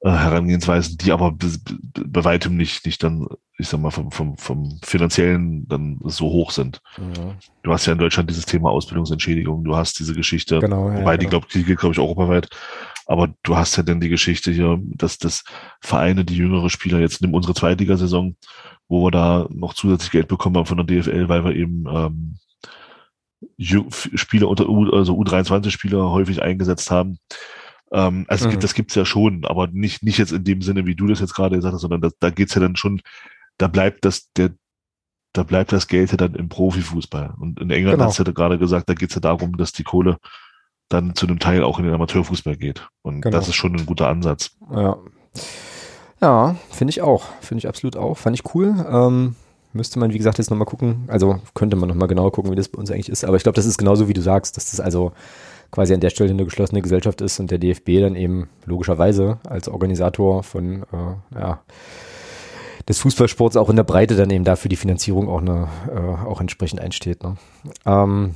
äh, 0.00 0.10
Herangehensweisen, 0.10 0.96
die 0.98 1.12
aber 1.12 1.32
be, 1.32 1.46
be, 1.64 2.04
bei 2.06 2.24
weitem 2.24 2.56
nicht, 2.56 2.86
nicht 2.86 3.02
dann, 3.02 3.26
ich 3.58 3.68
sag 3.68 3.80
mal, 3.80 3.90
vom, 3.90 4.10
vom, 4.10 4.36
vom 4.38 4.80
finanziellen 4.82 5.68
dann 5.68 6.00
so 6.04 6.26
hoch 6.26 6.50
sind. 6.50 6.80
Mhm. 6.98 7.34
Du 7.62 7.72
hast 7.72 7.86
ja 7.86 7.92
in 7.92 7.98
Deutschland 7.98 8.30
dieses 8.30 8.46
Thema 8.46 8.70
Ausbildungsentschädigung, 8.70 9.62
du 9.62 9.76
hast 9.76 9.98
diese 9.98 10.14
Geschichte, 10.14 10.58
genau, 10.60 10.90
ja, 10.90 11.00
wobei 11.00 11.16
genau. 11.16 11.40
die, 11.52 11.62
glaube 11.64 11.76
glaube 11.76 11.92
ich, 11.92 11.98
europaweit. 11.98 12.48
Aber 13.06 13.34
du 13.42 13.56
hast 13.56 13.76
ja 13.76 13.82
dann 13.82 14.00
die 14.00 14.08
Geschichte 14.08 14.52
hier, 14.52 14.78
dass 14.82 15.18
das 15.18 15.44
Vereine, 15.80 16.24
die 16.24 16.36
jüngere 16.36 16.70
Spieler 16.70 17.00
jetzt 17.00 17.20
nimm 17.20 17.34
unsere 17.34 17.54
Zweitligasaison, 17.54 18.36
wo 18.88 19.04
wir 19.04 19.10
da 19.10 19.48
noch 19.50 19.74
zusätzlich 19.74 20.10
Geld 20.10 20.28
bekommen 20.28 20.56
haben 20.56 20.66
von 20.66 20.84
der 20.84 20.86
DFL, 20.86 21.28
weil 21.28 21.44
wir 21.44 21.54
eben 21.54 21.86
ähm, 21.88 22.38
Spieler 23.58 24.48
unter 24.48 24.68
U, 24.68 24.90
also 24.90 25.18
U23-Spieler 25.18 26.10
häufig 26.10 26.42
eingesetzt 26.42 26.90
haben. 26.90 27.18
Ähm, 27.92 28.24
also 28.28 28.48
mhm. 28.48 28.60
das 28.60 28.74
gibt's 28.74 28.94
ja 28.94 29.04
schon, 29.04 29.44
aber 29.44 29.66
nicht, 29.68 30.02
nicht 30.02 30.18
jetzt 30.18 30.32
in 30.32 30.44
dem 30.44 30.62
Sinne, 30.62 30.86
wie 30.86 30.94
du 30.94 31.06
das 31.06 31.20
jetzt 31.20 31.34
gerade 31.34 31.56
gesagt 31.56 31.74
hast, 31.74 31.82
sondern 31.82 32.00
da, 32.00 32.10
da 32.20 32.30
geht's 32.30 32.54
ja 32.54 32.60
dann 32.60 32.76
schon, 32.76 33.02
da 33.58 33.68
bleibt 33.68 34.04
das, 34.04 34.32
der, 34.32 34.50
da 35.32 35.42
bleibt 35.42 35.72
das 35.72 35.88
Geld 35.88 36.10
ja 36.10 36.16
dann 36.16 36.34
im 36.34 36.48
Profifußball. 36.48 37.34
Und 37.38 37.60
in 37.60 37.70
England 37.70 37.98
genau. 37.98 38.06
hast 38.06 38.18
du 38.18 38.24
ja 38.24 38.32
gerade 38.32 38.58
gesagt, 38.58 38.88
da 38.88 38.94
geht's 38.94 39.14
ja 39.14 39.20
darum, 39.20 39.56
dass 39.56 39.72
die 39.72 39.84
Kohle 39.84 40.18
dann 40.92 41.14
zu 41.14 41.26
einem 41.26 41.38
Teil 41.38 41.62
auch 41.62 41.78
in 41.78 41.84
den 41.84 41.94
Amateurfußball 41.94 42.56
geht. 42.56 42.88
Und 43.02 43.22
genau. 43.22 43.36
das 43.36 43.48
ist 43.48 43.54
schon 43.54 43.74
ein 43.74 43.86
guter 43.86 44.08
Ansatz. 44.08 44.56
Ja. 44.72 44.98
Ja, 46.20 46.54
finde 46.70 46.90
ich 46.90 47.02
auch. 47.02 47.24
Finde 47.40 47.58
ich 47.58 47.68
absolut 47.68 47.96
auch. 47.96 48.16
Fand 48.16 48.38
ich 48.38 48.54
cool. 48.54 48.74
Ähm, 48.88 49.34
müsste 49.72 49.98
man, 49.98 50.12
wie 50.12 50.18
gesagt, 50.18 50.38
jetzt 50.38 50.50
nochmal 50.50 50.66
gucken. 50.66 51.04
Also 51.08 51.40
könnte 51.54 51.76
man 51.76 51.88
nochmal 51.88 52.06
genauer 52.06 52.30
gucken, 52.30 52.52
wie 52.52 52.56
das 52.56 52.68
bei 52.68 52.78
uns 52.78 52.90
eigentlich 52.90 53.08
ist. 53.08 53.24
Aber 53.24 53.36
ich 53.36 53.42
glaube, 53.42 53.56
das 53.56 53.66
ist 53.66 53.78
genauso, 53.78 54.08
wie 54.08 54.12
du 54.12 54.20
sagst, 54.20 54.56
dass 54.56 54.70
das 54.70 54.78
also 54.78 55.12
quasi 55.72 55.94
an 55.94 56.00
der 56.00 56.10
Stelle 56.10 56.30
eine 56.30 56.44
geschlossene 56.44 56.82
Gesellschaft 56.82 57.20
ist 57.22 57.40
und 57.40 57.50
der 57.50 57.58
DFB 57.58 58.00
dann 58.00 58.14
eben 58.14 58.48
logischerweise 58.66 59.38
als 59.48 59.68
Organisator 59.68 60.42
von, 60.42 60.82
äh, 60.82 61.38
ja, 61.38 61.60
des 62.88 62.98
Fußballsports 62.98 63.56
auch 63.56 63.70
in 63.70 63.76
der 63.76 63.84
Breite 63.84 64.16
dann 64.16 64.30
eben 64.30 64.44
dafür 64.44 64.68
die 64.68 64.76
Finanzierung 64.76 65.28
auch, 65.28 65.40
eine, 65.40 65.68
äh, 65.90 66.26
auch 66.26 66.40
entsprechend 66.40 66.80
einsteht. 66.80 67.22
Ne? 67.22 67.36
Ähm, 67.86 68.34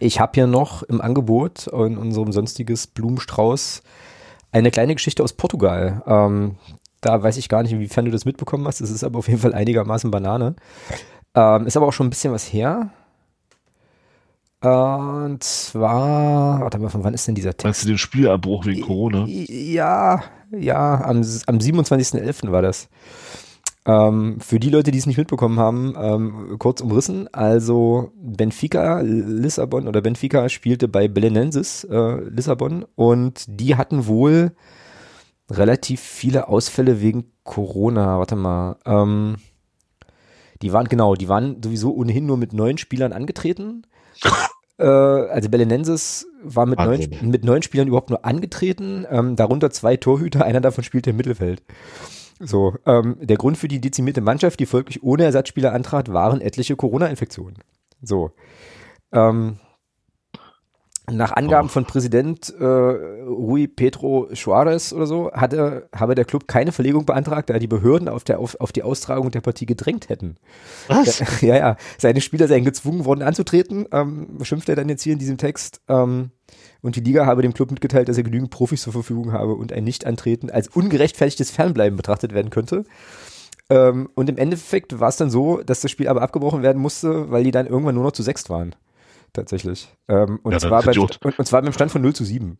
ich 0.00 0.20
habe 0.20 0.32
hier 0.34 0.46
noch 0.46 0.82
im 0.82 1.00
Angebot 1.00 1.66
in 1.66 1.98
unserem 1.98 2.32
sonstiges 2.32 2.86
Blumenstrauß 2.86 3.82
eine 4.52 4.70
kleine 4.70 4.94
Geschichte 4.94 5.22
aus 5.22 5.32
Portugal. 5.32 6.02
Ähm, 6.06 6.56
da 7.00 7.22
weiß 7.22 7.36
ich 7.36 7.48
gar 7.48 7.62
nicht, 7.62 7.72
inwiefern 7.72 8.06
du 8.06 8.10
das 8.10 8.24
mitbekommen 8.24 8.66
hast. 8.66 8.80
Es 8.80 8.90
ist 8.90 9.04
aber 9.04 9.18
auf 9.18 9.28
jeden 9.28 9.40
Fall 9.40 9.54
einigermaßen 9.54 10.10
Banane. 10.10 10.56
Ähm, 11.34 11.66
ist 11.66 11.76
aber 11.76 11.86
auch 11.86 11.92
schon 11.92 12.06
ein 12.06 12.10
bisschen 12.10 12.32
was 12.32 12.52
her. 12.52 12.90
Und 14.60 15.42
zwar, 15.42 16.60
warte 16.60 16.78
mal, 16.78 16.88
von 16.88 17.04
wann 17.04 17.14
ist 17.14 17.28
denn 17.28 17.34
dieser 17.34 17.50
Text? 17.50 17.64
Meinst 17.64 17.84
du 17.84 17.88
den 17.88 17.98
Spielabbruch 17.98 18.64
wegen 18.64 18.82
Corona? 18.82 19.26
Ja, 19.26 20.22
ja, 20.50 21.02
am, 21.04 21.18
am 21.18 21.58
27.11. 21.58 22.50
war 22.50 22.62
das. 22.62 22.88
Ähm, 23.86 24.40
für 24.40 24.58
die 24.58 24.70
Leute, 24.70 24.90
die 24.90 24.98
es 24.98 25.06
nicht 25.06 25.16
mitbekommen 25.16 25.60
haben, 25.60 25.94
ähm, 25.96 26.56
kurz 26.58 26.80
umrissen. 26.80 27.32
Also 27.32 28.10
Benfica 28.16 29.00
Lissabon 29.00 29.86
oder 29.86 30.00
Benfica 30.00 30.48
spielte 30.48 30.88
bei 30.88 31.06
Belenenses 31.06 31.84
äh, 31.84 32.20
Lissabon 32.28 32.84
und 32.96 33.44
die 33.46 33.76
hatten 33.76 34.08
wohl 34.08 34.52
relativ 35.48 36.00
viele 36.00 36.48
Ausfälle 36.48 37.00
wegen 37.00 37.30
Corona. 37.44 38.18
Warte 38.18 38.34
mal. 38.34 38.76
Ähm, 38.84 39.36
die 40.62 40.72
waren 40.72 40.88
genau, 40.88 41.14
die 41.14 41.28
waren 41.28 41.62
sowieso 41.62 41.94
ohnehin 41.94 42.26
nur 42.26 42.38
mit 42.38 42.52
neun 42.52 42.78
Spielern 42.78 43.12
angetreten. 43.12 43.86
äh, 44.78 44.84
also 44.84 45.48
Belenenses 45.48 46.26
war 46.42 46.66
mit 46.66 46.80
neun, 46.80 47.08
mit 47.22 47.44
neun 47.44 47.62
Spielern 47.62 47.86
überhaupt 47.86 48.10
nur 48.10 48.24
angetreten, 48.24 49.06
ähm, 49.08 49.36
darunter 49.36 49.70
zwei 49.70 49.96
Torhüter, 49.96 50.44
einer 50.44 50.60
davon 50.60 50.82
spielte 50.82 51.10
im 51.10 51.16
Mittelfeld. 51.18 51.62
So, 52.38 52.74
ähm, 52.84 53.16
der 53.20 53.36
Grund 53.36 53.56
für 53.56 53.68
die 53.68 53.80
dezimierte 53.80 54.20
Mannschaft, 54.20 54.60
die 54.60 54.66
folglich 54.66 55.02
ohne 55.02 55.24
Ersatzspieler 55.24 55.72
antrat, 55.72 56.12
waren 56.12 56.40
etliche 56.40 56.76
Corona-Infektionen. 56.76 57.58
So. 58.02 58.32
Ähm, 59.12 59.58
nach 61.08 61.32
Angaben 61.32 61.68
oh. 61.68 61.70
von 61.70 61.84
Präsident 61.84 62.52
äh, 62.58 62.64
Rui 62.64 63.68
Pedro 63.68 64.28
Suarez 64.34 64.92
oder 64.92 65.06
so 65.06 65.30
hatte, 65.32 65.88
habe 65.94 66.16
der 66.16 66.24
Club 66.24 66.48
keine 66.48 66.72
Verlegung 66.72 67.06
beantragt, 67.06 67.48
da 67.48 67.58
die 67.60 67.68
Behörden 67.68 68.08
auf, 68.08 68.24
der, 68.24 68.40
auf, 68.40 68.58
auf 68.60 68.72
die 68.72 68.82
Austragung 68.82 69.30
der 69.30 69.40
Partie 69.40 69.66
gedrängt 69.66 70.08
hätten. 70.08 70.36
Was? 70.88 71.22
Ja, 71.42 71.56
ja. 71.56 71.76
Seine 71.98 72.20
Spieler 72.20 72.48
seien 72.48 72.64
gezwungen 72.64 73.04
worden 73.04 73.22
anzutreten, 73.22 73.86
ähm, 73.92 74.38
schimpft 74.42 74.68
er 74.68 74.74
dann 74.74 74.88
jetzt 74.88 75.02
hier 75.02 75.12
in 75.12 75.18
diesem 75.18 75.38
Text. 75.38 75.80
Ähm, 75.86 76.30
und 76.86 76.96
die 76.96 77.00
Liga 77.00 77.26
habe 77.26 77.42
dem 77.42 77.52
Club 77.52 77.70
mitgeteilt, 77.70 78.08
dass 78.08 78.16
er 78.16 78.22
genügend 78.22 78.50
Profis 78.50 78.82
zur 78.82 78.92
Verfügung 78.92 79.32
habe 79.32 79.54
und 79.54 79.72
ein 79.72 79.84
Nicht-Antreten 79.84 80.50
als 80.50 80.68
ungerechtfertigtes 80.68 81.50
Fernbleiben 81.50 81.96
betrachtet 81.96 82.32
werden 82.32 82.50
könnte. 82.50 82.84
Ähm, 83.68 84.08
und 84.14 84.30
im 84.30 84.38
Endeffekt 84.38 85.00
war 85.00 85.08
es 85.08 85.16
dann 85.16 85.28
so, 85.28 85.60
dass 85.62 85.80
das 85.80 85.90
Spiel 85.90 86.08
aber 86.08 86.22
abgebrochen 86.22 86.62
werden 86.62 86.80
musste, 86.80 87.30
weil 87.30 87.44
die 87.44 87.50
dann 87.50 87.66
irgendwann 87.66 87.96
nur 87.96 88.04
noch 88.04 88.12
zu 88.12 88.22
sechst 88.22 88.48
waren 88.48 88.74
tatsächlich. 89.32 89.88
Ähm, 90.08 90.40
und, 90.42 90.52
ja, 90.52 90.58
zwar 90.58 90.82
bei, 90.82 90.92
und, 90.98 91.38
und, 91.38 91.46
zwar 91.46 91.62
beim 91.62 91.72
Stand 91.72 91.92
von 91.92 92.02
0 92.02 92.14
zu 92.14 92.24
7. 92.24 92.58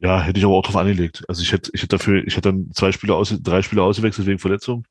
Ja, 0.00 0.20
hätte 0.20 0.38
ich 0.38 0.44
aber 0.44 0.54
auch 0.54 0.62
drauf 0.62 0.76
angelegt. 0.76 1.24
Also 1.28 1.42
ich 1.42 1.52
hätte, 1.52 1.70
ich 1.74 1.82
hätte 1.82 1.96
dafür, 1.96 2.26
ich 2.26 2.36
hätte 2.36 2.50
dann 2.50 2.70
zwei 2.72 2.92
Spiele 2.92 3.14
aus, 3.14 3.34
drei 3.42 3.62
Spiele 3.62 3.82
ausgewechselt 3.82 4.26
wegen 4.26 4.38
Verletzung. 4.38 4.84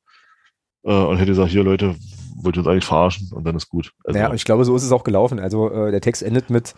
Äh, 0.84 0.92
und 0.92 1.16
hätte 1.16 1.32
gesagt, 1.32 1.50
hier 1.50 1.64
Leute, 1.64 1.96
wollt 2.36 2.56
ihr 2.56 2.60
uns 2.60 2.68
eigentlich 2.68 2.84
verarschen 2.84 3.30
und 3.32 3.44
dann 3.44 3.56
ist 3.56 3.68
gut. 3.68 3.92
Also, 4.04 4.18
ja, 4.18 4.28
und 4.28 4.36
ich 4.36 4.44
glaube, 4.44 4.64
so 4.64 4.74
ist 4.76 4.82
es 4.82 4.92
auch 4.92 5.04
gelaufen. 5.04 5.38
Also 5.38 5.70
äh, 5.70 5.90
der 5.90 6.00
Text 6.00 6.22
endet 6.22 6.50
mit, 6.50 6.74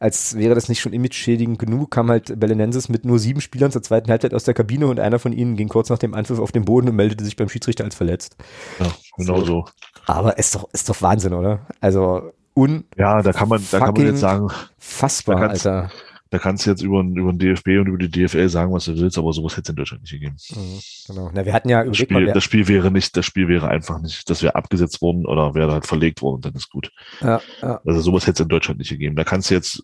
als 0.00 0.36
wäre 0.36 0.54
das 0.54 0.68
nicht 0.68 0.80
schon 0.80 0.92
image-schädigend 0.92 1.58
genug, 1.58 1.90
kam 1.90 2.10
halt 2.10 2.38
Belenenses 2.38 2.88
mit 2.88 3.04
nur 3.04 3.18
sieben 3.18 3.40
Spielern 3.40 3.70
zur 3.70 3.82
zweiten 3.82 4.10
Halbzeit 4.10 4.34
aus 4.34 4.44
der 4.44 4.54
Kabine 4.54 4.86
und 4.86 5.00
einer 5.00 5.18
von 5.18 5.32
ihnen 5.32 5.56
ging 5.56 5.68
kurz 5.68 5.88
nach 5.90 5.98
dem 5.98 6.14
Anpfiff 6.14 6.38
auf 6.38 6.52
den 6.52 6.64
Boden 6.64 6.88
und 6.88 6.96
meldete 6.96 7.24
sich 7.24 7.36
beim 7.36 7.48
Schiedsrichter 7.48 7.84
als 7.84 7.94
verletzt. 7.94 8.36
Ja, 8.80 8.86
genau 9.16 9.40
so. 9.40 9.44
so. 9.44 9.64
Aber 10.06 10.38
ist 10.38 10.54
doch, 10.54 10.68
ist 10.72 10.88
doch 10.88 11.00
Wahnsinn, 11.02 11.34
oder? 11.34 11.66
Also 11.80 12.32
un 12.54 12.84
Ja, 12.96 13.22
da 13.22 13.32
kann 13.32 13.48
man, 13.48 13.62
da 13.70 13.78
kann 13.78 13.94
man 13.94 14.06
jetzt 14.06 14.20
sagen, 14.20 14.48
fassbar, 14.78 15.50
Alter. 15.50 15.90
Da 16.34 16.40
kannst 16.40 16.66
du 16.66 16.70
jetzt 16.70 16.82
über, 16.82 17.00
über 17.00 17.32
den 17.32 17.38
DFB 17.38 17.78
und 17.78 17.86
über 17.86 17.96
die 17.96 18.10
DFL 18.10 18.48
sagen, 18.48 18.72
was 18.72 18.86
du 18.86 18.98
willst, 18.98 19.16
aber 19.18 19.32
sowas 19.32 19.52
hätte 19.52 19.66
es 19.66 19.68
in 19.68 19.76
Deutschland 19.76 20.02
nicht 20.02 20.10
gegeben. 20.10 20.36
Mhm, 20.50 20.80
genau. 21.06 21.30
Na, 21.32 21.46
wir 21.46 21.52
hatten 21.52 21.68
ja 21.68 21.84
das 21.84 21.96
Spiel, 21.96 22.12
mal, 22.12 22.32
das 22.32 22.42
Spiel 22.42 22.66
wäre 22.66 22.90
nicht, 22.90 23.16
das 23.16 23.24
Spiel 23.24 23.46
wäre 23.46 23.68
einfach 23.68 24.02
nicht, 24.02 24.28
das 24.28 24.42
wäre 24.42 24.56
abgesetzt 24.56 25.00
worden 25.00 25.26
oder 25.26 25.54
wäre 25.54 25.70
halt 25.70 25.86
verlegt 25.86 26.22
worden, 26.22 26.42
dann 26.42 26.54
ist 26.54 26.70
gut. 26.70 26.90
Ja, 27.20 27.40
ja. 27.62 27.80
Also 27.86 28.00
sowas 28.00 28.26
hätte 28.26 28.42
es 28.42 28.46
in 28.46 28.48
Deutschland 28.48 28.80
nicht 28.80 28.88
gegeben. 28.88 29.14
Da 29.14 29.22
kannst 29.22 29.48
du 29.48 29.54
jetzt 29.54 29.80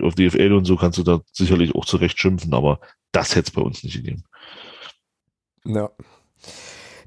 auf 0.00 0.14
DFL 0.14 0.54
und 0.54 0.64
so 0.64 0.76
kannst 0.76 0.96
du 0.96 1.02
da 1.02 1.20
sicherlich 1.32 1.74
auch 1.74 1.84
zurecht 1.84 2.18
schimpfen, 2.18 2.54
aber 2.54 2.80
das 3.12 3.36
hätte 3.36 3.48
es 3.48 3.50
bei 3.50 3.60
uns 3.60 3.84
nicht 3.84 3.96
gegeben. 3.96 4.24
Ja. 5.66 5.90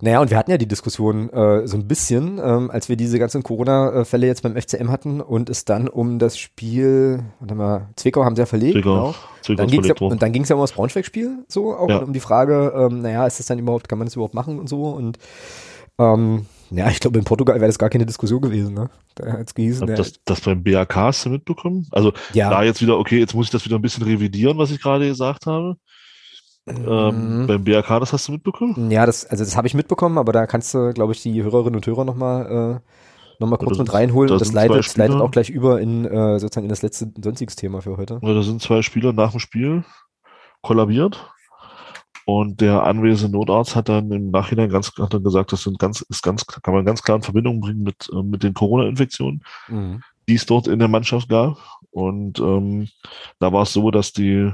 Naja, 0.04 0.20
und 0.20 0.30
wir 0.30 0.38
hatten 0.38 0.52
ja 0.52 0.58
die 0.58 0.68
Diskussion 0.68 1.30
äh, 1.30 1.66
so 1.66 1.78
ein 1.78 1.88
bisschen, 1.88 2.38
ähm, 2.38 2.70
als 2.70 2.90
wir 2.90 2.98
diese 2.98 3.20
ganzen 3.20 3.42
Corona-Fälle 3.42 4.28
jetzt 4.28 4.44
beim 4.44 4.58
FCM 4.58 4.90
hatten 4.90 5.22
und 5.22 5.50
es 5.50 5.64
dann 5.64 5.88
um 5.88 6.20
das 6.20 6.38
Spiel, 6.38 7.24
warte 7.40 7.56
mal, 7.56 7.88
Zwickau 7.96 8.26
haben 8.26 8.36
sie 8.36 8.42
ja 8.42 8.46
verlegt, 8.46 8.74
Zwickau, 8.74 8.96
genau. 8.96 9.16
Zwickau 9.42 9.62
dann 9.62 9.72
ging's 9.72 9.88
ja, 9.88 9.96
und 10.02 10.22
dann 10.22 10.34
ging 10.34 10.44
es 10.44 10.50
ja 10.50 10.58
um 10.58 10.62
das 10.62 10.74
Braunschweig-Spiel, 10.74 11.46
so, 11.48 11.74
auch 11.74 11.88
ja. 11.88 12.00
um 12.00 12.12
die 12.12 12.20
Frage, 12.20 12.74
ähm, 12.76 13.02
naja, 13.02 13.26
ist 13.26 13.40
das 13.40 13.46
dann 13.46 13.60
überhaupt, 13.60 13.88
kann 13.88 13.98
man 13.98 14.08
das 14.08 14.16
überhaupt 14.16 14.34
machen 14.34 14.60
und 14.60 14.68
so 14.68 14.90
und 14.90 15.20
ähm, 15.98 16.48
ja, 16.70 16.90
ich 16.90 17.00
glaube, 17.00 17.18
in 17.18 17.24
Portugal 17.24 17.56
wäre 17.56 17.68
das 17.68 17.80
gar 17.80 17.90
keine 17.90 18.06
Diskussion 18.06 18.42
gewesen, 18.42 18.74
ne? 18.74 18.90
Da 19.16 19.32
hat's 19.32 19.54
gehießen, 19.54 19.88
das, 19.88 20.20
das 20.26 20.42
beim 20.42 20.64
BAK 20.64 20.96
hast 20.98 21.26
du 21.26 21.30
mitbekommen? 21.30 21.88
Also 21.92 22.12
ja. 22.34 22.50
da 22.50 22.62
jetzt 22.64 22.82
wieder, 22.82 22.98
okay, 22.98 23.20
jetzt 23.20 23.36
muss 23.36 23.46
ich 23.46 23.52
das 23.52 23.64
wieder 23.64 23.78
ein 23.78 23.82
bisschen 23.82 24.04
revidieren, 24.04 24.58
was 24.58 24.72
ich 24.72 24.82
gerade 24.82 25.08
gesagt 25.08 25.46
habe. 25.46 25.78
Ähm, 26.66 27.42
mhm. 27.42 27.48
beim 27.48 27.64
BRK, 27.64 28.00
das 28.00 28.14
hast 28.14 28.28
du 28.28 28.32
mitbekommen? 28.32 28.90
Ja, 28.90 29.06
das, 29.06 29.26
also 29.26 29.44
das 29.44 29.58
habe 29.58 29.68
ich 29.68 29.74
mitbekommen, 29.74 30.18
aber 30.18 30.32
da 30.32 30.48
kannst 30.48 30.74
du, 30.74 30.94
glaube 30.94 31.12
ich, 31.12 31.22
die 31.22 31.44
Hörerinnen 31.44 31.76
und 31.76 31.86
Hörer 31.86 32.06
nochmal 32.06 32.82
äh, 32.82 33.40
noch 33.40 33.50
mal 33.50 33.58
kurz 33.58 33.78
mit 33.78 33.94
reinholen. 33.94 34.30
Das, 34.30 34.40
das 34.40 34.54
leitet, 34.54 34.96
leitet 34.96 35.20
auch 35.20 35.32
gleich 35.32 35.50
über 35.50 35.82
in 35.82 36.06
äh, 36.06 36.40
sozusagen 36.40 36.66
in 36.66 36.70
das 36.70 36.82
letzte 36.82 37.12
sonstiges 37.22 37.56
Thema 37.56 37.82
für 37.82 37.98
heute. 37.98 38.20
Ja, 38.22 38.34
da 38.34 38.44
sind 38.44 38.62
zwei 38.62 38.82
Spieler 38.82 39.12
nach 39.12 39.32
dem 39.32 39.40
Spiel 39.40 39.84
kollabiert. 40.62 41.30
Und 42.26 42.62
der 42.62 42.84
anwesende 42.84 43.38
Notarzt 43.38 43.76
hat 43.76 43.90
dann 43.90 44.10
im 44.12 44.32
Nachhinein 44.32 44.70
ganz 44.70 44.94
hat 44.98 45.14
dann 45.14 45.24
gesagt, 45.24 45.52
das 45.52 45.64
sind 45.64 45.78
ganz, 45.78 46.02
ist 46.02 46.24
ganz, 46.24 46.46
kann 46.46 46.74
man 46.74 46.86
ganz 46.86 47.04
klar 47.04 47.18
in 47.18 47.24
Verbindung 47.24 47.60
bringen 47.60 47.84
mit, 47.84 48.10
äh, 48.14 48.24
mit 48.24 48.44
den 48.44 48.54
Corona-Infektionen, 48.54 49.44
mhm. 49.68 50.02
die 50.30 50.36
es 50.36 50.46
dort 50.46 50.68
in 50.68 50.80
der 50.80 50.88
Mannschaft 50.88 51.28
gab. 51.28 51.58
Und 51.92 52.40
ähm, 52.40 52.88
da 53.40 53.52
war 53.52 53.64
es 53.64 53.74
so, 53.74 53.92
dass 53.92 54.14
die, 54.14 54.52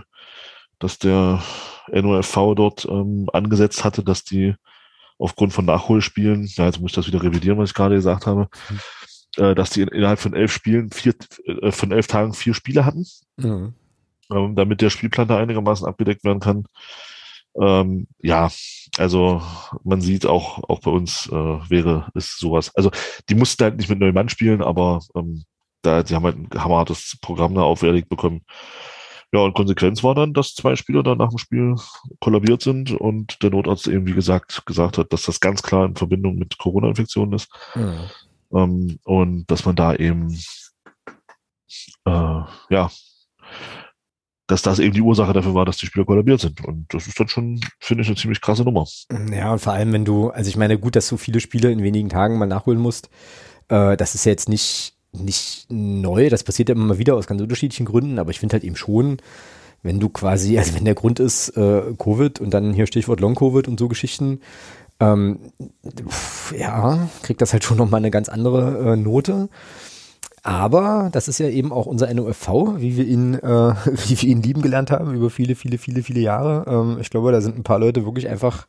dass 0.79 0.97
der 0.97 1.43
NOFV 1.91 2.55
dort 2.55 2.85
ähm, 2.85 3.29
angesetzt 3.33 3.83
hatte, 3.83 4.03
dass 4.03 4.23
die 4.23 4.55
aufgrund 5.17 5.53
von 5.53 5.65
Nachholspielen, 5.65 6.45
ja, 6.55 6.65
jetzt 6.65 6.79
muss 6.79 6.91
ich 6.91 6.95
das 6.95 7.07
wieder 7.07 7.21
revidieren, 7.21 7.57
was 7.57 7.69
ich 7.69 7.75
gerade 7.75 7.95
gesagt 7.95 8.25
habe, 8.25 8.47
mhm. 8.69 9.43
äh, 9.43 9.55
dass 9.55 9.71
die 9.71 9.81
in, 9.81 9.89
innerhalb 9.89 10.19
von 10.19 10.33
elf 10.33 10.51
Spielen, 10.51 10.89
vier, 10.91 11.13
äh, 11.45 11.71
von 11.71 11.91
elf 11.91 12.07
Tagen 12.07 12.33
vier 12.33 12.53
Spiele 12.53 12.85
hatten, 12.85 13.05
mhm. 13.37 13.73
ähm, 14.31 14.55
damit 14.55 14.81
der 14.81 14.89
Spielplan 14.89 15.27
da 15.27 15.37
einigermaßen 15.37 15.85
abgedeckt 15.85 16.23
werden 16.23 16.39
kann. 16.39 16.65
Ähm, 17.59 18.07
ja, 18.21 18.49
also 18.97 19.41
man 19.83 20.01
sieht 20.01 20.25
auch, 20.25 20.63
auch 20.69 20.79
bei 20.81 20.91
uns 20.91 21.27
äh, 21.27 21.69
wäre 21.69 22.07
es 22.15 22.37
sowas. 22.37 22.73
Also 22.75 22.91
die 23.27 23.35
mussten 23.35 23.63
halt 23.63 23.77
nicht 23.77 23.89
mit 23.89 23.99
neuen 23.99 24.13
Mann 24.13 24.29
spielen, 24.29 24.61
aber 24.61 25.01
ähm, 25.15 25.43
da, 25.81 26.03
die 26.03 26.15
haben 26.15 26.23
halt 26.23 26.37
ein 26.37 26.49
hammerhartes 26.63 27.17
Programm 27.21 27.55
da 27.55 27.61
auferlegt 27.61 28.07
bekommen. 28.07 28.41
Ja, 29.31 29.41
und 29.41 29.53
Konsequenz 29.53 30.03
war 30.03 30.15
dann, 30.15 30.33
dass 30.33 30.55
zwei 30.55 30.75
Spieler 30.75 31.03
dann 31.03 31.19
nach 31.19 31.29
dem 31.29 31.37
Spiel 31.37 31.75
kollabiert 32.19 32.63
sind 32.63 32.91
und 32.91 33.41
der 33.43 33.51
Notarzt 33.51 33.87
eben, 33.87 34.07
wie 34.07 34.13
gesagt, 34.13 34.65
gesagt 34.65 34.97
hat, 34.97 35.13
dass 35.13 35.23
das 35.23 35.39
ganz 35.39 35.61
klar 35.61 35.85
in 35.85 35.95
Verbindung 35.95 36.37
mit 36.37 36.57
Corona-Infektionen 36.57 37.33
ist. 37.33 37.49
Mhm. 37.75 37.99
Ähm, 38.51 38.99
und 39.03 39.45
dass 39.51 39.65
man 39.65 39.75
da 39.75 39.93
eben, 39.93 40.35
äh, 42.05 42.41
ja, 42.69 42.89
dass 44.47 44.63
das 44.63 44.79
eben 44.79 44.95
die 44.95 45.01
Ursache 45.01 45.31
dafür 45.31 45.53
war, 45.53 45.65
dass 45.65 45.77
die 45.77 45.85
Spieler 45.85 46.05
kollabiert 46.05 46.41
sind. 46.41 46.65
Und 46.65 46.91
das 46.91 47.05
ist 47.05 47.19
dann 47.19 47.27
schon, 47.27 47.61
finde 47.79 48.01
ich, 48.01 48.07
eine 48.07 48.17
ziemlich 48.17 48.41
krasse 48.41 48.63
Nummer. 48.63 48.87
Ja, 49.31 49.51
und 49.51 49.59
vor 49.59 49.73
allem, 49.73 49.93
wenn 49.93 50.05
du, 50.05 50.31
also 50.31 50.49
ich 50.49 50.57
meine, 50.57 50.79
gut, 50.79 50.95
dass 50.95 51.07
du 51.07 51.17
viele 51.17 51.39
Spiele 51.39 51.71
in 51.71 51.83
wenigen 51.83 52.09
Tagen 52.09 52.39
mal 52.39 52.47
nachholen 52.47 52.79
musst. 52.79 53.11
Äh, 53.67 53.95
das 53.95 54.15
ist 54.15 54.25
ja 54.25 54.31
jetzt 54.31 54.49
nicht 54.49 54.95
nicht 55.11 55.65
neu, 55.69 56.29
das 56.29 56.43
passiert 56.43 56.69
ja 56.69 56.75
immer 56.75 56.85
mal 56.85 56.97
wieder 56.97 57.15
aus 57.15 57.27
ganz 57.27 57.41
unterschiedlichen 57.41 57.85
Gründen, 57.85 58.19
aber 58.19 58.31
ich 58.31 58.39
finde 58.39 58.53
halt 58.53 58.63
eben 58.63 58.75
schon, 58.75 59.17
wenn 59.81 59.99
du 59.99 60.09
quasi, 60.09 60.57
also 60.57 60.75
wenn 60.75 60.85
der 60.85 60.95
Grund 60.95 61.19
ist 61.19 61.49
äh, 61.57 61.81
Covid 61.97 62.39
und 62.39 62.53
dann 62.53 62.73
hier 62.73 62.85
Stichwort 62.85 63.19
Long-Covid 63.19 63.67
und 63.67 63.79
so 63.79 63.87
Geschichten, 63.87 64.41
ähm, 64.99 65.39
ja, 66.57 67.09
kriegt 67.23 67.41
das 67.41 67.53
halt 67.53 67.63
schon 67.63 67.77
nochmal 67.77 67.99
eine 67.99 68.11
ganz 68.11 68.29
andere 68.29 68.93
äh, 68.93 68.95
Note. 68.97 69.49
Aber 70.43 71.09
das 71.11 71.27
ist 71.27 71.39
ja 71.39 71.49
eben 71.49 71.71
auch 71.71 71.85
unser 71.85 72.13
NOFV, 72.13 72.77
wie 72.77 72.97
wir 72.97 73.05
ihn, 73.05 73.35
äh, 73.35 73.39
wie 74.07 74.21
wir 74.21 74.29
ihn 74.29 74.41
lieben 74.41 74.61
gelernt 74.61 74.91
haben 74.91 75.13
über 75.13 75.29
viele, 75.29 75.55
viele, 75.55 75.77
viele, 75.77 76.03
viele 76.03 76.19
Jahre. 76.19 76.65
Ähm, 76.67 76.97
ich 76.99 77.09
glaube, 77.09 77.31
da 77.31 77.41
sind 77.41 77.57
ein 77.57 77.63
paar 77.63 77.79
Leute 77.79 78.05
wirklich 78.05 78.27
einfach 78.27 78.67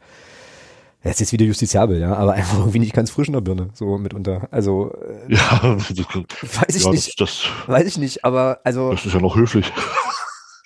Er 1.02 1.12
ist 1.12 1.20
jetzt 1.20 1.32
wieder 1.32 1.46
justiziabel, 1.46 1.98
ja, 1.98 2.14
aber 2.14 2.34
einfach 2.34 2.58
irgendwie 2.58 2.78
nicht 2.78 2.92
ganz 2.92 3.10
frisch 3.10 3.28
in 3.28 3.32
der 3.32 3.40
Birne, 3.40 3.70
so 3.72 3.96
mitunter. 3.96 4.48
Also, 4.50 4.92
äh, 5.28 5.34
ja, 5.34 5.62
weiß 5.62 6.76
ich 6.76 6.84
ja, 6.84 6.90
nicht. 6.90 7.20
Das, 7.20 7.42
das, 7.42 7.68
weiß 7.68 7.86
ich 7.86 7.98
nicht, 7.98 8.24
aber 8.24 8.60
also. 8.64 8.90
Das 8.90 9.06
ist 9.06 9.14
ja 9.14 9.20
noch 9.20 9.36
höflich. 9.36 9.72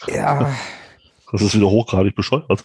Ja. 0.08 0.50
Das 1.34 1.42
ist 1.42 1.56
wieder 1.56 1.68
hochgradig 1.68 2.14
bescheuert. 2.14 2.46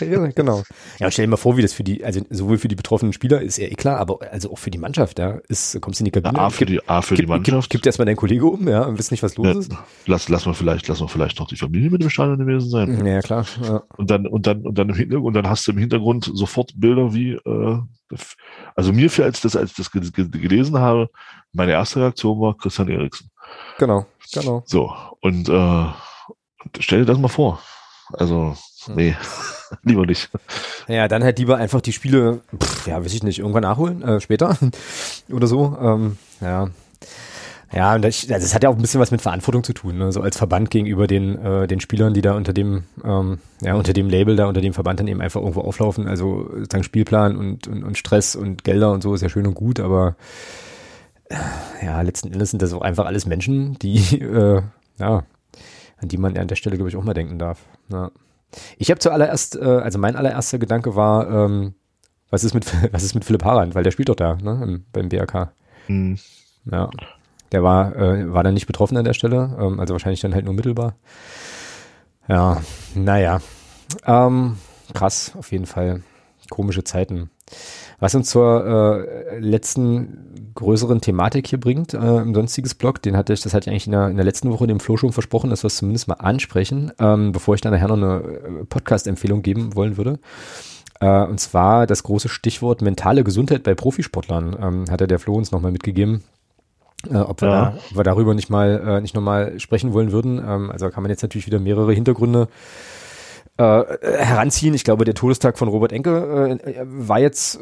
ja, 0.00 0.26
genau. 0.26 0.64
Ja, 0.98 1.06
und 1.06 1.12
stell 1.12 1.24
dir 1.24 1.30
mal 1.30 1.36
vor, 1.36 1.56
wie 1.56 1.62
das 1.62 1.72
für 1.72 1.84
die, 1.84 2.04
also 2.04 2.20
sowohl 2.30 2.58
für 2.58 2.66
die 2.66 2.74
betroffenen 2.74 3.12
Spieler 3.12 3.40
ist 3.40 3.58
ja 3.58 3.68
eh 3.68 3.76
klar, 3.76 3.98
aber 4.00 4.18
also 4.32 4.50
auch 4.50 4.58
für 4.58 4.72
die 4.72 4.78
Mannschaft, 4.78 5.20
ja, 5.20 5.38
ist, 5.46 5.80
kommst 5.80 6.00
du 6.00 6.02
in 6.02 6.06
die 6.06 6.10
Kabine. 6.10 6.36
Ja, 6.36 6.46
A 6.46 6.50
für 6.50 6.66
die, 6.66 6.88
A 6.88 7.00
für 7.00 7.14
gibt, 7.14 7.28
die 7.28 7.30
Mannschaft. 7.30 7.70
Gibt, 7.70 7.86
erstmal 7.86 8.06
deinen 8.06 8.16
Kollege 8.16 8.44
um, 8.44 8.66
ja, 8.66 8.82
und 8.82 8.98
wisst 8.98 9.12
nicht, 9.12 9.22
was 9.22 9.36
los 9.36 9.46
ja, 9.46 9.52
ist. 9.52 9.72
Lass, 10.06 10.28
lass 10.28 10.46
mal 10.46 10.54
vielleicht, 10.54 10.88
lass 10.88 10.98
mal 10.98 11.06
vielleicht 11.06 11.38
noch 11.38 11.46
die 11.46 11.54
Familie 11.54 11.90
mit 11.90 12.02
dem 12.02 12.10
Stadion 12.10 12.38
gewesen 12.38 12.70
sein. 12.70 13.06
Ja, 13.06 13.20
klar. 13.20 13.46
Ja. 13.62 13.84
Und 13.96 14.10
dann, 14.10 14.26
und 14.26 14.48
dann, 14.48 14.66
und 14.66 14.76
dann 14.76 14.88
im 14.88 14.96
Hintergrund, 14.96 15.28
und 15.28 15.34
dann 15.34 15.48
hast 15.48 15.64
du 15.68 15.70
im 15.70 15.78
Hintergrund 15.78 16.28
sofort 16.34 16.72
Bilder 16.74 17.14
wie, 17.14 17.34
äh, 17.34 17.78
also 18.74 18.92
mir 18.92 19.10
für 19.10 19.22
als 19.22 19.42
das, 19.42 19.54
als 19.54 19.70
ich 19.70 19.76
das 19.76 19.92
gelesen 19.92 20.76
habe, 20.76 21.08
meine 21.52 21.70
erste 21.70 22.00
Reaktion 22.00 22.40
war 22.40 22.56
Christian 22.56 22.88
Eriksen. 22.88 23.30
Genau, 23.78 24.06
genau. 24.32 24.64
So, 24.66 24.92
und, 25.20 25.48
äh, 25.48 25.86
stell 26.78 27.00
dir 27.00 27.06
das 27.06 27.18
mal 27.18 27.28
vor. 27.28 27.60
Also, 28.12 28.56
hm. 28.84 28.94
nee, 28.94 29.16
lieber 29.82 30.06
nicht. 30.06 30.30
Ja, 30.86 31.08
dann 31.08 31.24
halt 31.24 31.38
lieber 31.38 31.56
einfach 31.56 31.80
die 31.80 31.92
Spiele, 31.92 32.40
pff, 32.56 32.86
ja, 32.86 33.02
weiß 33.04 33.12
ich 33.12 33.22
nicht, 33.22 33.38
irgendwann 33.38 33.62
nachholen, 33.62 34.02
äh, 34.02 34.20
später 34.20 34.56
oder 35.30 35.46
so. 35.46 35.76
Ähm, 35.80 36.18
ja. 36.40 36.68
Ja, 37.70 37.94
und 37.94 38.02
das, 38.02 38.22
also 38.30 38.32
das 38.32 38.54
hat 38.54 38.62
ja 38.62 38.70
auch 38.70 38.76
ein 38.76 38.80
bisschen 38.80 39.00
was 39.00 39.10
mit 39.10 39.20
Verantwortung 39.20 39.62
zu 39.62 39.74
tun, 39.74 39.98
ne? 39.98 40.10
so 40.10 40.22
als 40.22 40.38
Verband 40.38 40.70
gegenüber 40.70 41.06
den, 41.06 41.36
äh, 41.38 41.66
den 41.66 41.80
Spielern, 41.80 42.14
die 42.14 42.22
da 42.22 42.32
unter 42.32 42.54
dem, 42.54 42.84
ähm, 43.04 43.40
ja, 43.60 43.74
unter 43.74 43.92
dem 43.92 44.08
Label 44.08 44.36
da, 44.36 44.46
unter 44.46 44.62
dem 44.62 44.72
Verband 44.72 45.00
dann 45.00 45.08
eben 45.08 45.20
einfach 45.20 45.42
irgendwo 45.42 45.60
auflaufen. 45.60 46.08
Also 46.08 46.48
sozusagen 46.50 46.84
Spielplan 46.84 47.36
und, 47.36 47.68
und, 47.68 47.84
und 47.84 47.98
Stress 47.98 48.36
und 48.36 48.64
Gelder 48.64 48.90
und 48.92 49.02
so 49.02 49.14
ist 49.14 49.20
ja 49.20 49.28
schön 49.28 49.46
und 49.46 49.52
gut, 49.52 49.80
aber 49.80 50.16
äh, 51.28 51.84
ja, 51.84 52.00
letzten 52.00 52.32
Endes 52.32 52.50
sind 52.50 52.62
das 52.62 52.72
auch 52.72 52.80
einfach 52.80 53.04
alles 53.04 53.26
Menschen, 53.26 53.78
die, 53.80 53.98
äh, 54.20 54.62
ja, 54.98 55.24
an 56.00 56.08
die 56.08 56.16
man 56.18 56.34
ja 56.34 56.42
an 56.42 56.48
der 56.48 56.56
Stelle, 56.56 56.76
glaube 56.76 56.88
ich, 56.88 56.96
auch 56.96 57.04
mal 57.04 57.14
denken 57.14 57.38
darf. 57.38 57.60
Ja. 57.88 58.10
Ich 58.78 58.90
habe 58.90 58.98
zuallererst, 58.98 59.56
äh, 59.56 59.64
also 59.64 59.98
mein 59.98 60.16
allererster 60.16 60.58
Gedanke 60.58 60.96
war, 60.96 61.28
ähm, 61.30 61.74
was 62.30 62.44
ist 62.44 62.54
mit 62.54 62.66
was 62.92 63.02
ist 63.02 63.14
mit 63.14 63.24
Philipp 63.24 63.44
Harand, 63.44 63.74
weil 63.74 63.84
der 63.84 63.90
spielt 63.90 64.08
doch 64.08 64.16
da, 64.16 64.36
ne, 64.36 64.60
im, 64.62 64.84
beim 64.92 65.08
BRK. 65.08 65.52
Mhm. 65.88 66.18
Ja. 66.70 66.90
Der 67.52 67.62
war, 67.62 67.96
äh, 67.96 68.32
war 68.32 68.44
dann 68.44 68.54
nicht 68.54 68.66
betroffen 68.66 68.96
an 68.96 69.04
der 69.04 69.14
Stelle, 69.14 69.56
ähm, 69.58 69.80
also 69.80 69.94
wahrscheinlich 69.94 70.20
dann 70.20 70.34
halt 70.34 70.44
nur 70.44 70.54
mittelbar. 70.54 70.94
Ja, 72.28 72.60
naja. 72.94 73.40
Ähm, 74.04 74.58
krass, 74.92 75.32
auf 75.36 75.50
jeden 75.50 75.64
Fall. 75.64 76.02
Komische 76.50 76.84
Zeiten. 76.84 77.30
Was 78.00 78.14
uns 78.14 78.30
zur 78.30 79.06
äh, 79.30 79.38
letzten 79.38 80.52
größeren 80.54 81.00
Thematik 81.00 81.46
hier 81.46 81.60
bringt, 81.60 81.94
äh, 81.94 82.16
im 82.18 82.34
sonstiges 82.34 82.74
Blog, 82.74 83.02
den 83.02 83.16
hatte 83.16 83.32
ich, 83.32 83.40
das 83.40 83.54
hatte 83.54 83.68
ich 83.68 83.70
eigentlich 83.70 83.86
in 83.86 83.92
der, 83.92 84.08
in 84.08 84.16
der 84.16 84.24
letzten 84.24 84.50
Woche 84.50 84.66
dem 84.66 84.80
Flo 84.80 84.96
schon 84.96 85.12
versprochen, 85.12 85.50
dass 85.50 85.62
wir 85.62 85.68
es 85.68 85.76
zumindest 85.76 86.08
mal 86.08 86.14
ansprechen, 86.14 86.92
ähm, 86.98 87.32
bevor 87.32 87.54
ich 87.54 87.60
dann 87.60 87.72
nachher 87.72 87.88
noch 87.88 87.96
eine 87.96 88.22
äh, 88.22 88.64
Podcast-Empfehlung 88.64 89.42
geben 89.42 89.74
wollen 89.74 89.96
würde. 89.96 90.18
Äh, 91.00 91.24
und 91.24 91.38
zwar 91.38 91.86
das 91.86 92.02
große 92.02 92.28
Stichwort 92.28 92.82
mentale 92.82 93.24
Gesundheit 93.24 93.62
bei 93.62 93.74
Profisportlern, 93.74 94.56
ähm, 94.60 94.84
hat 94.90 95.00
er 95.00 95.06
der 95.06 95.18
Flo 95.18 95.34
uns 95.34 95.52
nochmal 95.52 95.72
mitgegeben. 95.72 96.24
Äh, 97.08 97.18
ob, 97.18 97.40
wir 97.40 97.48
ja. 97.48 97.64
da, 97.70 97.78
ob 97.90 97.96
wir 97.96 98.04
darüber 98.04 98.34
nicht 98.34 98.50
mal 98.50 98.82
äh, 98.84 99.00
nicht 99.00 99.14
nochmal 99.14 99.60
sprechen 99.60 99.92
wollen 99.92 100.10
würden. 100.10 100.38
Ähm, 100.44 100.70
also 100.70 100.90
kann 100.90 101.02
man 101.02 101.10
jetzt 101.10 101.22
natürlich 101.22 101.46
wieder 101.46 101.60
mehrere 101.60 101.92
Hintergründe 101.92 102.48
heranziehen. 103.58 104.74
Ich 104.74 104.84
glaube, 104.84 105.04
der 105.04 105.14
Todestag 105.14 105.58
von 105.58 105.68
Robert 105.68 105.92
Enke 105.92 106.58
äh, 106.64 106.84
war 106.84 107.18
jetzt 107.18 107.58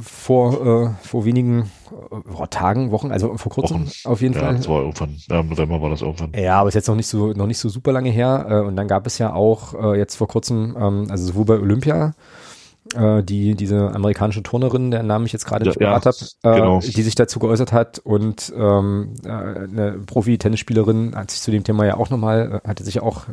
vor, 0.00 0.94
äh, 1.02 1.06
vor 1.06 1.24
wenigen 1.24 1.70
äh, 1.90 2.46
Tagen, 2.48 2.90
Wochen, 2.90 3.10
also 3.10 3.36
vor 3.36 3.50
kurzem 3.50 3.86
Wochen. 3.86 3.90
auf 4.04 4.20
jeden 4.20 4.34
ja, 4.34 4.40
Fall. 4.40 4.56
Das 4.56 4.68
war 4.68 4.80
irgendwann, 4.80 5.16
ja, 5.28 5.40
im 5.40 5.48
November 5.48 5.82
war 5.82 5.90
das 5.90 6.02
irgendwann. 6.02 6.32
Ja, 6.34 6.60
aber 6.60 6.68
ist 6.68 6.74
jetzt 6.74 6.88
noch 6.88 6.94
nicht 6.94 7.08
so, 7.08 7.32
noch 7.32 7.46
nicht 7.46 7.58
so 7.58 7.68
super 7.68 7.92
lange 7.92 8.10
her. 8.10 8.46
Äh, 8.48 8.60
und 8.60 8.76
dann 8.76 8.88
gab 8.88 9.06
es 9.06 9.18
ja 9.18 9.32
auch 9.32 9.74
äh, 9.74 9.98
jetzt 9.98 10.16
vor 10.16 10.28
kurzem, 10.28 10.76
ähm, 10.78 11.06
also 11.10 11.26
sowohl 11.26 11.44
bei 11.44 11.58
Olympia, 11.58 12.14
äh, 12.94 13.22
die 13.22 13.54
diese 13.54 13.90
amerikanische 13.90 14.42
Turnerin, 14.42 14.90
deren 14.90 15.06
Namen 15.06 15.26
ich 15.26 15.32
jetzt 15.32 15.46
gerade 15.46 15.64
nicht 15.64 15.80
ja, 15.80 15.88
parat 15.88 16.06
habe, 16.06 16.16
äh, 16.42 16.60
genau. 16.60 16.80
die 16.80 17.02
sich 17.02 17.14
dazu 17.14 17.38
geäußert 17.38 17.72
hat 17.72 17.98
und 17.98 18.52
ähm, 18.56 19.14
äh, 19.24 19.28
eine 19.28 19.98
Profi-Tennisspielerin 20.06 21.14
hat 21.14 21.30
sich 21.30 21.40
zu 21.40 21.50
dem 21.50 21.64
Thema 21.64 21.86
ja 21.86 21.96
auch 21.96 22.10
nochmal, 22.10 22.60
äh, 22.64 22.68
hatte 22.68 22.84
sich 22.84 23.00
auch 23.00 23.26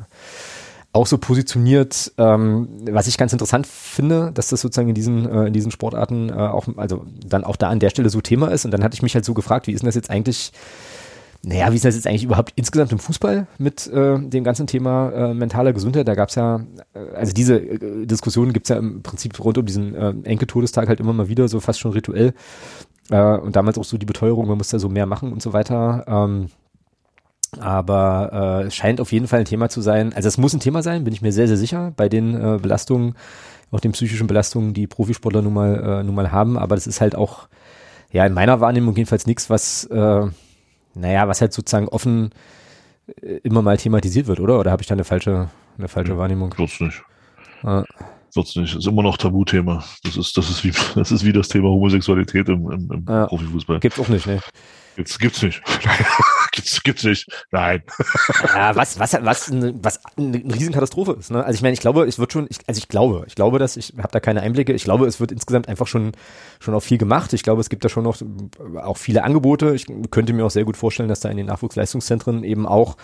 auch 0.97 1.07
so 1.07 1.17
positioniert, 1.17 2.11
ähm, 2.17 2.67
was 2.89 3.07
ich 3.07 3.17
ganz 3.17 3.31
interessant 3.31 3.67
finde, 3.67 4.31
dass 4.33 4.47
das 4.47 4.61
sozusagen 4.61 4.89
in 4.89 4.95
diesen, 4.95 5.29
äh, 5.29 5.45
in 5.45 5.53
diesen 5.53 5.71
Sportarten 5.71 6.29
äh, 6.29 6.33
auch, 6.33 6.67
also 6.75 7.05
dann 7.25 7.43
auch 7.43 7.55
da 7.55 7.69
an 7.69 7.79
der 7.79 7.91
Stelle 7.91 8.09
so 8.09 8.19
Thema 8.19 8.47
ist. 8.47 8.65
Und 8.65 8.71
dann 8.71 8.83
hatte 8.83 8.95
ich 8.95 9.03
mich 9.03 9.13
halt 9.13 9.23
so 9.23 9.33
gefragt, 9.33 9.67
wie 9.67 9.71
ist 9.71 9.81
denn 9.81 9.87
das 9.87 9.95
jetzt 9.95 10.09
eigentlich, 10.09 10.51
naja, 11.43 11.71
wie 11.71 11.75
ist 11.75 11.85
das 11.85 11.95
jetzt 11.95 12.07
eigentlich 12.07 12.23
überhaupt 12.23 12.51
insgesamt 12.55 12.91
im 12.91 12.99
Fußball 12.99 13.45
mit 13.59 13.85
äh, 13.87 14.19
dem 14.19 14.43
ganzen 14.43 14.65
Thema 14.65 15.11
äh, 15.11 15.33
mentaler 15.35 15.71
Gesundheit? 15.71 16.07
Da 16.07 16.15
gab 16.15 16.29
es 16.29 16.35
ja, 16.35 16.61
äh, 16.93 17.15
also 17.15 17.31
diese 17.31 17.59
äh, 17.59 18.05
Diskussionen 18.07 18.51
gibt 18.51 18.65
es 18.65 18.69
ja 18.69 18.77
im 18.77 19.03
Prinzip 19.03 19.39
rund 19.43 19.59
um 19.59 19.65
diesen 19.65 19.93
äh, 19.93 20.13
Enkeltodestag 20.23 20.89
halt 20.89 20.99
immer 20.99 21.13
mal 21.13 21.29
wieder, 21.29 21.47
so 21.47 21.59
fast 21.59 21.79
schon 21.79 21.91
rituell. 21.91 22.33
Äh, 23.11 23.37
und 23.37 23.55
damals 23.55 23.77
auch 23.77 23.83
so 23.83 23.99
die 23.99 24.07
Beteuerung, 24.07 24.47
man 24.47 24.57
muss 24.57 24.69
da 24.69 24.79
so 24.79 24.89
mehr 24.89 25.05
machen 25.05 25.31
und 25.31 25.43
so 25.43 25.53
weiter. 25.53 26.05
Ähm, 26.07 26.47
aber 27.59 28.65
äh, 28.65 28.71
scheint 28.71 28.99
auf 28.99 29.11
jeden 29.11 29.27
Fall 29.27 29.39
ein 29.39 29.45
Thema 29.45 29.69
zu 29.69 29.81
sein. 29.81 30.13
Also 30.13 30.27
es 30.27 30.37
muss 30.37 30.53
ein 30.53 30.59
Thema 30.59 30.83
sein, 30.83 31.03
bin 31.03 31.13
ich 31.13 31.21
mir 31.21 31.31
sehr, 31.31 31.47
sehr 31.47 31.57
sicher, 31.57 31.93
bei 31.95 32.09
den 32.09 32.35
äh, 32.35 32.59
Belastungen, 32.61 33.15
auch 33.71 33.79
den 33.79 33.91
psychischen 33.91 34.27
Belastungen, 34.27 34.73
die 34.73 34.87
Profisportler 34.87 35.41
nun 35.41 35.53
mal, 35.53 35.99
äh, 35.99 36.03
nun 36.03 36.15
mal 36.15 36.31
haben. 36.31 36.57
Aber 36.57 36.75
das 36.75 36.87
ist 36.87 37.01
halt 37.01 37.15
auch, 37.15 37.47
ja, 38.11 38.25
in 38.25 38.33
meiner 38.33 38.59
Wahrnehmung 38.59 38.95
jedenfalls 38.95 39.25
nichts, 39.27 39.49
was, 39.49 39.85
äh, 39.85 40.25
naja, 40.93 41.27
was 41.27 41.41
halt 41.41 41.53
sozusagen 41.53 41.87
offen 41.87 42.31
äh, 43.21 43.37
immer 43.43 43.61
mal 43.61 43.77
thematisiert 43.77 44.27
wird, 44.27 44.39
oder? 44.39 44.59
Oder 44.59 44.71
habe 44.71 44.81
ich 44.81 44.87
da 44.87 44.95
eine 44.95 45.03
falsche, 45.03 45.49
eine 45.77 45.87
falsche 45.87 46.13
ja, 46.13 46.17
Wahrnehmung? 46.17 46.53
Wird's 46.57 46.79
nicht. 46.79 47.01
Ah. 47.63 47.83
Wird's 48.33 48.55
nicht. 48.55 48.75
Ist 48.75 48.87
immer 48.87 49.03
noch 49.03 49.17
Tabuthema. 49.17 49.83
Das 50.03 50.17
ist, 50.17 50.37
das 50.37 50.49
ist 50.49 50.63
wie, 50.63 50.73
das 50.95 51.11
ist 51.11 51.23
wie 51.23 51.33
das 51.33 51.47
Thema 51.47 51.69
Homosexualität 51.69 52.49
im, 52.49 52.71
im, 52.71 52.91
im 52.91 53.05
ja. 53.07 53.25
Profifußball. 53.25 53.79
Gibt's 53.79 53.99
auch 53.99 54.09
nicht, 54.09 54.27
ne? 54.27 54.41
Gibt's, 54.95 55.17
gibt's 55.19 55.41
nicht. 55.41 55.61
gibt's, 56.57 56.83
gibt's 56.83 57.03
nicht. 57.03 57.45
Nein. 57.51 57.83
Ja, 58.53 58.75
was, 58.75 58.99
was, 58.99 59.13
was, 59.21 59.51
was 59.51 59.99
eine 60.17 60.37
Riesenkatastrophe 60.37 61.13
ist. 61.13 61.31
Ne? 61.31 61.43
Also 61.43 61.55
ich 61.55 61.61
meine, 61.61 61.73
ich 61.73 61.79
glaube, 61.79 62.05
es 62.05 62.19
wird 62.19 62.33
schon, 62.33 62.47
ich, 62.49 62.57
also 62.67 62.79
ich 62.79 62.87
glaube, 62.87 63.23
ich 63.27 63.35
glaube, 63.35 63.59
dass 63.59 63.77
ich 63.77 63.93
habe 63.97 64.09
da 64.11 64.19
keine 64.19 64.41
Einblicke. 64.41 64.73
Ich 64.73 64.83
glaube, 64.83 65.05
es 65.05 65.19
wird 65.19 65.31
insgesamt 65.31 65.69
einfach 65.69 65.87
schon 65.87 66.11
schon 66.59 66.73
auch 66.73 66.81
viel 66.81 66.97
gemacht. 66.97 67.33
Ich 67.33 67.43
glaube, 67.43 67.61
es 67.61 67.69
gibt 67.69 67.85
da 67.85 67.89
schon 67.89 68.03
noch 68.03 68.21
auch 68.81 68.97
viele 68.97 69.23
Angebote. 69.23 69.75
Ich 69.75 69.85
könnte 70.11 70.33
mir 70.33 70.45
auch 70.45 70.51
sehr 70.51 70.65
gut 70.65 70.77
vorstellen, 70.77 71.09
dass 71.09 71.19
da 71.19 71.29
in 71.29 71.37
den 71.37 71.45
Nachwuchsleistungszentren 71.45 72.43
eben 72.43 72.65
auch 72.65 72.97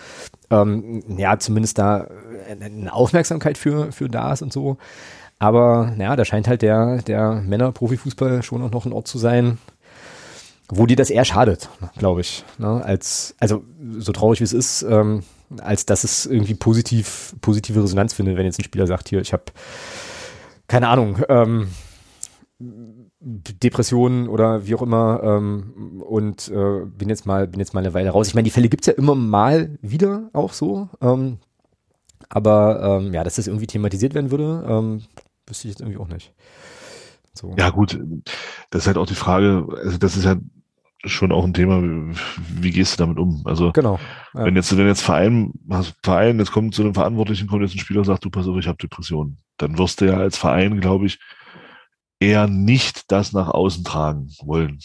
ähm, 0.50 1.02
ja 1.16 1.38
zumindest 1.38 1.78
da 1.78 2.08
eine 2.48 2.92
Aufmerksamkeit 2.92 3.56
für 3.56 3.92
für 3.92 4.08
da 4.08 4.32
ist 4.32 4.42
und 4.42 4.52
so. 4.52 4.76
Aber 5.38 5.94
ja, 5.98 6.16
da 6.16 6.24
scheint 6.24 6.48
halt 6.48 6.62
der 6.62 7.02
der 7.02 7.34
Männer-Profifußball 7.34 8.42
schon 8.42 8.62
auch 8.62 8.70
noch 8.70 8.86
ein 8.86 8.92
Ort 8.92 9.08
zu 9.08 9.18
sein, 9.18 9.58
wo 10.68 10.86
dir 10.86 10.96
das 10.96 11.10
eher 11.10 11.24
schadet, 11.24 11.68
glaube 11.98 12.22
ich. 12.22 12.44
Ne? 12.58 12.82
Als, 12.84 13.34
also 13.38 13.64
so 13.98 14.12
traurig 14.12 14.40
wie 14.40 14.44
es 14.44 14.52
ist, 14.52 14.82
ähm, 14.82 15.22
als 15.58 15.86
dass 15.86 16.04
es 16.04 16.26
irgendwie 16.26 16.54
positiv, 16.54 17.34
positive 17.40 17.82
Resonanz 17.82 18.14
findet, 18.14 18.36
wenn 18.36 18.46
jetzt 18.46 18.58
ein 18.58 18.64
Spieler 18.64 18.86
sagt, 18.86 19.08
hier, 19.08 19.20
ich 19.20 19.32
habe 19.32 19.44
keine 20.66 20.88
Ahnung, 20.88 21.18
ähm, 21.28 21.68
Depressionen 23.20 24.28
oder 24.28 24.66
wie 24.66 24.74
auch 24.74 24.82
immer 24.82 25.20
ähm, 25.22 26.02
und 26.02 26.48
äh, 26.48 26.84
bin 26.84 27.08
jetzt 27.08 27.26
mal 27.26 27.46
bin 27.46 27.60
jetzt 27.60 27.74
mal 27.74 27.80
eine 27.80 27.94
Weile 27.94 28.10
raus. 28.10 28.28
Ich 28.28 28.34
meine, 28.34 28.44
die 28.44 28.50
Fälle 28.50 28.68
gibt's 28.68 28.86
ja 28.86 28.92
immer 28.92 29.14
mal 29.14 29.78
wieder 29.82 30.30
auch 30.32 30.52
so, 30.52 30.88
ähm, 31.00 31.38
aber 32.28 33.00
ähm, 33.00 33.14
ja, 33.14 33.24
dass 33.24 33.36
das 33.36 33.46
irgendwie 33.46 33.66
thematisiert 33.66 34.14
werden 34.14 34.30
würde, 34.30 34.64
ähm, 34.68 35.02
wüsste 35.46 35.68
ich 35.68 35.74
jetzt 35.74 35.80
irgendwie 35.80 35.98
auch 35.98 36.08
nicht. 36.08 36.32
So. 37.34 37.54
Ja, 37.58 37.70
gut, 37.70 37.98
das 38.70 38.82
ist 38.82 38.86
halt 38.86 38.96
auch 38.96 39.06
die 39.06 39.14
Frage, 39.14 39.66
also 39.82 39.98
das 39.98 40.16
ist 40.16 40.24
ja 40.24 40.36
schon 41.04 41.32
auch 41.32 41.44
ein 41.44 41.52
Thema, 41.52 41.82
wie 42.48 42.70
gehst 42.70 42.94
du 42.94 43.04
damit 43.04 43.18
um? 43.18 43.42
Also, 43.44 43.72
genau. 43.72 43.98
Ja. 44.34 44.44
Wenn 44.44 44.56
jetzt, 44.56 44.76
wenn 44.76 44.86
jetzt 44.86 45.02
Verein, 45.02 45.52
Verein, 46.02 46.38
jetzt 46.38 46.52
kommt 46.52 46.74
zu 46.74 46.82
einem 46.82 46.94
Verantwortlichen, 46.94 47.48
kommt 47.48 47.62
jetzt 47.62 47.74
ein 47.74 47.80
Spieler 47.80 48.00
und 48.00 48.06
sagt, 48.06 48.24
du 48.24 48.30
pass 48.30 48.46
auf, 48.46 48.56
ich 48.58 48.68
habe 48.68 48.78
Depressionen, 48.78 49.38
dann 49.58 49.76
wirst 49.78 50.00
du 50.00 50.06
ja 50.06 50.16
als 50.16 50.38
Verein, 50.38 50.80
glaube 50.80 51.06
ich, 51.06 51.18
eher 52.20 52.46
nicht 52.46 53.10
das 53.12 53.32
nach 53.32 53.48
außen 53.48 53.84
tragen 53.84 54.30
wollen. 54.42 54.78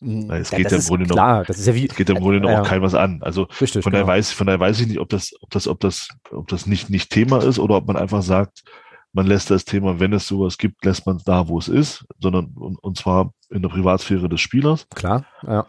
Hm, 0.00 0.30
es 0.30 0.50
ja, 0.50 0.58
geht 0.58 0.70
ja 0.70 0.78
im 0.78 0.84
Grunde 0.84 1.06
noch, 1.06 1.16
klar. 1.16 1.44
das 1.44 1.58
ist 1.58 1.66
ja 1.66 1.74
wie, 1.74 1.86
es 1.86 1.94
geht 1.94 2.10
im 2.10 2.18
Grunde 2.18 2.40
noch 2.40 2.50
auch 2.50 2.66
kein 2.66 2.82
was 2.82 2.94
an. 2.94 3.22
Also 3.22 3.46
Richtig, 3.60 3.82
von 3.82 3.92
daher 3.92 4.04
genau. 4.04 4.14
weiß, 4.14 4.32
von 4.32 4.46
daher 4.46 4.60
weiß 4.60 4.80
ich 4.80 4.88
nicht, 4.88 4.98
ob 4.98 5.08
das, 5.08 5.32
ob 5.40 5.50
das, 5.50 5.68
ob 5.68 5.80
das, 5.80 6.08
ob 6.30 6.48
das 6.48 6.66
nicht, 6.66 6.90
nicht 6.90 7.10
Thema 7.10 7.42
ist 7.42 7.58
oder 7.58 7.76
ob 7.76 7.86
man 7.86 7.96
einfach 7.96 8.22
sagt, 8.22 8.64
man 9.12 9.26
lässt 9.26 9.50
das 9.50 9.64
Thema, 9.64 10.00
wenn 10.00 10.12
es 10.12 10.26
sowas 10.26 10.58
gibt, 10.58 10.84
lässt 10.84 11.06
man 11.06 11.16
es 11.16 11.24
da, 11.24 11.48
wo 11.48 11.58
es 11.58 11.68
ist, 11.68 12.04
sondern 12.18 12.46
und, 12.54 12.76
und 12.76 12.96
zwar 12.96 13.32
in 13.50 13.62
der 13.62 13.68
Privatsphäre 13.68 14.28
des 14.28 14.40
Spielers. 14.40 14.86
Klar, 14.94 15.24
ja. 15.46 15.66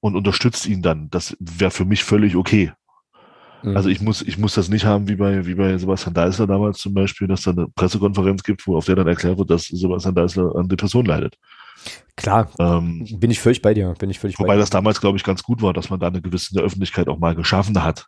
Und 0.00 0.16
unterstützt 0.16 0.66
ihn 0.66 0.82
dann. 0.82 1.08
Das 1.10 1.34
wäre 1.40 1.70
für 1.70 1.86
mich 1.86 2.04
völlig 2.04 2.36
okay. 2.36 2.72
Mhm. 3.62 3.76
Also 3.76 3.88
ich 3.88 4.02
muss, 4.02 4.20
ich 4.20 4.36
muss 4.36 4.54
das 4.54 4.68
nicht 4.68 4.84
haben 4.84 5.08
wie 5.08 5.16
bei, 5.16 5.46
wie 5.46 5.54
bei 5.54 5.76
Sebastian 5.78 6.12
Deißler 6.12 6.46
damals 6.46 6.78
zum 6.78 6.92
Beispiel, 6.92 7.26
dass 7.26 7.42
da 7.42 7.52
eine 7.52 7.68
Pressekonferenz 7.68 8.42
gibt, 8.42 8.66
wo 8.66 8.76
auf 8.76 8.84
der 8.84 8.96
dann 8.96 9.08
erklärt 9.08 9.38
wird, 9.38 9.48
dass 9.48 9.64
Sebastian 9.64 10.14
Deißler 10.14 10.54
an 10.54 10.68
Depression 10.68 11.06
leidet. 11.06 11.36
Klar, 12.16 12.50
ähm, 12.58 13.06
bin 13.18 13.30
ich 13.30 13.40
völlig 13.40 13.60
bei 13.62 13.74
dir, 13.74 13.94
bin 13.98 14.10
ich 14.10 14.18
völlig 14.18 14.38
Wobei 14.38 14.56
das 14.56 14.70
damals, 14.70 15.00
glaube 15.00 15.18
ich, 15.18 15.24
ganz 15.24 15.42
gut 15.42 15.60
war, 15.62 15.72
dass 15.72 15.90
man 15.90 16.00
da 16.00 16.06
eine 16.06 16.22
gewisse 16.22 16.58
Öffentlichkeit 16.60 17.08
auch 17.08 17.18
mal 17.18 17.34
geschaffen 17.34 17.82
hat. 17.82 18.06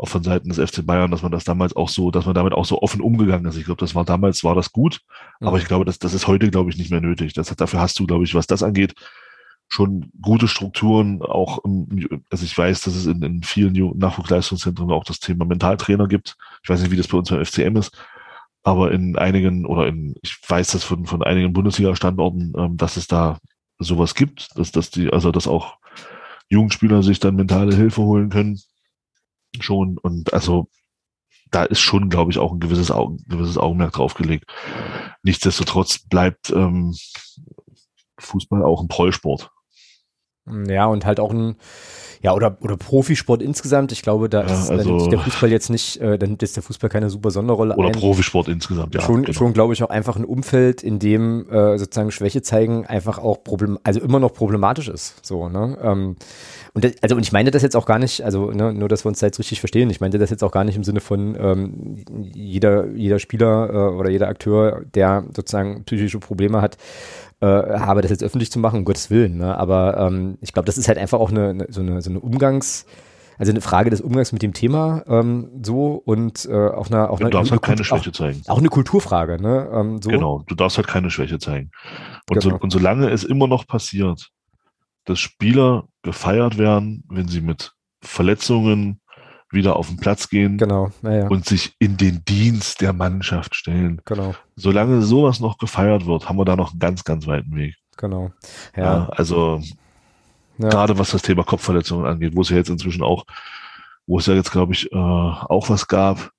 Auch 0.00 0.08
von 0.08 0.22
Seiten 0.22 0.48
des 0.48 0.58
FC 0.58 0.84
Bayern, 0.84 1.10
dass 1.10 1.22
man 1.22 1.32
das 1.32 1.44
damals 1.44 1.76
auch 1.76 1.88
so, 1.88 2.10
dass 2.10 2.24
man 2.24 2.34
damit 2.34 2.54
auch 2.54 2.64
so 2.64 2.80
offen 2.80 3.00
umgegangen 3.00 3.46
ist. 3.46 3.56
Ich 3.56 3.66
glaube, 3.66 3.80
das 3.80 3.94
war 3.94 4.04
damals, 4.04 4.42
war 4.44 4.54
das 4.54 4.72
gut. 4.72 5.00
Mhm. 5.40 5.48
Aber 5.48 5.58
ich 5.58 5.66
glaube, 5.66 5.84
das, 5.84 5.98
das 5.98 6.14
ist 6.14 6.26
heute, 6.26 6.50
glaube 6.50 6.70
ich, 6.70 6.78
nicht 6.78 6.90
mehr 6.90 7.00
nötig. 7.00 7.34
Das, 7.34 7.54
dafür 7.54 7.80
hast 7.80 7.98
du, 7.98 8.06
glaube 8.06 8.24
ich, 8.24 8.34
was 8.34 8.46
das 8.46 8.62
angeht, 8.62 8.94
schon 9.68 10.10
gute 10.20 10.48
Strukturen. 10.48 11.20
Auch, 11.20 11.62
im, 11.64 12.22
also 12.30 12.44
ich 12.44 12.56
weiß, 12.56 12.80
dass 12.80 12.94
es 12.94 13.06
in, 13.06 13.22
in 13.22 13.42
vielen 13.42 13.98
Nachwuchsleistungszentren 13.98 14.90
auch 14.90 15.04
das 15.04 15.20
Thema 15.20 15.44
Mentaltrainer 15.44 16.08
gibt. 16.08 16.36
Ich 16.62 16.70
weiß 16.70 16.80
nicht, 16.80 16.90
wie 16.90 16.96
das 16.96 17.08
bei 17.08 17.18
uns 17.18 17.28
beim 17.28 17.44
FCM 17.44 17.76
ist 17.76 17.92
aber 18.62 18.92
in 18.92 19.16
einigen 19.16 19.64
oder 19.64 19.86
in, 19.86 20.14
ich 20.22 20.38
weiß 20.46 20.72
das 20.72 20.84
von, 20.84 21.06
von 21.06 21.22
einigen 21.22 21.52
Bundesliga-Standorten, 21.52 22.52
ähm, 22.56 22.76
dass 22.76 22.96
es 22.96 23.06
da 23.06 23.38
sowas 23.78 24.14
gibt, 24.14 24.48
dass, 24.58 24.72
dass 24.72 24.90
die, 24.90 25.10
also 25.10 25.32
dass 25.32 25.48
auch 25.48 25.78
Jugendspieler 26.48 27.02
sich 27.02 27.20
dann 27.20 27.36
mentale 27.36 27.74
Hilfe 27.74 28.02
holen 28.02 28.28
können. 28.28 28.60
Schon. 29.58 29.98
Und 29.98 30.32
also 30.32 30.68
da 31.50 31.64
ist 31.64 31.80
schon, 31.80 32.08
glaube 32.08 32.30
ich, 32.30 32.38
auch 32.38 32.52
ein 32.52 32.60
gewisses, 32.60 32.90
Augen, 32.90 33.18
gewisses 33.26 33.58
Augenmerk 33.58 33.92
draufgelegt. 33.92 34.44
Nichtsdestotrotz 35.22 35.98
bleibt 35.98 36.50
ähm, 36.50 36.94
Fußball 38.18 38.62
auch 38.62 38.82
ein 38.82 38.88
Prollsport. 38.88 39.50
Ja, 40.66 40.86
und 40.86 41.04
halt 41.04 41.20
auch 41.20 41.32
ein, 41.32 41.56
ja, 42.22 42.34
oder, 42.34 42.58
oder 42.60 42.76
Profisport 42.76 43.40
insgesamt. 43.40 43.92
Ich 43.92 44.02
glaube, 44.02 44.28
da, 44.28 44.42
ist, 44.42 44.68
ja, 44.68 44.76
also, 44.76 44.98
da 44.98 45.10
der 45.10 45.18
Fußball 45.20 45.50
jetzt 45.50 45.70
nicht, 45.70 46.00
äh, 46.00 46.18
da 46.18 46.26
nimmt 46.26 46.42
jetzt 46.42 46.56
der 46.56 46.62
Fußball 46.62 46.90
keine 46.90 47.08
super 47.08 47.30
Sonderrolle 47.30 47.74
oder 47.74 47.88
ein. 47.88 47.94
Oder 47.94 48.00
Profisport 48.00 48.48
insgesamt, 48.48 48.94
ja. 48.94 49.00
Schon, 49.00 49.22
genau. 49.22 49.32
schon 49.32 49.52
glaube 49.52 49.74
ich, 49.74 49.82
auch 49.82 49.90
einfach 49.90 50.16
ein 50.16 50.24
Umfeld, 50.24 50.82
in 50.82 50.98
dem 50.98 51.48
äh, 51.50 51.78
sozusagen 51.78 52.10
Schwäche 52.10 52.42
zeigen 52.42 52.86
einfach 52.86 53.18
auch 53.18 53.42
problem, 53.42 53.78
also 53.84 54.00
immer 54.00 54.18
noch 54.18 54.32
problematisch 54.34 54.88
ist. 54.88 55.24
So, 55.24 55.48
ne? 55.48 55.78
Ähm, 55.82 56.16
und 56.72 56.84
das, 56.84 56.92
also 57.00 57.16
und 57.16 57.22
ich 57.22 57.32
meine 57.32 57.50
das 57.50 57.62
jetzt 57.62 57.76
auch 57.76 57.86
gar 57.86 57.98
nicht, 57.98 58.22
also 58.22 58.50
ne, 58.50 58.72
nur, 58.72 58.88
dass 58.88 59.04
wir 59.04 59.08
uns 59.08 59.20
da 59.20 59.26
jetzt 59.26 59.38
richtig 59.38 59.60
verstehen. 59.60 59.90
Ich 59.90 60.00
meinte 60.00 60.18
das 60.18 60.30
jetzt 60.30 60.44
auch 60.44 60.52
gar 60.52 60.64
nicht 60.64 60.76
im 60.76 60.84
Sinne 60.84 61.00
von 61.00 61.36
ähm, 61.40 62.04
jeder 62.32 62.86
jeder 62.88 63.18
Spieler 63.18 63.70
äh, 63.70 63.96
oder 63.96 64.10
jeder 64.10 64.28
Akteur, 64.28 64.82
der 64.94 65.24
sozusagen 65.34 65.84
psychische 65.84 66.18
Probleme 66.18 66.60
hat, 66.62 66.76
äh, 67.40 67.46
habe, 67.46 68.02
das 68.02 68.10
jetzt 68.10 68.24
öffentlich 68.24 68.50
zu 68.50 68.58
machen, 68.58 68.80
um 68.80 68.84
Gottes 68.84 69.10
Willen. 69.10 69.38
Ne? 69.38 69.56
Aber 69.56 69.96
ähm, 69.98 70.38
ich 70.40 70.52
glaube, 70.52 70.66
das 70.66 70.78
ist 70.78 70.88
halt 70.88 70.98
einfach 70.98 71.18
auch 71.18 71.30
eine, 71.30 71.50
eine, 71.50 71.66
so, 71.70 71.80
eine, 71.80 72.00
so 72.02 72.10
eine 72.10 72.20
Umgangs- 72.20 72.86
also 73.40 73.52
eine 73.52 73.62
Frage 73.62 73.88
des 73.88 74.02
Umgangs 74.02 74.32
mit 74.32 74.42
dem 74.42 74.52
Thema 74.52 75.02
ähm, 75.08 75.48
so 75.62 75.94
und 75.94 76.44
äh, 76.44 76.52
auch 76.52 76.90
eine 76.90 77.08
auch 77.08 77.18
du 77.18 77.30
darfst 77.30 77.50
halt 77.50 77.62
keine 77.62 77.84
Schwäche 77.84 78.12
zeigen. 78.12 78.42
Auch 78.46 78.58
eine 78.58 78.68
Kulturfrage, 78.68 79.40
ne? 79.40 79.66
Ähm, 79.72 80.02
so. 80.02 80.10
Genau, 80.10 80.42
du 80.46 80.54
darfst 80.54 80.76
halt 80.76 80.86
keine 80.86 81.10
Schwäche 81.10 81.38
zeigen. 81.38 81.70
Und, 82.28 82.38
genau. 82.38 82.56
so, 82.56 82.60
und 82.60 82.70
solange 82.70 83.08
es 83.08 83.24
immer 83.24 83.46
noch 83.46 83.66
passiert, 83.66 84.28
dass 85.06 85.20
Spieler 85.20 85.88
gefeiert 86.02 86.58
werden, 86.58 87.02
wenn 87.08 87.28
sie 87.28 87.40
mit 87.40 87.72
Verletzungen, 88.02 88.99
wieder 89.50 89.76
auf 89.76 89.88
den 89.88 89.96
Platz 89.96 90.28
gehen 90.28 90.58
genau. 90.58 90.90
ja, 91.02 91.12
ja. 91.12 91.28
und 91.28 91.44
sich 91.44 91.74
in 91.78 91.96
den 91.96 92.24
Dienst 92.24 92.80
der 92.80 92.92
Mannschaft 92.92 93.54
stellen. 93.54 94.00
Genau. 94.04 94.34
Solange 94.56 95.02
sowas 95.02 95.40
noch 95.40 95.58
gefeiert 95.58 96.06
wird, 96.06 96.28
haben 96.28 96.38
wir 96.38 96.44
da 96.44 96.56
noch 96.56 96.70
einen 96.70 96.78
ganz, 96.78 97.04
ganz 97.04 97.26
weiten 97.26 97.54
Weg. 97.56 97.76
Genau. 97.96 98.30
Ja. 98.76 98.82
ja 98.82 99.08
also 99.10 99.60
gerade 100.58 100.98
was 100.98 101.10
das 101.10 101.22
Thema 101.22 101.42
Kopfverletzungen 101.42 102.06
angeht, 102.06 102.36
wo 102.36 102.42
es 102.42 102.50
ja 102.50 102.56
jetzt 102.56 102.70
inzwischen 102.70 103.02
auch, 103.02 103.24
wo 104.06 104.18
es 104.18 104.26
ja 104.26 104.34
jetzt, 104.34 104.52
glaube 104.52 104.72
ich, 104.72 104.90
äh, 104.92 104.96
auch 104.96 105.68
was 105.68 105.88
gab 105.88 106.30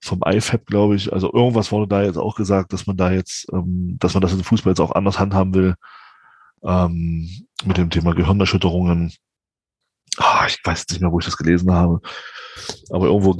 vom 0.00 0.20
IFAB, 0.24 0.66
glaube 0.66 0.96
ich. 0.96 1.12
Also 1.12 1.32
irgendwas 1.32 1.72
wurde 1.72 1.88
da 1.88 2.02
jetzt 2.02 2.18
auch 2.18 2.36
gesagt, 2.36 2.72
dass 2.72 2.86
man 2.86 2.96
da 2.96 3.10
jetzt, 3.10 3.46
ähm, 3.52 3.96
dass 3.98 4.14
man 4.14 4.20
das 4.20 4.32
im 4.32 4.44
Fußball 4.44 4.72
jetzt 4.72 4.80
auch 4.80 4.92
anders 4.92 5.18
handhaben 5.18 5.54
will. 5.54 5.74
Ähm, 6.62 7.28
mit 7.64 7.78
dem 7.78 7.90
Thema 7.90 8.14
Gehirnerschütterungen. 8.14 9.12
Ah, 10.18 10.44
ich 10.46 10.58
weiß 10.62 10.86
nicht 10.90 11.00
mehr, 11.00 11.10
wo 11.10 11.18
ich 11.18 11.24
das 11.24 11.36
gelesen 11.36 11.72
habe. 11.72 12.00
Aber 12.90 13.06
irgendwo 13.06 13.34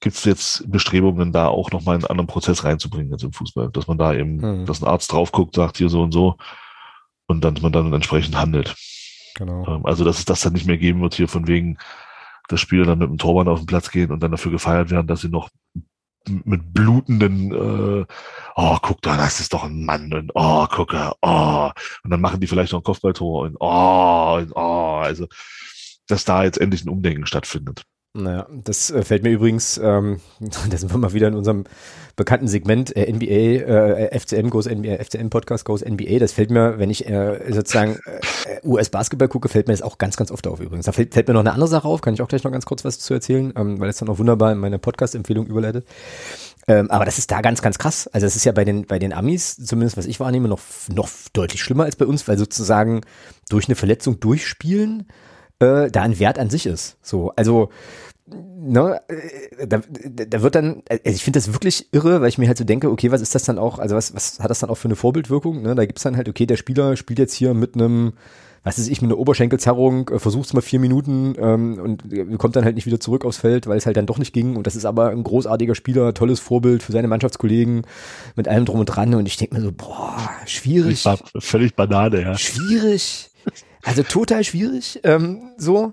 gibt 0.00 0.16
es 0.16 0.24
jetzt 0.24 0.70
Bestrebungen, 0.70 1.32
da 1.32 1.48
auch 1.48 1.70
nochmal 1.70 1.96
einen 1.96 2.06
anderen 2.06 2.26
Prozess 2.26 2.64
reinzubringen 2.64 3.12
jetzt 3.12 3.24
im 3.24 3.32
Fußball, 3.32 3.70
dass 3.70 3.86
man 3.86 3.98
da 3.98 4.14
eben, 4.14 4.36
mhm. 4.36 4.66
dass 4.66 4.82
ein 4.82 4.88
Arzt 4.88 5.12
drauf 5.12 5.32
guckt, 5.32 5.54
sagt 5.56 5.78
hier 5.78 5.88
so 5.88 6.02
und 6.02 6.12
so 6.12 6.36
und 7.26 7.44
dann 7.44 7.58
man 7.62 7.72
dann 7.72 7.92
entsprechend 7.92 8.36
handelt. 8.36 8.74
Genau. 9.34 9.66
Ähm, 9.66 9.86
also 9.86 10.04
dass 10.04 10.18
es 10.18 10.24
das 10.24 10.40
dann 10.40 10.52
nicht 10.52 10.66
mehr 10.66 10.78
geben 10.78 11.00
wird 11.00 11.14
hier 11.14 11.28
von 11.28 11.46
wegen, 11.46 11.78
dass 12.48 12.60
Spieler 12.60 12.84
dann 12.84 12.98
mit 12.98 13.08
dem 13.08 13.18
Torwart 13.18 13.48
auf 13.48 13.60
den 13.60 13.66
Platz 13.66 13.90
gehen 13.90 14.10
und 14.10 14.22
dann 14.22 14.30
dafür 14.30 14.52
gefeiert 14.52 14.90
werden, 14.90 15.06
dass 15.06 15.22
sie 15.22 15.28
noch 15.28 15.48
mit 16.26 16.72
blutenden, 16.72 17.52
äh, 17.52 18.06
oh, 18.56 18.78
guck 18.80 19.02
da, 19.02 19.16
das 19.16 19.40
ist 19.40 19.52
doch 19.52 19.64
ein 19.64 19.84
Mann 19.84 20.12
und 20.14 20.32
oh, 20.34 20.66
gucke, 20.66 21.12
oh, 21.20 21.70
und 22.02 22.10
dann 22.10 22.20
machen 22.20 22.40
die 22.40 22.46
vielleicht 22.46 22.72
noch 22.72 22.80
ein 22.80 22.84
Kopfballtor 22.84 23.42
und 23.42 23.56
oh, 23.60 24.38
und, 24.38 24.52
oh, 24.54 25.00
also 25.02 25.26
dass 26.06 26.24
da 26.24 26.44
jetzt 26.44 26.58
endlich 26.58 26.84
ein 26.84 26.90
Umdenken 26.90 27.26
stattfindet. 27.26 27.84
Naja, 28.16 28.46
das 28.48 28.92
äh, 28.92 29.02
fällt 29.02 29.24
mir 29.24 29.30
übrigens, 29.30 29.76
ähm, 29.76 30.20
da 30.70 30.76
sind 30.76 30.92
wir 30.92 30.98
mal 30.98 31.12
wieder 31.12 31.26
in 31.26 31.34
unserem 31.34 31.64
bekannten 32.14 32.46
Segment 32.46 32.94
äh, 32.96 33.12
NBA, 33.12 33.26
äh, 33.26 34.20
FCM 34.20 34.50
goes 34.50 34.66
NBA, 34.66 35.02
FCM 35.02 35.30
Podcast 35.30 35.64
goes 35.64 35.84
NBA. 35.84 36.20
Das 36.20 36.30
fällt 36.30 36.52
mir, 36.52 36.78
wenn 36.78 36.90
ich 36.90 37.08
äh, 37.08 37.40
sozusagen 37.52 37.98
äh, 38.06 38.64
US-Basketball 38.64 39.26
gucke, 39.26 39.48
fällt 39.48 39.66
mir 39.66 39.74
das 39.74 39.82
auch 39.82 39.98
ganz, 39.98 40.16
ganz 40.16 40.30
oft 40.30 40.46
auf 40.46 40.60
übrigens. 40.60 40.86
Da 40.86 40.92
fällt, 40.92 41.12
fällt, 41.12 41.26
mir 41.26 41.34
noch 41.34 41.40
eine 41.40 41.52
andere 41.52 41.68
Sache 41.68 41.88
auf, 41.88 42.02
kann 42.02 42.14
ich 42.14 42.22
auch 42.22 42.28
gleich 42.28 42.44
noch 42.44 42.52
ganz 42.52 42.66
kurz 42.66 42.84
was 42.84 43.00
zu 43.00 43.14
erzählen, 43.14 43.52
ähm, 43.56 43.80
weil 43.80 43.88
es 43.88 43.96
dann 43.96 44.08
auch 44.08 44.18
wunderbar 44.18 44.52
in 44.52 44.58
meine 44.58 44.78
Podcast-Empfehlung 44.78 45.48
überleitet. 45.48 45.84
Ähm, 46.68 46.92
aber 46.92 47.04
das 47.04 47.18
ist 47.18 47.32
da 47.32 47.40
ganz, 47.40 47.62
ganz 47.62 47.78
krass. 47.78 48.06
Also 48.06 48.28
es 48.28 48.36
ist 48.36 48.44
ja 48.44 48.52
bei 48.52 48.64
den, 48.64 48.86
bei 48.86 49.00
den 49.00 49.12
Amis, 49.12 49.56
zumindest 49.56 49.96
was 49.96 50.06
ich 50.06 50.20
wahrnehme, 50.20 50.46
noch, 50.46 50.60
noch 50.88 51.08
deutlich 51.32 51.60
schlimmer 51.60 51.82
als 51.82 51.96
bei 51.96 52.06
uns, 52.06 52.28
weil 52.28 52.38
sozusagen 52.38 53.00
durch 53.48 53.66
eine 53.66 53.74
Verletzung 53.74 54.20
durchspielen 54.20 55.08
äh, 55.58 55.90
da 55.90 56.02
ein 56.02 56.18
Wert 56.18 56.38
an 56.38 56.50
sich 56.50 56.66
ist. 56.66 56.96
So, 57.02 57.32
also 57.36 57.70
ne, 58.26 59.00
äh, 59.08 59.66
da, 59.66 59.80
da 59.80 60.42
wird 60.42 60.54
dann, 60.54 60.82
also 60.88 61.02
ich 61.04 61.24
finde 61.24 61.38
das 61.38 61.52
wirklich 61.52 61.88
irre, 61.92 62.20
weil 62.20 62.28
ich 62.28 62.38
mir 62.38 62.48
halt 62.48 62.58
so 62.58 62.64
denke, 62.64 62.90
okay, 62.90 63.10
was 63.10 63.20
ist 63.20 63.34
das 63.34 63.44
dann 63.44 63.58
auch, 63.58 63.78
also 63.78 63.96
was, 63.96 64.14
was 64.14 64.40
hat 64.40 64.50
das 64.50 64.60
dann 64.60 64.70
auch 64.70 64.76
für 64.76 64.88
eine 64.88 64.96
Vorbildwirkung? 64.96 65.62
Ne? 65.62 65.74
Da 65.74 65.84
gibt's 65.84 66.02
dann 66.02 66.16
halt, 66.16 66.28
okay, 66.28 66.46
der 66.46 66.56
Spieler 66.56 66.96
spielt 66.96 67.18
jetzt 67.18 67.34
hier 67.34 67.54
mit 67.54 67.74
einem, 67.74 68.14
was 68.62 68.78
ist 68.78 68.88
ich, 68.88 69.02
mit 69.02 69.10
einer 69.10 69.18
Oberschenkelzerrung, 69.18 70.08
äh, 70.08 70.18
versucht's 70.18 70.54
mal 70.54 70.62
vier 70.62 70.80
Minuten 70.80 71.34
ähm, 71.38 71.78
und 71.78 72.38
kommt 72.38 72.56
dann 72.56 72.64
halt 72.64 72.76
nicht 72.76 72.86
wieder 72.86 73.00
zurück 73.00 73.24
aufs 73.24 73.38
Feld, 73.38 73.66
weil 73.66 73.76
es 73.76 73.84
halt 73.84 73.96
dann 73.96 74.06
doch 74.06 74.18
nicht 74.18 74.32
ging. 74.32 74.56
Und 74.56 74.66
das 74.66 74.74
ist 74.74 74.86
aber 74.86 75.10
ein 75.10 75.22
großartiger 75.22 75.74
Spieler, 75.74 76.14
tolles 76.14 76.40
Vorbild 76.40 76.82
für 76.82 76.92
seine 76.92 77.08
Mannschaftskollegen 77.08 77.82
mit 78.36 78.48
allem 78.48 78.64
drum 78.64 78.80
und 78.80 78.86
dran. 78.86 79.14
Und 79.14 79.26
ich 79.26 79.36
denke 79.36 79.54
mir 79.54 79.60
so, 79.60 79.70
boah, 79.70 80.18
schwierig. 80.46 81.04
Völlig 81.38 81.76
Banane, 81.76 82.22
ja. 82.22 82.38
Schwierig. 82.38 83.30
Also 83.84 84.02
total 84.02 84.44
schwierig. 84.44 85.00
Ähm, 85.04 85.52
so. 85.56 85.92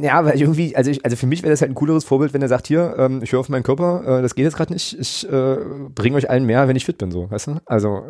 Ja, 0.00 0.24
weil 0.24 0.40
irgendwie, 0.40 0.76
also 0.76 0.90
ich, 0.90 1.04
also 1.04 1.16
für 1.16 1.26
mich 1.26 1.42
wäre 1.42 1.50
das 1.50 1.60
halt 1.60 1.70
ein 1.72 1.74
cooleres 1.74 2.04
Vorbild, 2.04 2.34
wenn 2.34 2.42
er 2.42 2.48
sagt, 2.48 2.68
hier, 2.68 2.94
ähm, 2.98 3.20
ich 3.22 3.32
höre 3.32 3.40
auf 3.40 3.48
meinen 3.48 3.64
Körper, 3.64 4.18
äh, 4.18 4.22
das 4.22 4.34
geht 4.34 4.44
jetzt 4.44 4.56
gerade 4.56 4.72
nicht, 4.72 4.96
ich 4.98 5.28
äh, 5.28 5.56
bringe 5.94 6.16
euch 6.16 6.30
allen 6.30 6.44
mehr, 6.44 6.68
wenn 6.68 6.76
ich 6.76 6.84
fit 6.84 6.98
bin, 6.98 7.10
so, 7.10 7.28
weißt 7.30 7.48
du? 7.48 7.60
Also 7.66 8.02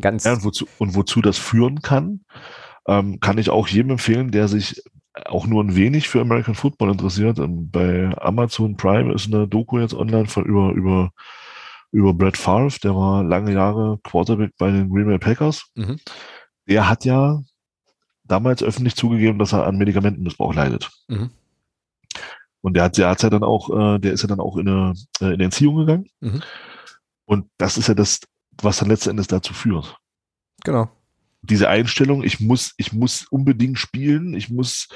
ganz. 0.00 0.24
Ja, 0.24 0.32
und 0.32 0.44
wozu, 0.44 0.66
und 0.78 0.96
wozu 0.96 1.20
das 1.22 1.38
führen 1.38 1.82
kann, 1.82 2.22
ähm, 2.88 3.20
kann 3.20 3.38
ich 3.38 3.50
auch 3.50 3.68
jedem 3.68 3.92
empfehlen, 3.92 4.32
der 4.32 4.48
sich 4.48 4.82
auch 5.24 5.46
nur 5.46 5.62
ein 5.62 5.76
wenig 5.76 6.08
für 6.08 6.20
American 6.20 6.54
Football 6.54 6.90
interessiert. 6.90 7.38
Ähm, 7.38 7.70
bei 7.70 8.10
Amazon 8.18 8.76
Prime 8.76 9.12
ist 9.14 9.32
eine 9.32 9.48
Doku 9.48 9.78
jetzt 9.78 9.94
online 9.94 10.26
von 10.26 10.44
über, 10.44 10.72
über, 10.72 11.10
über 11.92 12.12
Brett 12.12 12.36
Favre, 12.36 12.74
der 12.82 12.94
war 12.94 13.22
lange 13.22 13.52
Jahre 13.52 13.98
Quarterback 14.02 14.50
bei 14.58 14.70
den 14.70 14.88
Green 14.90 15.06
Bay 15.06 15.18
Packers. 15.18 15.70
Mhm. 15.74 15.98
Der 16.68 16.88
hat 16.88 17.04
ja 17.04 17.40
damals 18.26 18.62
öffentlich 18.62 18.96
zugegeben, 18.96 19.38
dass 19.38 19.52
er 19.52 19.66
an 19.66 19.78
Medikamentenmissbrauch 19.78 20.54
leidet. 20.54 20.90
Mhm. 21.08 21.30
Und 22.60 22.74
der 22.74 22.84
hat, 22.84 22.98
der 22.98 23.08
hat 23.08 23.22
ja 23.22 23.30
dann 23.30 23.44
auch, 23.44 23.70
äh, 23.70 23.98
der 23.98 24.12
ist 24.12 24.22
ja 24.22 24.28
dann 24.28 24.40
auch 24.40 24.56
in 24.56 24.68
eine, 24.68 24.94
äh, 25.20 25.26
in 25.26 25.34
eine 25.34 25.44
Entziehung 25.44 25.76
gegangen. 25.76 26.08
Mhm. 26.20 26.42
Und 27.24 27.48
das 27.58 27.78
ist 27.78 27.88
ja 27.88 27.94
das, 27.94 28.20
was 28.60 28.78
dann 28.78 28.88
letzten 28.88 29.10
Endes 29.10 29.26
dazu 29.26 29.54
führt. 29.54 29.96
Genau. 30.64 30.90
Diese 31.42 31.68
Einstellung, 31.68 32.24
ich 32.24 32.40
muss, 32.40 32.74
ich 32.76 32.92
muss 32.92 33.26
unbedingt 33.30 33.78
spielen, 33.78 34.34
ich 34.34 34.50
muss 34.50 34.88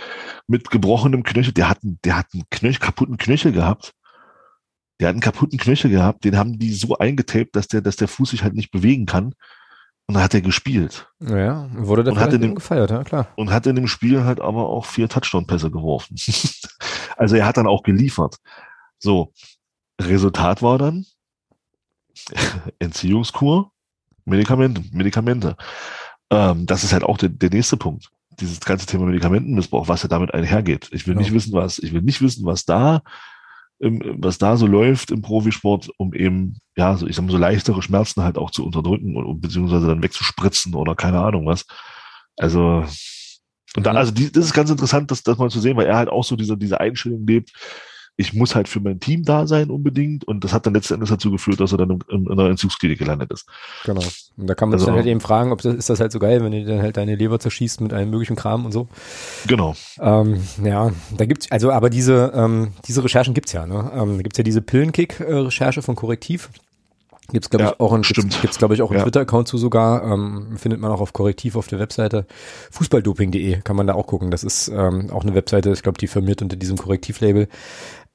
mit 0.49 0.71
gebrochenem 0.71 1.23
Knöchel, 1.23 1.53
der 1.53 1.69
hat, 1.69 1.79
der 1.83 2.17
hat 2.17 2.27
einen 2.33 2.45
Knöchel, 2.51 2.81
kaputten 2.81 3.19
Knöchel 3.19 3.53
gehabt. 3.53 3.93
Der 4.99 5.09
hat 5.09 5.15
einen 5.15 5.23
kaputten 5.23 5.59
Knöchel 5.59 5.91
gehabt, 5.91 6.25
den 6.25 6.37
haben 6.37 6.59
die 6.59 6.75
so 6.75 6.99
eingetaped, 6.99 7.55
dass 7.55 7.69
der, 7.69 7.81
dass 7.81 7.97
der 7.97 8.09
Fuß 8.09 8.31
sich 8.31 8.43
halt 8.43 8.55
nicht 8.55 8.71
bewegen 8.71 9.07
kann. 9.07 9.35
Und 10.11 10.15
dann 10.15 10.25
hat 10.25 10.35
er 10.35 10.41
gespielt. 10.41 11.07
Ja, 11.21 11.69
wurde 11.73 12.03
der 12.03 12.17
hat 12.17 12.33
in 12.33 12.41
dem, 12.41 12.57
gefeiert, 12.57 12.91
ja 12.91 13.05
klar. 13.05 13.29
Und 13.37 13.53
hat 13.53 13.65
in 13.69 13.77
dem 13.77 13.87
Spiel 13.87 14.25
halt 14.25 14.41
aber 14.41 14.69
auch 14.69 14.85
vier 14.85 15.09
Touchdown-Pässe 15.09 15.71
geworfen. 15.71 16.17
also 17.17 17.37
er 17.37 17.47
hat 17.47 17.59
dann 17.59 17.69
auch 17.69 17.85
geliefert. 17.85 18.39
So, 18.99 19.33
Resultat 20.03 20.63
war 20.63 20.79
dann 20.79 21.07
Entziehungskur, 22.81 23.71
Medikamente, 24.25 24.83
Medikamente. 24.91 25.57
Ähm, 26.31 26.67
das 26.67 26.83
ist 26.83 26.93
halt 26.93 27.05
auch 27.05 27.17
der, 27.17 27.29
der 27.29 27.51
nächste 27.51 27.77
Punkt. 27.77 28.11
dieses 28.41 28.59
ganze 28.59 28.87
Thema 28.87 29.07
Medikamentenmissbrauch, 29.07 29.87
was 29.87 30.03
ja 30.03 30.09
damit 30.09 30.35
einhergeht. 30.35 30.89
Ich 30.91 31.07
will 31.07 31.15
Genau. 31.15 31.23
nicht 31.23 31.33
wissen, 31.33 31.53
was, 31.53 31.79
ich 31.79 31.93
will 31.93 32.03
nicht 32.03 32.21
wissen, 32.21 32.45
was 32.45 32.65
da, 32.65 33.03
was 33.81 34.37
da 34.37 34.57
so 34.57 34.67
läuft 34.67 35.11
im 35.11 35.23
Profisport, 35.23 35.91
um 35.97 36.13
eben, 36.13 36.59
ja, 36.77 36.97
so, 36.97 37.07
ich 37.07 37.17
sag 37.17 37.25
mal, 37.25 37.33
so 37.33 37.39
leichtere 37.39 37.81
Schmerzen 37.81 38.23
halt 38.23 38.37
auch 38.37 38.51
zu 38.51 38.65
unterdrücken 38.65 39.17
und, 39.17 39.25
und 39.25 39.41
beziehungsweise 39.41 39.87
dann 39.87 40.03
wegzuspritzen 40.03 40.75
oder 40.75 40.95
keine 40.95 41.21
Ahnung 41.21 41.47
was. 41.47 41.65
Also, 42.37 42.85
und 43.77 43.87
dann, 43.87 43.97
also 43.97 44.13
die, 44.13 44.31
das 44.31 44.45
ist 44.47 44.53
ganz 44.53 44.71
interessant, 44.71 45.11
das, 45.11 45.23
das 45.23 45.39
mal 45.39 45.51
zu 45.51 45.61
sehen, 45.61 45.77
weil 45.77 45.87
er 45.87 45.97
halt 45.97 46.11
auch 46.11 46.25
so 46.25 46.37
diese, 46.37 46.59
diese 46.59 46.79
Einstellung 46.79 47.27
lebt, 47.27 47.53
ich 48.21 48.35
muss 48.35 48.55
halt 48.55 48.69
für 48.69 48.81
mein 48.81 49.01
Team 49.01 49.25
da 49.25 49.47
sein 49.47 49.71
unbedingt 49.71 50.25
und 50.29 50.45
das 50.45 50.53
hat 50.53 50.67
dann 50.67 50.75
letzten 50.75 50.95
Endes 50.95 51.09
dazu 51.09 51.31
geführt, 51.31 51.59
dass 51.61 51.73
er 51.73 51.79
dann 51.79 51.91
in, 51.91 52.01
in, 52.11 52.27
in 52.27 52.33
einer 52.39 52.51
Entzugsklinik 52.51 52.99
gelandet 52.99 53.33
ist. 53.33 53.47
Genau. 53.85 54.03
Und 54.37 54.47
da 54.47 54.55
kann 54.55 54.69
man 54.69 54.79
sich 54.79 54.85
Also- 54.87 54.93
dann 54.93 54.97
halt 55.05 55.07
eben 55.11 55.21
fragen, 55.21 55.53
ob 55.53 55.63
das, 55.63 55.75
ist 55.75 55.91
das 55.91 56.01
halt 56.01 56.13
so 56.13 56.19
geil, 56.19 56.43
wenn 56.45 56.53
du 56.53 56.65
dann 56.65 56.83
halt 56.83 56.97
deine 56.97 57.17
Leber 57.17 57.39
zerschießt 57.41 57.81
mit 57.81 57.93
allem 57.93 58.11
möglichen 58.11 58.37
Kram 58.37 58.65
und 58.67 58.73
so. 58.73 58.89
Genau. 59.47 59.75
Ähm, 60.01 60.41
ja, 60.63 60.91
da 61.17 61.25
gibt's, 61.25 61.51
also 61.51 61.71
aber 61.73 61.91
diese, 61.91 62.33
ähm, 62.35 62.73
diese 62.87 63.03
Recherchen 63.03 63.35
gibt's 63.35 63.53
ja, 63.53 63.67
ne? 63.67 63.91
Ähm, 63.95 64.17
da 64.19 64.23
gibt's 64.23 64.39
ja 64.39 64.45
diese 64.45 64.61
Pillenkick-Recherche 64.63 65.83
von 65.83 65.97
Korrektiv. 65.97 66.51
Gibt's, 67.33 67.49
glaube 67.49 67.63
ich, 67.65 67.71
Ja, 67.71 67.77
auch 67.79 67.93
ein, 67.93 68.03
stimmt. 68.03 68.25
gibt's, 68.31 68.41
gibt's 68.41 68.59
glaube 68.59 68.75
ich, 68.75 68.83
auch 68.83 68.91
einen 68.91 68.99
Ja. 68.99 69.05
Twitter-Account 69.05 69.47
zu 69.47 69.57
sogar. 69.57 70.03
Ähm, 70.03 70.57
findet 70.57 70.81
man 70.81 70.91
auch 70.91 71.01
auf 71.01 71.13
Korrektiv 71.13 71.55
auf 71.55 71.69
der 71.69 71.79
Webseite. 71.79 72.27
Fußballdoping.de 72.73 73.61
kann 73.63 73.77
man 73.77 73.87
da 73.87 73.95
auch 73.95 74.07
gucken. 74.09 74.33
Das 74.33 74.43
ist 74.43 74.67
ähm, 74.69 75.11
auch 75.11 75.23
eine 75.23 75.35
Webseite, 75.35 75.71
ich 75.71 75.83
glaube, 75.85 75.99
die 75.99 76.09
firmiert 76.09 76.43
unter 76.43 76.57
diesem 76.57 76.77
Korrektiv-Label. 76.77 77.47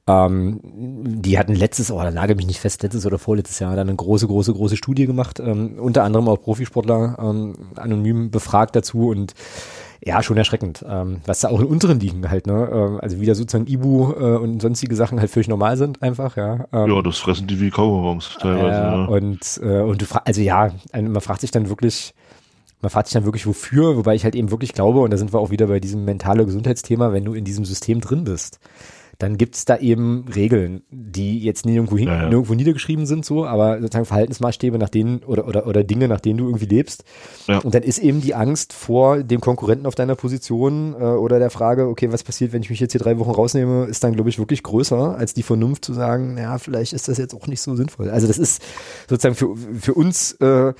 Ähm, 0.08 0.60
die 0.64 1.40
hatten 1.40 1.56
letztes, 1.56 1.92
oh, 1.92 2.00
da 2.00 2.12
nagel 2.12 2.36
mich 2.36 2.46
nicht 2.46 2.60
fest, 2.60 2.84
letztes 2.84 3.08
oder 3.08 3.18
vorletztes 3.18 3.58
Jahr 3.58 3.76
dann 3.76 3.88
eine 3.88 3.96
große, 3.96 4.28
große, 4.28 4.54
große 4.54 4.78
Studie 4.78 5.08
gemacht, 5.08 5.40
ähm, 5.40 5.80
unter 5.80 6.04
anderem 6.04 6.28
auch 6.28 6.38
Profisportler 6.40 7.18
ähm, 7.20 7.56
anonym 7.76 8.30
befragt 8.30 8.76
dazu 8.76 9.08
und 9.10 9.34
ja, 10.04 10.22
schon 10.22 10.38
erschreckend, 10.38 10.86
ähm, 10.88 11.22
was 11.26 11.40
da 11.40 11.50
auch 11.50 11.60
in 11.60 11.66
unteren 11.66 12.00
Ligen 12.00 12.30
halt, 12.30 12.46
ne, 12.46 12.70
ähm, 12.72 13.00
also 13.02 13.20
wieder 13.20 13.34
sozusagen 13.34 13.66
Ibu 13.66 14.12
äh, 14.12 14.38
und 14.38 14.62
sonstige 14.62 14.96
Sachen 14.96 15.20
halt 15.20 15.32
völlig 15.32 15.48
normal 15.48 15.78
sind 15.78 16.04
einfach, 16.04 16.38
ja. 16.38 16.66
Ähm, 16.72 16.92
Ja, 16.92 17.02
das 17.02 17.18
fressen 17.18 17.48
die 17.48 17.60
wie 17.60 17.72
Kaugummis 17.72 18.38
teilweise. 18.40 18.68
äh, 18.68 18.72
ja. 18.72 19.06
Und, 19.06 19.60
äh, 19.64 19.82
und 19.82 20.02
du 20.04 20.06
also 20.24 20.42
ja, 20.42 20.72
man 20.94 21.22
fragt 21.22 21.42
sich 21.42 21.50
dann 21.50 21.70
wirklich, 21.70 22.14
man 22.82 22.92
fragt 22.92 23.08
sich 23.08 23.16
dann 23.16 23.26
wirklich 23.26 23.48
wofür, 23.48 23.98
wobei 23.98 24.14
ich 24.14 24.24
halt 24.24 24.36
eben 24.36 24.52
wirklich 24.52 24.74
glaube, 24.74 25.00
und 25.00 25.10
da 25.10 25.18
sind 25.18 25.34
wir 25.34 25.40
auch 25.40 25.50
wieder 25.50 25.66
bei 25.66 25.80
diesem 25.80 26.06
mentale 26.06 26.46
Gesundheitsthema, 26.46 27.12
wenn 27.12 27.26
du 27.26 27.34
in 27.34 27.44
diesem 27.44 27.66
System 27.66 28.00
drin 28.02 28.26
bist, 28.26 28.60
dann 29.18 29.38
gibt's 29.38 29.66
da 29.66 29.78
eben 29.78 30.26
Regeln, 30.34 30.84
die 30.90 31.40
jetzt 31.40 31.66
nirgendwo, 31.66 31.98
hin, 31.98 32.08
Ja, 32.08 32.24
ja. 32.24 32.30
nirgendwo 32.30 32.54
niedergeschrieben 32.54 33.06
sind, 33.06 33.26
so, 33.26 33.46
aber 33.46 33.80
sozusagen 33.80 34.06
Verhaltensmaßstäbe, 34.06 34.78
nach 34.78 34.90
denen 34.90 35.24
oder, 35.24 35.48
oder, 35.48 35.68
oder 35.68 35.84
Dinge, 35.84 36.08
nach 36.08 36.20
denen 36.20 36.38
du 36.38 36.46
irgendwie 36.46 36.66
lebst. 36.66 37.04
Ja. 37.48 37.60
Und 37.60 37.74
dann 37.76 37.84
ist 37.84 38.00
eben 38.00 38.22
die 38.22 38.36
Angst 38.36 38.74
vor 38.74 39.24
dem 39.24 39.42
Konkurrenten 39.42 39.86
auf 39.86 39.96
deiner 39.96 40.16
Position 40.16 40.94
äh, 40.94 41.04
oder 41.04 41.40
der 41.40 41.50
Frage, 41.50 41.88
okay, 41.88 42.12
was 42.12 42.24
passiert, 42.24 42.54
wenn 42.54 42.62
ich 42.62 42.70
mich 42.70 42.80
jetzt 42.80 42.92
hier 42.92 43.02
drei 43.02 43.18
Wochen 43.20 43.32
rausnehme, 43.32 43.86
ist 43.86 44.04
dann, 44.04 44.14
glaube 44.14 44.30
ich, 44.30 44.40
wirklich 44.40 44.64
größer 44.64 45.18
als 45.18 45.34
die 45.34 45.44
Vernunft 45.44 45.86
zu 45.86 45.94
sagen, 45.94 46.38
ja, 46.38 46.58
vielleicht 46.58 46.94
ist 46.94 47.08
das 47.08 47.18
jetzt 47.18 47.34
auch 47.34 47.48
nicht 47.48 47.62
so 47.62 47.76
sinnvoll. 47.76 48.10
Also 48.10 48.28
das 48.28 48.38
ist 48.38 48.62
sozusagen 49.10 49.36
für, 49.36 49.56
für 49.80 49.94
uns 49.94 50.34
äh, 50.34 50.74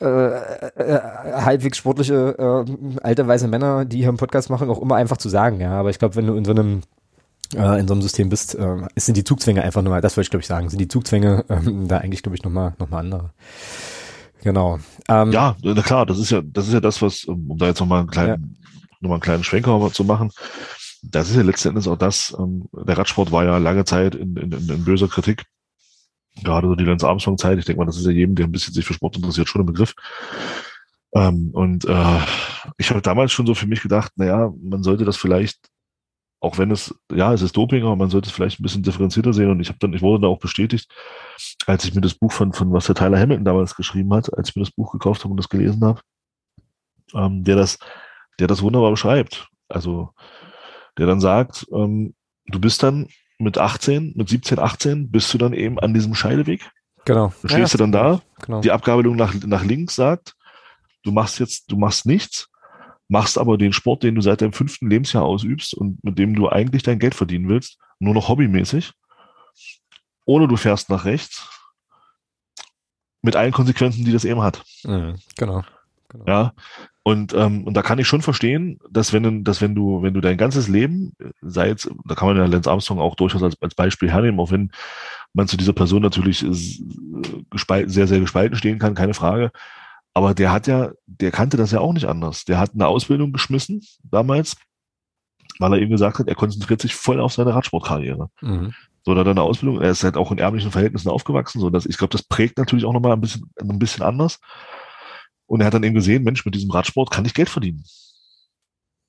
äh, 0.00 0.06
äh, 0.06 1.00
halbwegs 1.34 1.76
sportliche 1.76 2.34
äh, 2.38 2.98
alte 3.02 3.26
weiße 3.28 3.48
Männer, 3.48 3.84
die 3.84 3.98
hier 3.98 4.08
einen 4.08 4.16
Podcast 4.16 4.48
machen, 4.48 4.70
auch 4.70 4.80
immer 4.80 4.94
einfach 4.94 5.18
zu 5.18 5.28
sagen, 5.28 5.60
ja. 5.60 5.72
Aber 5.72 5.90
ich 5.90 5.98
glaube, 5.98 6.16
wenn 6.16 6.26
du 6.26 6.36
in 6.36 6.44
so 6.46 6.52
einem 6.52 6.80
in 7.52 7.88
so 7.88 7.94
einem 7.94 8.02
System 8.02 8.28
bist, 8.28 8.54
äh, 8.54 8.86
sind 8.96 9.16
die 9.16 9.24
Zugzwänge 9.24 9.62
einfach 9.62 9.82
nur, 9.82 10.00
das 10.00 10.16
wollte 10.16 10.26
ich 10.26 10.30
glaube 10.30 10.42
ich 10.42 10.46
sagen, 10.46 10.68
sind 10.68 10.78
die 10.78 10.88
Zugzwänge 10.88 11.44
ähm, 11.48 11.88
da 11.88 11.98
eigentlich 11.98 12.22
glaube 12.22 12.36
ich 12.36 12.44
nochmal 12.44 12.74
noch 12.78 12.90
mal 12.90 13.00
andere. 13.00 13.30
Genau. 14.42 14.78
Ähm, 15.08 15.32
Ja, 15.32 15.56
na 15.62 15.82
klar, 15.82 16.06
das 16.06 16.18
ist 16.18 16.30
ja, 16.30 16.40
das 16.42 16.66
ist 16.68 16.72
ja 16.72 16.80
das, 16.80 17.02
was, 17.02 17.24
um 17.24 17.58
da 17.58 17.66
jetzt 17.66 17.80
nochmal 17.80 18.00
einen 18.00 18.10
kleinen, 18.10 18.56
noch 19.00 19.08
mal 19.08 19.16
einen 19.16 19.22
kleinen 19.22 19.44
Schwenker 19.44 19.90
zu 19.92 20.04
machen. 20.04 20.30
Das 21.02 21.30
ist 21.30 21.36
ja 21.36 21.42
letzten 21.42 21.70
Endes 21.70 21.88
auch 21.88 21.96
das, 21.96 22.34
ähm, 22.38 22.68
der 22.72 22.96
Radsport 22.96 23.32
war 23.32 23.44
ja 23.44 23.58
lange 23.58 23.84
Zeit 23.84 24.14
in, 24.14 24.36
in, 24.36 24.52
in, 24.52 24.68
in 24.68 24.84
böser 24.84 25.08
Kritik. 25.08 25.44
Gerade 26.42 26.68
so 26.68 26.74
die 26.74 26.84
Lance 26.84 27.06
Armstrong 27.06 27.38
Zeit. 27.38 27.58
Ich 27.58 27.64
denke 27.64 27.80
mal, 27.80 27.86
das 27.86 27.96
ist 27.98 28.06
ja 28.06 28.12
jedem, 28.12 28.34
der 28.34 28.46
ein 28.46 28.52
bisschen 28.52 28.72
sich 28.72 28.84
für 28.84 28.94
Sport 28.94 29.16
interessiert, 29.16 29.48
schon 29.48 29.62
ein 29.62 29.66
Begriff. 29.66 29.94
Ähm, 31.14 31.50
und 31.52 31.84
äh, 31.86 32.18
ich 32.78 32.90
habe 32.90 33.02
damals 33.02 33.32
schon 33.32 33.46
so 33.46 33.54
für 33.54 33.66
mich 33.66 33.82
gedacht, 33.82 34.12
naja, 34.16 34.52
man 34.62 34.82
sollte 34.82 35.04
das 35.04 35.16
vielleicht, 35.16 35.58
auch 36.40 36.56
wenn 36.56 36.70
es, 36.70 36.94
ja, 37.12 37.32
es 37.34 37.42
ist 37.42 37.56
Doping, 37.56 37.84
aber 37.84 37.96
man 37.96 38.08
sollte 38.08 38.28
es 38.28 38.34
vielleicht 38.34 38.60
ein 38.60 38.62
bisschen 38.62 38.82
differenzierter 38.82 39.32
sehen. 39.34 39.50
Und 39.50 39.60
ich 39.60 39.68
habe 39.68 39.78
dann, 39.78 39.92
ich 39.92 40.00
wurde 40.00 40.22
da 40.22 40.28
auch 40.28 40.38
bestätigt, 40.38 40.90
als 41.66 41.84
ich 41.84 41.94
mir 41.94 42.00
das 42.00 42.14
Buch 42.14 42.32
von, 42.32 42.52
von 42.54 42.72
was 42.72 42.86
der 42.86 42.94
Tyler 42.94 43.18
Hamilton 43.18 43.44
damals 43.44 43.76
geschrieben 43.76 44.12
hat, 44.14 44.32
als 44.36 44.48
ich 44.48 44.56
mir 44.56 44.62
das 44.62 44.70
Buch 44.70 44.92
gekauft 44.92 45.22
habe 45.22 45.32
und 45.32 45.36
das 45.36 45.50
gelesen 45.50 45.84
habe, 45.84 46.00
ähm, 47.14 47.44
der 47.44 47.56
das, 47.56 47.78
der 48.38 48.46
das 48.46 48.62
wunderbar 48.62 48.90
beschreibt. 48.90 49.48
Also, 49.68 50.10
der 50.96 51.06
dann 51.06 51.20
sagt, 51.20 51.66
ähm, 51.72 52.14
du 52.46 52.58
bist 52.58 52.82
dann 52.82 53.08
mit 53.38 53.58
18, 53.58 54.14
mit 54.16 54.28
17, 54.28 54.58
18, 54.58 55.10
bist 55.10 55.32
du 55.34 55.38
dann 55.38 55.52
eben 55.52 55.78
an 55.78 55.92
diesem 55.94 56.14
Scheideweg. 56.14 56.70
genau. 57.04 57.32
Dann 57.42 57.50
stehst 57.50 57.74
du 57.74 57.78
dann 57.78 57.92
da, 57.92 58.20
Genau. 58.44 58.60
die 58.62 58.70
Abgabelung 58.72 59.16
nach, 59.16 59.34
nach 59.44 59.64
links 59.64 59.94
sagt, 59.94 60.34
du 61.02 61.12
machst 61.12 61.38
jetzt, 61.38 61.70
du 61.70 61.76
machst 61.76 62.06
nichts, 62.06 62.48
machst 63.10 63.36
aber 63.38 63.58
den 63.58 63.72
Sport, 63.72 64.04
den 64.04 64.14
du 64.14 64.20
seit 64.20 64.40
deinem 64.40 64.52
fünften 64.52 64.88
Lebensjahr 64.88 65.24
ausübst 65.24 65.74
und 65.74 66.02
mit 66.04 66.18
dem 66.18 66.34
du 66.34 66.48
eigentlich 66.48 66.84
dein 66.84 67.00
Geld 67.00 67.14
verdienen 67.14 67.48
willst, 67.48 67.78
nur 67.98 68.14
noch 68.14 68.28
hobbymäßig. 68.28 68.92
Oder 70.24 70.46
du 70.46 70.56
fährst 70.56 70.88
nach 70.90 71.04
rechts. 71.04 71.48
Mit 73.22 73.36
allen 73.36 73.52
Konsequenzen, 73.52 74.04
die 74.04 74.12
das 74.12 74.24
eben 74.24 74.40
hat. 74.40 74.62
Mhm, 74.84 75.16
genau. 75.36 75.62
genau. 76.08 76.24
Ja. 76.26 76.52
Und, 77.02 77.34
ähm, 77.34 77.64
und 77.64 77.74
da 77.74 77.82
kann 77.82 77.98
ich 77.98 78.06
schon 78.06 78.22
verstehen, 78.22 78.78
dass 78.88 79.12
wenn, 79.12 79.24
du- 79.24 79.42
dass 79.42 79.60
wenn 79.60 79.74
du, 79.74 80.02
wenn 80.02 80.14
du 80.14 80.20
dein 80.20 80.38
ganzes 80.38 80.68
Leben, 80.68 81.12
sei 81.40 81.68
jetzt, 81.68 81.90
da 82.04 82.14
kann 82.14 82.28
man 82.28 82.36
ja 82.36 82.46
Lance 82.46 82.70
Armstrong 82.70 83.00
auch 83.00 83.16
durchaus 83.16 83.42
als, 83.42 83.60
als 83.60 83.74
Beispiel 83.74 84.10
hernehmen, 84.10 84.38
auch 84.38 84.52
wenn 84.52 84.70
man 85.32 85.48
zu 85.48 85.56
dieser 85.56 85.72
Person 85.72 86.02
natürlich 86.02 86.44
äh, 86.44 86.52
sehr, 87.86 88.06
sehr 88.06 88.20
gespalten 88.20 88.56
stehen 88.56 88.78
kann, 88.78 88.94
keine 88.94 89.14
Frage. 89.14 89.50
Aber 90.14 90.34
der 90.34 90.50
hat 90.52 90.66
ja, 90.66 90.90
der 91.06 91.30
kannte 91.30 91.56
das 91.56 91.70
ja 91.70 91.80
auch 91.80 91.92
nicht 91.92 92.06
anders. 92.06 92.44
Der 92.44 92.58
hat 92.58 92.72
eine 92.74 92.86
Ausbildung 92.88 93.32
geschmissen 93.32 93.80
damals, 94.02 94.56
weil 95.58 95.72
er 95.74 95.78
eben 95.80 95.90
gesagt 95.92 96.18
hat, 96.18 96.28
er 96.28 96.34
konzentriert 96.34 96.80
sich 96.80 96.94
voll 96.94 97.20
auf 97.20 97.32
seine 97.32 97.54
Radsportkarriere. 97.54 98.28
Mhm. 98.40 98.74
So, 99.04 99.14
da 99.14 99.20
hat 99.20 99.28
er 99.28 99.30
eine 99.30 99.42
Ausbildung, 99.42 99.80
er 99.80 99.90
ist 99.90 100.04
halt 100.04 100.16
auch 100.16 100.30
in 100.32 100.38
ärmlichen 100.38 100.72
Verhältnissen 100.72 101.08
aufgewachsen, 101.08 101.60
so 101.60 101.70
dass 101.70 101.86
ich 101.86 101.96
glaube, 101.96 102.12
das 102.12 102.22
prägt 102.22 102.58
natürlich 102.58 102.84
auch 102.84 102.92
nochmal 102.92 103.12
ein 103.12 103.20
bisschen, 103.20 103.50
ein 103.60 103.78
bisschen 103.78 104.02
anders. 104.02 104.40
Und 105.46 105.60
er 105.60 105.66
hat 105.66 105.74
dann 105.74 105.82
eben 105.84 105.94
gesehen, 105.94 106.22
Mensch, 106.22 106.44
mit 106.44 106.54
diesem 106.54 106.70
Radsport 106.70 107.10
kann 107.10 107.24
ich 107.24 107.34
Geld 107.34 107.48
verdienen. 107.48 107.84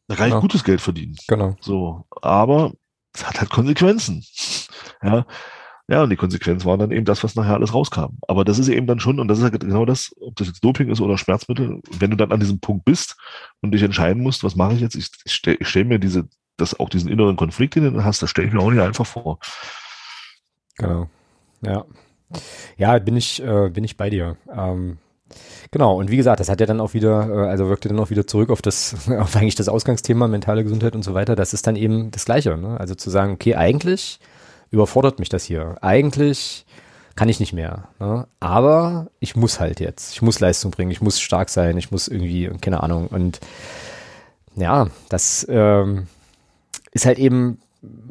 Da 0.07 0.15
kann 0.15 0.26
Genau. 0.28 0.38
ich 0.38 0.41
gutes 0.41 0.64
Geld 0.64 0.82
verdienen. 0.82 1.15
Genau. 1.28 1.56
So, 1.61 2.06
aber 2.22 2.73
es 3.14 3.26
hat 3.28 3.40
halt 3.40 3.49
Konsequenzen. 3.49 4.23
Ja. 5.03 5.26
Ja, 5.91 6.03
und 6.03 6.09
die 6.09 6.15
Konsequenz 6.15 6.63
war 6.63 6.77
dann 6.77 6.91
eben 6.91 7.03
das, 7.03 7.22
was 7.22 7.35
nachher 7.35 7.55
alles 7.55 7.73
rauskam. 7.73 8.18
Aber 8.26 8.45
das 8.45 8.59
ist 8.59 8.69
eben 8.69 8.88
dann 8.88 9.01
schon, 9.01 9.19
und 9.19 9.27
das 9.27 9.39
ist 9.39 9.43
halt 9.43 9.59
genau 9.59 9.84
das, 9.84 10.15
ob 10.22 10.38
das 10.38 10.47
jetzt 10.47 10.63
Doping 10.63 10.89
ist 10.89 11.01
oder 11.01 11.18
Schmerzmittel, 11.18 11.81
wenn 11.99 12.11
du 12.11 12.15
dann 12.15 12.31
an 12.31 12.39
diesem 12.39 12.61
Punkt 12.61 12.85
bist 12.85 13.18
und 13.59 13.73
dich 13.73 13.84
entscheiden 13.84 14.23
musst, 14.23 14.41
was 14.45 14.55
mache 14.55 14.73
ich 14.73 14.80
jetzt? 14.80 14.95
Ich, 14.95 15.09
ich 15.26 15.34
stelle 15.34 15.57
stell 15.59 15.84
mir 15.84 15.99
diese, 15.99 16.30
das 16.55 16.80
auch 16.80 16.88
diesen 16.88 17.09
inneren 17.11 17.35
Konflikt, 17.35 17.76
den 17.76 17.93
du 17.93 18.05
hast, 18.05 18.22
das 18.22 18.30
stelle 18.30 18.47
ich 18.47 18.53
mir 18.53 18.61
auch 18.61 18.72
nicht 18.72 18.81
einfach 18.81 19.05
vor. 19.05 19.39
Genau. 20.77 21.09
Ja. 21.61 21.84
Ja, 22.77 22.97
bin 22.99 23.18
ich, 23.18 23.43
äh, 23.43 23.69
bin 23.69 23.84
ich 23.84 23.97
bei 23.97 24.09
dir. 24.09 24.38
Ähm, 24.49 24.97
genau, 25.72 25.99
und 25.99 26.09
wie 26.09 26.15
gesagt, 26.15 26.39
das 26.39 26.47
hat 26.47 26.61
ja 26.61 26.68
dann 26.68 26.80
auch 26.80 26.93
wieder, 26.93 27.27
äh, 27.27 27.49
also 27.49 27.68
wirkte 27.68 27.89
dann 27.89 27.99
auch 27.99 28.11
wieder 28.11 28.26
zurück 28.26 28.49
auf 28.49 28.61
das, 28.61 29.09
auf 29.19 29.35
eigentlich 29.35 29.55
das 29.55 29.68
Ausgangsthema, 29.68 30.30
mentale 30.30 30.63
Gesundheit 30.63 30.95
und 30.95 31.03
so 31.03 31.13
weiter. 31.13 31.35
Das 31.35 31.53
ist 31.53 31.68
dann 31.68 31.76
eben 31.76 32.11
das 32.11 32.23
Gleiche. 32.23 32.55
Ne? 32.55 32.80
Also 32.80 32.95
zu 32.95 33.09
sagen, 33.09 33.34
okay, 33.34 33.55
eigentlich 33.55 34.22
überfordert 34.72 35.19
mich 35.19 35.30
das 35.30 35.43
hier. 35.43 35.77
Eigentlich 35.81 36.65
kann 37.15 37.30
ich 37.30 37.39
nicht 37.39 37.53
mehr. 37.53 37.89
Ne? 37.99 38.27
Aber 38.39 39.07
ich 39.19 39.35
muss 39.35 39.60
halt 39.60 39.80
jetzt. 39.80 40.14
Ich 40.14 40.22
muss 40.22 40.39
Leistung 40.39 40.72
bringen, 40.72 40.91
ich 40.91 41.02
muss 41.02 41.19
stark 41.19 41.49
sein, 41.49 41.77
ich 41.77 41.91
muss 41.91 42.07
irgendwie, 42.07 42.49
keine 42.61 42.81
Ahnung. 42.81 43.07
Und 43.07 43.39
ja, 44.56 44.88
das 45.10 45.45
ähm, 45.49 46.07
ist 46.91 47.06
halt 47.06 47.19
eben 47.19 47.60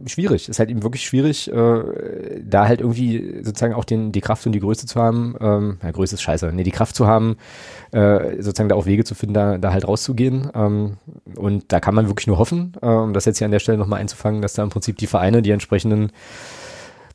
schwierig. 0.06 0.48
Ist 0.48 0.58
halt 0.58 0.70
eben 0.70 0.82
wirklich 0.82 1.04
schwierig, 1.04 1.50
äh, 1.50 2.42
da 2.42 2.66
halt 2.66 2.80
irgendwie 2.80 3.42
sozusagen 3.42 3.74
auch 3.74 3.84
den, 3.84 4.10
die 4.12 4.20
Kraft 4.20 4.44
und 4.46 4.52
die 4.52 4.60
Größe 4.60 4.86
zu 4.86 5.00
haben. 5.00 5.36
Ähm, 5.40 5.78
ja, 5.82 5.90
Größe 5.90 6.16
ist 6.16 6.22
scheiße. 6.22 6.50
Nee, 6.52 6.64
die 6.64 6.72
Kraft 6.72 6.96
zu 6.96 7.06
haben, 7.06 7.36
äh, 7.92 8.36
sozusagen 8.42 8.68
da 8.68 8.74
auch 8.74 8.86
Wege 8.86 9.04
zu 9.04 9.14
finden, 9.14 9.34
da, 9.34 9.58
da 9.58 9.72
halt 9.72 9.86
rauszugehen. 9.86 10.50
Ähm, 10.54 10.96
und 11.36 11.72
da 11.72 11.78
kann 11.80 11.94
man 11.94 12.08
wirklich 12.08 12.26
nur 12.26 12.38
hoffen, 12.38 12.72
äh, 12.82 12.86
um 12.86 13.12
das 13.12 13.24
jetzt 13.26 13.38
hier 13.38 13.44
an 13.44 13.52
der 13.52 13.60
Stelle 13.60 13.78
nochmal 13.78 14.00
einzufangen, 14.00 14.42
dass 14.42 14.54
da 14.54 14.62
im 14.62 14.70
Prinzip 14.70 14.96
die 14.98 15.06
Vereine 15.06 15.42
die 15.42 15.50
entsprechenden 15.50 16.10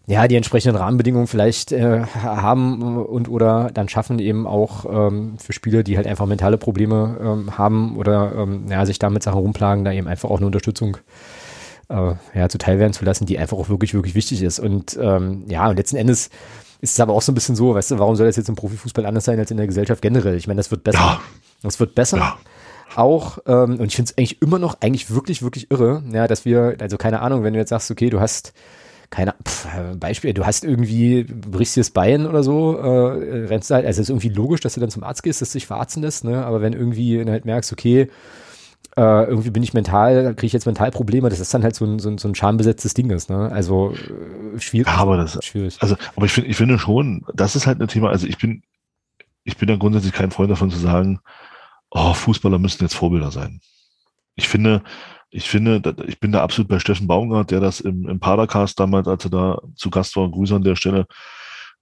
ja, 0.08 0.28
die 0.28 0.36
entsprechenden 0.36 0.78
Rahmenbedingungen 0.78 1.26
vielleicht 1.26 1.72
äh, 1.72 2.04
haben 2.22 3.04
und 3.04 3.28
oder 3.28 3.72
dann 3.74 3.90
schaffen 3.90 4.20
eben 4.20 4.46
auch 4.46 4.86
ähm, 4.86 5.40
für 5.40 5.52
Spieler, 5.52 5.82
die 5.82 5.98
halt 5.98 6.06
einfach 6.06 6.28
mentale 6.28 6.60
Probleme 6.60 7.18
ähm, 7.20 7.58
haben 7.58 7.98
oder 7.98 8.34
ähm, 8.38 8.66
ja, 8.70 8.86
sich 8.86 9.00
damit 9.00 9.24
Sachen 9.24 9.40
rumplagen, 9.40 9.84
da 9.84 9.92
eben 9.92 10.08
einfach 10.08 10.30
auch 10.30 10.38
eine 10.38 10.46
Unterstützung 10.46 10.98
äh, 10.98 11.45
ja, 11.90 12.50
zuteil 12.50 12.80
werden 12.80 12.94
zu 12.94 13.06
lassen, 13.06 13.26
die 13.26 13.38
einfach 13.38 13.58
auch 13.58 13.70
wirklich, 13.70 13.94
wirklich 13.94 14.16
wichtig 14.16 14.42
ist. 14.42 14.60
Und 14.60 14.98
ähm, 15.02 15.46
ja, 15.48 15.70
und 15.70 15.78
letzten 15.78 15.98
Endes 15.98 16.30
ist 16.82 16.94
es 16.94 17.00
aber 17.00 17.14
auch 17.14 17.22
so 17.22 17.32
ein 17.32 17.36
bisschen 17.36 17.56
so, 17.56 17.76
weißt 17.76 17.92
du, 17.92 18.00
warum 18.00 18.16
soll 18.16 18.28
das 18.28 18.36
jetzt 18.36 18.50
im 18.50 18.56
Profifußball 18.56 19.06
anders 19.06 19.26
sein 19.26 19.40
als 19.40 19.52
in 19.52 19.58
der 19.58 19.68
Gesellschaft 19.68 20.02
generell? 20.02 20.36
Ich 20.36 20.48
meine, 20.48 20.58
das 20.58 20.72
wird 20.72 20.84
besser. 20.84 20.98
Ja. 20.98 21.22
Das 21.62 21.80
wird 21.80 21.96
besser. 21.96 22.18
Ja. 22.18 22.38
auch, 22.96 23.40
ähm, 23.48 23.80
und 23.80 23.86
ich 23.86 23.96
finde 23.96 24.12
es 24.12 24.18
eigentlich 24.18 24.42
immer 24.42 24.60
noch 24.60 24.78
eigentlich 24.82 25.10
wirklich, 25.10 25.42
wirklich 25.42 25.72
irre, 25.72 26.04
ja, 26.12 26.28
dass 26.28 26.46
wir, 26.46 26.76
also 26.80 26.98
keine 26.98 27.22
Ahnung, 27.22 27.44
wenn 27.44 27.54
du 27.54 27.60
jetzt 27.60 27.70
sagst, 27.70 27.90
okay, 27.92 28.10
du 28.10 28.20
hast 28.20 28.54
keine 29.10 29.36
pff, 29.48 29.68
Beispiel, 30.00 30.34
du 30.34 30.46
hast 30.46 30.64
irgendwie, 30.64 31.24
brichst 31.24 31.76
dir 31.76 31.82
das 31.82 31.92
Bein 31.92 32.26
oder 32.26 32.44
so, 32.44 32.78
äh, 32.78 33.46
rennst 33.46 33.72
halt, 33.72 33.86
also 33.86 34.02
es 34.02 34.06
ist 34.06 34.10
irgendwie 34.10 34.30
logisch, 34.30 34.62
dass 34.62 34.74
du 34.74 34.80
dann 34.80 34.90
zum 34.90 35.04
Arzt 35.04 35.24
gehst, 35.24 35.42
dass 35.42 35.52
du 35.52 35.58
dich 35.58 35.68
verarzten 35.68 36.02
lässt, 36.02 36.24
ne? 36.24 36.46
Aber 36.46 36.62
wenn 36.62 36.74
irgendwie 36.74 37.24
halt 37.24 37.46
merkst, 37.46 37.72
okay, 37.72 38.10
äh, 38.98 39.26
irgendwie 39.26 39.50
bin 39.50 39.64
ich 39.64 39.74
mental, 39.74 40.34
kriege 40.36 40.48
ich 40.48 40.54
jetzt 40.54 40.66
Mentalprobleme, 40.66 41.30
das 41.30 41.40
ist 41.40 41.54
dann 41.54 41.64
halt 41.64 41.76
so 41.76 41.86
ein, 41.86 42.00
so 42.00 42.10
ein, 42.10 42.18
so 42.18 42.28
ein 42.28 42.36
schambesetztes 42.36 42.94
Ding 42.94 43.10
ist, 43.10 43.30
ne? 43.30 43.52
Also 43.52 43.94
äh, 43.94 44.60
schwierig. 44.60 44.88
Ja, 44.88 44.96
aber 44.96 45.18
das, 45.18 45.38
schwierig. 45.44 45.78
Also, 45.82 45.96
aber 46.16 46.26
ich 46.26 46.32
finde, 46.32 46.50
ich 46.50 46.58
finde 46.58 46.80
schon, 46.80 47.26
das 47.34 47.56
ist 47.56 47.68
halt 47.68 47.82
ein 47.82 47.88
Thema, 47.88 48.10
also 48.10 48.26
ich 48.26 48.38
bin, 48.38 48.64
ich 49.44 49.58
bin 49.58 49.68
ja 49.70 49.76
grundsätzlich 49.76 50.14
kein 50.14 50.32
Freund 50.32 50.50
davon 50.50 50.72
zu 50.72 50.78
sagen, 50.78 51.20
oh, 51.92 52.14
Fußballer 52.14 52.58
müssen 52.58 52.84
jetzt 52.84 52.96
Vorbilder 52.96 53.32
sein. 53.32 53.60
Ich 54.36 54.48
finde, 54.48 54.82
ich 55.30 55.50
finde, 55.50 55.82
ich 56.08 56.20
bin 56.22 56.32
da 56.32 56.42
absolut 56.42 56.70
bei 56.70 56.80
Steffen 56.80 57.08
Baumgart, 57.08 57.52
der 57.52 57.60
das 57.60 57.82
im, 57.82 58.08
im 58.08 58.20
Padercast 58.22 58.80
damals, 58.80 59.08
als 59.08 59.26
er 59.26 59.32
da 59.32 59.62
zu 59.76 59.90
Gast 59.90 60.16
war, 60.16 60.30
Grüße 60.32 60.56
an 60.56 60.64
der 60.64 60.78
Stelle, 60.78 61.06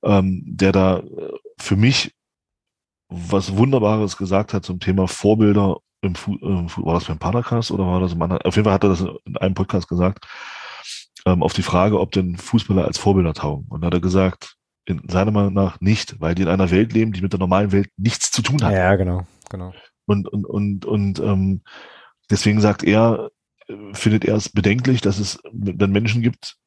ähm, 0.04 0.44
der 0.48 0.72
da 0.72 0.98
äh, 0.98 1.04
für 1.60 1.76
mich 1.76 2.14
was 3.10 3.56
Wunderbares 3.56 4.18
gesagt 4.18 4.54
hat 4.54 4.66
zum 4.66 4.80
Thema 4.80 5.08
Vorbilder 5.08 5.78
im 6.04 6.16
Fu 6.16 6.36
äh, 6.36 6.86
war 6.86 6.96
das 6.96 7.06
beim 7.06 7.20
Padercast 7.20 7.72
oder 7.72 7.86
war 7.86 8.00
das 8.00 8.14
im 8.14 8.22
anderen? 8.22 8.42
Auf 8.44 8.56
jeden 8.56 8.66
Fall 8.66 8.74
hat 8.74 8.84
er 8.84 8.90
das 8.90 9.02
in 9.26 9.38
einem 9.38 9.56
Podcast 9.56 9.88
gesagt, 9.88 10.26
ähm, 11.26 11.42
auf 11.42 11.54
die 11.54 11.64
Frage, 11.64 12.00
ob 12.00 12.12
denn 12.12 12.38
Fußballer 12.38 12.86
als 12.86 12.98
Vorbilder 12.98 13.34
taugen. 13.34 13.66
Und 13.70 13.82
da 13.82 13.88
hat 13.88 13.94
er 13.94 14.02
gesagt, 14.02 14.56
in 14.86 15.02
seiner 15.08 15.32
Meinung 15.32 15.54
nach 15.54 15.80
nicht, 15.80 16.20
weil 16.20 16.36
die 16.36 16.42
in 16.42 16.50
einer 16.50 16.70
Welt 16.70 16.94
leben, 16.94 17.14
die 17.14 17.22
mit 17.22 17.32
der 17.32 17.40
normalen 17.40 17.72
Welt 17.72 17.90
nichts 17.98 18.32
zu 18.32 18.42
tun 18.42 18.62
hat. 18.64 18.74
Ja, 18.74 18.96
genau, 18.96 19.26
genau. 19.50 19.74
Und, 20.06 20.28
und, 20.28 20.46
und, 20.46 20.86
und 20.86 21.20
ähm, 21.20 21.62
deswegen 22.30 22.60
sagt 22.60 22.84
er, 22.84 23.30
findet 23.94 24.26
er 24.26 24.36
es 24.36 24.50
bedenklich, 24.50 25.02
dass 25.02 25.20
es 25.20 25.40
dann 25.54 25.92
Menschen 25.92 26.22
gibt, 26.22 26.58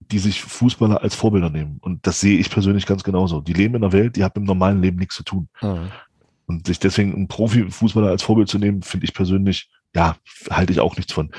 die 0.00 0.18
sich 0.18 0.42
Fußballer 0.42 1.02
als 1.02 1.14
Vorbilder 1.14 1.50
nehmen. 1.50 1.78
Und 1.80 2.06
das 2.06 2.20
sehe 2.20 2.38
ich 2.38 2.50
persönlich 2.50 2.86
ganz 2.86 3.02
genauso. 3.02 3.40
Die 3.40 3.54
leben 3.54 3.74
in 3.74 3.82
einer 3.82 3.92
Welt, 3.92 4.16
die 4.16 4.24
hat 4.24 4.36
mit 4.36 4.44
dem 4.44 4.46
normalen 4.46 4.82
Leben 4.82 4.98
nichts 4.98 5.16
zu 5.16 5.24
tun. 5.24 5.48
Mhm. 5.62 5.90
Und 6.46 6.66
sich 6.66 6.78
deswegen 6.78 7.14
einen 7.14 7.28
Profifußballer 7.28 8.08
als 8.08 8.22
Vorbild 8.22 8.48
zu 8.48 8.58
nehmen, 8.58 8.82
finde 8.82 9.04
ich 9.04 9.14
persönlich, 9.14 9.68
ja, 9.94 10.16
halte 10.50 10.72
ich 10.72 10.80
auch 10.80 10.96
nichts 10.96 11.12
von. 11.12 11.32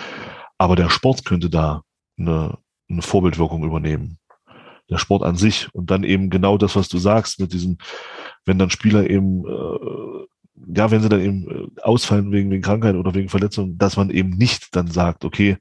Aber 0.58 0.76
der 0.76 0.90
Sport 0.90 1.24
könnte 1.24 1.50
da 1.50 1.84
eine, 2.18 2.58
eine 2.90 3.02
Vorbildwirkung 3.02 3.64
übernehmen. 3.64 4.20
Der 4.90 4.98
Sport 4.98 5.24
an 5.24 5.36
sich. 5.36 5.70
Und 5.74 5.92
dann 5.92 6.04
eben 6.04 6.30
genau 6.30 6.58
das, 6.58 6.76
was 6.76 6.90
du 6.90 6.98
sagst, 6.98 7.40
mit 7.40 7.54
diesen, 7.54 7.78
wenn 8.46 8.60
dann 8.60 8.70
Spieler 8.70 9.10
eben 9.10 9.46
äh, 9.46 10.26
ja, 10.76 10.92
wenn 10.92 11.02
sie 11.02 11.10
dann 11.10 11.22
eben 11.22 11.48
äh, 11.50 11.82
ausfallen 11.82 12.32
wegen, 12.32 12.50
wegen 12.50 12.62
Krankheit 12.62 12.96
oder 12.96 13.14
wegen 13.14 13.30
Verletzung, 13.30 13.78
dass 13.78 13.98
man 13.98 14.10
eben 14.10 14.32
nicht 14.32 14.76
dann 14.76 14.88
sagt, 14.88 15.26
okay, 15.26 15.58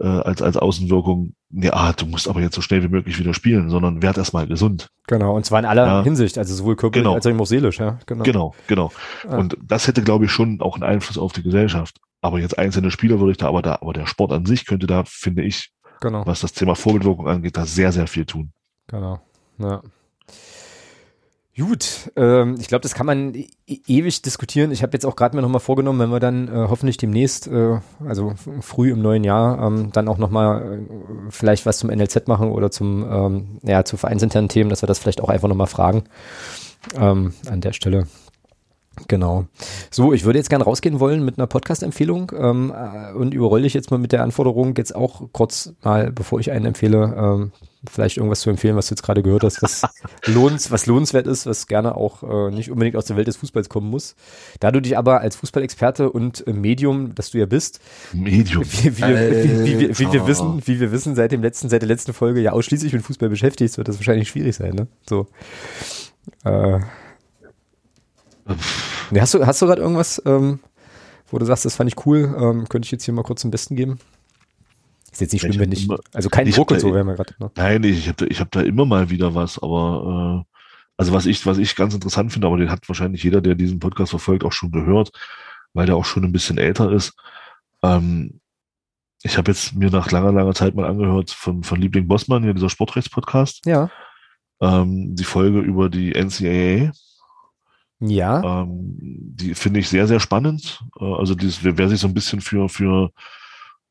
äh, 0.00 0.06
als, 0.06 0.42
als 0.42 0.56
Außenwirkung, 0.56 1.34
ja, 1.50 1.72
ah, 1.72 1.92
du 1.92 2.06
musst 2.06 2.28
aber 2.28 2.40
jetzt 2.40 2.54
so 2.54 2.60
schnell 2.60 2.82
wie 2.82 2.88
möglich 2.88 3.18
wieder 3.18 3.34
spielen, 3.34 3.70
sondern 3.70 4.02
werd 4.02 4.18
erstmal 4.18 4.46
gesund. 4.46 4.88
Genau, 5.06 5.36
und 5.36 5.44
zwar 5.46 5.60
in 5.60 5.66
aller 5.66 5.86
ja. 5.86 6.02
Hinsicht, 6.02 6.38
also 6.38 6.54
sowohl 6.54 6.76
körperlich 6.76 7.04
genau. 7.04 7.14
als 7.14 7.26
auch 7.26 7.46
seelisch, 7.46 7.78
ja. 7.78 7.98
Genau, 8.06 8.24
genau. 8.24 8.54
genau. 8.66 8.92
Ah. 9.28 9.36
Und 9.36 9.56
das 9.62 9.86
hätte, 9.86 10.02
glaube 10.02 10.24
ich, 10.24 10.30
schon 10.30 10.60
auch 10.60 10.74
einen 10.74 10.82
Einfluss 10.82 11.18
auf 11.18 11.32
die 11.32 11.42
Gesellschaft. 11.42 11.98
Aber 12.20 12.40
jetzt 12.40 12.58
einzelne 12.58 12.90
Spieler 12.90 13.20
würde 13.20 13.32
ich 13.32 13.36
da, 13.38 13.48
aber 13.48 13.62
da, 13.62 13.78
aber 13.80 13.92
der 13.92 14.06
Sport 14.06 14.32
an 14.32 14.46
sich 14.46 14.66
könnte 14.66 14.86
da, 14.86 15.04
finde 15.04 15.42
ich, 15.42 15.72
genau. 16.00 16.26
was 16.26 16.40
das 16.40 16.52
Thema 16.52 16.74
Vorbildwirkung 16.74 17.28
angeht, 17.28 17.56
da 17.56 17.66
sehr, 17.66 17.92
sehr 17.92 18.06
viel 18.06 18.24
tun. 18.24 18.52
Genau, 18.88 19.20
ja. 19.58 19.82
Gut, 21.56 22.10
ähm, 22.16 22.56
ich 22.58 22.66
glaube, 22.66 22.82
das 22.82 22.94
kann 22.94 23.06
man 23.06 23.32
e 23.32 23.46
ewig 23.66 24.22
diskutieren. 24.22 24.72
Ich 24.72 24.82
habe 24.82 24.92
jetzt 24.94 25.06
auch 25.06 25.14
gerade 25.14 25.36
mir 25.36 25.42
nochmal 25.42 25.60
vorgenommen, 25.60 26.00
wenn 26.00 26.10
wir 26.10 26.18
dann 26.18 26.48
äh, 26.48 26.66
hoffentlich 26.68 26.96
demnächst, 26.96 27.46
äh, 27.46 27.78
also 28.04 28.34
früh 28.60 28.90
im 28.90 29.02
neuen 29.02 29.22
Jahr, 29.22 29.64
ähm, 29.64 29.92
dann 29.92 30.08
auch 30.08 30.18
nochmal 30.18 30.80
äh, 30.80 31.30
vielleicht 31.30 31.64
was 31.64 31.78
zum 31.78 31.90
NLZ 31.90 32.26
machen 32.26 32.50
oder 32.50 32.72
zum, 32.72 33.08
ähm, 33.08 33.58
ja, 33.62 33.84
zu 33.84 33.96
vereinsinternen 33.96 34.48
Themen, 34.48 34.68
dass 34.68 34.82
wir 34.82 34.88
das 34.88 34.98
vielleicht 34.98 35.20
auch 35.20 35.28
einfach 35.28 35.46
nochmal 35.46 35.68
fragen 35.68 36.04
ähm, 36.96 37.34
an 37.48 37.60
der 37.60 37.72
Stelle. 37.72 38.08
Genau. 39.08 39.46
So, 39.90 40.12
ich 40.12 40.24
würde 40.24 40.38
jetzt 40.38 40.50
gerne 40.50 40.64
rausgehen 40.64 41.00
wollen 41.00 41.24
mit 41.24 41.38
einer 41.38 41.46
Podcast-Empfehlung 41.46 42.32
ähm, 42.36 42.72
äh, 42.74 43.12
und 43.12 43.34
überrolle 43.34 43.62
dich 43.62 43.74
jetzt 43.74 43.90
mal 43.90 43.98
mit 43.98 44.12
der 44.12 44.22
Anforderung, 44.22 44.74
jetzt 44.76 44.94
auch 44.94 45.22
kurz 45.32 45.72
mal, 45.82 46.12
bevor 46.12 46.40
ich 46.40 46.50
einen 46.50 46.66
empfehle, 46.66 47.14
ähm, 47.16 47.52
vielleicht 47.90 48.16
irgendwas 48.16 48.40
zu 48.40 48.50
empfehlen, 48.50 48.76
was 48.76 48.86
du 48.86 48.94
jetzt 48.94 49.02
gerade 49.02 49.22
gehört 49.22 49.42
hast, 49.42 49.62
was, 49.62 49.82
lohns, 50.26 50.70
was 50.70 50.86
lohnenswert 50.86 51.26
ist, 51.26 51.46
was 51.46 51.66
gerne 51.66 51.96
auch 51.96 52.22
äh, 52.22 52.50
nicht 52.50 52.70
unbedingt 52.70 52.96
aus 52.96 53.04
der 53.04 53.16
Welt 53.16 53.26
des 53.26 53.36
Fußballs 53.36 53.68
kommen 53.68 53.90
muss. 53.90 54.14
Da 54.60 54.70
du 54.70 54.80
dich 54.80 54.96
aber 54.96 55.20
als 55.20 55.36
Fußballexperte 55.36 56.10
und 56.10 56.46
äh, 56.46 56.52
Medium, 56.52 57.14
das 57.14 57.30
du 57.30 57.38
ja 57.38 57.46
bist, 57.46 57.80
Medium, 58.12 58.64
wie, 58.64 58.96
wie, 58.96 59.02
wie, 59.02 59.64
wie, 59.64 59.78
wie, 59.80 59.98
wie 59.98 60.12
wir 60.12 60.26
wissen, 60.26 60.62
wie 60.66 60.80
wir 60.80 60.92
wissen, 60.92 61.14
seit 61.14 61.32
dem 61.32 61.42
letzten, 61.42 61.68
seit 61.68 61.82
der 61.82 61.88
letzten 61.88 62.12
Folge 62.12 62.40
ja 62.40 62.52
ausschließlich 62.52 62.92
mit 62.92 63.02
Fußball 63.02 63.28
beschäftigt, 63.28 63.76
wird 63.76 63.88
das 63.88 63.98
wahrscheinlich 63.98 64.28
schwierig 64.28 64.56
sein, 64.56 64.74
ne? 64.74 64.86
So. 65.08 65.26
Äh, 66.44 66.80
hast 69.18 69.34
du, 69.34 69.46
hast 69.46 69.62
du 69.62 69.66
gerade 69.66 69.82
irgendwas, 69.82 70.22
ähm, 70.26 70.60
wo 71.28 71.38
du 71.38 71.46
sagst, 71.46 71.64
das 71.64 71.76
fand 71.76 71.90
ich 71.90 72.06
cool, 72.06 72.34
ähm, 72.38 72.68
könnte 72.68 72.86
ich 72.86 72.92
jetzt 72.92 73.04
hier 73.04 73.14
mal 73.14 73.22
kurz 73.22 73.40
zum 73.40 73.50
Besten 73.50 73.76
geben? 73.76 73.98
Ist 75.12 75.20
jetzt 75.20 75.32
nicht 75.32 75.42
schlimm, 75.42 75.58
wenn 75.58 75.72
ich, 75.72 75.88
also 76.12 76.28
kein 76.28 76.50
Druck 76.50 76.72
und 76.72 76.80
so 76.80 76.92
wäre 76.92 77.04
mir 77.04 77.14
gerade. 77.14 77.34
Ne? 77.38 77.50
Nein, 77.56 77.84
ich 77.84 78.08
habe 78.08 78.16
da, 78.16 78.26
ich 78.26 78.40
hab 78.40 78.50
da 78.50 78.62
immer 78.62 78.84
mal 78.84 79.10
wieder 79.10 79.34
was, 79.34 79.62
aber 79.62 80.44
äh, 80.44 80.54
also 80.96 81.12
was 81.12 81.26
ich, 81.26 81.44
was 81.46 81.58
ich 81.58 81.76
ganz 81.76 81.94
interessant 81.94 82.32
finde, 82.32 82.46
aber 82.46 82.56
den 82.56 82.70
hat 82.70 82.88
wahrscheinlich 82.88 83.22
jeder, 83.22 83.40
der 83.40 83.54
diesen 83.54 83.78
Podcast 83.78 84.10
verfolgt, 84.10 84.44
auch 84.44 84.52
schon 84.52 84.72
gehört, 84.72 85.10
weil 85.72 85.86
der 85.86 85.96
auch 85.96 86.04
schon 86.04 86.24
ein 86.24 86.32
bisschen 86.32 86.58
älter 86.58 86.90
ist. 86.90 87.14
Ähm, 87.82 88.40
ich 89.22 89.38
habe 89.38 89.50
jetzt 89.50 89.74
mir 89.74 89.90
nach 89.90 90.10
langer, 90.10 90.32
langer 90.32 90.54
Zeit 90.54 90.74
mal 90.74 90.86
angehört 90.86 91.30
von, 91.30 91.62
von 91.62 91.80
Liebling 91.80 92.06
Bossmann, 92.06 92.42
hier 92.42 92.54
dieser 92.54 92.70
Sportrechtspodcast. 92.70 93.64
Ja. 93.66 93.90
Ähm, 94.60 95.14
die 95.16 95.24
Folge 95.24 95.60
über 95.60 95.88
die 95.88 96.12
NCAA. 96.12 96.92
Ja. 98.08 98.62
Ähm, 98.62 98.96
die 99.36 99.54
finde 99.54 99.80
ich 99.80 99.88
sehr, 99.88 100.06
sehr 100.06 100.20
spannend. 100.20 100.82
Äh, 101.00 101.04
also 101.04 101.34
dieses, 101.34 101.64
wer, 101.64 101.88
sich 101.88 102.00
so 102.00 102.08
ein 102.08 102.14
bisschen 102.14 102.40
für, 102.40 102.68
für 102.68 103.10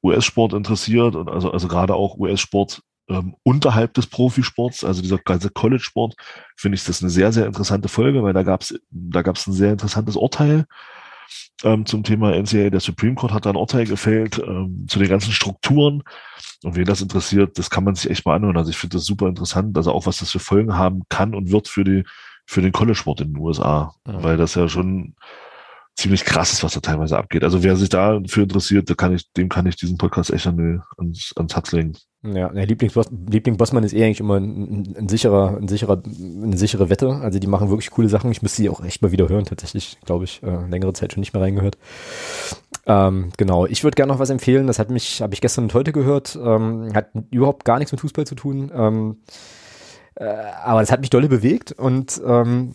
US-Sport 0.03 0.53
interessiert 0.53 1.15
und 1.15 1.29
also, 1.29 1.51
also 1.51 1.67
gerade 1.67 1.95
auch 1.95 2.17
US-Sport 2.17 2.81
ähm, 3.09 3.35
unterhalb 3.43 3.93
des 3.93 4.07
Profisports, 4.07 4.83
also 4.83 5.01
dieser 5.01 5.17
ganze 5.17 5.49
College-Sport, 5.49 6.15
finde 6.55 6.75
ich 6.75 6.85
das 6.85 7.01
eine 7.01 7.09
sehr, 7.09 7.31
sehr 7.31 7.45
interessante 7.45 7.89
Folge, 7.89 8.23
weil 8.23 8.33
da 8.33 8.43
gab 8.43 8.61
es 8.61 8.79
da 8.89 9.21
gab's 9.21 9.47
ein 9.47 9.53
sehr 9.53 9.71
interessantes 9.71 10.15
Urteil 10.15 10.65
ähm, 11.63 11.85
zum 11.85 12.03
Thema 12.03 12.31
NCAA. 12.31 12.69
Der 12.69 12.79
Supreme 12.79 13.15
Court 13.15 13.33
hat 13.33 13.45
da 13.45 13.49
ein 13.49 13.55
Urteil 13.55 13.85
gefällt 13.85 14.39
ähm, 14.39 14.85
zu 14.87 14.99
den 14.99 15.09
ganzen 15.09 15.31
Strukturen. 15.31 16.03
Und 16.63 16.75
wen 16.75 16.85
das 16.85 17.01
interessiert, 17.01 17.57
das 17.57 17.69
kann 17.69 17.83
man 17.83 17.95
sich 17.95 18.09
echt 18.09 18.25
mal 18.25 18.35
anhören. 18.35 18.57
Also 18.57 18.69
ich 18.69 18.77
finde 18.77 18.97
das 18.97 19.05
super 19.05 19.27
interessant, 19.27 19.75
also 19.77 19.91
auch 19.91 20.05
was 20.05 20.19
das 20.19 20.31
für 20.31 20.39
Folgen 20.39 20.75
haben 20.75 21.03
kann 21.09 21.35
und 21.35 21.51
wird 21.51 21.67
für 21.67 21.83
die 21.83 22.03
für 22.45 22.61
den 22.61 22.71
College-Sport 22.71 23.21
in 23.21 23.33
den 23.33 23.41
USA, 23.41 23.93
mhm. 24.05 24.23
weil 24.23 24.37
das 24.37 24.55
ja 24.55 24.67
schon 24.67 25.15
ziemlich 25.95 26.25
krass 26.25 26.53
ist, 26.53 26.63
was 26.63 26.73
da 26.73 26.79
teilweise 26.79 27.17
abgeht. 27.17 27.43
Also 27.43 27.63
wer 27.63 27.75
sich 27.75 27.89
dafür 27.89 28.43
interessiert, 28.43 28.89
da 28.89 28.95
kann 28.95 29.13
ich, 29.13 29.31
dem 29.33 29.49
kann 29.49 29.67
ich 29.67 29.75
diesen 29.75 29.97
Podcast 29.97 30.31
echt 30.31 30.47
an, 30.47 30.81
ans, 30.97 31.33
ans 31.35 31.55
Herz 31.55 31.71
legen. 31.71 31.93
Ja, 32.23 32.49
der 32.49 32.65
Liebling 32.65 33.57
Bossmann 33.57 33.83
ist 33.83 33.93
eh 33.93 34.03
eigentlich 34.03 34.21
immer 34.21 34.39
ein, 34.39 34.95
ein, 34.97 35.09
sicherer, 35.09 35.57
ein 35.57 35.67
sicherer, 35.67 36.01
eine 36.05 36.57
sichere 36.57 36.89
Wette. 36.89 37.09
Also 37.17 37.37
die 37.37 37.47
machen 37.47 37.69
wirklich 37.69 37.91
coole 37.91 38.09
Sachen. 38.09 38.31
Ich 38.31 38.41
müsste 38.41 38.61
sie 38.61 38.69
auch 38.69 38.83
echt 38.83 39.01
mal 39.01 39.11
wieder 39.11 39.27
hören, 39.27 39.45
tatsächlich, 39.45 39.97
glaube 40.05 40.23
ich, 40.23 40.41
äh, 40.41 40.67
längere 40.67 40.93
Zeit 40.93 41.11
schon 41.11 41.19
nicht 41.19 41.33
mehr 41.33 41.43
reingehört. 41.43 41.77
Ähm, 42.85 43.31
genau, 43.37 43.65
ich 43.65 43.83
würde 43.83 43.95
gerne 43.95 44.11
noch 44.11 44.19
was 44.19 44.29
empfehlen. 44.29 44.67
Das 44.67 44.79
hat 44.79 44.89
mich, 44.89 45.21
habe 45.21 45.33
ich 45.33 45.41
gestern 45.41 45.65
und 45.65 45.73
heute 45.73 45.91
gehört. 45.91 46.37
Ähm, 46.41 46.93
hat 46.93 47.09
überhaupt 47.29 47.65
gar 47.65 47.77
nichts 47.77 47.91
mit 47.91 48.01
Fußball 48.01 48.25
zu 48.25 48.35
tun. 48.35 48.71
Ähm, 48.73 49.17
äh, 50.15 50.25
aber 50.25 50.81
das 50.81 50.91
hat 50.91 51.01
mich 51.01 51.09
dolle 51.09 51.27
bewegt 51.27 51.71
und 51.71 52.21
ähm, 52.25 52.73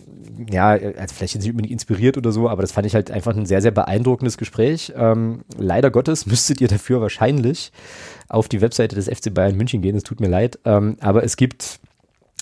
ja, 0.50 0.70
also 0.70 1.14
vielleicht 1.14 1.36
nicht 1.36 1.50
unbedingt 1.50 1.72
inspiriert 1.72 2.16
oder 2.16 2.32
so, 2.32 2.48
aber 2.48 2.62
das 2.62 2.72
fand 2.72 2.86
ich 2.86 2.94
halt 2.94 3.10
einfach 3.10 3.36
ein 3.36 3.46
sehr, 3.46 3.62
sehr 3.62 3.70
beeindruckendes 3.70 4.38
Gespräch. 4.38 4.92
Ähm, 4.96 5.44
leider 5.56 5.90
Gottes 5.90 6.26
müsstet 6.26 6.60
ihr 6.60 6.68
dafür 6.68 7.00
wahrscheinlich 7.00 7.72
auf 8.28 8.48
die 8.48 8.60
Webseite 8.60 8.96
des 8.96 9.06
FC 9.06 9.32
Bayern 9.32 9.56
München 9.56 9.82
gehen, 9.82 9.96
es 9.96 10.02
tut 10.02 10.20
mir 10.20 10.28
leid, 10.28 10.58
ähm, 10.64 10.96
aber 11.00 11.22
es 11.22 11.36
gibt 11.36 11.80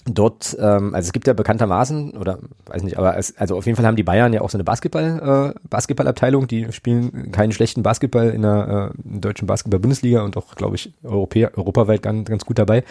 dort, 0.07 0.57
ähm, 0.61 0.95
also 0.95 1.07
es 1.07 1.13
gibt 1.13 1.27
ja 1.27 1.33
bekanntermaßen, 1.33 2.17
oder 2.17 2.39
weiß 2.67 2.83
nicht, 2.83 2.99
aber 2.99 3.17
es, 3.17 3.37
also 3.37 3.57
auf 3.57 3.67
jeden 3.67 3.77
Fall 3.77 3.87
haben 3.87 3.97
die 3.97 4.03
Bayern 4.03 4.33
ja 4.33 4.41
auch 4.41 4.51
so 4.51 4.57
eine 4.57 4.65
Basketball, 4.65 5.55
äh, 5.55 5.69
Basketballabteilung, 5.69 6.47
die 6.47 6.73
spielen 6.73 7.33
keinen 7.33 7.53
schlechten 7.53 7.83
Basketball 7.83 8.31
in 8.31 8.43
der 8.43 8.93
äh, 8.95 9.19
deutschen 9.21 9.47
Basketball-Bundesliga 9.47 10.23
und 10.23 10.37
auch, 10.37 10.55
glaube 10.55 10.77
ich, 10.77 10.93
Europä 11.03 11.51
europaweit 11.57 12.03
ganz, 12.03 12.29
ganz 12.29 12.45
gut 12.45 12.59
dabei. 12.59 12.85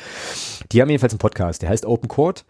Die 0.71 0.81
haben 0.81 0.89
jedenfalls 0.89 1.13
einen 1.13 1.19
Podcast, 1.19 1.61
der 1.61 1.69
heißt 1.69 1.85
Open 1.85 2.09
Court. 2.09 2.45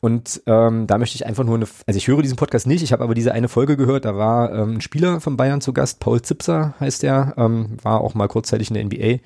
Und 0.00 0.42
ähm, 0.46 0.86
da 0.86 0.96
möchte 0.96 1.16
ich 1.16 1.26
einfach 1.26 1.42
nur 1.42 1.56
eine, 1.56 1.66
also 1.86 1.98
ich 1.98 2.06
höre 2.06 2.22
diesen 2.22 2.36
Podcast 2.36 2.68
nicht, 2.68 2.84
ich 2.84 2.92
habe 2.92 3.02
aber 3.02 3.14
diese 3.14 3.32
eine 3.32 3.48
Folge 3.48 3.76
gehört, 3.76 4.04
da 4.04 4.16
war 4.16 4.54
ähm, 4.54 4.74
ein 4.74 4.80
Spieler 4.80 5.20
von 5.20 5.36
Bayern 5.36 5.60
zu 5.60 5.72
Gast, 5.72 5.98
Paul 5.98 6.22
Zipser 6.22 6.74
heißt 6.78 7.02
der, 7.02 7.34
ähm, 7.36 7.78
war 7.82 8.00
auch 8.00 8.14
mal 8.14 8.28
kurzzeitig 8.28 8.70
in 8.70 8.74
der 8.74 8.84
NBA 8.84 9.18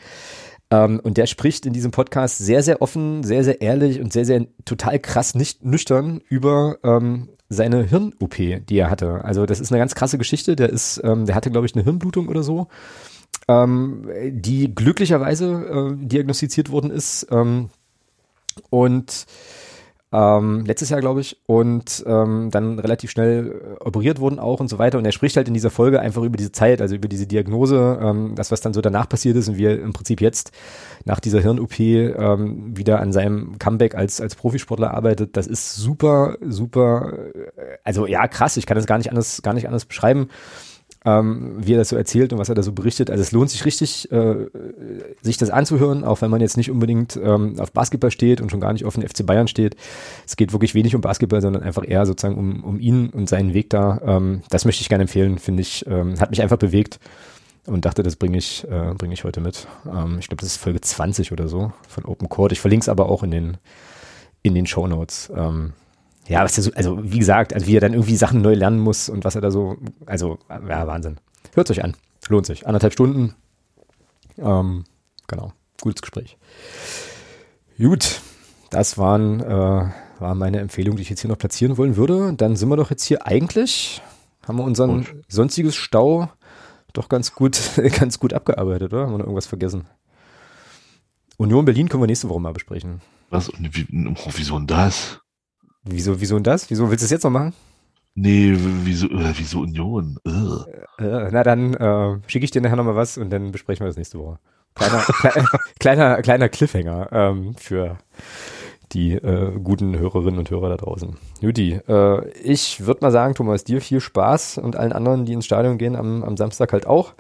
Ähm, 0.73 1.01
und 1.01 1.19
der 1.19 1.27
spricht 1.27 1.67
in 1.67 1.75
diesem 1.75 1.91
Podcast 1.91 2.39
sehr, 2.39 2.63
sehr 2.63 2.81
offen, 2.81 3.23
sehr, 3.23 3.45
sehr 3.45 3.61
ehrlich 3.61 4.01
und 4.01 4.11
sehr, 4.11 4.25
sehr 4.25 4.47
total 4.65 4.99
krass 4.99 5.35
nicht 5.35 5.63
nüchtern 5.65 6.23
über 6.31 6.79
ähm, 6.83 7.29
seine 7.51 7.85
Hirn-OP, 7.85 8.37
die 8.37 8.79
er 8.79 8.89
hatte. 8.89 9.23
Also 9.23 9.45
das 9.45 9.61
ist 9.61 9.71
eine 9.71 9.79
ganz 9.79 9.95
krasse 9.95 10.17
Geschichte. 10.17 10.57
Der 10.57 10.71
ist, 10.71 10.99
ähm, 11.05 11.27
der 11.27 11.35
hatte, 11.35 11.51
glaube 11.51 11.67
ich, 11.67 11.75
eine 11.75 11.85
Hirnblutung 11.85 12.29
oder 12.29 12.43
so, 12.43 12.69
ähm, 13.49 14.09
die 14.31 14.75
glücklicherweise 14.75 15.97
äh, 16.01 16.07
diagnostiziert 16.07 16.71
worden 16.71 16.91
ist. 16.91 17.27
Ähm, 17.31 17.69
und 18.71 19.27
ähm, 20.13 20.65
letztes 20.67 20.91
Jahr, 20.91 21.01
glaube 21.01 21.23
ich, 21.23 21.39
und 21.47 22.05
ähm, 22.07 22.51
dann 22.51 22.79
relativ 22.79 23.11
schnell 23.11 23.77
äh, 23.81 23.85
operiert 23.85 24.21
wurden 24.21 24.39
auch 24.39 24.61
und 24.61 24.69
so 24.69 24.79
weiter. 24.79 24.99
Und 24.99 25.05
er 25.07 25.13
spricht 25.13 25.37
halt 25.37 25.49
in 25.49 25.55
dieser 25.55 25.71
Folge 25.71 26.01
einfach 26.01 26.23
über 26.23 26.37
diese 26.37 26.53
Zeit, 26.53 26.83
also 26.83 26.95
über 26.95 27.09
diese 27.09 27.27
Diagnose, 27.27 27.99
ähm, 28.03 28.35
das, 28.35 28.51
was 28.51 28.61
dann 28.61 28.75
so 28.75 28.83
danach 28.83 29.09
passiert 29.09 29.37
ist 29.37 29.49
und 29.49 29.57
wie 29.57 29.65
er 29.65 29.81
im 29.81 29.93
Prinzip 29.93 30.21
jetzt 30.21 30.53
nach 31.05 31.19
dieser 31.19 31.41
Hirn-OP 31.41 31.81
ähm, 31.81 32.77
wieder 32.77 33.01
an 33.01 33.13
seinem 33.13 33.59
Comeback 33.59 33.95
als, 33.95 34.21
als 34.21 34.35
Profisportler 34.35 34.93
arbeitet. 34.93 35.37
Das 35.37 35.47
ist 35.47 35.77
super, 35.77 36.37
super, 36.41 37.15
äh, 37.35 37.79
also 37.83 38.07
ja, 38.07 38.29
krass, 38.29 38.59
ich 38.59 38.67
kann 38.67 38.77
das 38.77 38.87
gar 38.87 38.99
nicht 38.99 39.09
anders, 39.09 39.41
gar 39.43 39.55
nicht 39.55 39.67
anders 39.67 39.87
beschreiben 39.87 40.29
ähm, 41.05 41.55
wie 41.59 41.75
er 41.75 41.79
das 41.79 41.89
so 41.89 41.97
erzählt 41.97 42.33
und 42.33 42.39
was 42.39 42.49
er 42.49 42.55
da 42.55 42.63
so 42.63 42.73
berichtet. 42.73 43.11
Also 43.11 43.23
es 43.23 43.33
lohnt 43.33 43.51
sich 43.51 43.65
richtig, 43.65 44.11
äh, 44.13 44.47
sich 45.21 45.37
das 45.37 45.51
anzuhören, 45.51 46.05
auch 46.05 46.23
wenn 46.23 46.31
man 46.31 46.41
jetzt 46.41 46.57
nicht 46.57 46.71
unbedingt 46.71 47.19
ähm, 47.23 47.59
auf 47.59 47.73
Basketball 47.73 48.11
steht 48.11 48.41
und 48.41 48.51
schon 48.51 48.61
gar 48.61 48.73
nicht 48.73 48.85
auf 48.85 48.95
den 48.95 49.07
FC 49.07 49.27
Bayern 49.27 49.49
steht. 49.49 49.77
Es 50.27 50.37
geht 50.37 50.53
wirklich 50.53 50.75
wenig 50.75 50.95
um 50.95 51.01
Basketball, 51.01 51.41
sondern 51.41 51.63
einfach 51.63 51.85
eher 51.87 52.07
sozusagen 52.07 52.37
um, 52.37 52.63
um 52.63 52.79
ihn 52.79 53.11
und 53.11 53.29
seinen 53.29 53.55
Weg 53.55 53.71
da. 53.71 54.01
Ähm, 54.05 54.43
das 54.51 54.65
möchte 54.65 54.83
ich 54.83 54.89
gerne 54.89 55.03
empfehlen, 55.03 55.39
finde 55.39 55.63
ich. 55.63 55.85
Ähm, 55.87 56.21
hat 56.21 56.31
mich 56.31 56.43
einfach 56.43 56.59
bewegt 56.59 57.01
und 57.67 57.85
dachte, 57.85 58.03
das 58.03 58.17
bringe 58.17 58.39
ich, 58.39 58.67
äh, 58.69 58.95
bringe 58.97 59.15
ich 59.15 59.25
heute 59.25 59.41
mit. 59.41 59.67
Ähm, 59.87 60.19
ich 60.21 60.29
glaube, 60.29 60.41
das 60.41 60.51
ist 60.51 60.57
Folge 60.57 60.81
20 60.81 61.33
oder 61.33 61.49
so 61.49 61.73
von 61.89 62.05
Open 62.05 62.29
Court. 62.29 62.53
Ich 62.53 62.61
verlinke 62.61 62.85
es 62.85 62.89
aber 62.89 63.09
auch 63.09 63.23
in 63.23 63.31
den, 63.31 63.57
in 64.43 64.55
den 64.55 64.67
Show 64.67 64.87
Notes. 64.87 65.33
Ähm, 65.35 65.73
ja, 66.29 66.45
was 66.45 66.57
er 66.57 66.65
so, 66.65 66.73
also 66.75 66.99
wie 67.03 67.19
gesagt, 67.19 67.53
also 67.53 67.67
wie 67.67 67.77
er 67.77 67.81
dann 67.81 67.95
irgendwie 67.95 68.17
Sachen 68.17 68.43
neu 68.43 68.55
lernen 68.55 68.81
muss 68.81 69.09
und 69.09 69.25
was 69.25 69.35
er 69.35 69.41
da 69.41 69.51
so, 69.51 69.77
also 70.07 70.39
ja, 70.49 70.87
Wahnsinn. 70.87 71.19
Hört 71.55 71.71
euch 71.71 71.83
an, 71.85 71.95
lohnt 72.29 72.47
sich. 72.47 72.67
Anderthalb 72.67 72.93
Stunden, 72.93 73.35
ähm, 74.39 74.85
genau, 75.27 75.53
gutes 75.81 76.03
Gespräch. 76.03 76.39
Gut, 77.79 78.21
das 78.71 78.99
waren, 78.99 79.41
äh, 79.41 79.91
war 80.19 80.35
meine 80.35 80.61
Empfehlung, 80.61 80.97
die 80.97 81.03
ich 81.03 81.11
jetzt 81.11 81.21
hier 81.21 81.31
noch 81.31 81.39
platzieren 81.39 81.77
wollen 81.77 81.97
würde. 81.97 82.33
Dann 82.35 82.57
sind 82.57 82.69
wir 82.69 82.77
doch 82.77 82.91
jetzt 82.91 83.05
hier 83.05 83.27
eigentlich, 83.27 84.01
haben 84.47 84.59
wir 84.59 84.65
unseren 84.65 84.91
und? 84.91 85.15
sonstiges 85.29 85.75
Stau 85.75 86.29
doch 86.93 87.09
ganz 87.09 87.35
gut, 87.35 87.59
ganz 87.99 88.19
gut 88.19 88.33
abgearbeitet, 88.33 88.93
oder? 88.93 89.03
Haben 89.03 89.13
wir 89.13 89.19
noch 89.19 89.25
irgendwas 89.25 89.47
vergessen? 89.47 89.87
Union 91.39 91.65
Berlin 91.65 91.89
können 91.89 92.03
wir 92.03 92.07
nächste 92.07 92.29
Woche 92.29 92.41
mal 92.41 92.53
besprechen. 92.53 93.01
Was? 93.31 93.51
Wie, 93.59 93.87
wieso 93.91 94.59
denn 94.59 94.67
das? 94.67 95.22
Wieso, 95.85 96.21
wieso 96.21 96.37
und 96.37 96.47
das? 96.47 96.71
Wieso 96.71 96.89
willst 96.91 97.03
du 97.03 97.07
es 97.07 97.11
jetzt 97.11 97.25
noch 97.25 97.31
machen? 97.31 97.53
Nee, 98.15 98.55
wieso, 98.55 99.07
äh, 99.07 99.33
wieso 99.37 99.61
Union? 99.61 100.19
Äh, 100.27 101.05
äh, 101.05 101.29
na 101.33 101.43
dann 101.43 101.75
äh, 101.75 102.19
schicke 102.27 102.45
ich 102.45 102.51
dir 102.51 102.61
nachher 102.61 102.77
nochmal 102.77 102.97
was 102.97 103.17
und 103.17 103.31
dann 103.31 103.53
besprechen 103.53 103.85
wir 103.85 103.89
das 103.89 103.97
nächste 103.97 104.19
Woche. 104.19 104.39
Kleiner, 104.75 104.99
kle 105.21 105.45
kleiner, 105.81 106.23
kleiner 106.23 106.49
Cliffhanger 106.49 107.09
ähm, 107.13 107.55
für 107.57 107.99
die 108.93 109.19
guten 109.65 109.99
Hörerinnen 109.99 110.39
und 110.39 110.51
Hörer 110.51 110.69
da 110.69 110.77
draußen. 110.77 111.17
Juti, 111.41 111.81
ich 112.43 112.85
würde 112.87 112.99
mal 113.01 113.11
sagen, 113.11 113.35
Thomas, 113.35 113.65
dir 113.65 113.81
viel 113.81 114.01
Spaß 114.01 114.59
und 114.59 114.77
allen 114.77 114.93
anderen, 114.93 115.25
die 115.25 115.33
ins 115.33 115.47
Stadion 115.47 115.79
gehen, 115.79 115.97
am, 115.97 116.23
am 116.23 116.37
Samstag 116.37 116.75
halt 116.75 116.87
auch. 116.87 117.15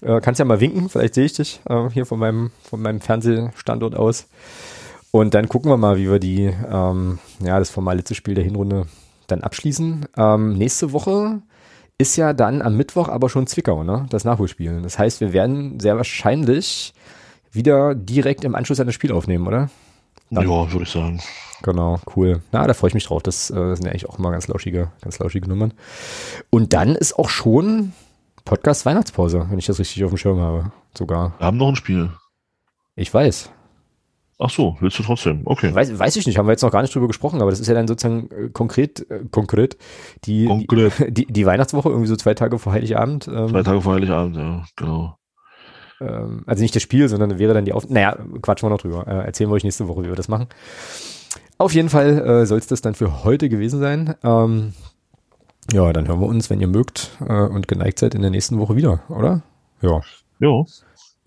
Kannst 0.00 0.38
ja 0.38 0.44
mal 0.44 0.60
winken, 0.60 0.88
vielleicht 0.88 1.14
sehe 1.14 1.24
ich 1.24 1.32
dich 1.32 1.60
hier 1.92 2.06
von 2.06 2.20
meinem, 2.20 2.52
von 2.62 2.80
meinem 2.80 3.00
Fernsehstandort 3.00 3.96
aus. 3.96 4.28
Und 5.10 5.34
dann 5.34 5.48
gucken 5.48 5.70
wir 5.70 5.76
mal, 5.76 5.96
wie 5.96 6.10
wir 6.10 6.18
die, 6.18 6.54
ähm, 6.70 7.18
ja, 7.40 7.58
das 7.58 7.70
formale 7.70 8.02
Spiel 8.12 8.34
der 8.34 8.44
Hinrunde 8.44 8.86
dann 9.26 9.42
abschließen. 9.42 10.06
Ähm, 10.16 10.54
nächste 10.54 10.92
Woche 10.92 11.40
ist 11.98 12.16
ja 12.16 12.32
dann 12.32 12.62
am 12.62 12.76
Mittwoch 12.76 13.08
aber 13.08 13.28
schon 13.28 13.46
Zwickau, 13.46 13.82
ne? 13.82 14.06
Das 14.10 14.24
Nachholspiel. 14.24 14.82
Das 14.82 14.98
heißt, 14.98 15.20
wir 15.20 15.32
werden 15.32 15.80
sehr 15.80 15.96
wahrscheinlich 15.96 16.94
wieder 17.50 17.94
direkt 17.94 18.44
im 18.44 18.54
Anschluss 18.54 18.80
an 18.80 18.86
das 18.86 18.94
Spiel 18.94 19.12
aufnehmen, 19.12 19.46
oder? 19.46 19.70
Dann. 20.30 20.48
Ja, 20.48 20.70
würde 20.70 20.84
ich 20.84 20.90
sagen. 20.90 21.20
Genau, 21.62 21.98
cool. 22.14 22.42
Na, 22.52 22.66
da 22.66 22.74
freue 22.74 22.88
ich 22.88 22.94
mich 22.94 23.06
drauf. 23.06 23.22
Das 23.22 23.50
äh, 23.50 23.74
sind 23.74 23.84
ja 23.84 23.90
eigentlich 23.90 24.08
auch 24.08 24.18
immer 24.18 24.30
ganz 24.30 24.46
lauschige, 24.46 24.92
ganz 25.00 25.18
lauschige 25.18 25.48
Nummern. 25.48 25.72
Und 26.50 26.72
dann 26.72 26.94
ist 26.94 27.18
auch 27.18 27.30
schon 27.30 27.92
Podcast 28.44 28.86
Weihnachtspause, 28.86 29.46
wenn 29.50 29.58
ich 29.58 29.66
das 29.66 29.78
richtig 29.78 30.04
auf 30.04 30.10
dem 30.10 30.18
Schirm 30.18 30.38
habe. 30.38 30.70
Sogar. 30.96 31.34
Wir 31.38 31.46
haben 31.46 31.56
noch 31.56 31.68
ein 31.68 31.76
Spiel. 31.76 32.10
Ich 32.94 33.12
weiß. 33.12 33.50
Ach 34.40 34.50
so, 34.50 34.76
willst 34.80 34.98
du 34.98 35.02
trotzdem? 35.02 35.42
Okay. 35.44 35.74
Weiß, 35.74 35.98
weiß 35.98 36.14
ich 36.14 36.26
nicht, 36.26 36.38
haben 36.38 36.46
wir 36.46 36.52
jetzt 36.52 36.62
noch 36.62 36.70
gar 36.70 36.82
nicht 36.82 36.94
drüber 36.94 37.08
gesprochen, 37.08 37.42
aber 37.42 37.50
das 37.50 37.58
ist 37.58 37.66
ja 37.66 37.74
dann 37.74 37.88
sozusagen 37.88 38.30
äh, 38.30 38.48
konkret, 38.50 39.10
äh, 39.10 39.24
konkret, 39.30 39.76
die, 40.24 40.46
konkret. 40.46 40.92
Die, 41.00 41.12
die, 41.26 41.26
die 41.26 41.46
Weihnachtswoche, 41.46 41.88
irgendwie 41.88 42.08
so 42.08 42.14
zwei 42.14 42.34
Tage 42.34 42.58
vor 42.58 42.72
Heiligabend. 42.72 43.26
Ähm, 43.26 43.48
zwei 43.48 43.64
Tage 43.64 43.80
vor 43.80 43.94
Heiligabend, 43.94 44.36
ja, 44.36 44.64
genau. 44.76 45.18
Ähm, 46.00 46.44
also 46.46 46.62
nicht 46.62 46.74
das 46.76 46.82
Spiel, 46.82 47.08
sondern 47.08 47.38
wäre 47.40 47.52
dann 47.52 47.64
die 47.64 47.72
Auf... 47.72 47.88
Naja, 47.88 48.16
quatschen 48.40 48.68
wir 48.68 48.70
noch 48.70 48.80
drüber. 48.80 49.08
Äh, 49.08 49.26
erzählen 49.26 49.50
wir 49.50 49.54
euch 49.54 49.64
nächste 49.64 49.88
Woche, 49.88 50.04
wie 50.04 50.08
wir 50.08 50.14
das 50.14 50.28
machen. 50.28 50.46
Auf 51.58 51.74
jeden 51.74 51.88
Fall 51.88 52.18
äh, 52.20 52.46
soll 52.46 52.58
es 52.58 52.68
das 52.68 52.80
dann 52.80 52.94
für 52.94 53.24
heute 53.24 53.48
gewesen 53.48 53.80
sein. 53.80 54.14
Ähm, 54.22 54.72
ja, 55.72 55.92
dann 55.92 56.06
hören 56.06 56.20
wir 56.20 56.28
uns, 56.28 56.48
wenn 56.48 56.60
ihr 56.60 56.68
mögt 56.68 57.10
äh, 57.20 57.42
und 57.42 57.66
geneigt 57.66 57.98
seid, 57.98 58.14
in 58.14 58.22
der 58.22 58.30
nächsten 58.30 58.58
Woche 58.58 58.76
wieder, 58.76 59.00
oder? 59.08 59.42
Ja. 59.82 60.00
Ja. 60.38 60.64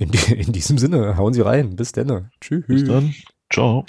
In, 0.01 0.09
die, 0.09 0.33
in 0.35 0.51
diesem 0.51 0.79
Sinne, 0.79 1.15
hauen 1.17 1.33
Sie 1.33 1.41
rein. 1.41 1.75
Bis 1.75 1.91
dann. 1.91 2.31
Tschüss. 2.41 2.65
Bis 2.65 2.85
dann. 2.85 3.13
Ciao. 3.53 3.85